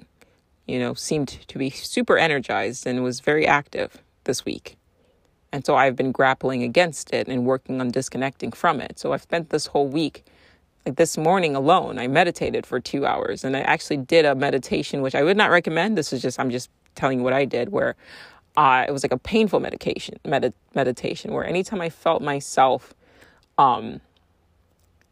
you 0.67 0.79
know, 0.79 0.95
seemed 0.95 1.29
to 1.29 1.59
be 1.59 1.71
super 1.71 2.19
energized 2.19 2.87
and 2.87 3.03
was 3.03 3.21
very 3.21 3.47
active 3.47 4.03
this 4.25 4.45
week. 4.45 4.77
And 5.53 5.65
so 5.65 5.77
I've 5.77 5.97
been 5.97 6.13
grappling 6.13 6.63
against 6.63 7.13
it 7.13 7.29
and 7.29 7.47
working 7.47 7.81
on 7.81 7.91
disconnecting 7.91 8.53
from 8.53 8.81
it. 8.81 8.99
So 8.99 9.13
I've 9.13 9.23
spent 9.23 9.51
this 9.51 9.67
whole 9.67 9.89
week, 9.89 10.25
like 10.85 10.97
this 10.97 11.17
morning 11.17 11.55
alone, 11.55 11.99
I 11.99 12.09
meditated 12.09 12.67
for 12.67 12.81
two 12.81 13.07
hours 13.07 13.45
and 13.45 13.57
I 13.57 13.61
actually 13.61 13.99
did 13.99 14.25
a 14.25 14.35
meditation, 14.35 15.03
which 15.03 15.15
I 15.15 15.23
would 15.23 15.37
not 15.37 15.51
recommend. 15.51 15.97
This 15.97 16.13
is 16.13 16.21
just, 16.21 16.39
I'm 16.41 16.51
just 16.51 16.69
telling 16.97 17.19
you 17.19 17.25
what 17.25 17.33
I 17.33 17.45
did, 17.45 17.71
where 17.71 17.95
uh, 18.57 18.85
it 18.89 18.91
was 18.91 19.05
like 19.05 19.13
a 19.13 19.19
painful 19.19 19.61
medication 19.61 20.19
med- 20.25 20.53
meditation 20.75 21.33
where 21.33 21.47
anytime 21.47 21.81
I 21.81 21.91
felt 21.91 22.23
myself 22.23 22.93
um, 23.57 24.01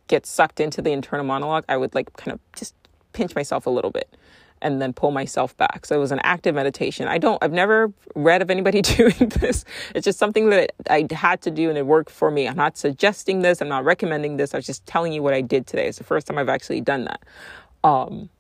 get 0.09 0.27
sucked 0.27 0.59
into 0.59 0.83
the 0.83 0.91
internal 0.91 1.25
monologue, 1.25 1.65
I 1.69 1.77
would 1.77 1.95
like 1.95 2.13
kind 2.15 2.33
of 2.33 2.41
just 2.55 2.75
pinch 3.13 3.35
myself 3.37 3.67
a 3.67 3.71
little 3.71 3.93
bit 3.93 4.15
and 4.65 4.81
then 4.81 4.93
pull 4.93 5.13
myself 5.13 5.57
back. 5.57 5.85
So 5.85 5.95
it 5.95 5.99
was 5.99 6.11
an 6.11 6.21
active 6.25 6.55
meditation. 6.55 7.07
I 7.07 7.19
don't, 7.19 7.41
I've 7.43 7.53
never 7.53 7.93
read 8.17 8.43
of 8.43 8.51
anybody 8.51 8.83
doing 8.83 9.29
this. 9.29 9.65
It's 9.95 10.05
just 10.07 10.19
something 10.19 10.49
that 10.51 10.73
I 10.89 11.07
had 11.13 11.43
to 11.43 11.51
do 11.51 11.69
and 11.69 11.79
it 11.79 11.87
worked 11.87 12.11
for 12.11 12.31
me. 12.31 12.49
I'm 12.49 12.57
not 12.57 12.77
suggesting 12.77 13.43
this. 13.43 13.61
I'm 13.61 13.69
not 13.69 13.85
recommending 13.85 14.39
this. 14.39 14.55
I 14.55 14.59
was 14.59 14.67
just 14.67 14.85
telling 14.87 15.13
you 15.13 15.23
what 15.23 15.35
I 15.35 15.43
did 15.43 15.67
today. 15.67 15.87
It's 15.87 15.99
the 15.99 16.05
first 16.05 16.27
time 16.27 16.39
I've 16.39 16.49
actually 16.49 16.81
done 16.81 17.05
that. 17.05 17.23
Um, 17.85 18.31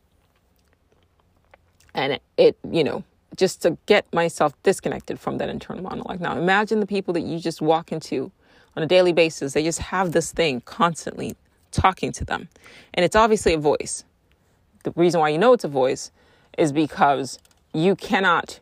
and 1.94 2.14
it, 2.14 2.22
it, 2.38 2.56
you 2.68 2.82
know, 2.82 3.04
just 3.36 3.62
to 3.62 3.76
get 3.86 4.10
myself 4.12 4.60
disconnected 4.62 5.20
from 5.20 5.38
that 5.38 5.50
internal 5.50 5.82
monologue. 5.82 6.20
Now, 6.20 6.36
imagine 6.38 6.80
the 6.80 6.86
people 6.86 7.12
that 7.14 7.22
you 7.22 7.38
just 7.38 7.60
walk 7.60 7.92
into 7.92 8.32
on 8.76 8.82
a 8.82 8.86
daily 8.86 9.12
basis. 9.12 9.52
They 9.52 9.62
just 9.62 9.80
have 9.80 10.12
this 10.12 10.32
thing 10.32 10.62
constantly 10.62 11.36
talking 11.70 12.12
to 12.12 12.24
them. 12.24 12.48
And 12.94 13.04
it's 13.04 13.16
obviously 13.16 13.52
a 13.52 13.58
voice 13.58 14.04
the 14.84 14.92
reason 14.96 15.20
why 15.20 15.30
you 15.30 15.38
know 15.38 15.52
it's 15.52 15.64
a 15.64 15.68
voice 15.68 16.12
is 16.56 16.72
because 16.72 17.38
you 17.72 17.96
cannot 17.96 18.60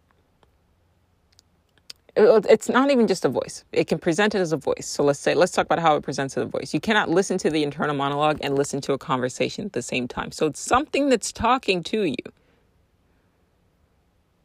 it's 2.15 2.69
not 2.69 2.91
even 2.91 3.07
just 3.07 3.25
a 3.25 3.29
voice. 3.29 3.65
It 3.73 3.87
can 3.87 3.99
present 3.99 4.35
it 4.35 4.39
as 4.39 4.53
a 4.53 4.57
voice. 4.57 4.87
So 4.87 5.03
let's 5.03 5.19
say, 5.19 5.35
let's 5.35 5.53
talk 5.53 5.65
about 5.65 5.79
how 5.79 5.97
it 5.97 6.03
presents 6.03 6.37
as 6.37 6.43
a 6.43 6.47
voice. 6.47 6.75
You 6.75 6.81
cannot 6.81 7.09
listen 7.09 7.39
to 7.39 7.51
the 7.51 7.63
internal 7.63 7.95
monologue 7.95 8.39
and 8.43 8.55
listen 8.55 8.81
to 8.83 8.93
a 8.93 8.99
conversation 8.99 9.65
at 9.65 9.73
the 9.73 9.83
same 9.83 10.07
time. 10.09 10.31
So 10.31 10.47
it's 10.47 10.61
something 10.61 11.09
that's 11.09 11.33
talking 11.33 11.83
to 11.85 12.03
you 12.03 12.17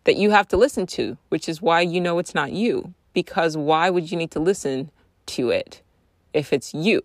that 0.06 0.16
you 0.16 0.32
have 0.32 0.48
to 0.48 0.58
listen 0.58 0.88
to, 0.88 1.18
which 1.28 1.49
is 1.49 1.62
why 1.62 1.82
you 1.82 1.99
know 1.99 2.20
it's 2.20 2.34
not 2.34 2.54
you. 2.54 2.94
Because 3.14 3.58
why 3.58 3.90
would 3.90 4.12
you 4.12 4.18
need 4.18 4.32
to 4.32 4.40
listen 4.40 4.90
to 5.28 5.49
it 5.49 5.82
if 6.34 6.54
it's 6.54 6.74
you? 6.74 7.02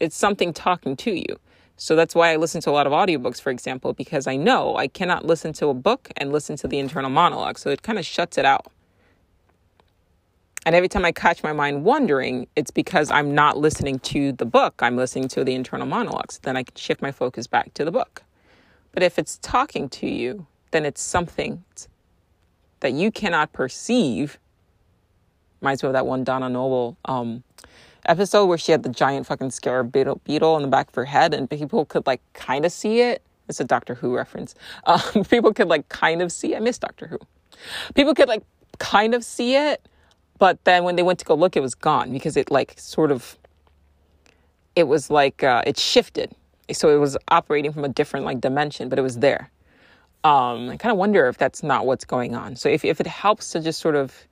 It's 0.00 0.16
something 0.16 0.52
talking 0.52 0.96
to 0.96 1.12
you. 1.12 1.38
So 1.82 1.96
that's 1.96 2.14
why 2.14 2.32
I 2.32 2.36
listen 2.36 2.60
to 2.60 2.70
a 2.70 2.76
lot 2.78 2.86
of 2.86 2.92
audiobooks, 2.92 3.40
for 3.40 3.50
example, 3.50 3.92
because 3.92 4.28
I 4.28 4.36
know 4.36 4.76
I 4.76 4.86
cannot 4.86 5.24
listen 5.24 5.52
to 5.54 5.66
a 5.66 5.74
book 5.74 6.12
and 6.16 6.30
listen 6.30 6.54
to 6.58 6.68
the 6.68 6.78
internal 6.78 7.10
monologue. 7.10 7.58
So 7.58 7.70
it 7.70 7.82
kind 7.82 7.98
of 7.98 8.06
shuts 8.06 8.38
it 8.38 8.44
out. 8.44 8.68
And 10.64 10.76
every 10.76 10.88
time 10.88 11.04
I 11.04 11.10
catch 11.10 11.42
my 11.42 11.52
mind 11.52 11.82
wandering, 11.82 12.46
it's 12.54 12.70
because 12.70 13.10
I'm 13.10 13.34
not 13.34 13.58
listening 13.58 13.98
to 13.98 14.30
the 14.30 14.44
book. 14.44 14.74
I'm 14.78 14.96
listening 14.96 15.26
to 15.30 15.42
the 15.42 15.56
internal 15.56 15.88
monologues. 15.88 16.38
Then 16.44 16.56
I 16.56 16.62
can 16.62 16.76
shift 16.76 17.02
my 17.02 17.10
focus 17.10 17.48
back 17.48 17.74
to 17.74 17.84
the 17.84 17.90
book. 17.90 18.22
But 18.92 19.02
if 19.02 19.18
it's 19.18 19.38
talking 19.38 19.88
to 19.88 20.06
you, 20.06 20.46
then 20.70 20.86
it's 20.86 21.02
something 21.02 21.64
that 22.78 22.92
you 22.92 23.10
cannot 23.10 23.52
perceive. 23.52 24.38
Reminds 25.60 25.82
me 25.82 25.88
of 25.88 25.94
that 25.94 26.06
one 26.06 26.22
Donna 26.22 26.48
Noble 26.48 26.96
um, 27.06 27.42
episode 28.06 28.46
where 28.46 28.58
she 28.58 28.72
had 28.72 28.82
the 28.82 28.88
giant 28.88 29.26
fucking 29.26 29.50
scarab 29.50 29.92
beetle, 29.92 30.20
beetle 30.24 30.56
in 30.56 30.62
the 30.62 30.68
back 30.68 30.88
of 30.88 30.94
her 30.94 31.04
head, 31.04 31.34
and 31.34 31.48
people 31.48 31.84
could 31.84 32.06
like 32.06 32.20
kind 32.32 32.64
of 32.64 32.72
see 32.72 33.00
it. 33.00 33.22
It's 33.48 33.60
a 33.60 33.64
Doctor 33.64 33.94
Who 33.94 34.14
reference. 34.14 34.54
Um, 34.86 35.24
people 35.24 35.52
could 35.52 35.68
like 35.68 35.88
kind 35.88 36.22
of 36.22 36.32
see. 36.32 36.56
I 36.56 36.60
miss 36.60 36.78
Doctor 36.78 37.06
Who. 37.06 37.18
People 37.94 38.14
could 38.14 38.28
like 38.28 38.42
kind 38.78 39.14
of 39.14 39.24
see 39.24 39.56
it, 39.56 39.86
but 40.38 40.62
then 40.64 40.84
when 40.84 40.96
they 40.96 41.02
went 41.02 41.18
to 41.20 41.24
go 41.24 41.34
look, 41.34 41.56
it 41.56 41.60
was 41.60 41.74
gone 41.74 42.12
because 42.12 42.36
it 42.36 42.50
like 42.50 42.74
sort 42.76 43.10
of. 43.10 43.38
It 44.74 44.84
was 44.84 45.10
like 45.10 45.42
uh, 45.42 45.62
it 45.66 45.78
shifted, 45.78 46.34
so 46.72 46.88
it 46.88 46.98
was 46.98 47.16
operating 47.28 47.72
from 47.72 47.84
a 47.84 47.88
different 47.88 48.24
like 48.24 48.40
dimension, 48.40 48.88
but 48.88 48.98
it 48.98 49.02
was 49.02 49.18
there. 49.18 49.50
Um, 50.24 50.70
I 50.70 50.76
kind 50.76 50.92
of 50.92 50.98
wonder 50.98 51.26
if 51.26 51.36
that's 51.36 51.62
not 51.62 51.84
what's 51.84 52.04
going 52.04 52.34
on. 52.34 52.56
So 52.56 52.68
if 52.68 52.84
if 52.84 53.00
it 53.00 53.06
helps 53.06 53.50
to 53.50 53.60
just 53.60 53.80
sort 53.80 53.96
of 53.96 54.26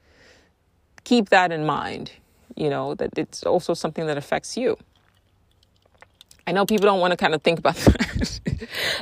keep 1.04 1.28
that 1.30 1.52
in 1.52 1.66
mind, 1.66 2.12
you 2.56 2.70
know, 2.70 2.94
that 2.94 3.16
it's 3.16 3.42
also 3.42 3.74
something 3.74 4.06
that 4.06 4.16
affects 4.16 4.56
you. 4.56 4.76
I 6.46 6.52
know 6.52 6.66
people 6.66 6.86
don't 6.86 7.00
want 7.00 7.12
to 7.12 7.16
kind 7.16 7.34
of 7.34 7.42
think 7.42 7.58
about 7.58 7.74
that. 7.76 8.40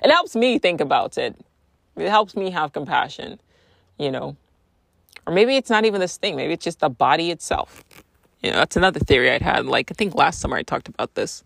it 0.03 0.11
helps 0.11 0.37
me 0.37 0.59
think 0.59 0.81
about 0.81 1.17
it. 1.19 1.37
It 1.97 2.09
helps 2.09 2.37
me 2.37 2.51
have 2.51 2.73
compassion, 2.73 3.41
you 3.99 4.11
know. 4.11 4.37
Or 5.27 5.33
maybe 5.33 5.57
it's 5.57 5.71
not 5.71 5.85
even 5.85 6.01
this 6.01 6.17
thing, 6.17 6.37
maybe 6.37 6.53
it's 6.53 6.65
just 6.65 6.81
the 6.81 6.89
body 6.89 7.31
itself. 7.31 7.85
You 8.43 8.51
know, 8.51 8.57
that's 8.59 8.77
another 8.77 9.01
theory 9.01 9.31
I'd 9.31 9.43
had. 9.43 9.67
Like, 9.67 9.91
I 9.91 9.95
think 9.95 10.15
last 10.15 10.41
summer 10.41 10.57
I 10.57 10.63
talked 10.63 10.89
about 10.89 11.15
this. 11.15 11.43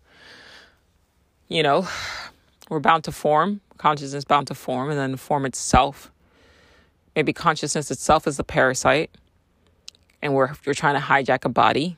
You 1.47 1.63
know, 1.63 1.87
we're 2.69 2.79
bound 2.79 3.03
to 3.05 3.11
form, 3.11 3.61
consciousness 3.77 4.23
bound 4.23 4.47
to 4.47 4.55
form, 4.55 4.89
and 4.89 4.99
then 4.99 5.17
form 5.17 5.45
itself. 5.45 6.11
Maybe 7.15 7.33
consciousness 7.33 7.91
itself 7.91 8.27
is 8.27 8.37
the 8.37 8.43
parasite, 8.43 9.11
and 10.23 10.33
we're, 10.33 10.51
we're 10.65 10.73
trying 10.73 10.95
to 10.95 11.01
hijack 11.01 11.45
a 11.45 11.49
body. 11.49 11.97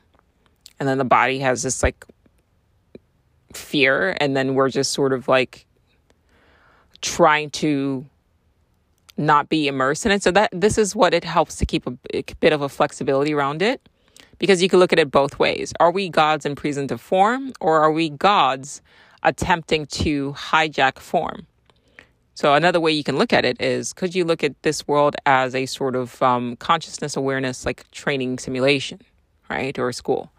And 0.78 0.88
then 0.88 0.98
the 0.98 1.04
body 1.04 1.38
has 1.38 1.62
this 1.62 1.82
like 1.82 2.04
fear. 3.54 4.16
And 4.20 4.36
then 4.36 4.54
we're 4.54 4.68
just 4.68 4.92
sort 4.92 5.12
of 5.12 5.28
like 5.28 5.64
trying 7.00 7.50
to 7.50 8.04
not 9.16 9.48
be 9.48 9.68
immersed 9.68 10.04
in 10.04 10.12
it. 10.12 10.22
So 10.22 10.30
that 10.32 10.50
this 10.52 10.76
is 10.76 10.94
what 10.94 11.14
it 11.14 11.24
helps 11.24 11.56
to 11.56 11.66
keep 11.66 11.86
a, 11.86 11.96
a 12.12 12.24
bit 12.40 12.52
of 12.52 12.60
a 12.60 12.68
flexibility 12.68 13.32
around 13.32 13.62
it. 13.62 13.80
Because 14.38 14.62
you 14.62 14.68
can 14.68 14.80
look 14.80 14.92
at 14.92 14.98
it 14.98 15.10
both 15.10 15.38
ways. 15.38 15.72
Are 15.80 15.90
we 15.90 16.10
gods 16.10 16.44
in 16.44 16.56
present 16.56 17.00
form 17.00 17.54
or 17.58 17.80
are 17.80 17.92
we 17.92 18.10
gods 18.10 18.82
attempting 19.22 19.86
to 19.86 20.34
hijack 20.34 20.98
form 20.98 21.46
so 22.36 22.54
another 22.54 22.78
way 22.78 22.92
you 22.92 23.02
can 23.02 23.18
look 23.18 23.32
at 23.32 23.44
it 23.44 23.60
is 23.60 23.92
could 23.92 24.14
you 24.14 24.24
look 24.24 24.44
at 24.44 24.62
this 24.62 24.86
world 24.86 25.16
as 25.26 25.56
a 25.56 25.66
sort 25.66 25.96
of 25.96 26.22
um, 26.22 26.54
consciousness 26.56 27.16
awareness 27.16 27.66
like 27.66 27.90
training 27.90 28.38
simulation 28.38 29.00
right 29.50 29.76
or 29.76 29.90
school 29.90 30.30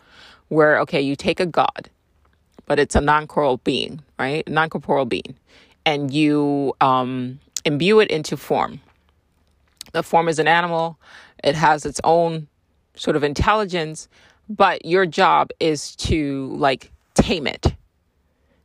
where, 0.49 0.79
okay, 0.79 1.01
you 1.01 1.15
take 1.15 1.39
a 1.39 1.45
God, 1.45 1.89
but 2.65 2.79
it's 2.79 2.95
a 2.95 3.01
non 3.01 3.27
corporeal 3.27 3.57
being, 3.57 4.01
right? 4.17 4.47
Non 4.47 4.69
corporeal 4.69 5.05
being, 5.05 5.35
and 5.85 6.13
you 6.13 6.73
um, 6.81 7.39
imbue 7.65 7.99
it 7.99 8.09
into 8.09 8.37
form. 8.37 8.81
The 9.93 10.03
form 10.03 10.27
is 10.27 10.39
an 10.39 10.47
animal, 10.47 10.97
it 11.43 11.55
has 11.55 11.85
its 11.85 12.01
own 12.03 12.47
sort 12.95 13.15
of 13.15 13.23
intelligence, 13.23 14.07
but 14.49 14.85
your 14.85 15.05
job 15.05 15.51
is 15.59 15.95
to 15.97 16.47
like 16.57 16.91
tame 17.13 17.47
it. 17.47 17.73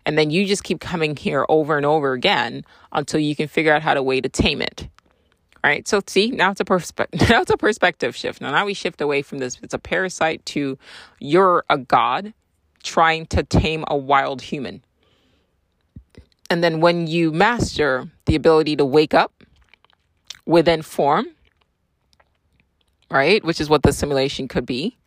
And 0.05 0.19
then 0.19 0.31
you 0.31 0.47
just 0.47 0.65
keep 0.65 0.81
coming 0.81 1.17
here 1.17 1.47
over 1.49 1.77
and 1.77 1.87
over 1.87 2.13
again 2.13 2.65
until 2.93 3.21
you 3.21 3.37
can 3.37 3.49
figure 3.49 3.73
out 3.73 3.83
how 3.83 3.95
to 3.95 4.03
way 4.03 4.21
to 4.21 4.29
tame 4.29 4.61
it. 4.61 4.89
All 5.65 5.71
right. 5.71 5.87
So 5.87 6.01
see, 6.07 6.31
now 6.31 6.51
it's 6.51 6.61
a 6.61 6.65
perspe- 6.65 7.29
now 7.31 7.43
it's 7.43 7.51
a 7.51 7.57
perspective 7.57 8.17
shift. 8.17 8.41
Now, 8.41 8.51
now 8.51 8.67
we 8.67 8.75
shift 8.75 9.01
away 9.01 9.23
from 9.23 9.39
this. 9.39 9.59
It's 9.63 9.75
a 9.75 9.79
parasite 9.79 10.45
to 10.47 10.77
you're 11.21 11.65
a 11.71 11.79
god 11.79 12.35
trying 12.83 13.27
to 13.27 13.45
tame 13.45 13.85
a 13.87 13.97
wild 13.97 14.43
human. 14.43 14.83
And 16.51 16.63
then 16.63 16.81
when 16.81 17.07
you 17.07 17.33
master 17.33 18.11
the 18.27 18.35
ability 18.35 18.77
to 18.77 18.85
wake 18.85 19.15
up 19.15 19.33
within 20.45 20.83
form, 20.83 21.27
right, 23.11 23.43
which 23.45 23.61
is 23.61 23.71
what 23.71 23.85
the 23.85 23.93
simulation 23.93 24.49
could 24.49 24.67
be, 24.67 24.99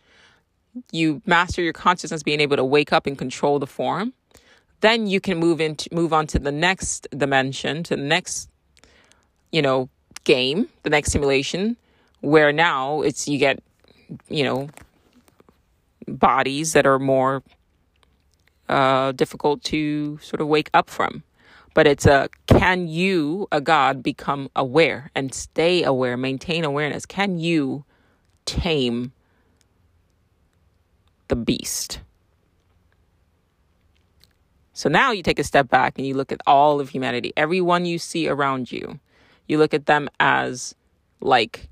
you 0.92 1.22
master 1.26 1.62
your 1.62 1.74
consciousness 1.74 2.24
being 2.24 2.40
able 2.40 2.56
to 2.56 2.66
wake 2.66 2.92
up 2.92 3.06
and 3.08 3.18
control 3.18 3.60
the 3.60 3.68
form, 3.68 4.14
then 4.82 5.08
you 5.08 5.20
can 5.20 5.38
move 5.38 5.62
into 5.62 5.90
move 5.94 6.14
on 6.14 6.28
to 6.28 6.40
the 6.40 6.52
next 6.52 7.08
dimension, 7.16 7.84
to 7.84 7.96
the 7.96 8.04
next, 8.04 8.50
you 9.52 9.62
know, 9.62 9.90
game, 10.24 10.68
the 10.84 10.90
next 10.90 11.12
simulation, 11.12 11.78
where 12.22 12.52
now 12.52 13.02
it's 13.02 13.28
you 13.28 13.38
get, 13.38 13.64
you 14.30 14.44
know, 14.44 14.70
bodies 16.08 16.74
that 16.74 16.86
are 16.86 17.00
more 17.00 17.44
uh, 18.70 19.12
difficult 19.14 19.64
to 19.64 20.18
sort 20.20 20.42
of 20.42 20.48
wake 20.48 20.70
up 20.74 20.90
from. 20.90 21.24
But 21.74 21.88
it's 21.88 22.06
a 22.06 22.30
can 22.48 22.88
you, 22.88 23.48
a 23.52 23.60
God, 23.60 24.02
become 24.02 24.50
aware 24.56 25.12
and 25.14 25.34
stay 25.34 25.84
aware, 25.84 26.16
maintain 26.16 26.64
awareness? 26.64 27.06
Can 27.06 27.38
you 27.38 27.84
tame 28.46 29.12
the 31.28 31.36
beast? 31.36 32.00
So 34.76 34.88
now 34.88 35.12
you 35.12 35.24
take 35.24 35.40
a 35.40 35.44
step 35.44 35.70
back 35.70 35.98
and 35.98 36.06
you 36.06 36.14
look 36.14 36.32
at 36.32 36.42
all 36.46 36.80
of 36.80 36.90
humanity, 36.90 37.34
everyone 37.36 37.86
you 37.86 37.98
see 37.98 38.28
around 38.28 38.72
you 38.72 39.00
you 39.48 39.58
look 39.58 39.74
at 39.74 39.86
them 39.86 40.10
as 40.20 40.76
like 41.22 41.70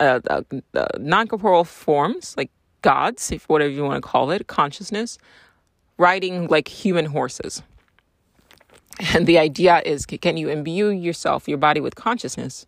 uh, 0.00 0.20
uh, 0.28 0.42
uh, 0.74 0.86
non-corporeal 0.98 1.64
forms, 1.64 2.34
like 2.36 2.50
gods, 2.82 3.30
if 3.30 3.48
whatever 3.48 3.70
you 3.70 3.84
want 3.84 4.02
to 4.02 4.08
call 4.08 4.30
it, 4.30 4.46
consciousness, 4.46 5.18
riding 5.98 6.48
like 6.48 6.68
human 6.68 7.06
horses. 7.06 7.62
And 9.12 9.26
the 9.26 9.38
idea 9.38 9.82
is 9.84 10.06
can 10.06 10.36
you 10.36 10.48
imbue 10.48 10.88
yourself, 10.88 11.48
your 11.48 11.58
body 11.58 11.80
with 11.80 11.94
consciousness, 11.94 12.66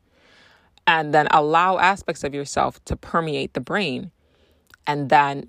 and 0.87 1.15
then 1.15 1.29
allow 1.31 1.79
aspects 1.79 2.25
of 2.25 2.35
yourself 2.35 2.85
to 2.85 2.97
permeate 2.97 3.55
the 3.55 3.61
brain 3.61 4.11
and 4.87 5.09
then 5.09 5.49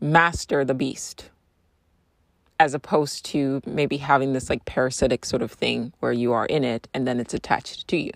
master 0.00 0.64
the 0.64 0.74
beast? 0.74 1.30
as 2.58 2.74
opposed 2.74 3.24
to 3.26 3.60
maybe 3.66 3.96
having 3.98 4.32
this 4.32 4.48
like 4.48 4.64
parasitic 4.64 5.24
sort 5.24 5.42
of 5.42 5.52
thing 5.52 5.92
where 6.00 6.12
you 6.12 6.32
are 6.32 6.46
in 6.46 6.64
it 6.64 6.88
and 6.94 7.06
then 7.06 7.20
it's 7.20 7.34
attached 7.34 7.86
to 7.88 7.96
you. 7.96 8.12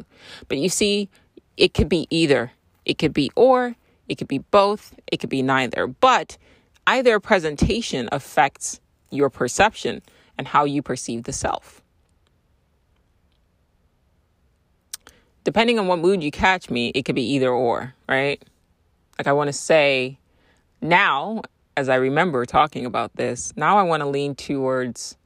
But 0.49 0.59
you 0.59 0.69
see, 0.69 1.09
it 1.57 1.75
could 1.75 1.89
be 1.89 2.07
either, 2.11 2.53
it 2.85 2.99
could 2.99 3.13
be 3.13 3.31
or, 3.37 3.77
it 4.09 4.17
could 4.17 4.29
be 4.29 4.39
both, 4.39 4.95
it 5.13 5.19
could 5.19 5.31
be 5.31 5.43
neither. 5.43 5.87
But 5.87 6.39
either 6.87 7.21
presentation 7.21 8.09
affects 8.11 8.81
your 9.11 9.29
perception 9.29 10.03
and 10.39 10.49
how 10.49 10.65
you 10.65 10.83
perceive 10.83 11.25
the 11.25 11.33
self. 11.33 11.83
Depending 15.45 15.79
on 15.79 15.87
what 15.87 15.99
mood 15.99 16.23
you 16.23 16.31
catch 16.31 16.71
me, 16.71 16.89
it 16.95 17.05
could 17.05 17.15
be 17.15 17.35
either 17.35 17.51
or, 17.51 17.95
right? 18.09 18.43
Like 19.19 19.27
I 19.27 19.33
want 19.33 19.49
to 19.49 19.53
say 19.53 20.19
now 20.81 21.43
as 21.81 21.89
I 21.89 21.97
remember 21.97 22.45
talking 22.45 22.85
about 22.85 23.17
this, 23.17 23.55
now 23.57 23.79
I 23.79 23.83
want 23.83 24.03
to 24.03 24.09
lean 24.09 24.35
towards 24.35 25.17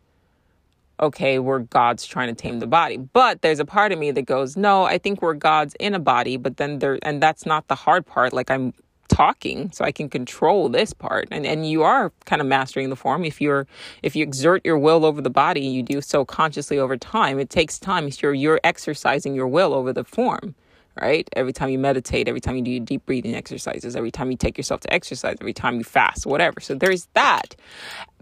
okay, 1.01 1.40
we're 1.40 1.59
gods 1.59 2.06
trying 2.06 2.28
to 2.28 2.40
tame 2.40 2.60
the 2.60 2.68
body. 2.68 2.97
But 2.97 3.43
there's 3.43 3.59
a 3.59 3.64
part 3.64 3.90
of 3.90 3.98
me 3.98 4.12
that 4.12 4.22
goes, 4.22 4.56
no, 4.56 4.85
I 4.85 4.98
think 4.98 5.20
we're 5.20 5.35
gods 5.35 5.74
in 5.81 5.93
a 5.93 5.98
body, 5.98 6.36
but 6.36 6.56
then 6.56 6.78
there, 6.78 7.01
and 7.02 7.20
that's 7.20 7.44
not 7.44 7.66
the 7.66 7.74
hard 7.74 8.06
part. 8.06 8.32
Like 8.32 8.48
I'm 8.51 8.72
talking 9.09 9.70
so 9.70 9.85
i 9.85 9.93
can 9.93 10.09
control 10.09 10.68
this 10.70 10.94
part 10.94 11.28
and 11.31 11.44
and 11.44 11.68
you 11.68 11.82
are 11.82 12.10
kind 12.24 12.40
of 12.40 12.48
mastering 12.48 12.89
the 12.89 12.97
form 12.97 13.22
if 13.22 13.39
you're 13.39 13.66
if 14.02 14.16
you 14.16 14.22
exert 14.22 14.64
your 14.64 14.78
will 14.78 15.05
over 15.05 15.20
the 15.20 15.31
body 15.31 15.60
you 15.60 15.82
do 15.82 16.01
so 16.01 16.24
consciously 16.24 16.78
over 16.78 16.97
time 16.97 17.39
it 17.39 17.51
takes 17.51 17.78
time 17.78 18.09
you're 18.22 18.32
you're 18.32 18.59
exercising 18.64 19.35
your 19.35 19.47
will 19.47 19.74
over 19.74 19.93
the 19.93 20.05
form 20.05 20.55
right? 21.01 21.29
Every 21.35 21.53
time 21.53 21.71
you 21.71 21.79
meditate 21.79 22.29
every 22.29 22.41
time 22.41 22.57
you 22.57 22.62
do 22.62 22.71
your 22.71 22.85
deep 22.85 23.07
breathing 23.07 23.35
exercises 23.35 23.97
every 23.97 24.11
time 24.11 24.31
you 24.31 24.37
take 24.37 24.57
yourself 24.57 24.81
to 24.81 24.93
exercise 24.93 25.37
every 25.41 25.53
time 25.53 25.77
you 25.77 25.85
fast 25.85 26.27
whatever. 26.27 26.61
So 26.61 26.75
there's 26.75 27.09
that. 27.15 27.57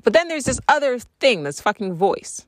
But 0.03 0.13
then 0.13 0.29
there's 0.29 0.45
this 0.45 0.61
other 0.69 0.99
thing 1.21 1.43
this 1.43 1.61
fucking 1.61 1.95
voice 1.95 2.47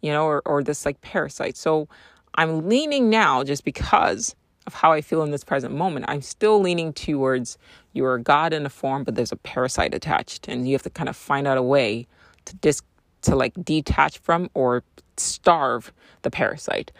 you 0.00 0.12
know 0.12 0.24
or 0.24 0.42
or 0.44 0.62
this 0.62 0.84
like 0.84 1.00
parasite. 1.00 1.56
So 1.56 1.88
i'm 2.34 2.68
leaning 2.68 3.10
now 3.10 3.44
just 3.44 3.64
because 3.64 4.34
of 4.66 4.74
how 4.74 4.92
I 4.92 5.00
feel 5.00 5.22
in 5.22 5.30
this 5.30 5.44
present 5.44 5.74
moment, 5.74 6.06
I'm 6.08 6.22
still 6.22 6.60
leaning 6.60 6.92
towards 6.92 7.58
you're 7.92 8.14
a 8.14 8.22
God 8.22 8.52
in 8.52 8.64
a 8.64 8.70
form, 8.70 9.04
but 9.04 9.14
there's 9.14 9.32
a 9.32 9.36
parasite 9.36 9.94
attached, 9.94 10.48
and 10.48 10.66
you 10.66 10.74
have 10.74 10.82
to 10.82 10.90
kind 10.90 11.08
of 11.08 11.16
find 11.16 11.46
out 11.46 11.58
a 11.58 11.62
way 11.62 12.06
to 12.44 12.56
dis 12.56 12.82
to 13.22 13.36
like 13.36 13.52
detach 13.64 14.18
from 14.18 14.50
or 14.54 14.82
starve 15.16 15.92
the 16.22 16.30
parasite. 16.30 16.90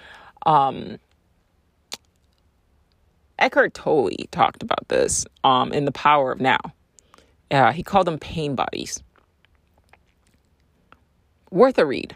Um, 0.46 0.98
Eckhart 3.42 3.74
Tolle 3.74 4.10
talked 4.30 4.62
about 4.62 4.86
this 4.86 5.26
um, 5.42 5.72
in 5.72 5.84
The 5.84 5.92
Power 5.92 6.30
of 6.30 6.40
Now. 6.40 6.60
Uh, 7.50 7.72
he 7.72 7.82
called 7.82 8.06
them 8.06 8.18
pain 8.18 8.54
bodies. 8.54 9.02
Worth 11.50 11.76
a 11.78 11.84
read. 11.84 12.14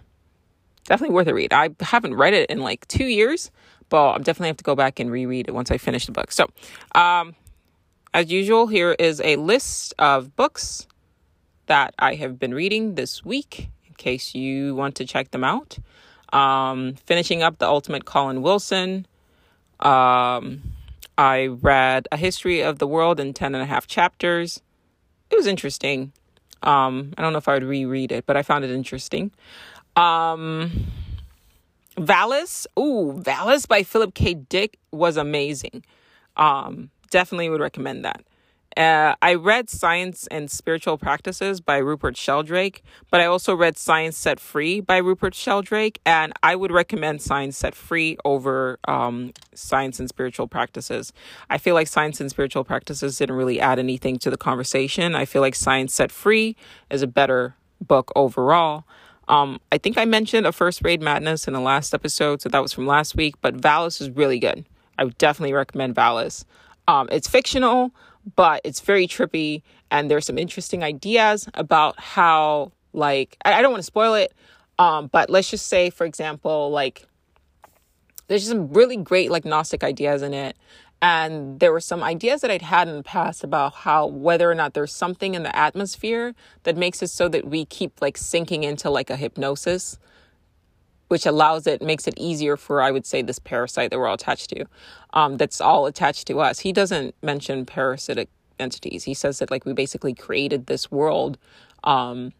Definitely 0.84 1.14
worth 1.14 1.26
a 1.26 1.34
read. 1.34 1.52
I 1.52 1.70
haven't 1.80 2.14
read 2.14 2.32
it 2.32 2.48
in 2.48 2.60
like 2.60 2.86
two 2.86 3.06
years, 3.06 3.50
but 3.88 4.12
I'm 4.12 4.22
definitely 4.22 4.48
have 4.48 4.56
to 4.58 4.64
go 4.64 4.76
back 4.76 5.00
and 5.00 5.10
reread 5.10 5.48
it 5.48 5.52
once 5.52 5.72
I 5.72 5.78
finish 5.78 6.06
the 6.06 6.12
book. 6.12 6.30
So, 6.30 6.48
um, 6.94 7.34
as 8.14 8.30
usual, 8.30 8.68
here 8.68 8.94
is 8.96 9.20
a 9.22 9.34
list 9.34 9.94
of 9.98 10.36
books 10.36 10.86
that 11.66 11.92
I 11.98 12.14
have 12.14 12.38
been 12.38 12.54
reading 12.54 12.94
this 12.94 13.24
week 13.24 13.68
in 13.84 13.94
case 13.94 14.32
you 14.32 14.76
want 14.76 14.94
to 14.94 15.04
check 15.04 15.32
them 15.32 15.42
out. 15.42 15.76
Um, 16.32 16.94
finishing 17.04 17.42
up 17.42 17.58
The 17.58 17.66
Ultimate 17.66 18.04
Colin 18.04 18.42
Wilson. 18.42 19.06
Um, 19.80 20.62
I 21.18 21.46
read 21.46 22.08
A 22.12 22.16
History 22.16 22.60
of 22.60 22.78
the 22.78 22.86
World 22.86 23.20
in 23.20 23.32
10 23.32 23.54
and 23.54 23.62
a 23.62 23.66
half 23.66 23.86
chapters. 23.86 24.62
It 25.30 25.36
was 25.36 25.46
interesting. 25.46 26.12
Um, 26.62 27.12
I 27.16 27.22
don't 27.22 27.32
know 27.32 27.38
if 27.38 27.48
I 27.48 27.54
would 27.54 27.64
reread 27.64 28.12
it, 28.12 28.26
but 28.26 28.36
I 28.36 28.42
found 28.42 28.64
it 28.64 28.70
interesting. 28.70 29.30
Um, 29.94 30.86
Valis, 31.96 32.66
ooh, 32.78 33.14
Valis 33.18 33.66
by 33.66 33.82
Philip 33.82 34.14
K. 34.14 34.34
Dick 34.34 34.78
was 34.90 35.16
amazing. 35.16 35.84
Um, 36.36 36.90
definitely 37.10 37.48
would 37.48 37.60
recommend 37.60 38.04
that. 38.04 38.22
Uh, 38.76 39.14
I 39.22 39.34
read 39.34 39.70
Science 39.70 40.26
and 40.26 40.50
Spiritual 40.50 40.98
Practices 40.98 41.62
by 41.62 41.78
Rupert 41.78 42.14
Sheldrake, 42.16 42.82
but 43.10 43.22
I 43.22 43.24
also 43.24 43.54
read 43.54 43.78
Science 43.78 44.18
Set 44.18 44.38
Free 44.38 44.80
by 44.80 44.98
Rupert 44.98 45.34
Sheldrake, 45.34 45.98
and 46.04 46.34
I 46.42 46.56
would 46.56 46.70
recommend 46.70 47.22
Science 47.22 47.56
Set 47.56 47.74
Free 47.74 48.18
over 48.24 48.78
um, 48.86 49.32
Science 49.54 49.98
and 49.98 50.10
Spiritual 50.10 50.46
Practices. 50.46 51.14
I 51.48 51.56
feel 51.56 51.74
like 51.74 51.88
Science 51.88 52.20
and 52.20 52.28
Spiritual 52.28 52.64
Practices 52.64 53.16
didn't 53.16 53.36
really 53.36 53.58
add 53.60 53.78
anything 53.78 54.18
to 54.18 54.30
the 54.30 54.36
conversation. 54.36 55.14
I 55.14 55.24
feel 55.24 55.40
like 55.40 55.54
Science 55.54 55.94
Set 55.94 56.12
Free 56.12 56.54
is 56.90 57.00
a 57.00 57.06
better 57.06 57.54
book 57.80 58.12
overall. 58.14 58.84
Um, 59.28 59.58
I 59.72 59.78
think 59.78 59.96
I 59.96 60.04
mentioned 60.04 60.46
a 60.46 60.52
first 60.52 60.82
grade 60.82 61.00
madness 61.00 61.48
in 61.48 61.54
the 61.54 61.60
last 61.60 61.94
episode, 61.94 62.42
so 62.42 62.50
that 62.50 62.60
was 62.60 62.74
from 62.74 62.86
last 62.86 63.16
week. 63.16 63.36
But 63.40 63.56
Valis 63.56 64.02
is 64.02 64.10
really 64.10 64.38
good. 64.38 64.66
I 64.98 65.04
would 65.04 65.16
definitely 65.16 65.54
recommend 65.54 65.94
Valis. 65.94 66.44
Um, 66.88 67.08
it's 67.10 67.28
fictional, 67.28 67.92
but 68.34 68.60
it's 68.64 68.80
very 68.80 69.06
trippy, 69.06 69.62
and 69.90 70.10
there's 70.10 70.26
some 70.26 70.38
interesting 70.38 70.82
ideas 70.82 71.48
about 71.54 71.98
how, 72.00 72.72
like, 72.92 73.36
I, 73.44 73.54
I 73.54 73.62
don't 73.62 73.70
want 73.70 73.82
to 73.82 73.86
spoil 73.86 74.14
it, 74.14 74.32
um, 74.78 75.06
but 75.08 75.30
let's 75.30 75.50
just 75.50 75.68
say, 75.68 75.90
for 75.90 76.04
example, 76.04 76.70
like, 76.70 77.06
there's 78.28 78.48
some 78.48 78.72
really 78.72 78.96
great 78.96 79.30
like 79.30 79.44
Gnostic 79.44 79.84
ideas 79.84 80.20
in 80.20 80.34
it 80.34 80.56
and 81.02 81.60
there 81.60 81.72
were 81.72 81.80
some 81.80 82.02
ideas 82.02 82.40
that 82.40 82.50
I'd 82.50 82.62
had 82.62 82.88
in 82.88 82.96
the 82.96 83.02
past 83.02 83.44
about 83.44 83.74
how 83.74 84.06
whether 84.06 84.50
or 84.50 84.54
not 84.54 84.74
there's 84.74 84.92
something 84.92 85.34
in 85.34 85.42
the 85.42 85.54
atmosphere 85.54 86.34
that 86.62 86.76
makes 86.76 87.02
it 87.02 87.08
so 87.08 87.28
that 87.28 87.46
we 87.46 87.64
keep 87.66 88.00
like 88.00 88.16
sinking 88.16 88.64
into 88.64 88.88
like 88.88 89.10
a 89.10 89.16
hypnosis, 89.16 89.98
which 91.08 91.26
allows 91.26 91.66
it, 91.66 91.82
makes 91.82 92.06
it 92.06 92.14
easier 92.16 92.56
for, 92.56 92.82
I 92.82 92.90
would 92.90 93.06
say, 93.06 93.22
this 93.22 93.38
parasite 93.38 93.90
that 93.90 93.98
we're 93.98 94.08
all 94.08 94.14
attached 94.14 94.50
to, 94.50 94.64
um, 95.12 95.36
that's 95.36 95.60
all 95.60 95.86
attached 95.86 96.26
to 96.28 96.40
us. 96.40 96.60
He 96.60 96.72
doesn't 96.72 97.14
mention 97.22 97.66
parasitic 97.66 98.28
entities. 98.58 99.04
He 99.04 99.14
says 99.14 99.38
that 99.38 99.50
like 99.50 99.64
we 99.64 99.72
basically 99.72 100.14
created 100.14 100.66
this 100.66 100.90
world. 100.90 101.38
Um, 101.84 102.32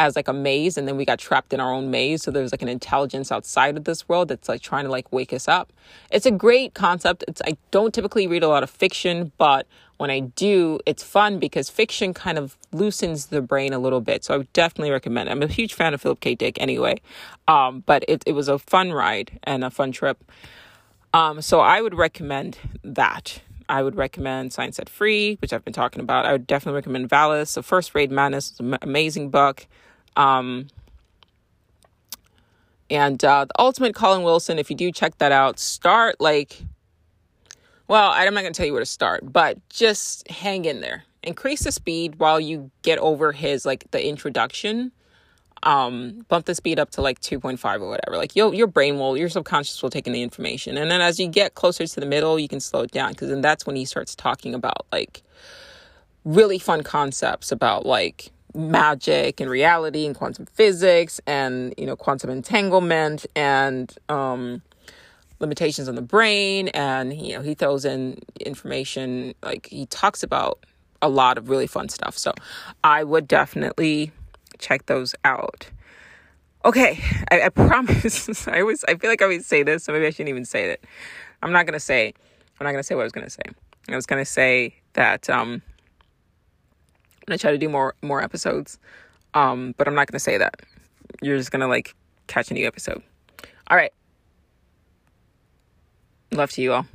as 0.00 0.16
like 0.16 0.28
a 0.28 0.32
maze 0.32 0.78
and 0.78 0.88
then 0.88 0.96
we 0.96 1.04
got 1.04 1.18
trapped 1.18 1.52
in 1.52 1.60
our 1.60 1.70
own 1.72 1.90
maze 1.90 2.22
so 2.22 2.30
there's 2.30 2.52
like 2.52 2.62
an 2.62 2.68
intelligence 2.68 3.30
outside 3.30 3.76
of 3.76 3.84
this 3.84 4.08
world 4.08 4.28
that's 4.28 4.48
like 4.48 4.62
trying 4.62 4.84
to 4.84 4.90
like 4.90 5.12
wake 5.12 5.32
us 5.32 5.46
up 5.46 5.72
it's 6.10 6.24
a 6.24 6.30
great 6.30 6.72
concept 6.72 7.22
it's 7.28 7.42
i 7.44 7.54
don't 7.70 7.92
typically 7.92 8.26
read 8.26 8.42
a 8.42 8.48
lot 8.48 8.62
of 8.62 8.70
fiction 8.70 9.30
but 9.36 9.66
when 10.00 10.10
i 10.10 10.20
do 10.20 10.80
it's 10.86 11.02
fun 11.02 11.38
because 11.38 11.68
fiction 11.68 12.14
kind 12.14 12.38
of 12.38 12.56
loosens 12.72 13.26
the 13.26 13.42
brain 13.42 13.72
a 13.72 13.78
little 13.78 14.00
bit 14.00 14.24
so 14.24 14.32
i 14.32 14.36
would 14.36 14.52
definitely 14.52 14.90
recommend 14.90 15.28
it 15.28 15.32
i'm 15.32 15.42
a 15.42 15.46
huge 15.46 15.74
fan 15.74 15.92
of 15.92 16.00
philip 16.00 16.20
k 16.20 16.34
dick 16.34 16.60
anyway 16.60 16.98
um, 17.48 17.82
but 17.84 18.04
it, 18.08 18.22
it 18.26 18.32
was 18.32 18.48
a 18.48 18.58
fun 18.58 18.92
ride 18.92 19.38
and 19.44 19.62
a 19.62 19.70
fun 19.70 19.92
trip 19.92 20.24
um, 21.12 21.42
so 21.42 21.60
i 21.60 21.82
would 21.82 21.94
recommend 21.94 22.58
that 22.82 23.42
I 23.68 23.84
would 23.84 23.94
recommend 23.94 24.52
Science 24.52 24.76
Set 24.76 24.88
Free, 24.88 25.36
which 25.40 25.52
I've 25.52 25.64
been 25.64 25.72
talking 25.72 26.00
about. 26.00 26.26
I 26.26 26.32
would 26.32 26.44
definitely 26.44 26.74
recommend 26.74 27.08
Valis. 27.08 27.54
The 27.54 27.62
First 27.62 27.92
Grade 27.92 28.10
Madness 28.10 28.50
is 28.50 28.58
an 28.58 28.76
amazing 28.82 29.30
book. 29.30 29.68
Um, 30.16 30.66
and 32.90 33.24
uh, 33.24 33.44
the 33.44 33.60
ultimate 33.60 33.94
Colin 33.94 34.24
Wilson, 34.24 34.58
if 34.58 34.70
you 34.70 34.76
do 34.76 34.90
check 34.90 35.16
that 35.18 35.30
out, 35.30 35.60
start 35.60 36.16
like, 36.20 36.64
well, 37.90 38.12
I'm 38.14 38.32
not 38.34 38.42
going 38.42 38.52
to 38.52 38.56
tell 38.56 38.66
you 38.66 38.72
where 38.72 38.80
to 38.80 38.86
start, 38.86 39.32
but 39.32 39.58
just 39.68 40.28
hang 40.28 40.64
in 40.64 40.80
there. 40.80 41.02
Increase 41.24 41.64
the 41.64 41.72
speed 41.72 42.20
while 42.20 42.38
you 42.38 42.70
get 42.82 43.00
over 43.00 43.32
his 43.32 43.66
like 43.66 43.90
the 43.90 44.08
introduction. 44.08 44.92
Um, 45.64 46.24
bump 46.28 46.46
the 46.46 46.54
speed 46.54 46.78
up 46.78 46.90
to 46.92 47.02
like 47.02 47.20
2.5 47.20 47.80
or 47.80 47.88
whatever. 47.88 48.16
Like 48.16 48.36
your 48.36 48.54
your 48.54 48.68
brain 48.68 48.96
will, 49.00 49.16
your 49.16 49.28
subconscious 49.28 49.82
will 49.82 49.90
take 49.90 50.06
in 50.06 50.12
the 50.12 50.22
information, 50.22 50.78
and 50.78 50.88
then 50.88 51.00
as 51.00 51.18
you 51.18 51.26
get 51.26 51.56
closer 51.56 51.84
to 51.84 52.00
the 52.00 52.06
middle, 52.06 52.38
you 52.38 52.46
can 52.46 52.60
slow 52.60 52.82
it 52.82 52.92
down 52.92 53.10
because 53.10 53.28
then 53.28 53.40
that's 53.40 53.66
when 53.66 53.74
he 53.74 53.84
starts 53.84 54.14
talking 54.14 54.54
about 54.54 54.86
like 54.92 55.24
really 56.24 56.60
fun 56.60 56.84
concepts 56.84 57.50
about 57.50 57.86
like 57.86 58.30
magic 58.54 59.40
and 59.40 59.50
reality 59.50 60.06
and 60.06 60.14
quantum 60.14 60.46
physics 60.46 61.20
and 61.26 61.74
you 61.76 61.86
know 61.86 61.96
quantum 61.96 62.30
entanglement 62.30 63.26
and 63.34 63.96
um, 64.08 64.62
limitations 65.40 65.88
on 65.88 65.94
the 65.94 66.02
brain 66.02 66.68
and 66.68 67.14
you 67.14 67.34
know 67.34 67.42
he 67.42 67.54
throws 67.54 67.84
in 67.84 68.18
information 68.40 69.34
like 69.42 69.66
he 69.66 69.86
talks 69.86 70.22
about 70.22 70.64
a 71.02 71.08
lot 71.08 71.38
of 71.38 71.48
really 71.48 71.66
fun 71.66 71.88
stuff 71.88 72.16
so 72.16 72.32
i 72.84 73.02
would 73.02 73.26
definitely 73.26 74.12
check 74.58 74.86
those 74.86 75.14
out 75.24 75.70
okay 76.64 76.98
i, 77.30 77.42
I 77.42 77.48
promise 77.48 78.46
i 78.46 78.60
always 78.60 78.84
i 78.84 78.94
feel 78.94 79.10
like 79.10 79.22
i 79.22 79.24
always 79.24 79.46
say 79.46 79.62
this 79.62 79.84
so 79.84 79.92
maybe 79.92 80.06
i 80.06 80.10
shouldn't 80.10 80.28
even 80.28 80.44
say 80.44 80.70
it 80.70 80.84
i'm 81.42 81.52
not 81.52 81.66
gonna 81.66 81.80
say 81.80 82.12
i'm 82.60 82.64
not 82.64 82.72
gonna 82.72 82.82
say 82.82 82.94
what 82.94 83.02
i 83.02 83.04
was 83.04 83.12
gonna 83.12 83.30
say 83.30 83.42
i 83.88 83.96
was 83.96 84.06
gonna 84.06 84.24
say 84.24 84.74
that 84.92 85.28
um 85.30 85.62
i'm 87.20 87.24
gonna 87.26 87.38
try 87.38 87.52
to 87.52 87.58
do 87.58 87.68
more 87.68 87.94
more 88.02 88.22
episodes. 88.22 88.78
Um, 89.34 89.74
but 89.78 89.86
I'm 89.86 89.94
not 89.94 90.08
gonna 90.10 90.18
say 90.18 90.38
that. 90.38 90.56
You're 91.22 91.38
just 91.38 91.52
gonna 91.52 91.68
like 91.68 91.94
catch 92.26 92.50
a 92.50 92.54
new 92.54 92.66
episode. 92.66 93.02
All 93.68 93.76
right. 93.76 93.92
Love 96.32 96.52
to 96.52 96.62
you 96.62 96.72
all. 96.72 96.86